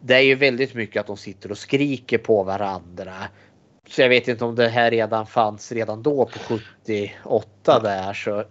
Det 0.00 0.14
är 0.14 0.20
ju 0.20 0.34
väldigt 0.34 0.74
mycket 0.74 1.00
att 1.00 1.06
de 1.06 1.16
sitter 1.16 1.50
och 1.50 1.58
skriker 1.58 2.18
på 2.18 2.42
varandra. 2.42 3.14
Så 3.88 4.02
jag 4.02 4.08
vet 4.08 4.28
inte 4.28 4.44
om 4.44 4.54
det 4.54 4.68
här 4.68 4.90
redan 4.90 5.26
fanns 5.26 5.72
redan 5.72 6.02
då 6.02 6.24
på 6.24 6.38
78 6.38 7.80
där 7.82 8.12
så. 8.12 8.44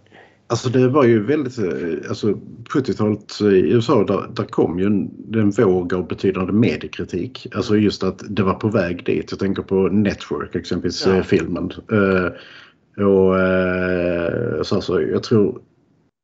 Alltså 0.50 0.68
det 0.68 0.88
var 0.88 1.04
ju 1.04 1.22
väldigt, 1.22 1.58
eh, 1.58 2.08
alltså 2.08 2.32
70-talet 2.74 3.40
i 3.40 3.44
USA 3.72 4.04
där, 4.04 4.30
där 4.34 4.44
kom 4.44 4.78
ju 4.78 4.86
en, 4.86 5.10
en 5.34 5.50
våg 5.50 5.94
av 5.94 6.08
betydande 6.08 6.52
mediekritik. 6.52 7.46
Alltså 7.54 7.76
just 7.76 8.02
att 8.02 8.22
det 8.28 8.42
var 8.42 8.54
på 8.54 8.68
väg 8.68 9.04
dit. 9.04 9.26
Jag 9.30 9.40
tänker 9.40 9.62
på 9.62 9.74
Network 9.88 10.54
exempelvis, 10.54 11.06
Ja. 11.06 11.14
eh, 11.16 11.22
filmen. 11.22 11.70
Eh, 11.92 13.04
och 13.04 13.40
eh, 13.40 14.62
så 14.62 14.74
alltså, 14.74 15.02
jag 15.02 15.22
tror 15.22 15.60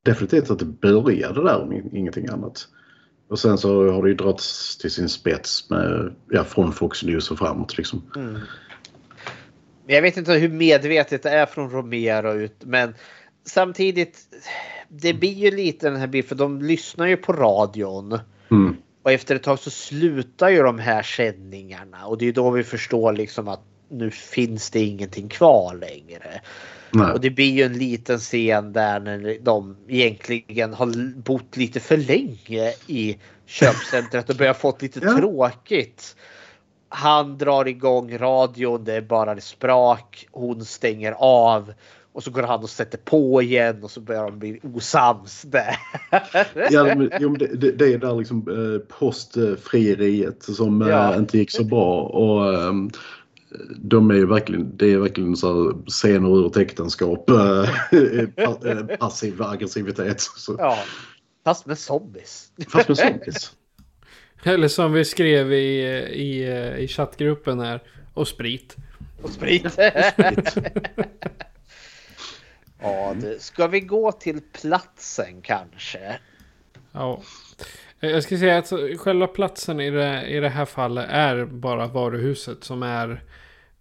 definitivt 0.04 0.50
att 0.50 0.58
det 0.58 0.64
började 0.64 1.42
där 1.42 1.62
om 1.62 1.72
in- 1.72 1.96
ingenting 1.96 2.28
annat. 2.28 2.68
Och 3.28 3.38
sen 3.38 3.58
så 3.58 3.90
har 3.92 4.02
det 4.02 4.08
ju 4.08 4.14
dragits 4.14 4.78
till 4.78 4.90
sin 4.90 5.08
spets 5.08 5.70
med, 5.70 6.14
ja, 6.30 6.44
från 6.44 6.72
Fox 6.72 7.02
News 7.02 7.30
och 7.30 7.38
framåt 7.38 7.76
liksom. 7.78 8.02
Mm. 8.16 8.36
Jag 9.86 10.02
vet 10.02 10.16
inte 10.16 10.32
hur 10.32 10.48
medvetet 10.48 11.22
det 11.22 11.30
är 11.30 11.46
från 11.46 11.70
Romero 11.70 12.32
ut 12.32 12.64
men 12.64 12.94
samtidigt. 13.44 14.18
Det 14.88 15.14
blir 15.14 15.32
ju 15.32 15.50
lite 15.50 15.90
den 15.90 16.00
här 16.00 16.06
bilden 16.06 16.28
för 16.28 16.34
de 16.34 16.62
lyssnar 16.62 17.06
ju 17.06 17.16
på 17.16 17.32
radion. 17.32 18.18
Mm. 18.50 18.76
Och 19.02 19.12
efter 19.12 19.36
ett 19.36 19.42
tag 19.42 19.58
så 19.58 19.70
slutar 19.70 20.48
ju 20.48 20.62
de 20.62 20.78
här 20.78 21.02
sändningarna 21.02 22.06
och 22.06 22.18
det 22.18 22.26
är 22.26 22.32
då 22.32 22.50
vi 22.50 22.64
förstår 22.64 23.12
liksom 23.12 23.48
att 23.48 23.60
nu 23.88 24.10
finns 24.10 24.70
det 24.70 24.80
ingenting 24.80 25.28
kvar 25.28 25.74
längre. 25.74 26.40
Nej. 26.90 27.12
Och 27.12 27.20
det 27.20 27.30
blir 27.30 27.50
ju 27.50 27.62
en 27.62 27.78
liten 27.78 28.18
scen 28.18 28.72
där 28.72 29.00
när 29.00 29.38
de 29.40 29.76
egentligen 29.88 30.74
har 30.74 31.14
bott 31.20 31.56
lite 31.56 31.80
för 31.80 31.96
länge 31.96 32.72
i 32.86 33.18
köpcentret 33.46 34.30
och 34.30 34.36
börjar 34.36 34.54
fått 34.54 34.82
lite 34.82 35.00
Ja. 35.02 35.16
tråkigt. 35.16 36.16
Han 36.88 37.38
drar 37.38 37.68
igång 37.68 38.18
radion, 38.18 38.84
det 38.84 38.94
är 38.94 39.00
bara 39.00 39.40
sprak. 39.40 40.26
Hon 40.30 40.64
stänger 40.64 41.12
av 41.18 41.72
och 42.14 42.22
så 42.22 42.30
går 42.30 42.42
han 42.42 42.62
och 42.62 42.70
sätter 42.70 42.98
på 42.98 43.42
igen 43.42 43.82
och 43.84 43.90
så 43.90 44.00
börjar 44.00 44.24
de 44.24 44.38
bli 44.38 44.60
osams 44.62 45.42
där. 45.42 45.76
Ja, 46.70 46.84
men, 46.84 47.10
jo, 47.20 47.28
men 47.30 47.38
det, 47.38 47.46
det, 47.46 47.70
det 47.72 47.92
är 47.92 47.98
där 47.98 48.14
liksom 48.16 48.38
eh, 48.48 48.96
postfrieriet 48.98 50.42
som 50.42 50.82
eh, 50.82 50.88
Ja. 50.88 51.16
inte 51.16 51.38
gick 51.38 51.50
så 51.50 51.64
bra. 51.64 52.02
Och, 52.02 52.54
ehm, 52.54 52.90
de 53.76 54.10
är 54.10 54.14
ju 54.14 54.26
verkligen, 54.26 54.76
det 54.76 54.92
är 54.92 54.98
verkligen 54.98 55.36
så 55.36 55.64
här 55.64 55.90
scener 55.90 56.38
ur 56.38 56.46
ett 56.46 56.56
äktenskap. 56.56 57.30
eh, 57.30 57.68
eh, 58.70 58.96
passiv 58.98 59.42
aggressivitet. 59.42 60.20
Så, 60.20 60.56
Ja, 60.58 60.78
fast 61.44 61.66
med 61.66 61.78
zombies. 61.78 62.48
Fast 62.68 62.88
med 62.88 62.98
zombies. 62.98 63.52
Eller 64.44 64.68
som 64.68 64.92
vi 64.92 65.04
skrev 65.04 65.52
i, 65.52 65.80
i, 66.12 66.44
i 66.78 66.88
chattgruppen 66.88 67.60
här. 67.60 67.82
Och 68.14 68.28
sprit. 68.28 68.76
Och 69.22 69.30
sprit. 69.30 69.64
Ja, 72.84 73.14
det, 73.20 73.42
ska 73.42 73.66
vi 73.66 73.80
gå 73.80 74.12
till 74.12 74.40
platsen 74.52 75.42
kanske? 75.42 76.18
Ja. 76.92 77.22
Jag 78.00 78.22
ska 78.22 78.38
säga 78.38 78.58
att 78.58 78.72
själva 78.98 79.26
platsen 79.26 79.80
i 79.80 79.90
det, 79.90 80.26
i 80.26 80.40
det 80.40 80.48
här 80.48 80.64
fallet 80.64 81.06
är 81.08 81.44
bara 81.44 81.86
varuhuset 81.86 82.64
som 82.64 82.82
är 82.82 83.22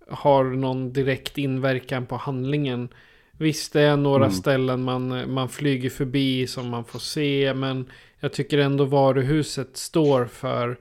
har 0.09 0.43
någon 0.43 0.93
direkt 0.93 1.37
inverkan 1.37 2.05
på 2.05 2.15
handlingen. 2.15 2.89
Visst 3.31 3.73
det 3.73 3.81
är 3.81 3.97
några 3.97 4.25
Mm. 4.25 4.31
ställen 4.37 4.83
man, 4.83 5.33
man 5.33 5.49
flyger 5.49 5.89
förbi 5.89 6.47
som 6.47 6.69
man 6.69 6.85
får 6.85 6.99
se 6.99 7.53
men 7.53 7.91
jag 8.19 8.33
tycker 8.33 8.57
ändå 8.57 8.85
varuhuset 8.85 9.77
står 9.77 10.25
för 10.25 10.77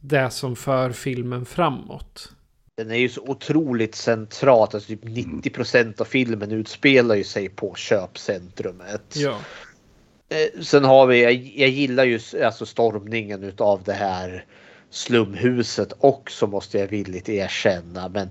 det 0.00 0.30
som 0.30 0.56
för 0.56 0.90
filmen 0.90 1.44
framåt. 1.46 2.32
Den 2.78 2.90
är 2.90 2.96
ju 2.96 3.08
så 3.08 3.20
otroligt 3.20 3.94
centralt. 3.94 4.74
Alltså 4.74 4.88
typ 4.88 5.04
90% 5.04 6.00
av 6.00 6.04
filmen 6.04 6.52
utspelar 6.52 7.14
ju 7.14 7.24
sig 7.24 7.48
på 7.48 7.74
köpcentrumet. 7.74 9.14
Ja. 9.16 9.38
Eh, 10.28 10.62
sen 10.62 10.84
har 10.84 11.06
vi, 11.06 11.22
jag, 11.22 11.32
jag 11.32 11.68
gillar 11.68 12.04
ju 12.04 12.20
alltså 12.44 12.66
stormningen 12.66 13.44
utav 13.44 13.82
det 13.84 13.92
här 13.92 14.44
slumhuset 14.90 15.92
också 15.98 16.46
måste 16.46 16.78
jag 16.78 16.86
villigt 16.86 17.28
erkänna. 17.28 18.08
Men 18.08 18.30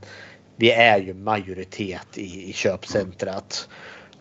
vi 0.55 0.71
är 0.71 0.99
ju 0.99 1.13
majoritet 1.13 2.17
i, 2.17 2.49
i 2.49 2.53
köpcentrat. 2.53 3.69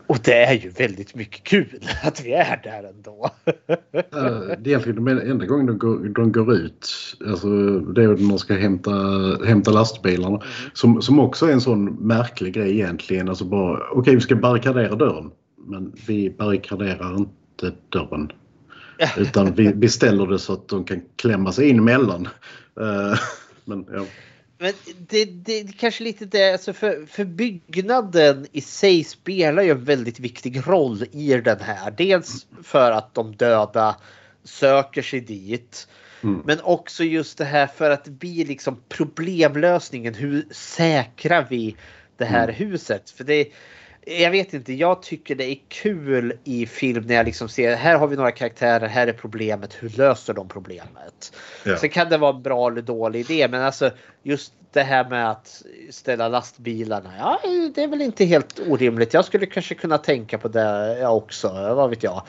Och 0.06 0.18
det 0.24 0.44
är 0.44 0.54
ju 0.54 0.68
väldigt 0.68 1.14
mycket 1.14 1.44
kul 1.44 1.80
att 2.02 2.24
vi 2.24 2.32
är 2.32 2.60
där 2.64 2.88
ändå. 2.88 3.30
Det 4.00 4.06
är 4.12 4.68
egentligen 4.68 5.04
den 5.04 5.30
enda 5.30 5.46
gången 5.46 5.66
de 5.66 5.78
går, 5.78 6.08
de 6.08 6.32
går 6.32 6.54
ut. 6.54 6.88
Alltså, 7.26 7.48
det 7.80 8.02
är 8.02 8.08
när 8.08 8.28
de 8.28 8.38
ska 8.38 8.54
hämta, 8.54 8.90
hämta 9.46 9.70
lastbilarna. 9.70 10.40
Som, 10.72 11.02
som 11.02 11.18
också 11.18 11.46
är 11.46 11.52
en 11.52 11.60
sån 11.60 11.84
märklig 11.84 12.54
grej 12.54 12.70
egentligen. 12.70 13.28
Alltså 13.28 13.44
bara, 13.44 13.80
okej 13.92 14.14
vi 14.14 14.20
ska 14.20 14.36
barrikadera 14.36 14.94
dörren. 14.94 15.30
Men 15.66 15.92
vi 16.06 16.30
barrikaderar 16.30 17.16
inte 17.16 17.72
dörren. 17.88 18.32
Utan 19.16 19.54
vi, 19.54 19.72
vi 19.74 19.88
ställer 19.88 20.26
det 20.26 20.38
så 20.38 20.52
att 20.52 20.68
de 20.68 20.84
kan 20.84 21.02
klämma 21.16 21.52
sig 21.52 21.68
in 21.68 21.78
emellan. 21.78 22.28
Eh, 22.80 23.18
Men 23.66 23.86
ja. 23.92 24.04
Men 24.58 24.72
det, 24.98 25.24
det 25.24 25.60
är 25.60 25.72
kanske 25.72 26.04
lite 26.04 26.24
det, 26.24 26.52
alltså 26.52 26.72
för, 26.72 27.06
för 27.06 27.24
byggnaden 27.24 28.46
i 28.52 28.60
sig 28.60 29.04
spelar 29.04 29.62
ju 29.62 29.70
en 29.70 29.84
väldigt 29.84 30.20
viktig 30.20 30.66
roll 30.66 31.04
i 31.12 31.34
den 31.34 31.60
här. 31.60 31.90
Dels 31.90 32.46
för 32.62 32.90
att 32.90 33.14
de 33.14 33.36
döda 33.36 33.96
söker 34.44 35.02
sig 35.02 35.20
dit. 35.20 35.88
Mm. 36.22 36.42
Men 36.44 36.60
också 36.60 37.04
just 37.04 37.38
det 37.38 37.44
här 37.44 37.66
för 37.66 37.90
att 37.90 38.04
det 38.04 38.10
blir 38.10 38.46
liksom 38.46 38.82
problemlösningen. 38.88 40.14
Hur 40.14 40.46
säkrar 40.50 41.46
vi 41.50 41.76
det 42.16 42.24
här 42.24 42.48
huset? 42.48 43.10
För 43.10 43.24
det, 43.24 43.48
jag 44.08 44.30
vet 44.30 44.54
inte, 44.54 44.72
jag 44.72 45.02
tycker 45.02 45.34
det 45.34 45.44
är 45.44 45.58
kul 45.68 46.32
i 46.44 46.66
film 46.66 47.04
när 47.06 47.14
jag 47.14 47.26
liksom 47.26 47.48
ser 47.48 47.76
här 47.76 47.98
har 47.98 48.06
vi 48.06 48.16
några 48.16 48.32
karaktärer, 48.32 48.86
här 48.86 49.06
är 49.06 49.12
problemet, 49.12 49.74
hur 49.74 49.88
löser 49.88 50.34
de 50.34 50.48
problemet? 50.48 51.32
Ja. 51.64 51.76
Sen 51.76 51.90
kan 51.90 52.08
det 52.08 52.18
vara 52.18 52.36
en 52.36 52.42
bra 52.42 52.68
eller 52.68 52.82
dålig 52.82 53.20
idé, 53.20 53.48
men 53.48 53.62
alltså 53.62 53.90
just 54.22 54.52
det 54.72 54.82
här 54.82 55.08
med 55.08 55.30
att 55.30 55.62
ställa 55.90 56.28
lastbilarna. 56.28 57.12
Ja, 57.18 57.40
det 57.74 57.82
är 57.82 57.88
väl 57.88 58.02
inte 58.02 58.24
helt 58.24 58.60
orimligt. 58.68 59.14
Jag 59.14 59.24
skulle 59.24 59.46
kanske 59.46 59.74
kunna 59.74 59.98
tänka 59.98 60.38
på 60.38 60.48
det 60.48 61.06
också. 61.06 61.48
Vad 61.48 61.90
vet 61.90 62.02
jag. 62.02 62.22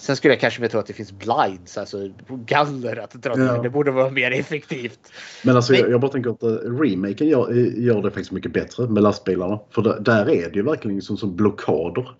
Sen 0.00 0.16
skulle 0.16 0.34
jag 0.34 0.40
kanske 0.40 0.60
mer 0.60 0.68
tro 0.68 0.80
att 0.80 0.86
det 0.86 0.92
finns 0.92 1.12
blinds, 1.12 1.78
alltså 1.78 2.10
galler 2.28 2.96
att 2.96 3.12
dra. 3.12 3.38
Ja. 3.38 3.62
Det 3.62 3.70
borde 3.70 3.90
vara 3.90 4.10
mer 4.10 4.30
effektivt. 4.30 5.12
Men 5.44 5.56
alltså 5.56 5.72
Men- 5.72 5.80
jag, 5.80 5.90
jag 5.90 6.00
bara 6.00 6.10
tänker 6.10 6.30
att 6.30 6.42
eh, 6.42 6.48
remaken 6.48 7.28
gör, 7.28 7.52
gör 7.76 8.02
det 8.02 8.10
faktiskt 8.10 8.30
mycket 8.32 8.52
bättre 8.52 8.88
med 8.88 9.02
lastbilarna. 9.02 9.60
För 9.70 9.82
där, 9.82 10.00
där 10.00 10.30
är 10.30 10.50
det 10.50 10.54
ju 10.56 10.62
verkligen 10.62 11.02
som, 11.02 11.16
som 11.16 11.36
blockader. 11.36 12.10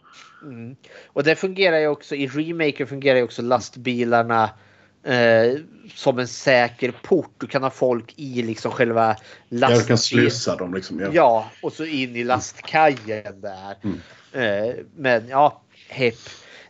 Mm. 0.43 0.77
Och 1.07 1.24
det 1.24 1.36
fungerar 1.36 1.78
ju 1.78 1.86
också 1.86 2.15
i 2.15 2.27
remaken 2.27 2.86
fungerar 2.86 3.16
ju 3.16 3.23
också 3.24 3.43
lastbilarna 3.43 4.51
eh, 5.05 5.59
som 5.94 6.19
en 6.19 6.28
säker 6.28 6.93
port. 7.02 7.35
Du 7.39 7.47
kan 7.47 7.62
ha 7.62 7.70
folk 7.70 8.15
i 8.16 8.43
liksom 8.43 8.73
själva 8.73 9.07
Ja, 9.09 9.16
du 9.48 9.59
lastbilen. 9.59 9.86
kan 9.86 9.98
slussa 9.98 10.57
dem 10.57 10.74
liksom. 10.74 11.01
Ja. 11.01 11.09
Ja, 11.12 11.51
och 11.62 11.73
så 11.73 11.85
in 11.85 12.16
i 12.16 12.24
lastkajen 12.24 13.40
där. 13.40 13.77
Mm. 13.82 13.98
Eh, 14.32 14.74
men 14.97 15.28
ja, 15.28 15.62
hepp. 15.89 16.15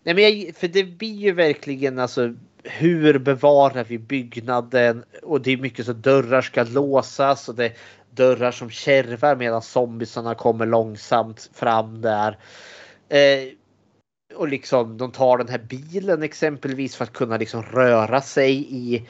Nej, 0.03 0.15
men 0.15 0.25
jag, 0.25 0.57
för 0.57 0.69
det 0.69 0.85
blir 0.85 1.15
ju 1.15 1.33
verkligen 1.33 1.99
alltså 1.99 2.35
hur 2.63 3.19
bevarar 3.19 3.85
vi 3.85 3.99
byggnaden? 3.99 5.05
Och 5.23 5.41
det 5.41 5.53
är 5.53 5.57
mycket 5.57 5.87
så 5.87 5.93
dörrar 5.93 6.43
ska 6.43 6.63
låsas 6.63 7.49
och 7.49 7.55
det 7.55 7.65
är 7.65 7.73
dörrar 8.11 8.51
som 8.51 8.71
kärvar 8.71 9.37
medan 9.37 9.63
zombisarna 9.63 10.35
kommer 10.35 10.67
långsamt 10.67 11.51
fram 11.55 12.01
där. 12.01 12.39
Eh, 13.09 13.49
och 14.35 14.49
liksom 14.49 14.99
de 14.99 15.13
tar 15.13 15.39
den 15.39 15.49
här 15.49 15.59
bilen 15.59 16.23
exempelvis 16.23 16.97
för 16.97 17.05
att 17.05 17.13
kunna 17.13 17.37
liksom 17.37 17.63
röra 17.63 18.21
sig 18.21 18.67
i 18.71 19.07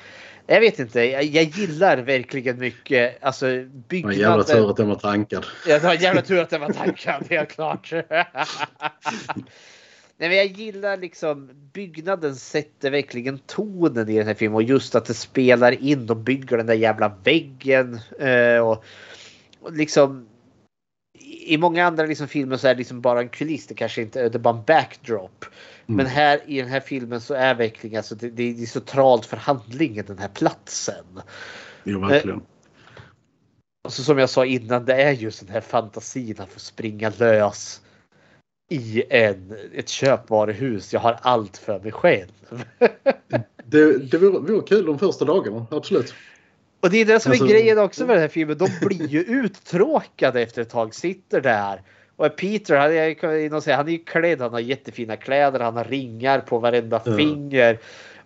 jag 0.46 0.60
vet 0.60 0.78
inte, 0.78 1.00
jag, 1.00 1.24
jag 1.24 1.44
gillar 1.44 1.96
verkligen 1.96 2.58
mycket 2.58 3.24
alltså 3.24 3.46
Det 3.46 3.56
var 3.56 3.70
byggnaden. 3.88 4.18
jävla 4.18 4.44
tur 4.44 4.70
att 4.70 4.76
den 4.76 4.88
var 4.88 4.94
tankad. 4.94 5.46
Ja, 5.66 5.78
det 5.78 5.86
var 5.86 5.94
jävla 5.94 6.22
tur 6.22 6.40
att 6.40 6.50
den 6.50 6.60
var 6.60 6.72
tankad, 6.72 7.26
helt 7.30 7.48
klart. 7.48 7.92
Nej, 10.20 10.28
men 10.28 10.38
jag 10.38 10.46
gillar 10.46 10.96
liksom 10.96 11.50
byggnaden 11.72 12.36
sätter 12.36 12.90
verkligen 12.90 13.38
tonen 13.38 14.08
i 14.08 14.18
den 14.18 14.26
här 14.26 14.34
filmen 14.34 14.54
och 14.54 14.62
just 14.62 14.94
att 14.94 15.04
det 15.04 15.14
spelar 15.14 15.72
in. 15.72 16.06
De 16.06 16.24
bygger 16.24 16.56
den 16.56 16.66
där 16.66 16.74
jävla 16.74 17.08
väggen 17.24 18.00
eh, 18.18 18.58
och, 18.58 18.84
och 19.60 19.72
liksom. 19.72 20.28
I 21.46 21.58
många 21.58 21.86
andra 21.86 22.06
liksom 22.06 22.28
filmer 22.28 22.56
så 22.56 22.68
är 22.68 22.74
det 22.74 22.78
liksom 22.78 23.00
bara 23.00 23.20
en 23.20 23.28
kuliss. 23.28 23.66
Det 23.66 23.74
kanske 23.74 24.02
inte 24.02 24.28
det 24.28 24.36
är 24.36 24.38
bara 24.38 24.56
en 24.56 24.64
backdrop. 24.64 25.44
Men 25.86 26.06
här 26.06 26.40
i 26.46 26.60
den 26.60 26.70
här 26.70 26.80
filmen 26.80 27.20
så 27.20 27.34
är 27.34 27.54
verkligen 27.54 27.96
alltså 27.96 28.14
det, 28.14 28.30
det 28.30 28.62
är 28.62 28.66
centralt 28.66 29.26
för 29.26 29.36
handlingen 29.36 30.04
den 30.06 30.18
här 30.18 30.28
platsen. 30.28 31.04
Jo, 31.84 32.00
verkligen. 32.00 32.42
Och 33.84 33.92
så 33.92 34.02
som 34.02 34.18
jag 34.18 34.30
sa 34.30 34.46
innan, 34.46 34.84
det 34.84 35.02
är 35.02 35.12
just 35.12 35.40
den 35.40 35.54
här 35.54 35.60
fantasin 35.60 36.40
att 36.40 36.52
få 36.52 36.60
springa 36.60 37.12
lös 37.18 37.80
i 38.72 39.02
en, 39.10 39.56
ett 39.74 39.88
köpvaruhus. 39.88 40.92
Jag 40.92 41.00
har 41.00 41.16
allt 41.22 41.56
för 41.56 41.80
mig 41.80 41.92
själv. 41.92 42.64
Det, 43.64 43.98
det 44.10 44.18
vore, 44.18 44.38
vore 44.52 44.66
kul 44.66 44.86
de 44.86 44.98
första 44.98 45.24
dagarna, 45.24 45.66
absolut. 45.70 46.14
Och 46.80 46.90
det 46.90 46.98
är 46.98 47.04
det 47.04 47.20
som 47.20 47.32
Alltså- 47.32 47.44
är 47.44 47.48
grejen 47.48 47.78
också 47.78 48.06
med 48.06 48.16
den 48.16 48.20
här 48.20 48.28
filmen. 48.28 48.58
De 48.58 48.68
blir 48.86 49.06
ju 49.06 49.20
uttråkade 49.20 50.42
efter 50.42 50.62
ett 50.62 50.70
tag. 50.70 50.94
Sitter 50.94 51.40
där. 51.40 51.82
Och 52.16 52.36
Peter, 52.36 52.76
han 52.76 52.92
är, 52.92 53.60
säga, 53.60 53.76
han 53.76 53.88
är 53.88 53.92
ju 53.92 54.04
klädd. 54.04 54.40
Han 54.40 54.52
har 54.52 54.60
jättefina 54.60 55.16
kläder. 55.16 55.60
Han 55.60 55.76
har 55.76 55.84
ringar 55.84 56.40
på 56.40 56.58
varenda 56.58 57.02
Ja. 57.04 57.16
finger. 57.16 57.78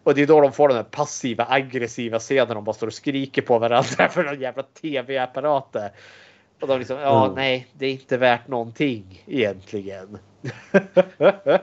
Och 0.02 0.14
det 0.14 0.22
är 0.22 0.26
då 0.26 0.40
de 0.40 0.52
får 0.52 0.68
den 0.68 0.76
här 0.76 0.84
passiva 0.84 1.46
aggressiva 1.48 2.18
scenen. 2.18 2.48
De 2.54 2.64
bara 2.64 2.72
står 2.74 2.86
och 2.86 2.92
skriker 2.94 3.42
på 3.42 3.58
varandra 3.58 4.08
för 4.10 4.24
någon 4.24 4.40
jävla 4.40 4.62
tv-apparat 4.62 5.72
där. 5.72 5.90
Och 6.60 6.68
de 6.68 6.78
liksom, 6.78 6.98
ja 6.98 7.24
Mm. 7.24 7.34
nej, 7.36 7.66
det 7.72 7.86
är 7.86 7.90
inte 7.92 8.16
värt 8.16 8.48
någonting 8.48 9.24
egentligen. 9.26 10.18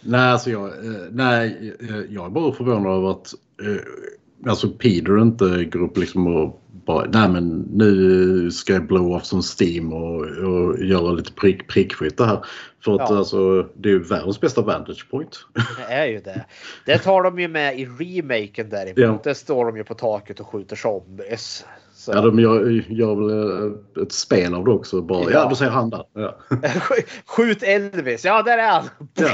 Nej, 0.00 0.20
alltså 0.20 0.50
jag, 0.50 0.66
eh, 0.66 1.00
nej, 1.10 1.74
eh, 1.80 2.00
jag 2.10 2.26
är 2.26 2.30
bara 2.30 2.52
förvånad 2.52 2.92
över 2.96 3.10
att 3.10 3.34
eh, 3.62 4.50
alltså 4.50 4.68
Peter 4.68 5.22
inte 5.22 5.64
går 5.64 5.80
upp 5.80 5.98
liksom 5.98 6.26
och 6.36 6.62
bara, 6.86 7.06
nej 7.12 7.28
men 7.28 7.68
nu 7.72 8.50
ska 8.50 8.72
jag 8.72 8.86
blow 8.86 9.12
off 9.12 9.24
som 9.24 9.42
Steam 9.60 9.92
och, 9.92 10.20
och 10.20 10.78
göra 10.78 11.12
lite 11.12 11.32
prick, 11.32 11.68
prickskytte 11.68 12.24
här. 12.24 12.44
För 12.84 12.94
att 12.94 13.10
Ja. 13.10 13.16
alltså, 13.16 13.62
det 13.62 13.88
är 13.88 13.92
ju 13.92 14.02
världens 14.02 14.40
bästa 14.40 14.62
vantage 14.62 15.10
point. 15.10 15.38
Det 15.76 15.94
är 15.94 16.06
ju 16.06 16.20
det. 16.20 16.44
Det 16.86 16.98
tar 16.98 17.22
de 17.22 17.38
ju 17.38 17.48
med 17.48 17.78
i 17.80 17.86
remaken 17.86 18.70
däremot. 18.70 18.98
Ja. 18.98 19.20
Där 19.24 19.34
står 19.34 19.64
de 19.64 19.76
ju 19.76 19.84
på 19.84 19.94
taket 19.94 20.40
och 20.40 20.48
skjuter 20.48 20.76
zombies. 20.76 21.64
Så. 22.06 22.12
Ja, 22.12 22.20
de 22.20 22.38
gör, 22.38 22.70
gör 22.88 23.14
väl 23.14 23.66
eh, 23.96 24.02
ett 24.02 24.12
spel 24.12 24.54
av 24.54 24.64
det 24.64 24.70
också. 24.70 25.02
Bara, 25.02 25.22
ja. 25.22 25.30
Ja. 25.30 25.48
du 25.48 25.54
ser 25.54 25.70
han 25.70 25.90
där. 25.90 26.04
Ja. 26.12 26.36
Skjut 27.26 27.62
Elvis! 27.62 28.24
Ja, 28.24 28.42
där 28.42 28.58
är 28.58 28.68
han! 28.68 28.88
Ja. 29.14 29.28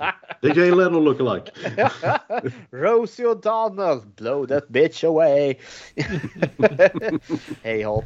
Det 0.40 0.48
är 0.48 0.56
Jay 0.58 0.70
Leno 0.70 1.00
lookalike. 1.00 1.50
Rosie 2.70 3.26
O'Donnell, 3.26 4.00
blow 4.16 4.46
that 4.46 4.68
bitch 4.68 5.04
away. 5.04 5.54
Hej 7.62 7.82
hopp. 7.82 8.04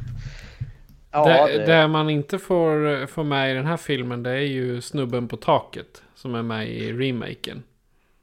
Ja, 1.11 1.47
det, 1.47 1.57
det, 1.57 1.65
det 1.65 1.87
man 1.87 2.09
inte 2.09 2.39
får, 2.39 3.07
får 3.07 3.23
med 3.23 3.51
i 3.51 3.53
den 3.53 3.65
här 3.65 3.77
filmen 3.77 4.23
det 4.23 4.31
är 4.31 4.35
ju 4.39 4.81
snubben 4.81 5.27
på 5.27 5.37
taket. 5.37 6.03
Som 6.15 6.35
är 6.35 6.43
med 6.43 6.69
i 6.69 6.93
remaken. 6.93 7.63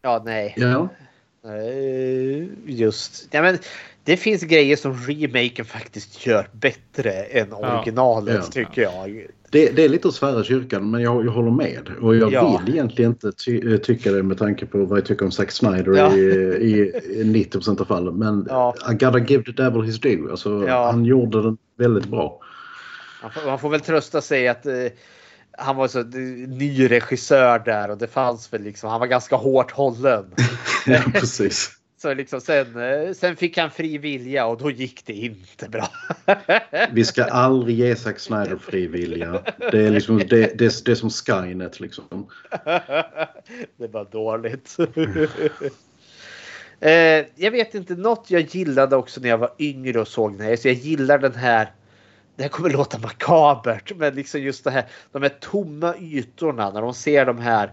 ja 0.03 0.23
nej. 0.25 0.55
Ja. 0.57 0.89
Eh, 1.45 2.47
Just. 2.67 3.29
Ja, 3.31 3.43
men 3.43 3.59
det 4.07 4.17
finns 4.17 4.43
grejer 4.43 4.77
som 4.77 4.95
remaken 4.95 5.65
faktiskt 5.65 6.27
gör 6.27 6.49
bättre 6.53 7.13
än 7.13 7.53
originalet 7.53 8.35
Ja. 8.35 8.43
tycker 8.43 8.83
jag. 8.83 9.27
Det, 9.51 9.77
det 9.77 9.85
är 9.85 9.89
lite 9.89 10.09
att 10.09 10.15
svära 10.15 10.45
kyrkan 10.45 10.91
men 10.91 11.03
jag, 11.03 11.27
jag 11.27 11.31
håller 11.33 11.51
med. 11.51 11.89
Och 12.01 12.17
jag 12.17 12.33
Ja. 12.33 12.63
vill 12.65 12.75
egentligen 12.75 13.11
inte 13.11 13.33
ty, 13.33 13.73
eh, 13.73 13.79
tycka 13.79 14.13
det 14.13 14.23
med 14.23 14.39
tanke 14.39 14.67
på 14.67 14.85
vad 14.85 14.99
jag 14.99 15.07
tycker 15.07 15.25
om 15.25 15.31
Zack 15.31 15.51
Snyder 15.51 15.93
Ja. 15.97 16.13
i, 16.17 16.71
i 17.11 17.23
90% 17.25 17.81
av 17.81 17.85
fallen. 17.85 18.15
Men 18.15 18.47
Ja. 18.49 18.75
I 18.91 18.95
gotta 18.95 19.19
give 19.19 19.45
the 19.45 19.53
devil 19.63 19.83
his 19.83 20.01
due. 20.01 20.31
Alltså, 20.31 20.65
Ja. 20.69 20.91
Han 20.91 21.05
gjorde 21.05 21.43
den 21.43 21.59
väldigt 21.79 22.07
bra. 22.07 22.41
Man 23.23 23.31
får, 23.31 23.47
man 23.47 23.59
får 23.59 23.69
väl 23.71 23.81
trösta 23.81 24.21
sig 24.21 24.49
att 24.49 24.67
eh, 24.67 24.73
han 25.59 25.77
var 25.77 25.89
så 25.89 25.99
eh, 26.01 26.05
ny 26.49 26.91
regissör 26.91 27.59
där 27.59 27.91
och 27.91 27.99
det 27.99 28.07
fanns 28.07 28.53
väl 28.53 28.63
liksom, 28.63 28.91
han 28.91 29.01
var 29.01 29.07
ganska 29.07 29.37
hårt 29.37 29.71
hållen. 29.73 30.25
ja, 30.87 31.01
precis. 31.15 31.71
Så 32.07 32.15
liksom 32.15 32.41
sen, 32.41 32.77
eh, 32.77 33.13
sen 33.13 33.37
fick 33.37 33.59
han 33.59 33.71
fri 33.71 33.99
vilja 33.99 34.47
och 34.47 34.59
då 34.59 34.71
gick 34.71 35.07
det 35.07 35.13
inte 35.13 35.69
bra. 35.69 35.89
Vi 36.93 37.05
ska 37.05 37.25
aldrig 37.25 37.79
ge 37.79 37.97
Zack 37.97 38.19
Snyder 38.19 38.57
fri 38.57 38.87
vilja. 38.87 39.43
Det 39.71 39.87
är, 39.87 39.91
liksom, 39.91 40.19
det, 40.19 40.59
det, 40.59 40.85
det 40.85 40.91
är 40.91 40.95
som 40.95 41.11
Skynet 41.11 41.81
liksom. 41.81 42.05
det 43.77 43.89
var 43.89 44.11
dåligt. 44.11 44.77
eh, 46.81 47.25
jag 47.35 47.51
vet 47.51 47.75
inte, 47.75 47.95
något 47.95 48.31
jag 48.31 48.43
gillade 48.43 48.97
också 48.97 49.21
när 49.21 49.29
jag 49.29 49.39
var 49.39 49.55
yngre 49.59 50.01
och 50.01 50.09
såg 50.09 50.33
den 50.33 50.47
här. 50.47 50.57
Så 50.57 50.69
jag 50.69 50.75
gillar 50.75 51.19
den 51.19 51.35
här. 51.35 51.73
Det 52.37 52.43
här 52.43 52.51
kommer 52.51 52.71
låta 52.71 52.99
makabert, 52.99 53.93
men 53.97 54.15
liksom 54.15 54.41
just 54.41 54.65
det 54.65 54.71
här. 54.71 54.85
De 55.13 55.23
här 55.23 55.37
tomma 55.41 55.95
ytorna 56.01 56.71
när 56.71 56.83
de 56.83 56.95
ser 56.95 57.27
de 57.27 57.39
här 57.39 57.73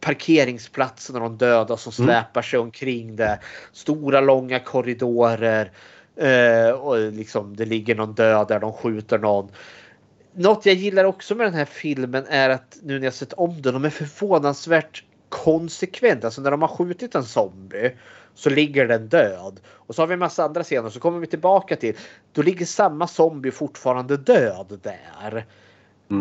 parkeringsplatsen 0.00 1.16
och 1.16 1.22
de 1.22 1.36
döda 1.36 1.76
som 1.76 1.92
Mm. 2.04 2.14
släpar 2.14 2.42
sig 2.42 2.58
omkring 2.58 3.16
det. 3.16 3.40
Stora 3.72 4.20
långa 4.20 4.60
korridorer. 4.60 5.72
Eh, 6.16 6.70
och 6.70 7.12
liksom 7.12 7.56
det 7.56 7.64
ligger 7.64 7.94
någon 7.94 8.14
död 8.14 8.48
där, 8.48 8.60
de 8.60 8.72
skjuter 8.72 9.18
någon. 9.18 9.48
Något 10.34 10.66
jag 10.66 10.74
gillar 10.74 11.04
också 11.04 11.34
med 11.34 11.46
den 11.46 11.54
här 11.54 11.64
filmen 11.64 12.24
är 12.28 12.50
att 12.50 12.76
nu 12.82 12.98
när 12.98 13.04
jag 13.06 13.14
sett 13.14 13.32
om 13.32 13.62
den, 13.62 13.74
de 13.74 13.84
är 13.84 13.90
förvånansvärt 13.90 15.04
konsekvent. 15.28 16.24
Alltså 16.24 16.40
när 16.40 16.50
de 16.50 16.62
har 16.62 16.68
skjutit 16.68 17.14
en 17.14 17.24
zombie 17.24 17.94
så 18.34 18.50
ligger 18.50 18.86
den 18.88 19.08
död. 19.08 19.60
Och 19.66 19.94
så 19.94 20.02
har 20.02 20.06
vi 20.06 20.12
en 20.12 20.18
massa 20.18 20.44
andra 20.44 20.62
scener 20.62 20.90
så 20.90 21.00
kommer 21.00 21.18
vi 21.18 21.26
tillbaka 21.26 21.76
till. 21.76 21.96
Då 22.32 22.42
ligger 22.42 22.66
samma 22.66 23.06
zombie 23.06 23.50
fortfarande 23.50 24.16
död 24.16 24.80
där. 24.82 25.46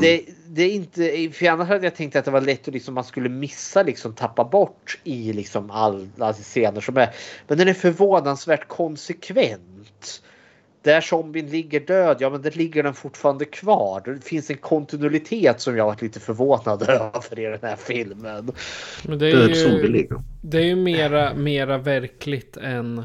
Det, 0.02 0.26
det 0.48 0.64
är 0.64 0.72
inte, 0.72 1.30
för 1.34 1.46
annars 1.46 1.68
hade 1.68 1.84
jag 1.86 1.96
tänkt 1.96 2.16
att 2.16 2.26
det 2.26 2.32
var 2.32 2.42
lätt 2.42 2.68
att 2.68 2.74
liksom 2.74 2.94
man 2.94 3.04
skulle 3.04 3.30
missa 3.30 3.84
liksom 3.84 4.14
tappa 4.14 4.44
bort 4.44 5.00
i 5.04 5.34
liksom 5.34 5.72
alla 5.72 6.34
scener 6.34 6.82
som 6.82 6.98
är. 6.98 7.10
Men 7.48 7.58
den 7.58 7.68
är 7.68 7.74
förvånansvärt 7.74 8.68
konsekvent. 8.68 10.22
Där 10.82 11.02
zombien 11.02 11.48
ligger 11.48 11.80
död, 11.80 12.18
ja 12.20 12.30
men 12.30 12.42
där 12.42 12.52
ligger 12.52 12.84
den 12.84 12.94
fortfarande 12.94 13.46
kvar. 13.46 14.02
Det 14.06 14.26
finns 14.26 14.50
en 14.50 14.58
kontinuitet 14.58 15.62
som 15.62 15.78
jag 15.78 15.86
varit 15.86 16.02
lite 16.02 16.20
förvånad 16.20 16.82
över 16.90 17.40
i 17.40 17.44
den 17.44 17.60
här 17.62 17.76
filmen. 17.76 18.52
Men 19.04 19.20
det 19.20 19.28
är 19.28 19.32
Död 19.32 19.50
ju, 19.50 19.56
zombie 19.56 19.88
ligger. 19.88 20.22
Det 20.42 20.58
är 20.58 20.66
ju 20.66 20.76
mera, 20.76 21.34
mera 21.34 21.78
verkligt 21.78 22.58
än 22.58 23.04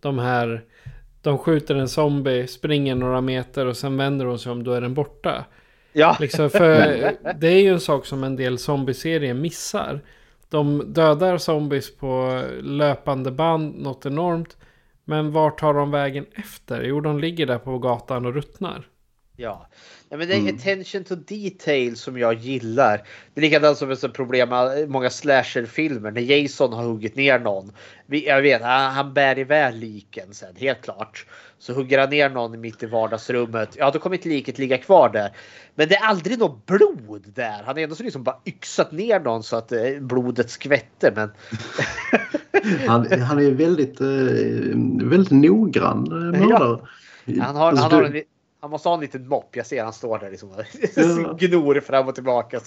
de 0.00 0.18
här. 0.18 0.64
De 1.22 1.38
skjuter 1.38 1.74
en 1.74 1.88
zombie, 1.88 2.46
springer 2.46 2.94
några 2.94 3.20
meter 3.20 3.66
och 3.66 3.76
sen 3.76 3.96
vänder 3.96 4.26
de 4.26 4.38
sig 4.38 4.52
om, 4.52 4.64
då 4.64 4.72
är 4.72 4.80
den 4.80 4.94
borta. 4.94 5.44
Ja. 5.92 6.16
Liksom 6.20 6.50
för 6.50 7.12
det 7.38 7.48
är 7.48 7.60
ju 7.60 7.68
en 7.68 7.80
sak 7.80 8.06
som 8.06 8.24
en 8.24 8.36
del 8.36 8.58
zombieserier 8.58 9.34
missar. 9.34 10.00
De 10.48 10.92
dödar 10.92 11.38
zombies 11.38 11.96
på 11.96 12.42
löpande 12.62 13.30
band, 13.30 13.74
något 13.74 14.06
enormt. 14.06 14.56
Men 15.04 15.32
vart 15.32 15.60
tar 15.60 15.74
de 15.74 15.90
vägen 15.90 16.26
efter? 16.34 16.82
Jo, 16.82 17.00
de 17.00 17.18
ligger 17.18 17.46
där 17.46 17.58
på 17.58 17.78
gatan 17.78 18.26
och 18.26 18.34
ruttnar. 18.34 18.86
Ja. 19.36 19.68
ja 20.08 20.16
men 20.16 20.28
det 20.28 20.34
är 20.34 20.54
attention 20.54 21.04
to 21.04 21.14
detail 21.14 21.96
som 21.96 22.18
jag 22.18 22.34
gillar. 22.34 22.96
Det 23.34 23.40
är 23.40 23.42
likadant 23.42 23.78
som 23.78 23.90
ett 23.90 24.12
problem 24.12 24.48
med 24.48 24.88
många 24.88 25.10
slasherfilmer. 25.10 26.10
När 26.10 26.20
Jason 26.20 26.72
har 26.72 26.82
huggit 26.82 27.16
ner 27.16 27.38
någon. 27.38 27.72
Jag 28.06 28.42
vet, 28.42 28.62
han, 28.62 28.92
han 28.92 29.14
bär 29.14 29.38
iväg 29.38 29.74
liken 29.74 30.34
sen, 30.34 30.56
helt 30.56 30.82
klart. 30.82 31.26
Så 31.60 31.72
hugger 31.72 31.98
han 31.98 32.10
ner 32.10 32.30
någon 32.30 32.60
mitt 32.60 32.82
i 32.82 32.86
vardagsrummet. 32.86 33.76
Ja, 33.78 33.90
då 33.90 33.98
kommer 33.98 34.16
inte 34.16 34.28
liket 34.28 34.58
ligga 34.58 34.78
kvar 34.78 35.08
där. 35.08 35.30
Men 35.74 35.88
det 35.88 35.94
är 35.94 36.06
aldrig 36.06 36.38
något 36.38 36.66
blod 36.66 37.32
där. 37.34 37.62
Han 37.66 37.76
har 37.76 37.78
ändå 37.78 37.94
så 37.94 38.02
liksom 38.02 38.22
bara 38.22 38.36
yxat 38.44 38.92
ner 38.92 39.20
någon 39.20 39.42
så 39.42 39.56
att 39.56 39.72
eh, 39.72 39.80
blodet 40.00 40.50
skvätter. 40.50 41.12
Men 41.16 41.30
Han, 42.86 43.20
han 43.20 43.38
är 43.38 43.50
väldigt, 43.50 44.00
eh, 44.00 45.08
väldigt 45.08 45.30
noggrann 45.30 46.06
eh, 46.12 46.40
mördare. 46.40 46.78
han, 47.40 47.56
har, 47.56 47.68
Alltså, 47.68 47.84
han, 47.84 47.92
har 47.92 48.02
en, 48.02 48.22
han 48.60 48.70
måste 48.70 48.88
ha 48.88 48.94
en 48.94 49.00
liten 49.00 49.28
mopp. 49.28 49.56
Jag 49.56 49.66
ser 49.66 49.84
han 49.84 49.92
står 49.92 50.18
där 50.18 50.30
liksom. 50.30 50.50
Ja. 50.96 51.32
Gnor 51.38 51.80
fram 51.80 52.08
och 52.08 52.14
tillbaka. 52.14 52.60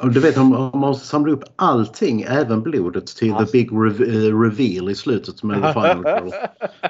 Och 0.00 0.12
du 0.12 0.20
vet, 0.20 0.36
man 0.36 0.78
måste 0.78 1.06
samla 1.06 1.32
upp 1.32 1.44
allting, 1.56 2.22
även 2.22 2.62
blodet, 2.62 3.06
till 3.06 3.34
the 3.34 3.44
big 3.52 3.72
eh, 3.72 4.40
reveal 4.40 4.90
i 4.90 4.94
slutet 4.94 5.42
med 5.42 5.62
the 5.62 5.72
final 5.72 6.04
girl. 6.04 6.30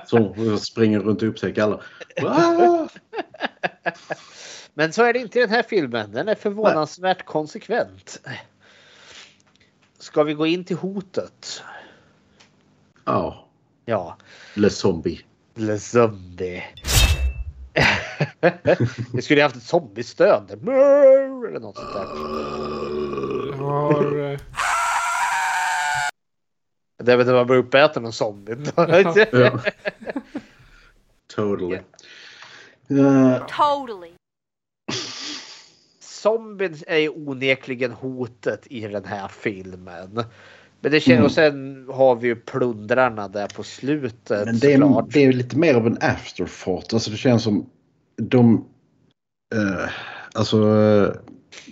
Så 0.07 0.57
springer 0.59 1.01
runt 1.01 1.23
och 1.23 1.29
upptäcker 1.29 1.63
alla. 1.63 1.81
Ah! 2.23 2.89
Men 4.75 4.93
så 4.93 5.03
är 5.03 5.13
det 5.13 5.19
inte 5.19 5.39
i 5.39 5.43
den 5.43 5.51
här 5.51 5.63
filmen. 5.63 6.13
Den 6.13 6.29
är 6.29 6.35
förvånansvärt 6.35 7.25
konsekvent. 7.25 8.21
Ska 9.99 10.23
vi 10.23 10.35
gå 10.35 10.47
in 10.47 10.65
till 10.65 10.77
hotet? 10.77 11.63
Ja, 13.05 13.45
Ja. 13.85 14.17
Le 14.55 14.71
Zombie. 14.71 15.21
Le 15.55 15.79
zombie. 15.79 16.63
Vi 19.13 19.23
skulle 19.23 19.41
ju 19.41 19.43
haft 19.43 19.57
ett 19.57 19.63
zombiestön. 19.63 20.47
Mör, 20.63 21.49
Eller 21.49 21.61
något 21.61 21.77
sånt 21.77 21.93
där. 21.93 22.07
Har, 23.57 24.31
eh, 24.33 24.39
Det 27.05 27.13
är 27.13 27.17
väl 27.17 27.27
när 27.27 27.35
man 27.35 27.47
blir 27.47 27.57
uppäten 27.57 28.07
av 28.07 28.11
zombien. 28.11 28.67
Ja. 28.77 29.61
Totally. 31.35 31.75
Eh, 32.91 33.47
Totally. 33.47 34.11
Zombien 36.01 36.75
är 36.87 36.99
ju 36.99 37.09
onekligen 37.09 37.93
hotet 37.93 38.67
i 38.67 38.81
den 38.81 39.05
här 39.05 39.29
filmen. 39.29 40.25
Men 40.81 40.93
det 40.93 41.01
känns, 41.01 41.13
Mm. 41.15 41.25
och 41.25 41.33
sen 41.33 41.87
har 41.93 42.15
vi 42.17 42.29
ju 42.29 42.37
plundrarna 42.37 43.29
där 43.29 43.47
på 43.49 43.63
slutet. 43.63 44.47
Men 44.47 44.59
det 44.59 44.73
är, 44.73 45.03
det 45.13 45.25
är 45.25 45.33
lite 45.33 45.59
mer 45.59 45.75
av 45.75 45.87
en 45.87 45.99
afterthought. 46.01 46.95
Alltså 46.95 47.11
det 47.11 47.17
känns 47.17 47.43
som 47.43 47.71
de... 48.17 48.65
Eh, 49.55 49.91
alltså 50.35 50.59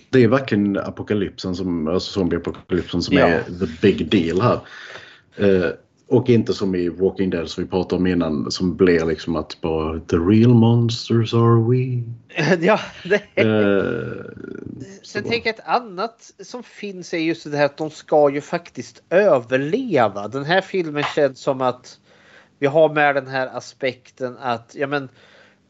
det 0.09 0.23
är 0.23 0.27
varken 0.27 0.77
apokalypsen 0.77 1.55
som, 1.55 1.87
alltså 1.87 2.11
zombieapokalypsen 2.11 3.01
som 3.01 3.17
Ja. 3.17 3.27
är 3.27 3.43
the 3.43 3.67
big 3.81 4.09
deal 4.09 4.41
här. 4.41 4.59
Eh, 5.35 5.69
och 6.07 6.29
inte 6.29 6.53
som 6.53 6.75
i 6.75 6.89
Walking 6.89 7.29
Dead 7.29 7.49
som 7.49 7.63
vi 7.63 7.69
pratade 7.69 7.95
om 7.99 8.07
innan 8.07 8.51
som 8.51 8.75
blir 8.75 9.05
liksom 9.05 9.35
att 9.35 9.61
bara 9.61 9.99
the 9.99 10.15
real 10.15 10.53
monsters 10.53 11.33
are 11.33 11.69
we. 11.69 12.03
ja, 12.65 12.79
det 13.03 13.21
Eh, 13.35 14.25
Sen 15.03 15.23
tänker 15.23 15.49
jag 15.49 15.59
ett 15.59 15.67
annat 15.67 16.31
som 16.39 16.63
finns 16.63 17.13
är 17.13 17.17
just 17.17 17.51
det 17.51 17.57
här 17.57 17.65
att 17.65 17.77
de 17.77 17.89
ska 17.89 18.29
ju 18.29 18.41
faktiskt 18.41 19.03
överleva. 19.09 20.27
Den 20.27 20.45
här 20.45 20.61
filmen 20.61 21.03
känns 21.15 21.39
som 21.39 21.61
att 21.61 21.99
vi 22.59 22.67
har 22.67 22.93
med 22.93 23.15
den 23.15 23.27
här 23.27 23.57
aspekten 23.57 24.37
att 24.37 24.75
ja, 24.75 24.87
men, 24.87 25.09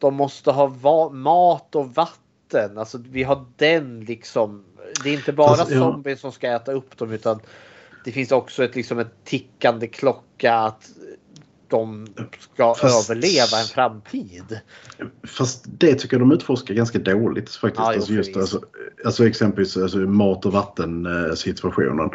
de 0.04 0.14
måste 0.14 0.50
ha 0.50 1.10
mat 1.10 1.74
och 1.74 1.94
vatten. 1.94 2.78
Alltså 2.78 2.98
vi 3.10 3.22
har 3.22 3.44
den 3.56 4.00
liksom. 4.00 4.64
Det 5.02 5.10
är 5.10 5.14
inte 5.14 5.32
bara 5.32 5.56
ja. 5.58 5.64
zombies 5.64 6.20
som 6.20 6.32
ska 6.32 6.48
äta 6.48 6.72
upp 6.72 6.98
dem 6.98 7.12
utan 7.12 7.40
det 8.04 8.12
finns 8.12 8.32
också 8.32 8.64
ett, 8.64 8.74
liksom, 8.74 8.98
ett 8.98 9.24
tickande 9.24 9.86
klocka 9.86 10.54
att 10.54 10.90
de 11.68 12.06
ska 12.38 12.74
Fast- 12.74 13.10
överleva 13.10 13.60
en 13.60 13.66
framtid. 13.66 14.60
Fast 15.26 15.64
det 15.66 15.94
tycker 15.94 16.16
jag 16.16 16.28
de 16.28 16.32
utforskar 16.32 16.74
ganska 16.74 16.98
dåligt 16.98 17.50
faktiskt. 17.50 17.80
Ja, 17.80 17.94
alltså 17.94 18.12
just, 18.12 18.36
alltså, 18.36 18.60
alltså 19.04 19.26
exempelvis 19.26 19.76
alltså, 19.76 19.98
mat 19.98 20.46
och 20.46 20.52
vatten 20.52 21.06
situationen. 21.36 22.10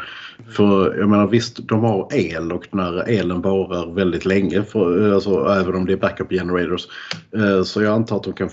För 0.50 0.98
jag 0.98 1.10
menar 1.10 1.28
visst, 1.28 1.68
de 1.68 1.84
har 1.84 2.08
el 2.14 2.52
och 2.52 2.68
när 2.72 3.10
elen 3.10 3.42
varar 3.42 3.94
väldigt 3.94 4.26
länge, 4.26 4.64
för, 4.64 5.14
alltså, 5.14 5.46
även 5.46 5.76
om 5.76 5.86
det 5.86 5.94
är 5.94 5.98
backup 5.98 6.30
generators. 6.30 6.88
Eh, 7.36 7.64
så 7.64 7.82
jag 7.82 7.94
antar 7.94 8.16
att 8.16 8.24
de 8.24 8.34
kan 8.34 8.50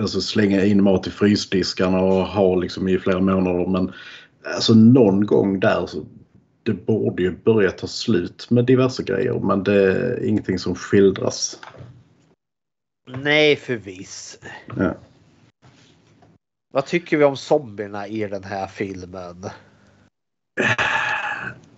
alltså, 0.00 0.20
slänga 0.20 0.64
in 0.64 0.82
mat 0.82 1.06
i 1.06 1.10
frysdiskarna 1.10 1.98
och 2.00 2.26
ha 2.26 2.56
liksom 2.56 2.88
i 2.88 2.98
flera 2.98 3.20
månader. 3.20 3.66
Men 3.66 3.92
alltså 4.54 4.74
någon 4.74 5.26
gång 5.26 5.60
där 5.60 5.86
så 5.86 6.04
det 6.66 6.74
borde 6.74 7.22
ju 7.22 7.36
börja 7.36 7.70
ta 7.70 7.86
slut 7.86 8.50
med 8.50 8.64
diverse 8.64 9.02
grejer 9.02 9.40
men 9.40 9.62
det 9.62 9.92
är 9.92 10.24
ingenting 10.24 10.58
som 10.58 10.74
skildras. 10.74 11.60
Nej 13.06 13.56
förvisso. 13.56 14.38
Ja. 14.76 14.94
Vad 16.72 16.86
tycker 16.86 17.16
vi 17.16 17.24
om 17.24 17.36
zombierna 17.36 18.06
i 18.06 18.28
den 18.28 18.44
här 18.44 18.66
filmen? 18.66 19.44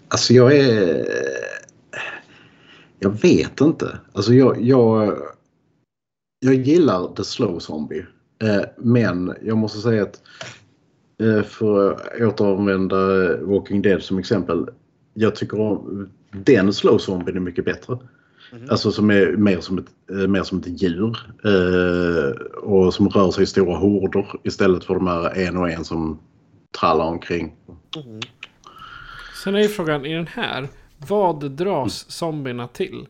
Alltså 0.09 0.35
jag 0.35 0.57
är... 0.57 1.07
Jag 2.99 3.21
vet 3.23 3.61
inte. 3.61 3.99
Alltså 4.13 4.35
jag, 4.35 4.63
jag, 4.63 5.19
jag 6.39 6.55
gillar 6.55 7.15
The 7.15 7.25
Slow 7.25 7.59
Zombie. 7.59 8.07
Eh, 8.43 8.65
men 8.77 9.35
jag 9.43 9.57
måste 9.57 9.79
säga 9.79 10.03
att 10.03 10.23
för 11.45 11.93
att 11.93 12.21
återanvända 12.21 12.97
Walking 13.37 13.83
Dead 13.83 14.03
som 14.03 14.19
exempel. 14.19 14.69
Jag 15.15 15.35
tycker 15.35 15.61
om 15.61 16.09
den 16.33 16.73
Slow 16.73 16.99
Zombie 16.99 17.33
är 17.33 17.41
mycket 17.41 17.65
bättre. 17.65 17.99
Alltså 18.71 18.93
som 18.93 19.11
är 19.11 19.37
mer 19.37 19.61
som 19.61 19.79
ett, 19.79 19.87
eh, 20.11 20.29
mer 20.29 20.43
som 20.43 20.59
ett 20.59 20.83
djur. 20.83 21.19
Eh, 21.45 22.31
och 22.63 22.95
som 22.95 23.09
rör 23.09 23.31
sig 23.31 23.43
i 23.43 23.47
stora 23.47 23.77
horder 23.77 24.27
istället 24.43 24.85
för 24.85 24.95
de 24.95 25.07
här 25.07 25.39
en 25.39 25.57
och 25.57 25.71
en 25.71 25.85
som 25.85 26.19
trallar 26.81 27.05
omkring. 27.05 27.57
Sen 29.45 29.55
är 29.55 29.61
ju 29.61 29.69
frågan 29.69 30.07
i 30.07 30.15
den 30.15 30.27
här. 30.27 30.69
Vad 31.09 31.51
dras 31.51 32.11
zombierna 32.11 32.69
till? 32.69 33.07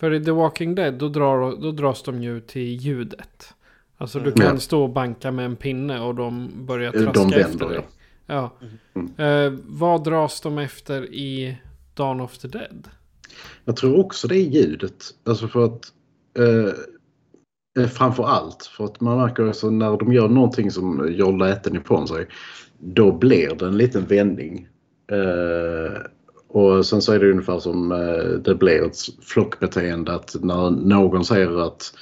För 0.00 0.14
i 0.14 0.24
The 0.24 0.30
Walking 0.30 0.74
Dead 0.74 0.94
då, 0.94 1.08
drar, 1.08 1.62
då 1.62 1.72
dras 1.72 2.02
de 2.02 2.22
ju 2.22 2.40
till 2.40 2.76
ljudet. 2.76 3.54
Alltså 3.98 4.18
du 4.18 4.24
Mm. 4.26 4.34
kan 4.38 4.46
Ja. 4.54 4.60
stå 4.60 4.82
och 4.82 4.90
banka 4.90 5.30
med 5.30 5.44
en 5.44 5.56
pinne 5.56 6.00
och 6.00 6.14
de 6.14 6.50
börjar 6.66 6.92
De 6.92 6.98
traska 7.04 7.20
vänder, 7.22 7.38
efter 7.40 7.68
dig. 7.68 7.80
Ja. 8.26 8.50
Eh, 9.24 9.52
vad 9.64 10.04
dras 10.04 10.40
de 10.40 10.58
efter 10.58 11.14
i 11.14 11.58
Dawn 11.94 12.20
of 12.20 12.38
the 12.38 12.48
Dead? 12.48 12.88
Jag 13.64 13.76
tror 13.76 13.98
också 13.98 14.28
det 14.28 14.36
är 14.36 14.44
ljudet. 14.50 15.04
Alltså 15.26 15.48
för 15.48 15.64
att 15.64 15.80
eh, 16.38 16.74
eh, 17.82 17.88
framför 17.88 18.24
allt 18.24 18.66
för 18.76 18.84
att 18.84 19.00
man 19.00 19.18
märker 19.18 19.42
alltså 19.46 19.70
när 19.70 19.96
de 19.96 20.12
gör 20.12 20.28
någonting 20.28 20.70
som 20.70 21.12
gör 21.14 21.32
läten 21.32 21.76
ifrån 21.76 22.08
sig. 22.08 22.26
Då 22.78 23.12
blir 23.12 23.54
det 23.54 23.66
en 23.66 23.76
liten 23.76 24.04
vändning. 24.06 24.68
Eh, 25.12 26.00
och 26.48 26.86
sen 26.86 27.02
så 27.02 27.12
är 27.12 27.18
det 27.18 27.30
ungefär 27.30 27.58
som 27.58 27.92
eh, 27.92 28.24
det 28.44 28.54
blir 28.54 28.82
ett 28.86 28.96
flockbeteende 29.22 30.14
att 30.14 30.36
när 30.40 30.70
någon 30.70 31.24
säger 31.24 31.66
att 31.66 31.94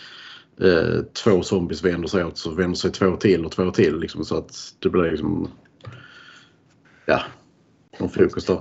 eh, 0.60 1.04
två 1.24 1.42
zombies 1.42 1.84
vänder 1.84 2.08
sig 2.08 2.24
åt 2.24 2.38
så 2.38 2.50
vänder 2.50 2.76
sig 2.76 2.92
två 2.92 3.16
till 3.16 3.44
och 3.44 3.52
två 3.52 3.70
till. 3.70 3.98
Liksom, 3.98 4.24
så 4.24 4.36
att 4.36 4.74
det 4.78 4.88
blir 4.88 5.10
liksom... 5.10 5.50
Ja, 7.06 7.22
någon 7.98 8.10
fokus 8.10 8.46
där. 8.46 8.60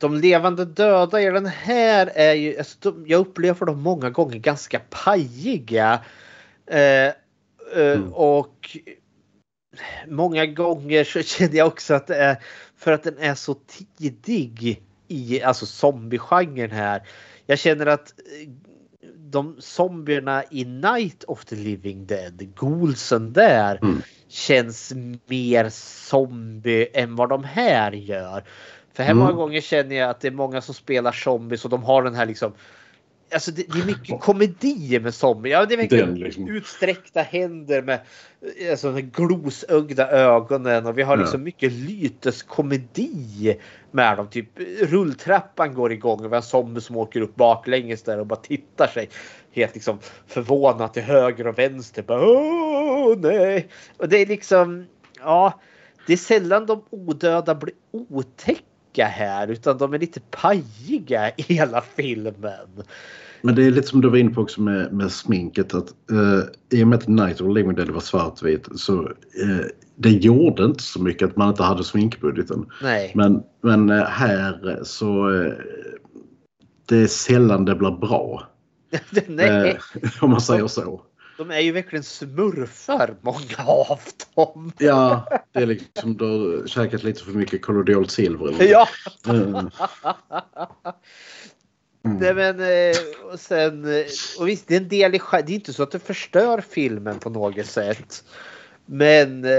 De 0.00 0.14
levande 0.14 0.64
döda 0.64 1.22
i 1.22 1.30
den 1.30 1.46
här 1.46 2.10
är 2.14 2.34
ju, 2.34 2.58
alltså, 2.58 2.78
de, 2.80 3.04
jag 3.06 3.20
upplever 3.20 3.66
dem 3.66 3.82
många 3.82 4.10
gånger 4.10 4.38
ganska 4.38 4.80
pajiga. 4.90 6.00
Eh, 6.66 7.06
eh, 7.06 7.12
mm. 7.74 8.12
Och 8.12 8.78
många 10.06 10.46
gånger 10.46 11.04
så 11.04 11.22
känner 11.22 11.56
jag 11.56 11.66
också 11.66 11.94
att 11.94 12.06
det 12.06 12.16
är 12.16 12.36
för 12.76 12.92
att 12.92 13.02
den 13.02 13.18
är 13.18 13.34
så 13.34 13.54
tidig 13.54 14.82
i 15.08 15.42
alltså 15.42 15.66
zombiegenren 15.66 16.70
här. 16.70 17.02
Jag 17.46 17.58
känner 17.58 17.86
att 17.86 18.14
eh, 18.18 18.48
de 19.30 19.56
zombierna 19.58 20.44
i 20.50 20.64
Night 20.64 21.24
of 21.24 21.44
the 21.44 21.56
Living 21.56 22.06
Dead, 22.06 22.54
Ghoulsen 22.54 23.32
där, 23.32 23.78
mm. 23.82 24.02
känns 24.28 24.92
mer 25.26 25.68
zombie 25.70 26.88
än 26.94 27.16
vad 27.16 27.28
de 27.28 27.44
här 27.44 27.92
gör. 27.92 28.44
För 28.92 29.02
här 29.02 29.10
mm. 29.10 29.24
många 29.24 29.36
gånger 29.36 29.60
känner 29.60 29.96
jag 29.96 30.10
att 30.10 30.20
det 30.20 30.28
är 30.28 30.32
många 30.32 30.60
som 30.60 30.74
spelar 30.74 31.12
zombies 31.12 31.64
och 31.64 31.70
de 31.70 31.82
har 31.82 32.02
den 32.02 32.14
här 32.14 32.26
liksom 32.26 32.52
Alltså 33.32 33.50
det, 33.50 33.72
det, 33.72 33.80
är 33.80 33.86
mycket 33.86 34.20
komedi 34.20 35.00
med 35.00 35.14
zombie. 35.14 35.50
Ja, 35.50 35.66
det 35.66 35.74
är 35.74 35.78
verkligen 35.78 36.14
liksom. 36.14 36.48
utsträckta 36.48 37.22
händer 37.22 37.82
med 37.82 38.00
alltså, 38.70 38.92
glosögda 38.92 40.10
ögonen 40.10 40.86
och 40.86 40.98
vi 40.98 41.02
har 41.02 41.16
liksom 41.16 41.40
ja. 41.40 41.44
mycket 41.44 41.72
lyteskomedi 41.72 43.56
med 43.90 44.16
dem. 44.16 44.28
Typ 44.28 44.48
rulltrappan 44.80 45.74
går 45.74 45.92
igång 45.92 46.24
och 46.24 46.32
vi 46.32 46.36
har 46.36 46.42
zombie 46.42 46.80
som 46.80 46.96
åker 46.96 47.20
upp 47.20 47.34
baklänges 47.34 48.02
där 48.02 48.20
och 48.20 48.26
bara 48.26 48.40
tittar 48.40 48.86
sig 48.86 49.08
helt 49.52 49.74
liksom 49.74 49.98
förvånat 50.26 50.94
till 50.94 51.02
höger 51.02 51.46
och 51.46 51.58
vänster. 51.58 52.02
Bara, 52.02 52.28
Åh, 52.28 53.16
nej! 53.18 53.68
Och 53.96 54.08
det 54.08 54.18
är 54.18 54.26
liksom, 54.26 54.86
ja, 55.20 55.60
det 56.06 56.12
är 56.12 56.16
sällan 56.16 56.66
de 56.66 56.84
odöda 56.90 57.54
blir 57.54 57.74
otäcka 57.90 58.62
här 58.96 59.48
utan 59.48 59.78
de 59.78 59.94
är 59.94 59.98
lite 59.98 60.20
pajiga 60.20 61.30
i 61.30 61.42
hela 61.42 61.80
filmen. 61.80 62.82
Men 63.42 63.54
det 63.54 63.66
är 63.66 63.70
lite 63.70 63.88
som 63.88 64.00
du 64.00 64.08
var 64.08 64.16
inne 64.16 64.30
på 64.30 64.40
också 64.40 64.60
med, 64.60 64.92
med 64.92 65.12
sminket 65.12 65.74
att 65.74 65.94
uh, 66.12 66.40
i 66.70 66.84
och 66.84 66.88
med 66.88 66.98
att 66.98 67.08
Night 67.08 67.40
of 67.40 67.56
Living 67.56 67.74
Dead 67.74 67.90
var 67.90 68.00
svartvit 68.00 68.68
så 68.74 69.02
uh, 69.02 69.64
det 69.96 70.10
gjorde 70.10 70.64
inte 70.64 70.82
så 70.82 71.02
mycket 71.02 71.28
att 71.28 71.36
man 71.36 71.48
inte 71.48 71.62
hade 71.62 71.84
sminkbudgeten. 71.84 72.66
Nej. 72.82 73.12
Men, 73.14 73.42
men 73.62 73.90
uh, 73.90 74.04
här 74.04 74.80
så 74.82 75.28
det 76.86 76.96
är 76.96 77.06
sällan 77.06 77.64
det 77.64 77.74
blir 77.74 77.90
bra. 77.90 78.42
Nej. 79.26 79.78
om 80.20 80.30
man 80.30 80.40
säger 80.40 80.66
så. 80.66 81.02
De 81.38 81.50
är 81.50 81.60
ju 81.60 81.72
verkligen 81.72 82.02
smurfar, 82.02 83.16
många 83.20 83.56
av 83.66 84.00
dem. 84.34 84.72
Ja, 84.78 85.28
det 85.52 85.62
är 85.62 85.66
liksom 85.66 86.16
du 86.16 86.24
har 86.24 86.66
käkat 86.66 87.02
lite 87.02 87.24
för 87.24 87.32
mycket 87.32 87.62
kollodialt 87.62 88.10
silver. 88.10 88.48
Eller? 88.48 88.64
Ja. 88.64 88.88
Mm. 89.28 89.70
Mm. 92.04 92.18
Nej 92.20 92.34
men 92.34 92.60
eh, 92.60 92.96
och 93.32 93.40
sen 93.40 93.84
eh, 93.84 94.04
och 94.38 94.48
visst 94.48 94.68
det 94.68 94.74
är 94.74 94.80
en 94.80 94.88
del 94.88 95.14
i 95.14 95.20
det 95.30 95.36
är 95.36 95.50
inte 95.50 95.72
så 95.72 95.82
att 95.82 95.90
det 95.90 95.98
förstör 95.98 96.60
filmen 96.60 97.18
på 97.18 97.30
något 97.30 97.66
sätt. 97.66 98.24
Men. 98.86 99.44
Eh, 99.44 99.50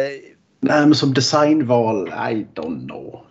nej 0.60 0.86
men 0.86 0.96
som 0.96 1.14
designval, 1.14 2.08
I 2.08 2.48
don't 2.56 2.88
know. 2.88 3.26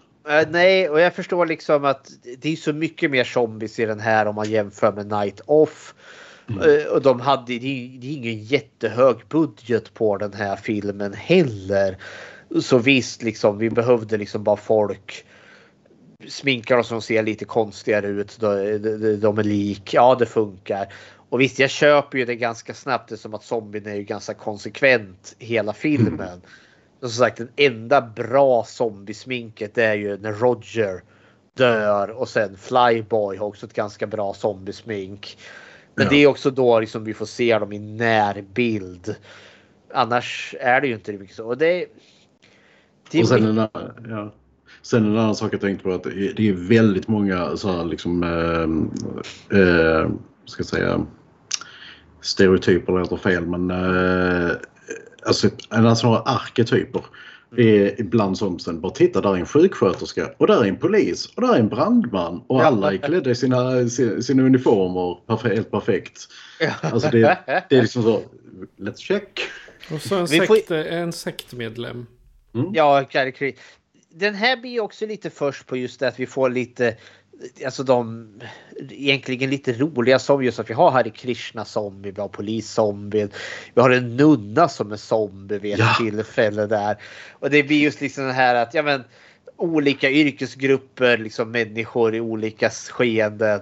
Nej 0.50 0.88
och 0.88 1.00
jag 1.00 1.14
förstår 1.14 1.46
liksom 1.46 1.84
att 1.84 2.10
det 2.38 2.52
är 2.52 2.56
så 2.56 2.72
mycket 2.72 3.10
mer 3.10 3.24
zombies 3.24 3.78
i 3.78 3.86
den 3.86 4.00
här 4.00 4.26
om 4.26 4.34
man 4.34 4.50
jämför 4.50 4.92
med 4.92 5.06
Night 5.06 5.40
Off. 5.46 5.94
Mm. 6.48 6.92
Och 6.92 7.02
de 7.02 7.20
hade, 7.20 7.58
det 7.58 7.66
är 7.66 8.12
ingen 8.16 8.42
jättehög 8.42 9.16
budget 9.28 9.94
på 9.94 10.16
den 10.16 10.32
här 10.32 10.56
filmen 10.56 11.12
heller. 11.12 11.96
Så 12.60 12.78
visst, 12.78 13.22
liksom, 13.22 13.58
vi 13.58 13.70
behövde 13.70 14.16
liksom 14.16 14.44
bara 14.44 14.56
folk 14.56 15.24
sminkar 16.28 16.76
oss 16.78 16.88
som 16.88 17.02
ser 17.02 17.22
lite 17.22 17.44
konstigare 17.44 18.06
ut. 18.06 18.40
De, 18.40 18.78
de, 18.78 19.16
de 19.16 19.38
är 19.38 19.44
lik. 19.44 19.94
Ja, 19.94 20.16
det 20.18 20.26
funkar. 20.26 20.92
Och 21.28 21.40
visst, 21.40 21.58
jag 21.58 21.70
köper 21.70 22.18
ju 22.18 22.24
det 22.24 22.36
ganska 22.36 22.74
snabbt. 22.74 23.08
Det 23.08 23.16
som 23.16 23.34
att 23.34 23.44
zombien 23.44 23.86
är 23.86 23.94
ju 23.94 24.02
ganska 24.02 24.34
konsekvent 24.34 25.36
hela 25.38 25.72
filmen. 25.72 26.28
Mm. 26.28 26.40
Som 27.00 27.10
sagt, 27.10 27.36
den 27.36 27.48
enda 27.56 28.00
bra 28.00 28.64
zombiesminket 28.64 29.78
är 29.78 29.94
ju 29.94 30.18
när 30.18 30.32
Roger 30.32 31.02
dör 31.56 32.10
och 32.10 32.28
sen 32.28 32.56
Flyboy 32.56 33.36
har 33.36 33.46
också 33.46 33.66
ett 33.66 33.72
ganska 33.72 34.06
bra 34.06 34.34
zombiesmink. 34.34 35.38
Men 35.98 36.06
ja. 36.06 36.10
det 36.10 36.16
är 36.16 36.26
också 36.26 36.50
då 36.50 36.80
liksom 36.80 37.04
vi 37.04 37.14
får 37.14 37.26
se 37.26 37.58
dem 37.58 37.72
i 37.72 37.78
närbild. 37.78 39.16
Annars 39.94 40.54
är 40.60 40.80
det 40.80 40.86
ju 40.86 40.94
inte 40.94 41.12
mycket 41.12 41.36
så. 41.36 41.46
Och 41.46 41.58
det, 41.58 41.86
det 43.10 43.20
och 43.20 43.28
sen 43.28 43.44
en, 43.44 43.68
ja. 44.08 44.34
Sen 44.82 45.04
en 45.04 45.18
annan 45.18 45.34
sak 45.34 45.54
jag 45.54 45.60
tänkte 45.60 45.84
på 45.84 45.92
att 45.92 46.02
det 46.36 46.48
är 46.48 46.68
väldigt 46.68 47.08
många 47.08 47.56
så 47.56 47.72
här 47.72 47.84
liksom 47.84 48.22
eh, 48.22 49.58
eh, 49.60 50.10
ska 50.44 50.60
jag 50.60 50.66
säga 50.66 51.06
stereotyper 52.20 52.92
låter 52.92 53.16
fel 53.16 53.46
men 53.46 53.70
eh, 53.70 54.50
alltså, 55.26 55.48
alltså 55.68 56.06
några 56.06 56.20
arketyper 56.20 57.04
är 57.56 58.00
ibland 58.00 58.38
som 58.38 58.58
sen 58.58 58.80
bara 58.80 58.92
titta 58.92 59.20
där 59.20 59.34
är 59.34 59.36
en 59.36 59.46
sjuksköterska 59.46 60.30
och 60.36 60.46
där 60.46 60.64
är 60.64 60.68
en 60.68 60.76
polis 60.76 61.26
och 61.26 61.42
där 61.42 61.54
är 61.54 61.58
en 61.58 61.68
brandman 61.68 62.42
och 62.46 62.62
alla 62.62 62.92
är 62.92 62.96
klädda 62.96 63.30
i 63.30 63.34
sina, 63.34 63.88
sina 64.22 64.42
uniformer 64.42 65.26
perfekt, 65.26 65.54
helt 65.54 65.70
perfekt. 65.70 66.28
Alltså 66.80 67.08
det, 67.10 67.38
det 67.68 67.76
är 67.76 67.82
liksom 67.82 68.02
så, 68.02 68.22
let's 68.76 68.96
check. 68.96 69.40
Och 69.92 70.02
så 70.02 70.16
en, 70.16 70.28
sekt, 70.28 70.68
får... 70.68 70.74
en 70.74 71.12
sektmedlem. 71.12 72.06
Mm. 72.54 72.70
Ja, 72.74 73.04
den 74.10 74.34
här 74.34 74.56
blir 74.56 74.80
också 74.80 75.06
lite 75.06 75.30
först 75.30 75.66
på 75.66 75.76
just 75.76 76.00
det 76.00 76.08
att 76.08 76.20
vi 76.20 76.26
får 76.26 76.50
lite 76.50 76.96
Alltså 77.64 77.82
de 77.82 78.28
egentligen 78.90 79.50
lite 79.50 79.72
roliga 79.72 80.18
som 80.18 80.44
just 80.44 80.58
att 80.58 80.70
vi 80.70 80.74
har 80.74 80.90
Hare 80.90 81.10
Krishna 81.10 81.64
zombie, 81.64 82.10
vi 82.10 82.20
har 82.20 82.28
poliszombie, 82.28 83.28
vi 83.74 83.80
har 83.80 83.90
en 83.90 84.16
nunna 84.16 84.68
som 84.68 84.92
är 84.92 84.96
zombie 84.96 85.58
vid 85.58 85.72
ett 85.74 85.78
ja. 85.78 85.94
tillfälle 85.98 86.66
där. 86.66 86.96
Och 87.32 87.50
det 87.50 87.62
blir 87.62 87.82
just 87.82 88.00
liksom 88.00 88.24
det 88.24 88.32
här 88.32 88.54
att 88.54 88.74
ja 88.74 88.82
men 88.82 89.04
olika 89.56 90.10
yrkesgrupper, 90.10 91.18
liksom 91.18 91.50
människor 91.50 92.14
i 92.14 92.20
olika 92.20 92.70
skeenden 92.70 93.60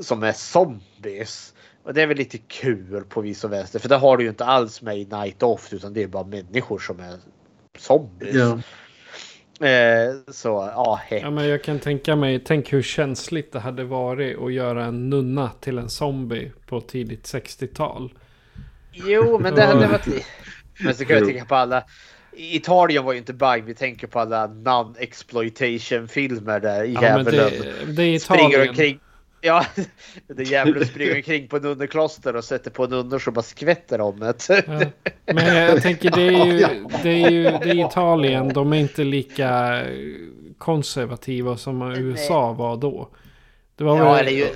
som 0.00 0.22
är 0.22 0.32
zombies. 0.32 1.54
Och 1.82 1.94
det 1.94 2.02
är 2.02 2.06
väl 2.06 2.16
lite 2.16 2.38
kul 2.38 3.04
på 3.04 3.20
vis 3.20 3.44
och 3.44 3.52
vänster 3.52 3.78
för 3.78 3.88
det 3.88 3.96
har 3.96 4.16
du 4.16 4.24
ju 4.24 4.30
inte 4.30 4.44
alls 4.44 4.82
med 4.82 4.98
i 4.98 5.04
Night 5.04 5.42
Off 5.42 5.72
utan 5.72 5.92
det 5.92 6.02
är 6.02 6.06
bara 6.06 6.24
människor 6.24 6.78
som 6.78 7.00
är 7.00 7.18
zombies. 7.78 8.34
Ja. 8.34 8.60
Eh, 9.64 10.14
så 10.28 10.70
ja, 10.74 11.00
heck. 11.06 11.22
ja, 11.22 11.30
men 11.30 11.48
jag 11.48 11.62
kan 11.62 11.78
tänka 11.78 12.16
mig, 12.16 12.38
tänk 12.44 12.72
hur 12.72 12.82
känsligt 12.82 13.52
det 13.52 13.58
hade 13.58 13.84
varit 13.84 14.38
att 14.38 14.52
göra 14.52 14.84
en 14.84 15.10
nunna 15.10 15.50
till 15.60 15.78
en 15.78 15.90
zombie 15.90 16.52
på 16.66 16.80
tidigt 16.80 17.24
60-tal. 17.24 18.12
Jo, 18.92 19.38
men 19.38 19.54
det 19.54 19.64
hade 19.64 19.86
varit... 19.86 20.06
Men 20.78 20.94
så 20.94 21.04
kan 21.04 21.16
jag 21.16 21.26
tänka 21.26 21.44
på 21.44 21.54
alla... 21.54 21.84
Italien 22.36 23.04
var 23.04 23.12
ju 23.12 23.18
inte 23.18 23.32
bang. 23.32 23.64
Vi 23.64 23.74
tänker 23.74 24.06
på 24.06 24.20
alla 24.20 24.46
non-exploitation 24.46 26.08
filmer 26.08 26.60
där 26.60 26.84
ja, 26.84 27.02
djävulen 27.02 27.24
det, 27.24 27.50
det 27.92 28.02
är 28.02 28.14
Italien. 28.14 28.20
springer 28.20 28.68
omkring 28.68 28.98
Ja, 29.46 29.66
det 30.26 30.42
djävulen 30.42 30.86
springer 30.86 31.16
omkring 31.16 31.48
på 31.48 31.58
nunnekloster 31.58 32.36
och 32.36 32.44
sätter 32.44 32.70
på 32.70 32.86
nunnor 32.86 33.18
som 33.18 33.34
bara 33.34 33.42
skvätter 33.42 34.00
om 34.00 34.20
det. 34.20 34.34
Ja. 34.48 34.80
Men 35.34 35.56
jag 35.56 35.82
tänker 35.82 36.10
det 36.10 36.22
är 36.22 36.46
ju, 36.46 36.86
det 37.02 37.24
är 37.24 37.30
ju 37.30 37.42
det 37.42 37.70
är 37.70 37.86
Italien. 37.86 38.48
De 38.48 38.72
är 38.72 38.76
inte 38.76 39.04
lika 39.04 39.82
konservativa 40.58 41.56
som 41.56 41.82
USA 41.82 42.52
var 42.52 42.76
då. 42.76 43.08
Det 43.76 43.84
var 43.84 43.98
ja, 43.98 44.12
väl... 44.12 44.26
eller, 44.26 44.38
ju, 44.38 44.46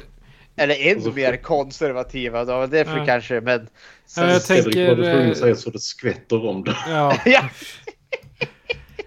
eller 0.56 0.90
ännu 0.90 1.12
mer 1.12 1.36
konservativa 1.36 2.44
då. 2.44 2.66
Därför 2.66 2.97
ja. 2.97 3.06
kanske. 3.06 3.40
Men 3.40 3.69
sen... 4.06 4.24
ja, 4.24 4.32
jag 4.32 4.44
tänker... 4.44 4.97
Du 4.97 5.35
säga 5.35 5.55
så 5.55 5.70
det 5.70 5.78
skvätter 5.78 6.47
om 6.47 6.65
det. 6.65 6.77
Ja. 6.89 7.16
ja. 7.24 7.48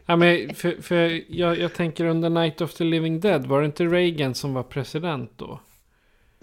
Ja, 0.05 0.15
men 0.15 0.55
för, 0.55 0.81
för 0.81 1.21
jag, 1.27 1.59
jag 1.59 1.73
tänker 1.73 2.05
under 2.05 2.29
Night 2.29 2.61
of 2.61 2.73
the 2.73 2.83
Living 2.83 3.19
Dead, 3.19 3.45
var 3.45 3.59
det 3.59 3.65
inte 3.65 3.85
Reagan 3.85 4.35
som 4.35 4.53
var 4.53 4.63
president 4.63 5.31
då? 5.35 5.59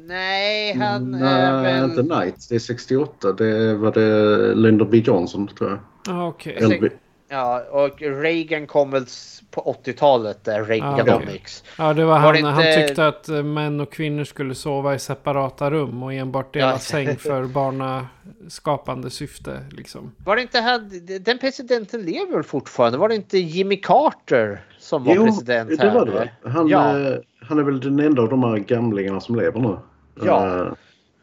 Nej, 0.01 0.73
han 0.75 1.11
Nej, 1.11 1.23
är 1.23 1.63
väl... 1.63 1.85
inte 1.85 2.03
Knight. 2.03 2.47
Det 2.49 2.55
är 2.55 2.59
68. 2.59 3.33
Det 3.33 3.75
var 3.75 3.93
det 3.93 4.55
Lyndon 4.55 4.91
B 4.91 4.97
Johnson 4.99 5.49
tror 5.49 5.71
jag. 5.71 5.79
Ah, 6.17 6.27
okay. 6.29 6.67
LB. 6.79 6.85
Ja, 7.31 7.63
och 7.71 8.01
Reagan 8.01 8.67
kom 8.67 8.91
väl 8.91 9.05
på 9.51 9.77
80-talet 9.85 10.45
där, 10.45 10.65
Reaganomics. 10.65 11.65
Ja, 11.79 11.93
det 11.95 12.05
var, 12.05 12.13
Var 12.13 12.19
han. 12.19 12.35
det 12.35 12.49
Han 12.51 12.67
inte- 12.67 12.87
tyckte 12.87 13.07
att 13.07 13.29
eh, 13.29 13.43
män 13.43 13.81
och 13.81 13.93
kvinnor 13.93 14.25
skulle 14.25 14.55
sova 14.55 14.95
i 14.95 14.99
separata 14.99 15.71
rum 15.71 16.03
och 16.03 16.13
enbart 16.13 16.55
dela 16.55 16.71
Ja. 16.71 16.79
säng 16.79 17.17
för 17.19 17.45
barnaskapande 17.45 19.11
syfte. 19.11 19.61
Liksom. 19.71 20.13
Var 20.25 20.37
det 20.37 20.43
inte 20.43 20.61
han, 20.61 20.91
den 21.21 21.39
presidenten 21.39 22.03
lever 22.03 22.33
väl 22.35 22.43
fortfarande? 22.43 22.99
Var 22.99 23.09
det 23.09 23.15
inte 23.15 23.39
Jimmy 23.39 23.77
Carter 23.77 24.61
som 24.79 25.05
var 25.05 25.15
Jo, 25.15 25.25
president 25.25 25.71
det 25.81 25.87
här? 25.89 25.95
var 25.95 26.07
det. 26.07 26.31
Han, 26.51 26.69
Ja. 26.69 26.99
eh, 27.01 27.17
han 27.41 27.59
är 27.59 27.63
väl 27.63 27.81
den 27.81 27.99
enda 28.01 28.23
av 28.23 28.29
de 28.29 28.43
här 28.45 28.57
gamlingarna 28.59 29.21
som 29.21 29.35
lever 29.37 29.61
nu. 29.61 29.77
Ja. 30.25 30.67
Eh, 30.67 30.73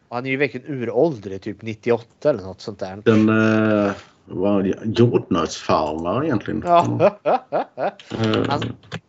Han 0.08 0.26
är 0.26 0.30
ju 0.30 0.36
verkligen 0.36 0.66
uråldrig, 0.66 1.42
typ 1.42 1.62
98 1.62 2.30
eller 2.30 2.42
något 2.42 2.60
sånt 2.60 2.78
där. 2.78 3.02
Den 3.04 3.28
uh, 3.28 3.92
var 4.24 4.74
jordnötsfarmare 4.84 6.26
egentligen. 6.26 6.62
Ja. 6.66 7.10
Eh, 7.24 7.38
Han, 8.48 8.62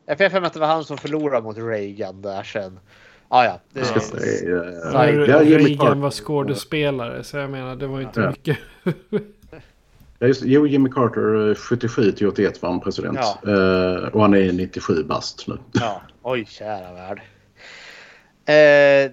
jag 0.05 0.18
får 0.18 0.30
för 0.30 0.39
mig 0.39 0.47
att 0.47 0.53
det 0.53 0.59
var 0.59 0.68
han 0.68 0.84
som 0.84 0.97
förlorade 0.97 1.41
mot 1.43 1.57
Reagan 1.57 2.22
där 2.22 2.43
sen. 2.43 2.80
Ah, 3.30 3.43
ja, 3.43 3.59
det 3.73 3.80
Jag 3.80 3.88
ska 3.88 3.99
säga, 3.99 4.55
eh, 4.55 4.64
Ja, 4.93 5.09
ja, 5.09 5.43
Jimmy 5.43 5.64
Reagan 5.64 6.01
var 6.01 6.11
skådespelare 6.11 7.23
så 7.23 7.38
jag 7.38 7.49
menar 7.49 7.76
det 7.76 7.88
var 7.88 8.01
inte 8.01 8.19
Ja. 8.22 8.30
mycket. 8.30 8.57
Ja, 10.19 10.27
just, 10.27 10.41
jo, 10.45 10.68
Jimmy 10.68 10.89
Carter 10.89 11.49
eh, 11.49 11.55
77 11.55 12.11
till 12.11 12.27
81 12.27 12.61
var 12.61 12.69
han 12.69 12.80
president. 12.80 13.19
Ja. 13.22 13.51
Eh, 13.51 14.07
och 14.07 14.22
han 14.22 14.34
är 14.34 14.51
97 14.53 15.03
bast 15.03 15.47
nu. 15.47 15.57
Ja, 15.72 16.01
oj 16.22 16.45
kära 16.45 16.93
värld. 16.93 17.22
Eh, 18.45 19.11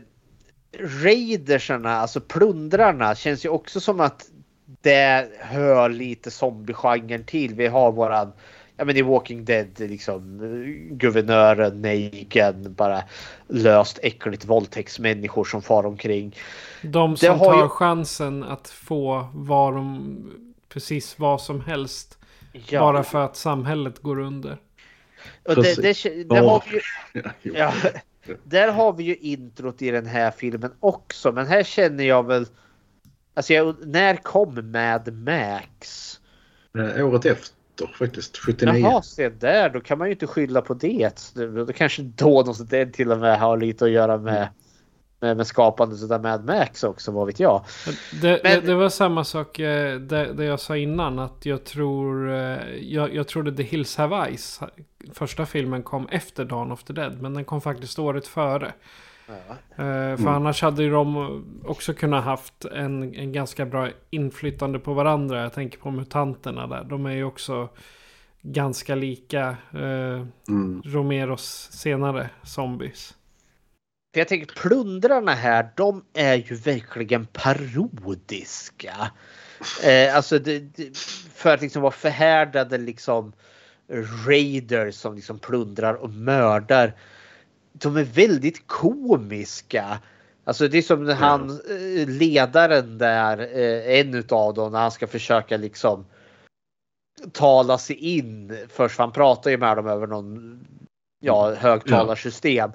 Raidersarna, 0.80 1.90
alltså 1.96 2.20
plundrarna, 2.20 3.14
känns 3.14 3.44
ju 3.44 3.48
också 3.48 3.80
som 3.80 4.00
att 4.00 4.24
det 4.80 5.28
hör 5.38 5.88
lite 5.88 6.30
zombiegenren 6.30 7.24
till. 7.24 7.54
Vi 7.54 7.66
har 7.66 7.92
våran, 7.92 8.32
ja 8.76 8.84
men 8.84 8.96
i 8.96 9.02
Walking 9.02 9.44
Dead 9.44 9.68
liksom 9.80 10.38
guvernören 10.90 11.82
Negan, 11.82 12.74
bara 12.74 13.02
löst 13.48 13.98
äckligt 14.02 14.44
våldtäktsmänniskor 14.44 15.44
som 15.44 15.62
far 15.62 15.86
omkring. 15.86 16.36
De 16.82 17.10
Det 17.10 17.16
som 17.18 17.38
har 17.38 17.52
tar 17.52 17.62
ju- 17.62 17.68
chansen 17.68 18.42
att 18.42 18.68
få 18.68 19.28
vad 19.34 19.74
de, 19.74 20.30
precis 20.68 21.18
vad 21.18 21.40
som 21.40 21.60
helst. 21.60 22.18
Ja. 22.68 22.80
Bara 22.80 23.02
för 23.02 23.24
att 23.24 23.36
samhället 23.36 23.98
går 23.98 24.18
under. 24.20 24.56
Och 25.48 25.54
det, 25.62 25.82
det, 25.82 26.24
det 26.28 26.38
har 26.38 26.62
vi 26.70 26.76
ju. 26.76 27.22
Ja, 27.58 27.72
där 28.44 28.72
har 28.72 28.92
vi 28.92 29.04
ju 29.04 29.16
introt 29.16 29.82
i 29.82 29.90
den 29.90 30.06
här 30.06 30.30
filmen 30.30 30.72
också. 30.80 31.32
Men 31.32 31.46
här 31.46 31.62
känner 31.62 32.04
jag 32.04 32.26
väl... 32.26 32.46
Alltså 33.34 33.52
jag, 33.52 33.86
när 33.86 34.16
kom 34.16 34.72
Mad 34.72 35.12
Max? 35.12 36.20
Eh, 36.78 37.06
året 37.06 37.26
efter 37.26 37.54
faktiskt, 37.98 38.36
79. 38.36 38.74
Jaha, 38.74 39.02
se 39.02 39.28
där. 39.28 39.70
Då 39.70 39.80
kan 39.80 39.98
man 39.98 40.08
ju 40.08 40.12
inte 40.12 40.26
skylla 40.26 40.62
på 40.62 40.74
det. 40.74 41.32
Då 41.34 41.72
kanske 41.72 42.02
då 42.02 42.54
det 42.70 42.86
till 42.86 43.12
och 43.12 43.18
med 43.18 43.38
har 43.38 43.56
lite 43.56 43.84
att 43.84 43.90
göra 43.90 44.18
med, 44.18 44.48
med, 45.24 45.36
med 45.36 45.46
skapandet 45.46 46.10
av 46.10 46.22
Mad 46.22 46.44
Max 46.44 46.84
också, 46.84 47.12
vad 47.12 47.26
vet 47.26 47.40
jag. 47.40 47.64
Det, 48.12 48.28
det, 48.28 48.40
Men- 48.44 48.64
det 48.66 48.74
var 48.74 48.88
samma 48.88 49.24
sak 49.24 49.58
eh, 49.58 49.98
det, 50.00 50.32
det 50.32 50.44
jag 50.44 50.60
sa 50.60 50.76
innan. 50.76 51.18
Att 51.18 51.46
jag 51.46 51.64
tror... 51.64 52.30
eh, 52.32 52.58
Jag, 52.80 53.14
jag 53.14 53.28
trodde 53.28 53.56
The 53.56 53.62
Hills 53.62 53.96
Have 53.96 54.16
Eyes. 54.16 54.60
Första 55.12 55.46
filmen 55.46 55.82
kom 55.82 56.08
efter 56.08 56.44
Dawn 56.44 56.72
of 56.72 56.84
the 56.84 56.92
Dead. 56.92 57.22
Men 57.22 57.34
den 57.34 57.44
kom 57.44 57.60
faktiskt 57.60 57.98
året 57.98 58.26
före. 58.26 58.72
Eh, 59.28 59.56
För 59.76 59.82
Mm. 60.14 60.28
annars 60.28 60.62
hade 60.62 60.82
ju 60.82 60.90
de 60.90 61.44
också 61.64 61.94
kunnat 61.94 62.24
haft 62.24 62.64
en, 62.64 63.14
en 63.14 63.32
ganska 63.32 63.66
bra 63.66 63.88
inflytande 64.10 64.78
på 64.78 64.94
varandra. 64.94 65.42
Jag 65.42 65.52
tänker 65.52 65.78
på 65.78 65.90
mutanterna 65.90 66.66
där. 66.66 66.84
De 66.84 67.06
är 67.06 67.10
ju 67.12 67.24
också 67.24 67.68
ganska 68.42 68.94
lika 68.94 69.56
eh, 69.72 70.26
Mm. 70.48 70.82
Romeros 70.84 71.68
senare 71.72 72.30
zombies. 72.42 73.14
För 74.14 74.20
jag 74.20 74.28
tänker 74.28 74.54
plundrarna 74.54 75.34
här, 75.34 75.68
de 75.76 76.04
är 76.12 76.34
ju 76.34 76.54
verkligen 76.54 77.26
parodiska. 77.26 79.10
Eh, 79.84 80.16
alltså 80.16 80.38
det, 80.38 80.58
det, 80.58 80.98
för 81.34 81.54
att 81.54 81.60
liksom 81.60 81.82
vara 81.82 81.92
förhärdade 81.92 82.78
liksom 82.78 83.32
raiders 84.26 84.94
som 84.94 85.14
liksom 85.14 85.38
plundrar 85.38 85.94
och 85.94 86.10
mördar. 86.10 86.96
De 87.72 87.96
är 87.96 88.04
väldigt 88.04 88.66
komiska. 88.66 89.98
Alltså 90.44 90.68
det 90.68 90.78
är 90.78 90.82
som 90.82 91.04
när 91.04 91.14
han, 91.14 91.50
eh, 91.50 92.08
ledaren 92.08 92.98
där, 92.98 93.38
eh, 93.38 94.00
en 94.00 94.14
utav 94.14 94.54
dem, 94.54 94.72
när 94.72 94.80
han 94.80 94.90
ska 94.90 95.06
försöka 95.06 95.56
liksom 95.56 96.06
tala 97.32 97.78
sig 97.78 97.96
in. 97.96 98.58
Först 98.68 98.96
för 98.96 99.02
han 99.02 99.12
pratar 99.12 99.50
ju 99.50 99.58
med 99.58 99.76
dem 99.76 99.86
över 99.86 100.06
någon 100.06 100.60
ja, 101.20 101.54
högtalarsystem. 101.54 102.72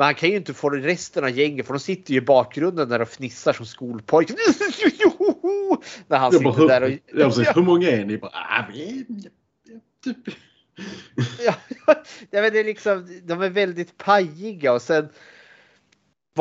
Men 0.00 0.04
han 0.04 0.14
kan 0.14 0.28
ju 0.28 0.36
inte 0.36 0.54
få 0.54 0.70
resten 0.70 1.24
av 1.24 1.30
gänget 1.30 1.66
för 1.66 1.74
de 1.74 1.80
sitter 1.80 2.12
ju 2.12 2.18
i 2.18 2.20
bakgrunden 2.20 2.88
där 2.88 3.00
och 3.00 3.08
fnissar 3.08 3.52
som 3.52 3.66
skolpojkar. 3.66 4.36
när 6.08 6.18
han 6.18 6.32
Jag 6.32 6.42
bara, 6.42 6.54
sitter 6.54 6.68
där 6.68 6.82
och... 6.82 6.88
hur, 6.88 7.00
ja, 7.20 7.26
precis, 7.26 7.56
hur 7.56 7.62
många 7.62 7.90
är 7.90 8.04
ni? 8.04 8.18
Bara, 8.18 8.30
ah, 8.34 8.64
vi 8.72 9.06
typ. 10.04 10.16
Ja, 11.44 11.54
ja, 12.30 12.42
men 12.42 12.52
det 12.52 12.60
är 12.60 12.64
liksom, 12.64 13.20
de 13.22 13.42
är 13.42 13.48
väldigt 13.48 13.98
pajiga 13.98 14.72
och 14.72 14.82
sen 14.82 15.08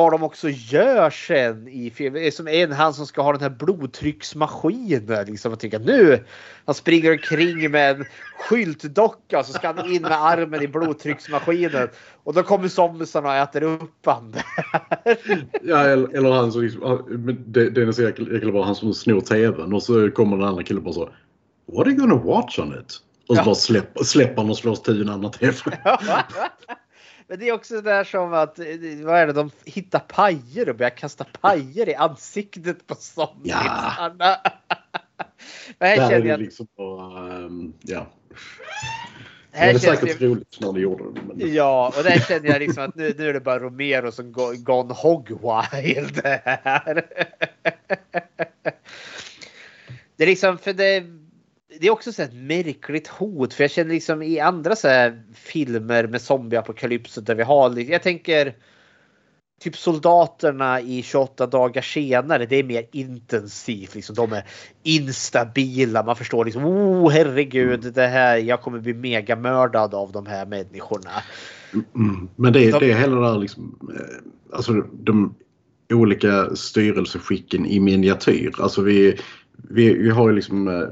vad 0.04 0.12
de 0.12 0.24
också 0.24 0.50
gör 0.50 1.10
sen 1.10 1.68
i 1.68 1.90
filmen. 1.90 2.32
Som 2.32 2.48
en 2.48 2.72
han 2.72 2.94
som 2.94 3.06
ska 3.06 3.22
ha 3.22 3.32
den 3.32 3.42
här 3.42 3.50
blodtrycksmaskinen. 3.50 5.26
Liksom, 5.26 5.54
och 5.54 5.60
tycker 5.60 5.80
nu 5.80 6.24
han 6.66 6.76
springer 6.76 7.12
omkring 7.12 7.72
med 7.72 7.96
en 8.00 8.06
skyltdocka 8.40 9.44
så 9.44 9.54
ska 9.54 9.68
han 9.68 9.92
in 9.94 10.02
med 10.02 10.12
armen 10.24 10.62
i 10.62 10.68
blodtrycksmaskinen. 10.68 11.90
Och 12.24 12.34
då 12.34 12.44
kommer 12.44 12.68
zombiesarna 12.68 13.30
och 13.30 13.36
äter 13.36 13.64
upp 13.64 14.06
han. 14.06 14.36
Ja, 15.62 15.78
eller, 15.80 16.18
eller 16.18 16.32
han 16.32 16.52
som 16.52 16.62
liksom, 16.62 17.38
det, 17.48 17.70
det 17.70 17.82
är 17.82 17.92
så 17.92 18.02
jäkla, 18.02 18.52
bra, 18.52 18.64
han 18.66 18.76
som 18.76 18.94
snor 18.94 19.22
tvn 19.22 19.74
och 19.74 19.84
så 19.84 20.12
kommer 20.12 20.38
den 20.38 20.48
andra 20.48 20.64
killen 20.64 20.84
bara 20.84 20.94
så 20.94 21.10
What 21.74 21.88
are 21.88 21.90
you 21.90 22.00
gonna 22.00 22.16
watch 22.24 22.60
on 22.60 22.74
it? 22.80 22.98
Och 23.28 23.36
så 23.36 23.42
Ja. 23.42 23.46
bara 23.46 23.56
släpper, 23.56 24.04
släpper 24.04 24.42
han 24.42 24.50
och 24.50 24.58
slår 24.58 24.76
till 24.76 25.02
en 25.02 25.10
annan 25.10 25.32
tv. 25.32 25.54
Men 27.30 27.40
det 27.40 27.50
är 27.50 27.54
också 27.54 27.82
där 27.82 28.04
som 28.04 28.34
att, 28.34 28.60
eh, 28.60 28.66
vad 29.04 29.16
är 29.16 29.28
det, 29.28 29.34
de 29.34 29.52
hittar 29.66 30.00
pajer 30.00 30.70
och 30.70 30.76
börjar 30.76 30.98
kasta 30.98 31.24
pajer 31.42 31.90
i 31.90 31.96
ansiktet 31.96 32.88
på 32.88 32.96
zombiesarna. 32.96 34.16
Men 35.78 35.88
här 35.88 35.98
Där 35.98 36.10
känner 36.10 36.26
jag, 36.26 36.40
liksom 36.40 36.68
bara, 36.78 37.36
ehm, 37.36 37.74
ja. 37.82 38.08
Det 39.52 39.58
här 39.58 39.70
är 39.70 39.74
det 39.74 39.80
säkert 39.80 40.20
det, 40.20 40.26
roligt 40.26 40.58
när 40.60 40.68
de 40.68 40.80
gjorde 40.82 41.04
det. 41.04 41.22
Men... 41.28 41.54
ja, 41.54 41.94
och 41.98 42.04
där 42.04 42.20
känner 42.20 42.50
jag 42.50 42.60
liksom 42.60 42.84
att 42.84 42.96
nu, 42.96 43.14
nu 43.18 43.30
är 43.30 43.34
det 43.34 43.40
bara 43.40 43.60
Romero 43.60 44.12
som 44.12 44.32
go- 44.32 44.54
gone 44.58 44.94
hog 44.94 45.30
wild 45.30 46.22
här. 46.24 47.06
Det 50.16 50.24
är 50.24 50.28
liksom, 50.28 50.58
för 50.58 50.74
det, 50.74 51.04
det 51.80 51.88
är 51.88 51.92
också 51.92 52.12
så 52.12 52.22
ett 52.22 52.34
märkligt 52.34 53.08
hot. 53.08 53.54
För 53.54 53.64
jag 53.64 53.72
känner 53.72 53.94
liksom 53.94 54.22
i 54.22 54.40
andra 54.40 54.76
så 54.76 54.88
här 54.88 55.24
filmer 55.34 56.08
med 56.08 56.22
zombieapokalypser 56.22 57.22
där 57.22 57.36
vi 57.36 57.44
har, 57.44 57.80
jag 57.80 58.04
tänker 58.04 58.56
typ 59.60 59.78
soldaterna 59.78 60.82
i 60.82 61.04
28 61.04 61.48
dagar 61.48 61.82
senare. 61.82 62.46
Det 62.46 62.56
är 62.56 62.64
mer 62.64 62.86
intensivt. 62.92 63.96
Liksom. 63.96 64.16
De 64.16 64.34
är 64.34 64.46
instabila. 64.84 66.04
Man 66.04 66.16
förstår 66.16 66.46
liksom, 66.46 66.66
oh 66.66 67.12
herregud, 67.12 67.94
det 67.94 68.08
här, 68.08 68.38
jag 68.38 68.62
kommer 68.62 68.80
bli 68.80 68.94
megamördad 68.94 69.94
av 69.94 70.12
de 70.12 70.26
här 70.26 70.46
människorna. 70.46 71.12
Mm. 71.74 72.30
Men 72.36 72.54
det, 72.54 72.72
De- 72.72 72.80
det 72.80 72.92
är 72.92 72.98
hela 72.98 73.16
det 73.16 73.28
där 73.32 73.38
liksom, 73.38 73.92
eh, 73.96 74.56
alltså 74.58 74.74
de 74.74 75.36
olika 75.94 76.56
styrelseskicken 76.56 77.66
i 77.66 77.80
miniatyr. 77.80 78.52
Alltså 78.60 78.82
vi, 78.82 79.20
vi, 79.70 79.94
vi 79.94 80.10
har 80.10 80.30
ju 80.30 80.36
liksom 80.36 80.68
eh, 80.68 80.88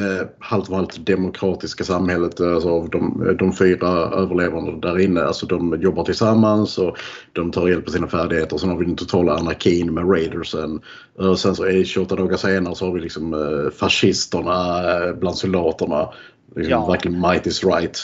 det 0.00 0.28
halvt 0.38 0.68
och 0.68 0.76
halvt 0.76 1.06
demokratiska 1.06 1.84
samhället 1.84 2.40
alltså 2.40 2.68
av 2.70 2.90
de, 2.90 3.36
de 3.38 3.52
fyra 3.52 3.88
överlevande 3.88 4.88
där 4.88 4.98
inne. 4.98 5.22
Alltså 5.22 5.46
de 5.46 5.80
jobbar 5.80 6.04
tillsammans 6.04 6.78
och 6.78 6.96
de 7.32 7.50
tar 7.52 7.68
hjälp 7.68 7.86
av 7.88 7.92
sina 7.92 8.08
färdigheter. 8.08 8.56
Sen 8.58 8.68
har 8.68 8.76
vi 8.76 8.84
den 8.84 8.96
totala 8.96 9.34
anarkin 9.34 9.94
med 9.94 10.10
raidersen. 10.10 10.80
Och 11.16 11.38
sen 11.38 11.54
så 11.56 11.64
är 11.64 11.72
det 11.72 11.84
28 11.84 12.16
dagar 12.16 12.36
senare 12.36 12.74
så 12.74 12.86
har 12.86 12.92
vi 12.92 13.00
liksom 13.00 13.34
eh, 13.34 13.70
fascisterna 13.70 14.82
eh, 15.06 15.12
bland 15.14 15.36
soldaterna. 15.36 16.12
Liksom 16.56 16.70
Ja. 16.72 16.86
Verkligen 16.86 17.20
might 17.20 17.46
is 17.46 17.64
right. 17.64 17.96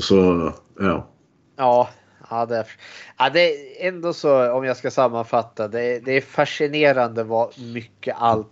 Så 0.00 0.52
ja. 0.80 1.08
Ja, 1.56 1.88
ja, 2.30 2.46
det, 2.46 2.56
är, 2.56 2.66
ja, 3.18 3.30
det 3.30 3.40
är 3.84 3.88
ändå 3.88 4.12
så 4.12 4.52
om 4.52 4.64
jag 4.64 4.76
ska 4.76 4.90
sammanfatta. 4.90 5.68
Det, 5.68 5.80
är- 5.82 6.00
det 6.00 6.12
är 6.16 6.20
fascinerande 6.20 7.24
vad 7.24 7.48
mycket 7.74 8.16
allt 8.18 8.48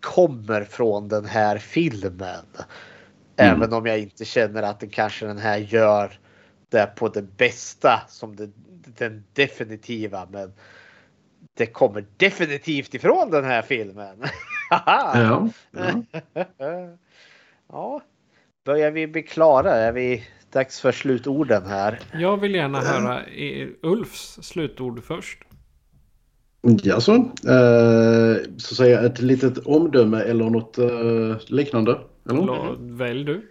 kommer 0.00 0.64
från 0.64 1.08
den 1.08 1.24
här 1.24 1.58
filmen. 1.58 2.44
Även 3.36 3.72
om 3.72 3.86
jag 3.86 3.98
inte 3.98 4.24
känner 4.24 4.62
att 4.62 4.80
den 4.80 4.90
kanske 4.90 5.26
den 5.26 5.38
här 5.38 5.58
gör 5.58 6.18
det 6.68 6.86
på 6.86 7.08
det 7.08 7.36
bästa 7.36 8.00
som 8.08 8.36
det, 8.36 8.50
den 8.98 9.24
definitiva. 9.32 10.28
Men 10.30 10.52
det 11.54 11.66
kommer 11.66 12.04
definitivt 12.16 12.94
ifrån 12.94 13.30
den 13.30 13.44
här 13.44 13.62
filmen. 13.62 14.22
Ja. 14.70 15.50
ja. 15.72 16.02
ja. 17.68 18.00
Börjar 18.64 18.90
vi 18.90 19.06
bli 19.06 19.22
klara? 19.22 19.74
Är 19.74 19.92
vi 19.92 20.24
dags 20.52 20.80
för 20.80 20.92
slutorden 20.92 21.66
här? 21.66 22.00
Jag 22.12 22.36
vill 22.36 22.54
gärna 22.54 22.80
höra 22.80 23.22
Ulfs 23.82 24.38
slutord 24.42 25.04
först. 25.04 25.38
Ja, 26.62 27.00
så. 27.00 27.14
Eh, 27.48 28.36
så 28.56 28.74
säga 28.74 29.00
ett 29.00 29.20
litet 29.20 29.58
omdöme 29.58 30.22
eller 30.22 30.50
något 30.50 30.78
eh, 30.78 31.36
liknande. 31.46 31.98
Eller? 32.30 32.96
Välj 32.96 33.24
du. 33.24 33.42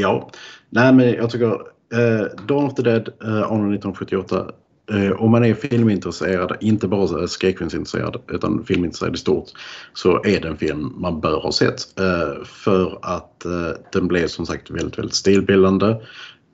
Ja, 0.00 0.30
nej 0.70 0.92
men 0.92 1.08
jag 1.08 1.30
tycker 1.30 1.52
eh, 1.94 2.26
Dawn 2.48 2.64
of 2.64 2.74
the 2.74 2.82
Dead, 2.82 3.08
eh, 3.22 3.42
anno 3.42 3.74
1978. 3.74 4.46
Eh, 4.92 5.12
om 5.12 5.30
man 5.30 5.44
är 5.44 5.54
filmintresserad, 5.54 6.56
inte 6.60 6.88
bara 6.88 7.28
skräckfilmsintresserad 7.28 8.16
utan 8.28 8.64
filmintresserad 8.64 9.14
i 9.14 9.18
stort, 9.18 9.48
så 9.94 10.24
är 10.24 10.40
det 10.40 10.48
en 10.48 10.56
film 10.56 10.92
man 10.96 11.20
bör 11.20 11.40
ha 11.40 11.52
sett. 11.52 12.00
Eh, 12.00 12.44
för 12.44 12.98
att 13.02 13.44
eh, 13.44 13.70
den 13.92 14.08
blev 14.08 14.26
som 14.26 14.46
sagt 14.46 14.70
väldigt, 14.70 14.98
väldigt 14.98 15.14
stilbildande. 15.14 15.86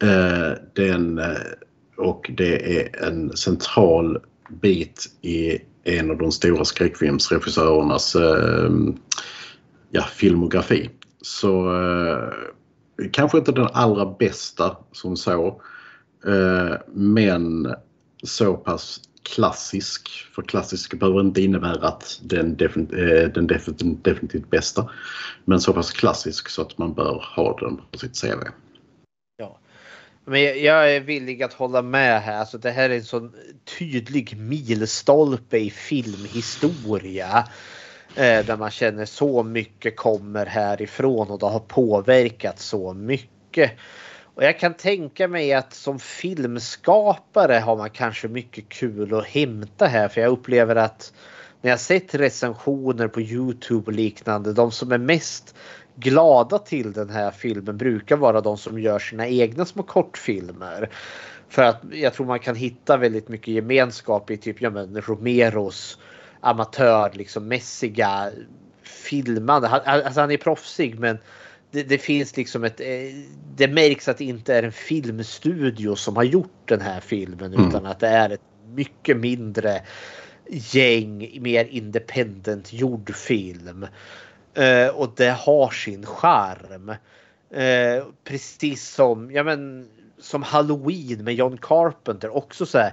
Eh, 0.03 0.53
den, 0.75 1.19
eh, 1.19 1.27
och 1.97 2.31
det 2.37 2.79
är 2.79 3.05
en 3.07 3.37
central 3.37 4.19
bit 4.49 5.07
i 5.23 5.59
en 5.85 6.11
av 6.11 6.19
de 6.19 6.33
stora 6.33 6.65
skräckfilmsregissörernas 6.65 8.17
eh, 8.17 8.71
ja, 9.91 10.03
filmografi. 10.03 10.91
Så 11.21 11.81
eh, 11.83 12.33
kanske 13.13 13.39
inte 13.39 13.53
den 13.53 13.69
allra 13.73 14.07
bästa 14.07 14.77
som 14.93 15.17
så. 15.17 15.63
Eh, 16.27 16.77
men 16.95 17.75
så 18.23 18.55
pass 18.55 19.01
klassisk. 19.23 20.09
För 20.35 20.43
klassisk 20.43 20.99
behöver 20.99 21.21
inte 21.21 21.43
innebära 21.43 21.89
att 21.89 22.21
den, 22.23 22.57
defin 22.57 22.91
eh, 22.93 23.29
den 23.29 23.47
defin 23.47 24.01
definitivt 24.03 24.51
bästa. 24.51 24.91
Men 25.45 25.61
så 25.61 25.73
pass 25.73 25.93
klassisk 25.93 26.49
så 26.49 26.63
att 26.63 26.79
man 26.79 26.95
bör 26.95 27.25
ha 27.37 27.59
den 27.61 27.81
på 27.93 27.99
sitt 27.99 28.21
CV. 28.21 28.49
Men 30.29 30.41
jag 30.65 30.95
är 30.95 31.01
villig 31.01 31.43
att 31.43 31.53
hålla 31.53 31.83
med 31.83 32.23
här. 32.23 32.39
Alltså 32.39 32.59
det 32.59 32.71
här 32.71 32.91
är 32.91 32.95
en 32.95 33.05
sån 33.05 33.33
tydlig 33.79 34.37
milstolpe 34.39 35.59
i 35.59 35.71
filmhistoria. 35.71 37.49
Eh, 38.17 38.45
där 38.47 38.57
man 38.57 38.71
känner 38.71 39.05
så 39.05 39.43
mycket 39.43 39.97
kommer 39.97 40.47
härifrån 40.47 41.31
och 41.31 41.39
det 41.39 41.47
har 41.47 41.61
påverkat 41.61 42.59
så 42.59 42.93
mycket. 42.93 43.73
Och 44.35 44.45
jag 44.45 44.59
kan 44.59 44.75
tänka 44.75 45.29
mig 45.29 45.53
att 45.53 45.75
som 45.75 45.99
filmskapare 45.99 47.55
har 47.55 47.77
man 47.77 47.91
kanske 47.91 48.29
mycket 48.29 48.69
kul 48.69 49.15
att 49.15 49.27
hämta 49.27 49.87
här 49.87 50.09
för 50.09 50.21
jag 50.21 50.31
upplever 50.31 50.77
att 50.77 51.13
när 51.61 51.71
jag 51.71 51.81
sett 51.81 52.15
recensioner 52.15 53.09
på 53.09 53.21
Youtube 53.21 53.87
och 53.87 53.93
liknande, 53.93 54.53
de 54.53 54.73
som 54.73 54.93
är 54.93 54.99
mest 54.99 55.55
glada 55.99 56.59
till 56.59 56.93
den 56.93 57.11
här 57.11 57.31
filmen 57.31 57.77
brukar 57.77 58.17
vara 58.17 58.41
de 58.41 58.59
som 58.59 58.79
gör 58.81 58.99
sina 58.99 59.29
egna 59.29 59.65
små 59.65 59.83
kortfilmer. 59.83 60.91
För 61.49 61.63
att 61.63 61.83
jag 61.93 62.15
tror 62.15 62.27
man 62.27 62.39
kan 62.39 62.57
hitta 62.57 62.97
väldigt 62.97 63.29
mycket 63.29 63.55
gemenskap 63.55 64.31
i 64.31 64.37
typ 64.37 64.63
ja, 64.63 64.71
men 64.71 65.01
Romeros 65.01 65.99
amatör 66.41 67.11
liksom 67.15 67.49
mässiga 67.49 68.31
filmande. 68.83 69.69
Alltså 69.69 70.21
han 70.21 70.31
är 70.31 70.37
proffsig 70.37 70.99
men 70.99 71.19
det, 71.71 71.83
det, 71.83 71.99
finns 71.99 72.37
liksom 72.37 72.65
ett... 72.65 72.81
Det 73.57 73.69
märks 73.69 74.09
att 74.09 74.19
det 74.19 74.25
inte 74.25 74.55
är 74.55 74.63
en 74.63 74.73
filmstudio 74.73 75.95
som 75.95 76.17
har 76.17 76.25
gjort 76.25 76.63
den 76.65 76.81
här 76.81 77.01
filmen 77.01 77.55
mm. 77.55 77.69
utan 77.69 77.87
att 77.87 78.01
det 78.01 78.09
är 78.09 78.31
ett 78.31 78.41
mycket 78.67 79.17
mindre 79.17 79.83
gäng, 80.51 81.43
mer 81.43 81.65
independent 81.65 82.73
gjord 82.73 83.15
film. 83.15 83.87
Eh, 84.59 84.89
och 84.89 85.13
det 85.17 85.31
har 85.31 85.71
sin 85.71 86.07
charm. 86.07 86.89
Eh, 87.51 88.05
precis 88.25 88.89
som, 88.89 89.31
ja 89.31 89.43
men, 89.43 89.89
som 90.19 90.43
Halloween 90.43 91.25
med 91.25 91.35
John 91.35 91.59
Carpenter. 91.59 92.37
Också 92.37 92.67
så 92.67 92.79
här 92.79 92.93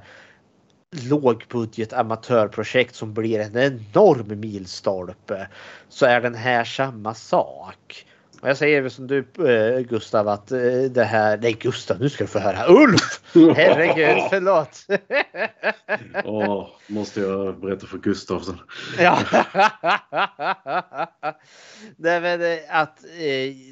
lågbudget 0.91 1.93
amatörprojekt 1.93 2.95
som 2.95 3.13
blir 3.13 3.39
en 3.39 3.57
enorm 3.57 4.39
milstolpe. 4.39 5.47
Så 5.89 6.05
är 6.05 6.21
den 6.21 6.35
här 6.35 6.63
samma 6.63 7.13
sak. 7.13 8.05
Och 8.45 8.49
jag 8.49 8.57
säger 8.57 8.89
som 8.89 9.07
du 9.07 9.19
eh, 9.19 9.79
Gustav 9.79 10.27
att 10.27 10.51
eh, 10.51 10.59
det 10.89 11.03
här, 11.03 11.37
nej 11.37 11.53
Gustav 11.53 11.99
nu 11.99 12.09
ska 12.09 12.23
du 12.23 12.27
få 12.27 12.39
höra 12.39 12.67
Ulf! 12.67 13.21
Herregud, 13.33 14.23
förlåt! 14.29 14.85
Åh, 16.25 16.67
måste 16.87 17.21
jag 17.21 17.59
berätta 17.59 17.87
för 17.87 17.97
Gustav 17.97 18.39
sen. 18.39 18.59
ja. 18.99 19.19
nej 21.95 22.21
men 22.21 22.41
eh, 22.41 22.57
att 22.69 22.99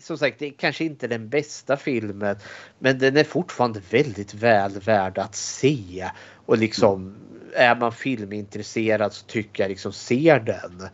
som 0.02 0.18
sagt 0.18 0.40
det 0.40 0.48
är 0.48 0.54
kanske 0.58 0.84
inte 0.84 1.08
den 1.08 1.30
bästa 1.30 1.78
filmen 1.78 2.36
men 2.80 3.00
den 3.00 3.18
är 3.18 3.24
fortfarande 3.24 3.82
väldigt 3.90 4.34
väl 4.34 4.80
värd 4.80 5.18
att 5.18 5.36
se. 5.36 6.10
Och 6.46 6.58
liksom 6.58 7.16
är 7.56 7.76
man 7.76 7.92
filmintresserad 7.92 9.14
så 9.14 9.26
tycker 9.26 9.64
jag 9.64 9.70
liksom 9.70 9.94
ser 9.94 10.40
den. 10.40 10.90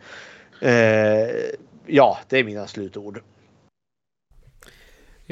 ja, 1.86 2.18
det 2.28 2.38
är 2.38 2.44
mina 2.44 2.66
slutord. 2.66 3.22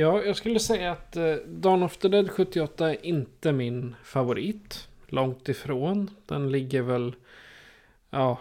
Ja, 0.01 0.23
jag 0.23 0.37
skulle 0.37 0.59
säga 0.59 0.93
att 0.93 1.17
eh, 1.17 1.35
Dawn 1.47 1.83
of 1.83 1.97
the 1.97 2.09
Dead 2.09 2.31
78 2.31 2.91
är 2.91 3.07
inte 3.07 3.53
min 3.53 3.95
favorit. 4.05 4.89
Långt 5.07 5.49
ifrån. 5.49 6.11
Den 6.27 6.51
ligger 6.51 6.83
väl 6.83 7.15
ja, 8.11 8.39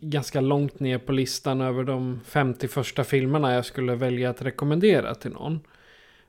ganska 0.00 0.40
långt 0.40 0.80
ner 0.80 0.98
på 0.98 1.12
listan 1.12 1.60
över 1.60 1.84
de 1.84 2.20
50 2.24 2.68
första 2.68 3.04
filmerna 3.04 3.54
jag 3.54 3.64
skulle 3.64 3.94
välja 3.94 4.30
att 4.30 4.42
rekommendera 4.42 5.14
till 5.14 5.30
någon. 5.30 5.60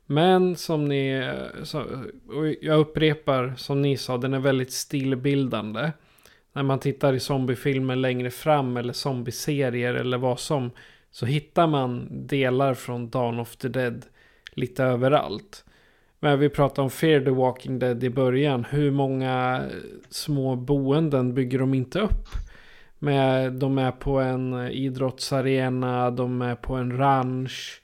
Men 0.05 0.55
som 0.55 0.85
ni, 0.85 1.09
eh, 1.09 1.63
så, 1.63 1.79
eh, 1.79 2.35
och 2.37 2.47
jag 2.61 2.79
upprepar 2.79 3.53
som 3.57 3.81
ni 3.81 3.97
sa, 3.97 4.17
den 4.17 4.33
är 4.33 4.39
väldigt 4.39 4.71
stilbildande. 4.71 5.91
När 6.53 6.63
man 6.63 6.79
tittar 6.79 7.13
i 7.13 7.19
zombiefilmer 7.19 7.95
längre 7.95 8.31
fram 8.31 8.77
eller 8.77 8.93
zombieserier 8.93 9.93
eller 9.93 10.17
vad 10.17 10.39
som 10.39 10.71
så 11.11 11.25
hittar 11.25 11.67
man 11.67 12.07
delar 12.27 12.73
från 12.73 13.09
Dawn 13.09 13.39
of 13.39 13.55
the 13.55 13.69
Dead 13.69 14.05
lite 14.53 14.83
överallt. 14.83 15.65
Men 16.19 16.39
vi 16.39 16.49
pratade 16.49 16.81
om 16.81 16.89
Fear 16.89 17.19
the 17.19 17.29
Walking 17.29 17.79
Dead 17.79 18.03
i 18.03 18.09
början. 18.09 18.65
Hur 18.69 18.91
många 18.91 19.63
små 20.09 20.55
boenden 20.55 21.33
bygger 21.33 21.59
de 21.59 21.73
inte 21.73 21.99
upp? 21.99 22.27
Med, 22.99 23.53
de 23.53 23.77
är 23.77 23.91
på 23.91 24.19
en 24.19 24.67
idrottsarena, 24.67 26.11
de 26.11 26.41
är 26.41 26.55
på 26.55 26.75
en 26.75 26.97
ranch. 26.97 27.81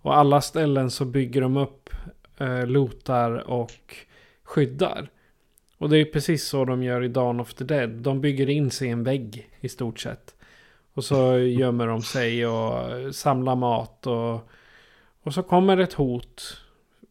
Och 0.00 0.16
alla 0.16 0.40
ställen 0.40 0.90
så 0.90 1.04
bygger 1.04 1.40
de 1.40 1.56
upp 1.56 1.90
eh, 2.38 2.66
lotar 2.66 3.50
och 3.50 3.96
skyddar. 4.42 5.08
Och 5.78 5.88
det 5.88 5.98
är 5.98 6.04
precis 6.04 6.44
så 6.44 6.64
de 6.64 6.82
gör 6.82 7.02
i 7.02 7.08
Dawn 7.08 7.40
of 7.40 7.54
the 7.54 7.64
Dead. 7.64 7.90
De 7.90 8.20
bygger 8.20 8.50
in 8.50 8.70
sig 8.70 8.88
i 8.88 8.90
en 8.90 9.04
vägg 9.04 9.48
i 9.60 9.68
stort 9.68 10.00
sett. 10.00 10.33
Och 10.94 11.04
så 11.04 11.38
gömmer 11.38 11.86
de 11.86 12.02
sig 12.02 12.46
och 12.46 13.14
samlar 13.14 13.56
mat. 13.56 14.06
Och, 14.06 14.50
och 15.22 15.34
så 15.34 15.42
kommer 15.42 15.78
ett 15.78 15.92
hot 15.92 16.60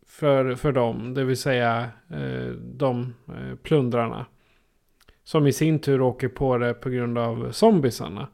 för, 0.07 0.55
för 0.55 0.71
dem. 0.71 1.13
Det 1.13 1.23
vill 1.23 1.37
säga 1.37 1.89
eh, 2.09 2.51
de 2.55 3.13
eh, 3.27 3.55
plundrarna. 3.63 4.25
Som 5.23 5.47
i 5.47 5.53
sin 5.53 5.79
tur 5.79 6.01
åker 6.01 6.27
på 6.27 6.57
det 6.57 6.73
på 6.73 6.89
grund 6.89 7.17
av 7.17 7.51
zombisarna. 7.51 8.27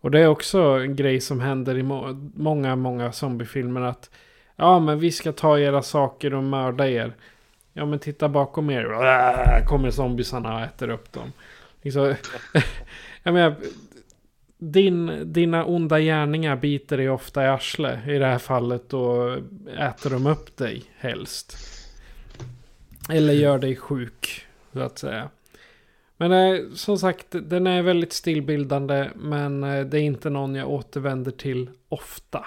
Och 0.00 0.10
det 0.10 0.20
är 0.20 0.26
också 0.26 0.60
en 0.60 0.96
grej 0.96 1.20
som 1.20 1.40
händer 1.40 1.78
i 1.78 1.82
må 1.82 2.30
många, 2.34 2.76
många 2.76 3.12
zombiefilmer. 3.12 3.80
Att 3.80 4.10
ja, 4.56 4.78
men 4.78 4.98
vi 4.98 5.12
ska 5.12 5.32
ta 5.32 5.58
era 5.58 5.82
saker 5.82 6.34
och 6.34 6.42
mörda 6.42 6.88
er. 6.88 7.12
Ja, 7.72 7.84
men 7.84 7.98
titta 7.98 8.28
bakom 8.28 8.70
er. 8.70 9.64
Kommer 9.66 9.90
zombisarna 9.90 10.54
och 10.54 10.60
äter 10.60 10.90
upp 10.90 11.12
dem. 11.12 11.32
Liksom, 11.82 12.14
jag 13.22 13.34
menar, 13.34 13.54
din, 14.58 15.32
dina 15.32 15.64
onda 15.64 16.00
gärningar 16.00 16.56
biter 16.56 16.96
dig 16.96 17.10
ofta 17.10 17.44
i 17.44 17.46
arsle. 17.46 18.00
I 18.06 18.18
det 18.18 18.26
här 18.26 18.38
fallet 18.38 18.88
då 18.88 19.36
äter 19.78 20.10
de 20.10 20.26
upp 20.26 20.56
dig 20.56 20.82
helst. 20.96 21.56
Eller 23.10 23.32
gör 23.32 23.58
dig 23.58 23.76
sjuk, 23.76 24.46
så 24.72 24.80
att 24.80 24.98
säga. 24.98 25.28
Men 26.16 26.32
eh, 26.32 26.70
som 26.74 26.98
sagt, 26.98 27.26
den 27.30 27.66
är 27.66 27.82
väldigt 27.82 28.12
stillbildande. 28.12 29.10
Men 29.14 29.64
eh, 29.64 29.84
det 29.84 30.00
är 30.00 30.02
inte 30.02 30.30
någon 30.30 30.54
jag 30.54 30.70
återvänder 30.70 31.30
till 31.30 31.70
ofta. 31.88 32.46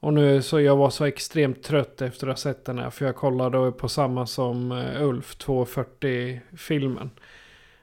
Och 0.00 0.14
nu 0.14 0.42
så 0.42 0.60
jag 0.60 0.76
var 0.76 0.90
så 0.90 1.04
extremt 1.04 1.62
trött 1.62 2.02
efter 2.02 2.26
att 2.26 2.32
ha 2.32 2.36
sett 2.36 2.64
den 2.64 2.78
här. 2.78 2.90
För 2.90 3.06
jag 3.06 3.16
kollade 3.16 3.72
på 3.72 3.88
samma 3.88 4.26
som 4.26 4.72
eh, 4.72 5.02
Ulf, 5.02 5.36
240 5.36 6.40
filmen. 6.56 7.10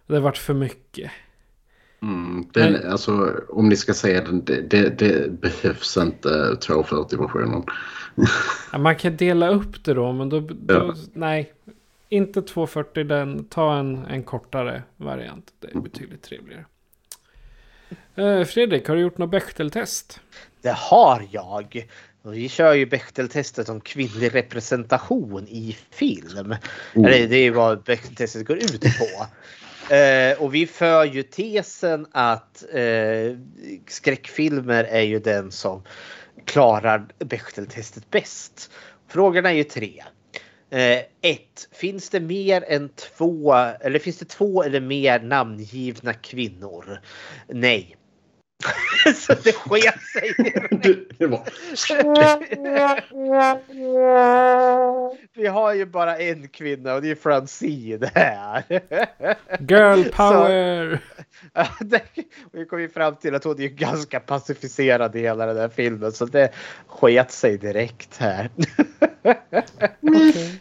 Det 0.07 0.19
vart 0.19 0.37
för 0.37 0.53
mycket. 0.53 1.11
Mm, 2.01 2.45
den, 2.53 2.73
Men, 2.73 2.91
alltså, 2.91 3.41
om 3.49 3.69
ni 3.69 3.75
ska 3.75 3.93
säga 3.93 4.23
den, 4.23 4.45
det, 4.45 4.61
det, 4.61 4.89
det 4.89 5.31
behövs 5.41 5.97
inte 5.97 6.29
240-versionen. 6.61 7.63
Ja, 8.71 8.77
man 8.77 8.95
kan 8.95 9.17
dela 9.17 9.49
upp 9.49 9.83
det 9.83 9.93
då, 9.93 10.11
men 10.11 10.29
då, 10.29 10.39
då 10.39 10.73
ja. 10.73 10.95
nej. 11.13 11.53
Inte 12.11 12.41
240, 12.41 13.03
den, 13.03 13.43
ta 13.45 13.77
en, 13.77 14.05
en 14.05 14.23
kortare 14.23 14.83
variant. 14.97 15.53
Det 15.59 15.67
är 15.75 15.79
betydligt 15.79 16.21
trevligare. 16.21 16.65
Eh, 18.15 18.43
Fredrik, 18.43 18.87
har 18.87 18.95
du 18.95 19.01
gjort 19.01 19.17
något 19.17 19.31
Bechteltest? 19.31 20.19
Det 20.61 20.75
har 20.77 21.27
jag. 21.31 21.87
Vi 22.21 22.49
kör 22.49 22.73
ju 22.73 22.85
Bechteltestet 22.85 23.69
om 23.69 23.81
kvinnlig 23.81 24.35
representation 24.35 25.47
i 25.47 25.77
film. 25.91 26.55
Oh. 26.95 27.05
Eller 27.05 27.27
det 27.27 27.37
är 27.37 27.51
vad 27.51 27.83
Bechteltestet 27.83 28.47
går 28.47 28.57
ut 28.57 28.81
på. 28.81 29.25
Eh, 29.89 30.41
och 30.41 30.55
vi 30.55 30.67
för 30.67 31.05
ju 31.05 31.23
tesen 31.23 32.07
att 32.11 32.65
eh, 32.73 33.37
skräckfilmer 33.87 34.83
är 34.83 35.01
ju 35.01 35.19
den 35.19 35.51
som 35.51 35.83
klarar 36.45 37.07
Bechteltestet 37.19 38.09
bäst. 38.09 38.71
Frågorna 39.07 39.49
är 39.49 39.53
ju 39.53 39.63
tre. 39.63 40.03
Eh, 40.69 40.99
ett, 41.21 41.67
finns 41.71 42.09
det 42.09 42.19
mer 42.19 42.63
än 42.67 42.89
två 42.89 43.53
eller 43.53 43.99
finns 43.99 44.17
det 44.17 44.25
två 44.25 44.63
eller 44.63 44.81
mer 44.81 45.19
namngivna 45.19 46.13
kvinnor? 46.13 46.99
Nej. 47.47 47.95
Så 49.15 49.33
det 49.43 49.51
sket 49.53 50.01
sig. 50.13 50.33
Det 51.17 51.27
var... 51.27 51.43
Vi 55.33 55.47
har 55.47 55.73
ju 55.73 55.85
bara 55.85 56.17
en 56.17 56.47
kvinna 56.47 56.93
och 56.93 57.01
det 57.01 57.11
är 57.11 57.15
Francine 57.15 58.09
här. 58.15 58.63
Girl 59.59 60.03
power! 60.03 60.99
Det- 61.79 62.03
Vi 62.53 62.65
kom 62.65 62.81
ju 62.81 62.89
fram 62.89 63.15
till 63.15 63.35
att 63.35 63.43
hon 63.43 63.61
är 63.61 63.67
ganska 63.67 64.19
pacificerad 64.19 65.15
i 65.15 65.19
hela 65.19 65.45
den 65.45 65.57
här 65.57 65.69
filmen 65.69 66.11
så 66.11 66.25
det 66.25 66.51
sket 66.87 67.31
sig 67.31 67.57
direkt 67.57 68.17
här. 68.17 68.49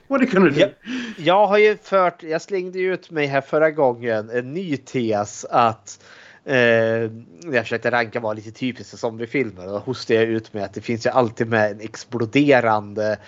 Vad 0.07 0.21
det 0.21 0.27
kunde 0.27 0.51
du? 0.51 0.61
Jag, 0.61 0.71
jag 1.17 1.47
har 1.47 1.59
ju 1.59 1.77
fört, 1.83 2.23
jag 2.23 2.43
slängde 2.43 2.79
ut 2.79 3.11
mig 3.11 3.27
här 3.27 3.41
förra 3.41 3.71
gången, 3.71 4.31
en 4.31 4.53
ny 4.55 4.77
tes 4.77 5.45
att 5.45 6.05
eh, 6.49 7.11
jag 7.53 7.63
försökte 7.65 7.91
ranka 7.91 8.21
vad 8.21 8.37
lite 8.37 8.51
typiskt 8.51 8.91
för 8.91 8.97
zombiefilmer 8.97 9.73
och 9.75 9.81
hostade 9.81 10.21
jag 10.21 10.29
ut 10.29 10.53
med 10.55 10.65
att 10.65 10.75
det 10.75 10.81
finns 10.81 11.07
ju 11.07 11.11
alltid 11.11 11.49
med 11.49 11.71
en 11.71 11.81
exploderande 11.81 13.19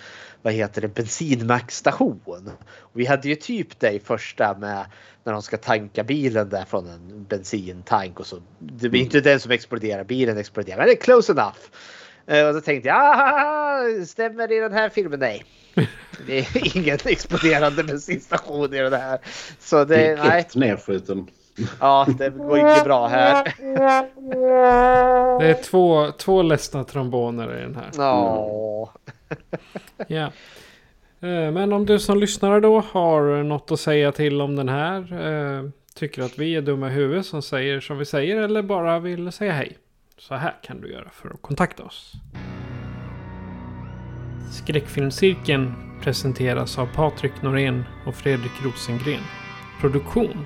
vad 0.41 0.53
heter 0.53 0.81
det, 0.81 0.87
bensinmackstation. 0.87 2.51
Vi 2.93 3.05
hade 3.05 3.29
ju 3.29 3.35
typ 3.35 3.79
det 3.79 3.91
i 3.91 3.99
första 3.99 4.57
med 4.57 4.85
när 5.23 5.33
de 5.33 5.41
ska 5.41 5.57
tanka 5.57 6.03
bilen 6.03 6.49
där 6.49 6.65
från 6.65 6.87
en 6.89 7.23
bensintank 7.29 8.19
och 8.19 8.25
så. 8.27 8.41
Det 8.59 8.89
blir 8.89 9.01
inte 9.01 9.21
den 9.21 9.39
som 9.39 9.51
exploderar, 9.51 10.03
bilen 10.03 10.37
exploderar. 10.37 10.77
Men 10.77 10.85
det 10.87 10.93
är 10.93 11.01
close 11.01 11.31
enough. 11.31 11.57
Eh, 12.27 12.47
Och 12.47 12.53
då 12.53 12.61
tänkte 12.61 12.87
jag, 12.89 12.97
ah, 13.01 14.05
stämmer 14.05 14.47
det 14.47 14.55
i 14.55 14.59
den 14.59 14.73
här 14.73 14.89
filmen? 14.89 15.19
Nej. 15.19 15.45
Det 16.27 16.39
är 16.39 16.77
ingen 16.77 16.97
exploderande 17.05 17.83
bensinstation 17.83 18.73
i 18.73 18.77
den 18.77 18.93
här. 18.93 19.19
Så 19.59 19.85
Det 19.85 20.05
är 20.05 20.17
nej. 20.17 20.29
rätt 20.39 20.55
nerskjuten. 20.55 21.27
Ja, 21.79 22.07
det 22.17 22.29
går 22.29 22.57
inte 22.59 22.81
bra 22.83 23.07
här. 23.07 23.43
Det 25.39 25.45
är 25.49 25.63
två, 25.63 26.11
två 26.11 26.41
ledsna 26.41 26.83
tromboner 26.83 27.57
i 27.57 27.61
den 27.61 27.75
här. 27.75 27.89
Ja. 27.97 28.93
Ja. 30.07 30.25
Eh, 31.27 31.51
Men 31.51 31.73
om 31.73 31.85
du 31.85 31.99
som 31.99 32.17
lyssnare 32.19 32.59
då 32.59 32.79
har 32.91 33.43
något 33.43 33.71
att 33.71 33.79
säga 33.79 34.11
till 34.11 34.41
om 34.41 34.55
den 34.55 34.69
här. 34.69 34.99
eh, 35.59 35.69
Tycker 35.95 36.21
att 36.21 36.39
vi 36.39 36.55
är 36.55 36.61
dumma 36.61 36.87
i 36.87 36.91
huvudet 36.91 37.25
som 37.25 37.41
säger 37.41 37.79
som 37.79 37.97
vi 37.97 38.05
säger 38.05 38.41
eller 38.41 38.61
bara 38.61 38.99
vill 38.99 39.31
säga 39.31 39.51
hej. 39.51 39.77
Så 40.17 40.35
här 40.35 40.55
kan 40.63 40.81
du 40.81 40.91
göra 40.93 41.09
för 41.11 41.29
att 41.29 41.41
kontakta 41.41 41.83
oss. 41.83 42.13
Skräckfilmscirkeln 44.51 45.73
presenteras 46.03 46.77
av 46.79 46.85
Patrik 46.95 47.41
Norén 47.41 47.83
och 48.07 48.15
Fredrik 48.15 48.51
Rosengren. 48.63 49.21
Produktion 49.81 50.45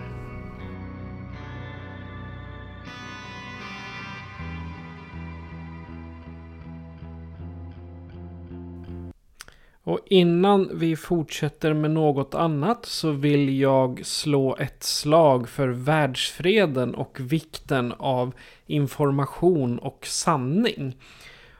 Och 9.83 9.99
innan 10.05 10.69
vi 10.73 10.95
fortsätter 10.95 11.73
med 11.73 11.91
något 11.91 12.35
annat 12.35 12.85
så 12.85 13.11
vill 13.11 13.59
jag 13.59 14.05
slå 14.05 14.55
ett 14.55 14.83
slag 14.83 15.49
för 15.49 15.67
världsfreden 15.67 16.95
och 16.95 17.17
vikten 17.19 17.93
av 17.97 18.33
information 18.65 19.79
och 19.79 20.05
sanning. 20.05 20.97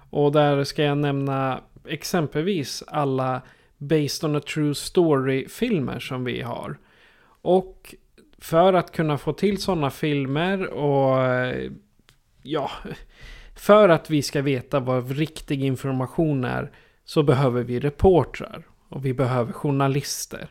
Och 0.10 0.32
där 0.32 0.64
ska 0.64 0.84
jag 0.84 0.98
nämna 0.98 1.62
exempelvis 1.88 2.84
alla 2.88 3.42
Based 3.78 4.30
on 4.30 4.36
a 4.36 4.40
True 4.40 4.76
Story-filmer 4.76 6.00
som 6.00 6.24
vi 6.24 6.42
har. 6.42 6.78
Och 7.42 7.96
för 8.38 8.74
att 8.74 8.92
kunna 8.92 9.18
få 9.18 9.34
till 9.34 9.62
sådana 9.62 9.90
filmer 9.90 10.68
och 10.68 11.18
ja, 12.42 12.72
för 13.56 13.90
att 13.90 14.10
vi 14.10 14.22
ska 14.22 14.42
veta 14.42 14.80
vad 14.80 15.12
riktig 15.12 15.64
information 15.64 16.44
är 16.44 16.72
så 17.06 17.24
behöver 17.24 17.64
vi 17.64 17.80
reportrar 17.80 18.68
och 18.90 19.06
vi 19.06 19.14
behöver 19.14 19.54
journalister. 19.54 20.50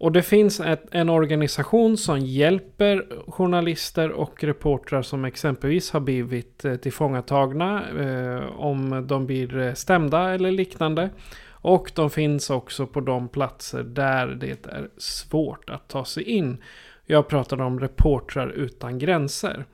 Och 0.00 0.12
det 0.12 0.22
finns 0.22 0.60
ett, 0.60 0.86
en 0.90 1.08
organisation 1.08 1.96
som 1.96 2.18
hjälper 2.18 3.06
journalister 3.30 4.10
och 4.10 4.44
reportrar 4.44 5.02
som 5.02 5.24
exempelvis 5.24 5.90
har 5.90 6.00
blivit 6.00 6.64
eh, 6.64 6.76
tillfångatagna 6.76 7.88
eh, 7.98 8.60
om 8.60 9.06
de 9.06 9.26
blir 9.26 9.58
eh, 9.58 9.74
stämda 9.74 10.34
eller 10.34 10.50
liknande. 10.50 11.10
Och 11.50 11.92
de 11.94 12.10
finns 12.10 12.50
också 12.50 12.86
på 12.86 13.00
de 13.00 13.28
platser 13.28 13.82
där 13.82 14.26
det 14.26 14.66
är 14.66 14.88
svårt 14.96 15.70
att 15.70 15.88
ta 15.88 16.04
sig 16.04 16.22
in. 16.22 16.62
Jag 17.06 17.28
pratar 17.28 17.60
om 17.60 17.80
Reportrar 17.80 18.48
utan 18.48 18.98
gränser. 18.98 19.64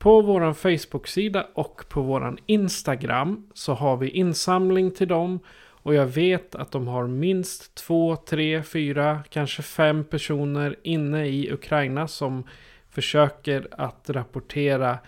På 0.00 0.22
vår 0.22 0.52
Facebook-sida 0.52 1.46
och 1.54 1.84
på 1.88 2.02
vår 2.02 2.38
Instagram 2.46 3.50
så 3.54 3.74
har 3.74 3.96
vi 3.96 4.08
insamling 4.08 4.90
till 4.90 5.08
dem. 5.08 5.40
Och 5.82 5.94
jag 5.94 6.06
vet 6.06 6.54
att 6.54 6.72
de 6.72 6.88
har 6.88 7.06
minst 7.06 7.74
två, 7.74 8.16
tre, 8.16 8.62
fyra, 8.62 9.22
kanske 9.30 9.62
fem 9.62 10.04
personer 10.04 10.76
inne 10.82 11.26
i 11.26 11.52
Ukraina 11.52 12.08
som 12.08 12.44
försöker 12.90 13.68
att 13.70 14.10
rapportera 14.10 14.98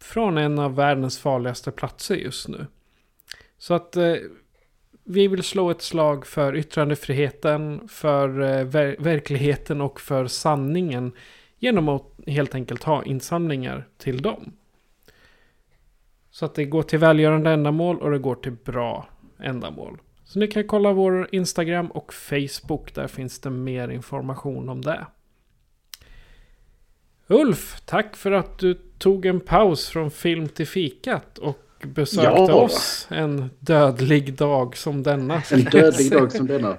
från 0.00 0.38
en 0.38 0.58
av 0.58 0.74
världens 0.74 1.18
farligaste 1.18 1.70
platser 1.70 2.14
just 2.14 2.48
nu. 2.48 2.66
Så 3.58 3.74
att 3.74 3.96
eh, 3.96 4.14
vi 5.04 5.28
vill 5.28 5.42
slå 5.42 5.70
ett 5.70 5.82
slag 5.82 6.26
för 6.26 6.56
yttrandefriheten, 6.56 7.88
för 7.88 8.40
eh, 8.40 8.64
ver 8.64 8.96
verkligheten 8.98 9.80
och 9.80 10.00
för 10.00 10.26
sanningen 10.26 11.12
genom 11.64 11.88
att 11.88 12.02
helt 12.26 12.54
enkelt 12.54 12.82
ha 12.82 13.04
insamlingar 13.04 13.88
till 13.98 14.22
dem. 14.22 14.52
Så 16.30 16.44
att 16.44 16.54
det 16.54 16.64
går 16.64 16.82
till 16.82 16.98
välgörande 16.98 17.50
ändamål 17.50 17.98
och 18.00 18.10
det 18.10 18.18
går 18.18 18.34
till 18.34 18.56
bra 18.64 19.08
ändamål. 19.38 19.98
Så 20.24 20.38
ni 20.38 20.46
kan 20.46 20.66
kolla 20.66 20.92
vår 20.92 21.28
Instagram 21.32 21.86
och 21.86 22.14
Facebook. 22.14 22.94
Där 22.94 23.06
finns 23.06 23.40
det 23.40 23.50
mer 23.50 23.88
information 23.88 24.68
om 24.68 24.80
det. 24.80 25.06
Ulf, 27.26 27.80
tack 27.86 28.16
för 28.16 28.32
att 28.32 28.58
du 28.58 28.74
tog 28.98 29.26
en 29.26 29.40
paus 29.40 29.88
från 29.88 30.10
film 30.10 30.48
till 30.48 30.66
fikat 30.66 31.38
och 31.38 31.63
besökte 31.86 32.30
Ja. 32.30 32.54
oss 32.54 33.06
en 33.10 33.50
dödlig 33.60 34.34
dag 34.34 34.76
som 34.76 35.02
denna. 35.02 35.42
En 35.50 35.64
dödlig 35.64 36.12
dag 36.12 36.32
som 36.32 36.46
denna. 36.46 36.76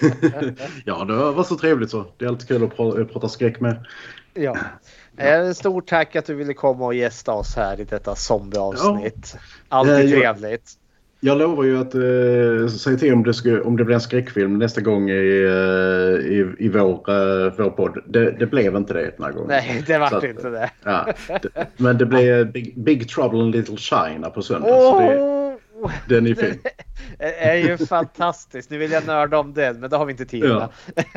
ja, 0.84 1.04
det 1.04 1.14
var 1.16 1.44
så 1.44 1.56
trevligt 1.58 1.90
så. 1.90 2.06
Det 2.18 2.24
är 2.24 2.28
alltid 2.28 2.48
kul 2.48 2.64
att 2.64 2.70
pra- 2.76 3.04
prata 3.04 3.28
skräck 3.28 3.60
med. 3.60 3.84
Ja. 4.34 4.56
Eh, 5.16 5.52
Stort 5.52 5.88
tack 5.88 6.16
att 6.16 6.26
du 6.26 6.34
ville 6.34 6.54
komma 6.54 6.84
och 6.86 6.94
gästa 6.94 7.32
oss 7.32 7.56
här 7.56 7.80
i 7.80 7.84
detta 7.84 8.14
zombieavsnitt. 8.14 9.36
Alltid 9.68 9.94
Eh, 10.14 10.20
trevligt. 10.20 10.72
Jag 11.24 11.38
lovar 11.38 11.64
ju 11.64 11.78
att 11.78 11.94
eh, 11.94 12.68
säga 12.76 12.96
till 12.98 13.12
om 13.12 13.22
det, 13.22 13.34
skulle, 13.34 13.60
om 13.60 13.76
det 13.76 13.84
blir 13.84 13.94
en 13.94 14.00
skräckfilm 14.00 14.58
nästa 14.58 14.80
gång 14.80 15.10
i, 15.10 15.44
eh, 15.44 16.32
i, 16.32 16.54
i 16.58 16.68
vår, 16.68 16.90
eh, 17.10 17.52
vår 17.58 17.70
podd. 17.70 17.98
Det, 18.06 18.30
det 18.30 18.46
blev 18.46 18.76
inte 18.76 18.92
det 18.94 19.10
den 19.16 19.24
här 19.24 19.32
gången. 19.32 19.48
Nej, 19.48 19.82
det 19.86 19.92
Så 19.94 19.98
vart 20.00 20.12
att- 20.12 20.24
inte 20.24 20.50
det. 20.50 20.70
Ja, 20.84 21.06
det, 21.42 21.66
men 21.76 21.98
det 21.98 22.06
blev 22.06 22.52
Big, 22.52 22.78
Big 22.84 23.08
Trouble 23.08 23.38
in 23.38 23.50
Little 23.50 23.76
China 23.76 24.30
på 24.30 24.42
söndag. 24.42 24.68
Så 24.68 25.00
det, 25.00 26.14
den 26.14 26.26
är 26.26 26.34
fin. 26.34 26.58
Det 27.18 27.44
är 27.44 27.56
ju 27.56 27.76
fantastiskt. 27.86 28.70
Nu 28.70 28.78
vill 28.78 28.90
jag 28.92 29.06
nörda 29.06 29.38
om 29.38 29.54
den, 29.54 29.80
men 29.80 29.90
det 29.90 29.96
har 29.96 30.06
vi 30.06 30.10
inte 30.10 30.26
tid 30.26 30.42
med. 30.44 30.68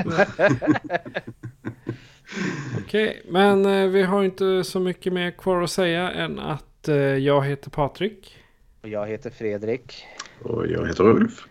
Okej, 2.83 3.21
men 3.29 3.65
eh, 3.65 3.87
vi 3.87 4.03
har 4.03 4.23
inte 4.23 4.63
så 4.63 4.79
mycket 4.79 5.13
mer 5.13 5.31
kvar 5.31 5.61
att 5.61 5.69
säga 5.69 6.11
än 6.11 6.39
att 6.39 6.87
eh, 6.87 6.95
jag 6.95 7.45
heter 7.45 7.69
Patrik. 7.69 8.33
Och 8.81 8.89
jag 8.89 9.07
heter 9.07 9.29
Fredrik. 9.29 10.05
Och 10.41 10.67
jag 10.67 10.87
heter 10.87 11.03
Ulf. 11.03 11.47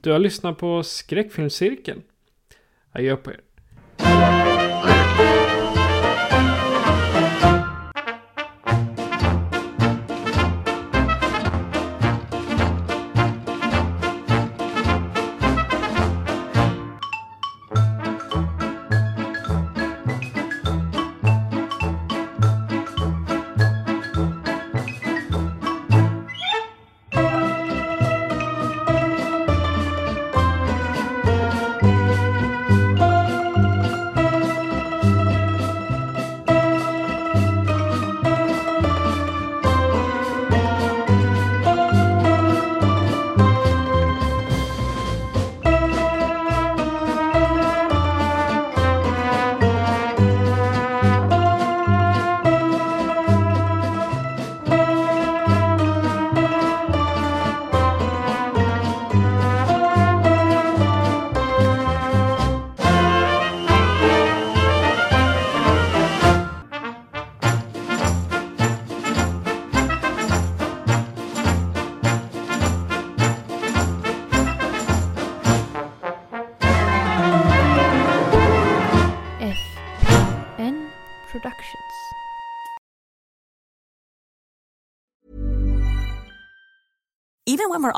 Du 0.00 0.10
har 0.10 0.18
lyssnat 0.18 0.58
på 0.58 0.82
Skräckfilmscirkeln. 0.82 2.02
Adjö 2.92 3.16
på 3.16 3.30
er. 3.30 3.40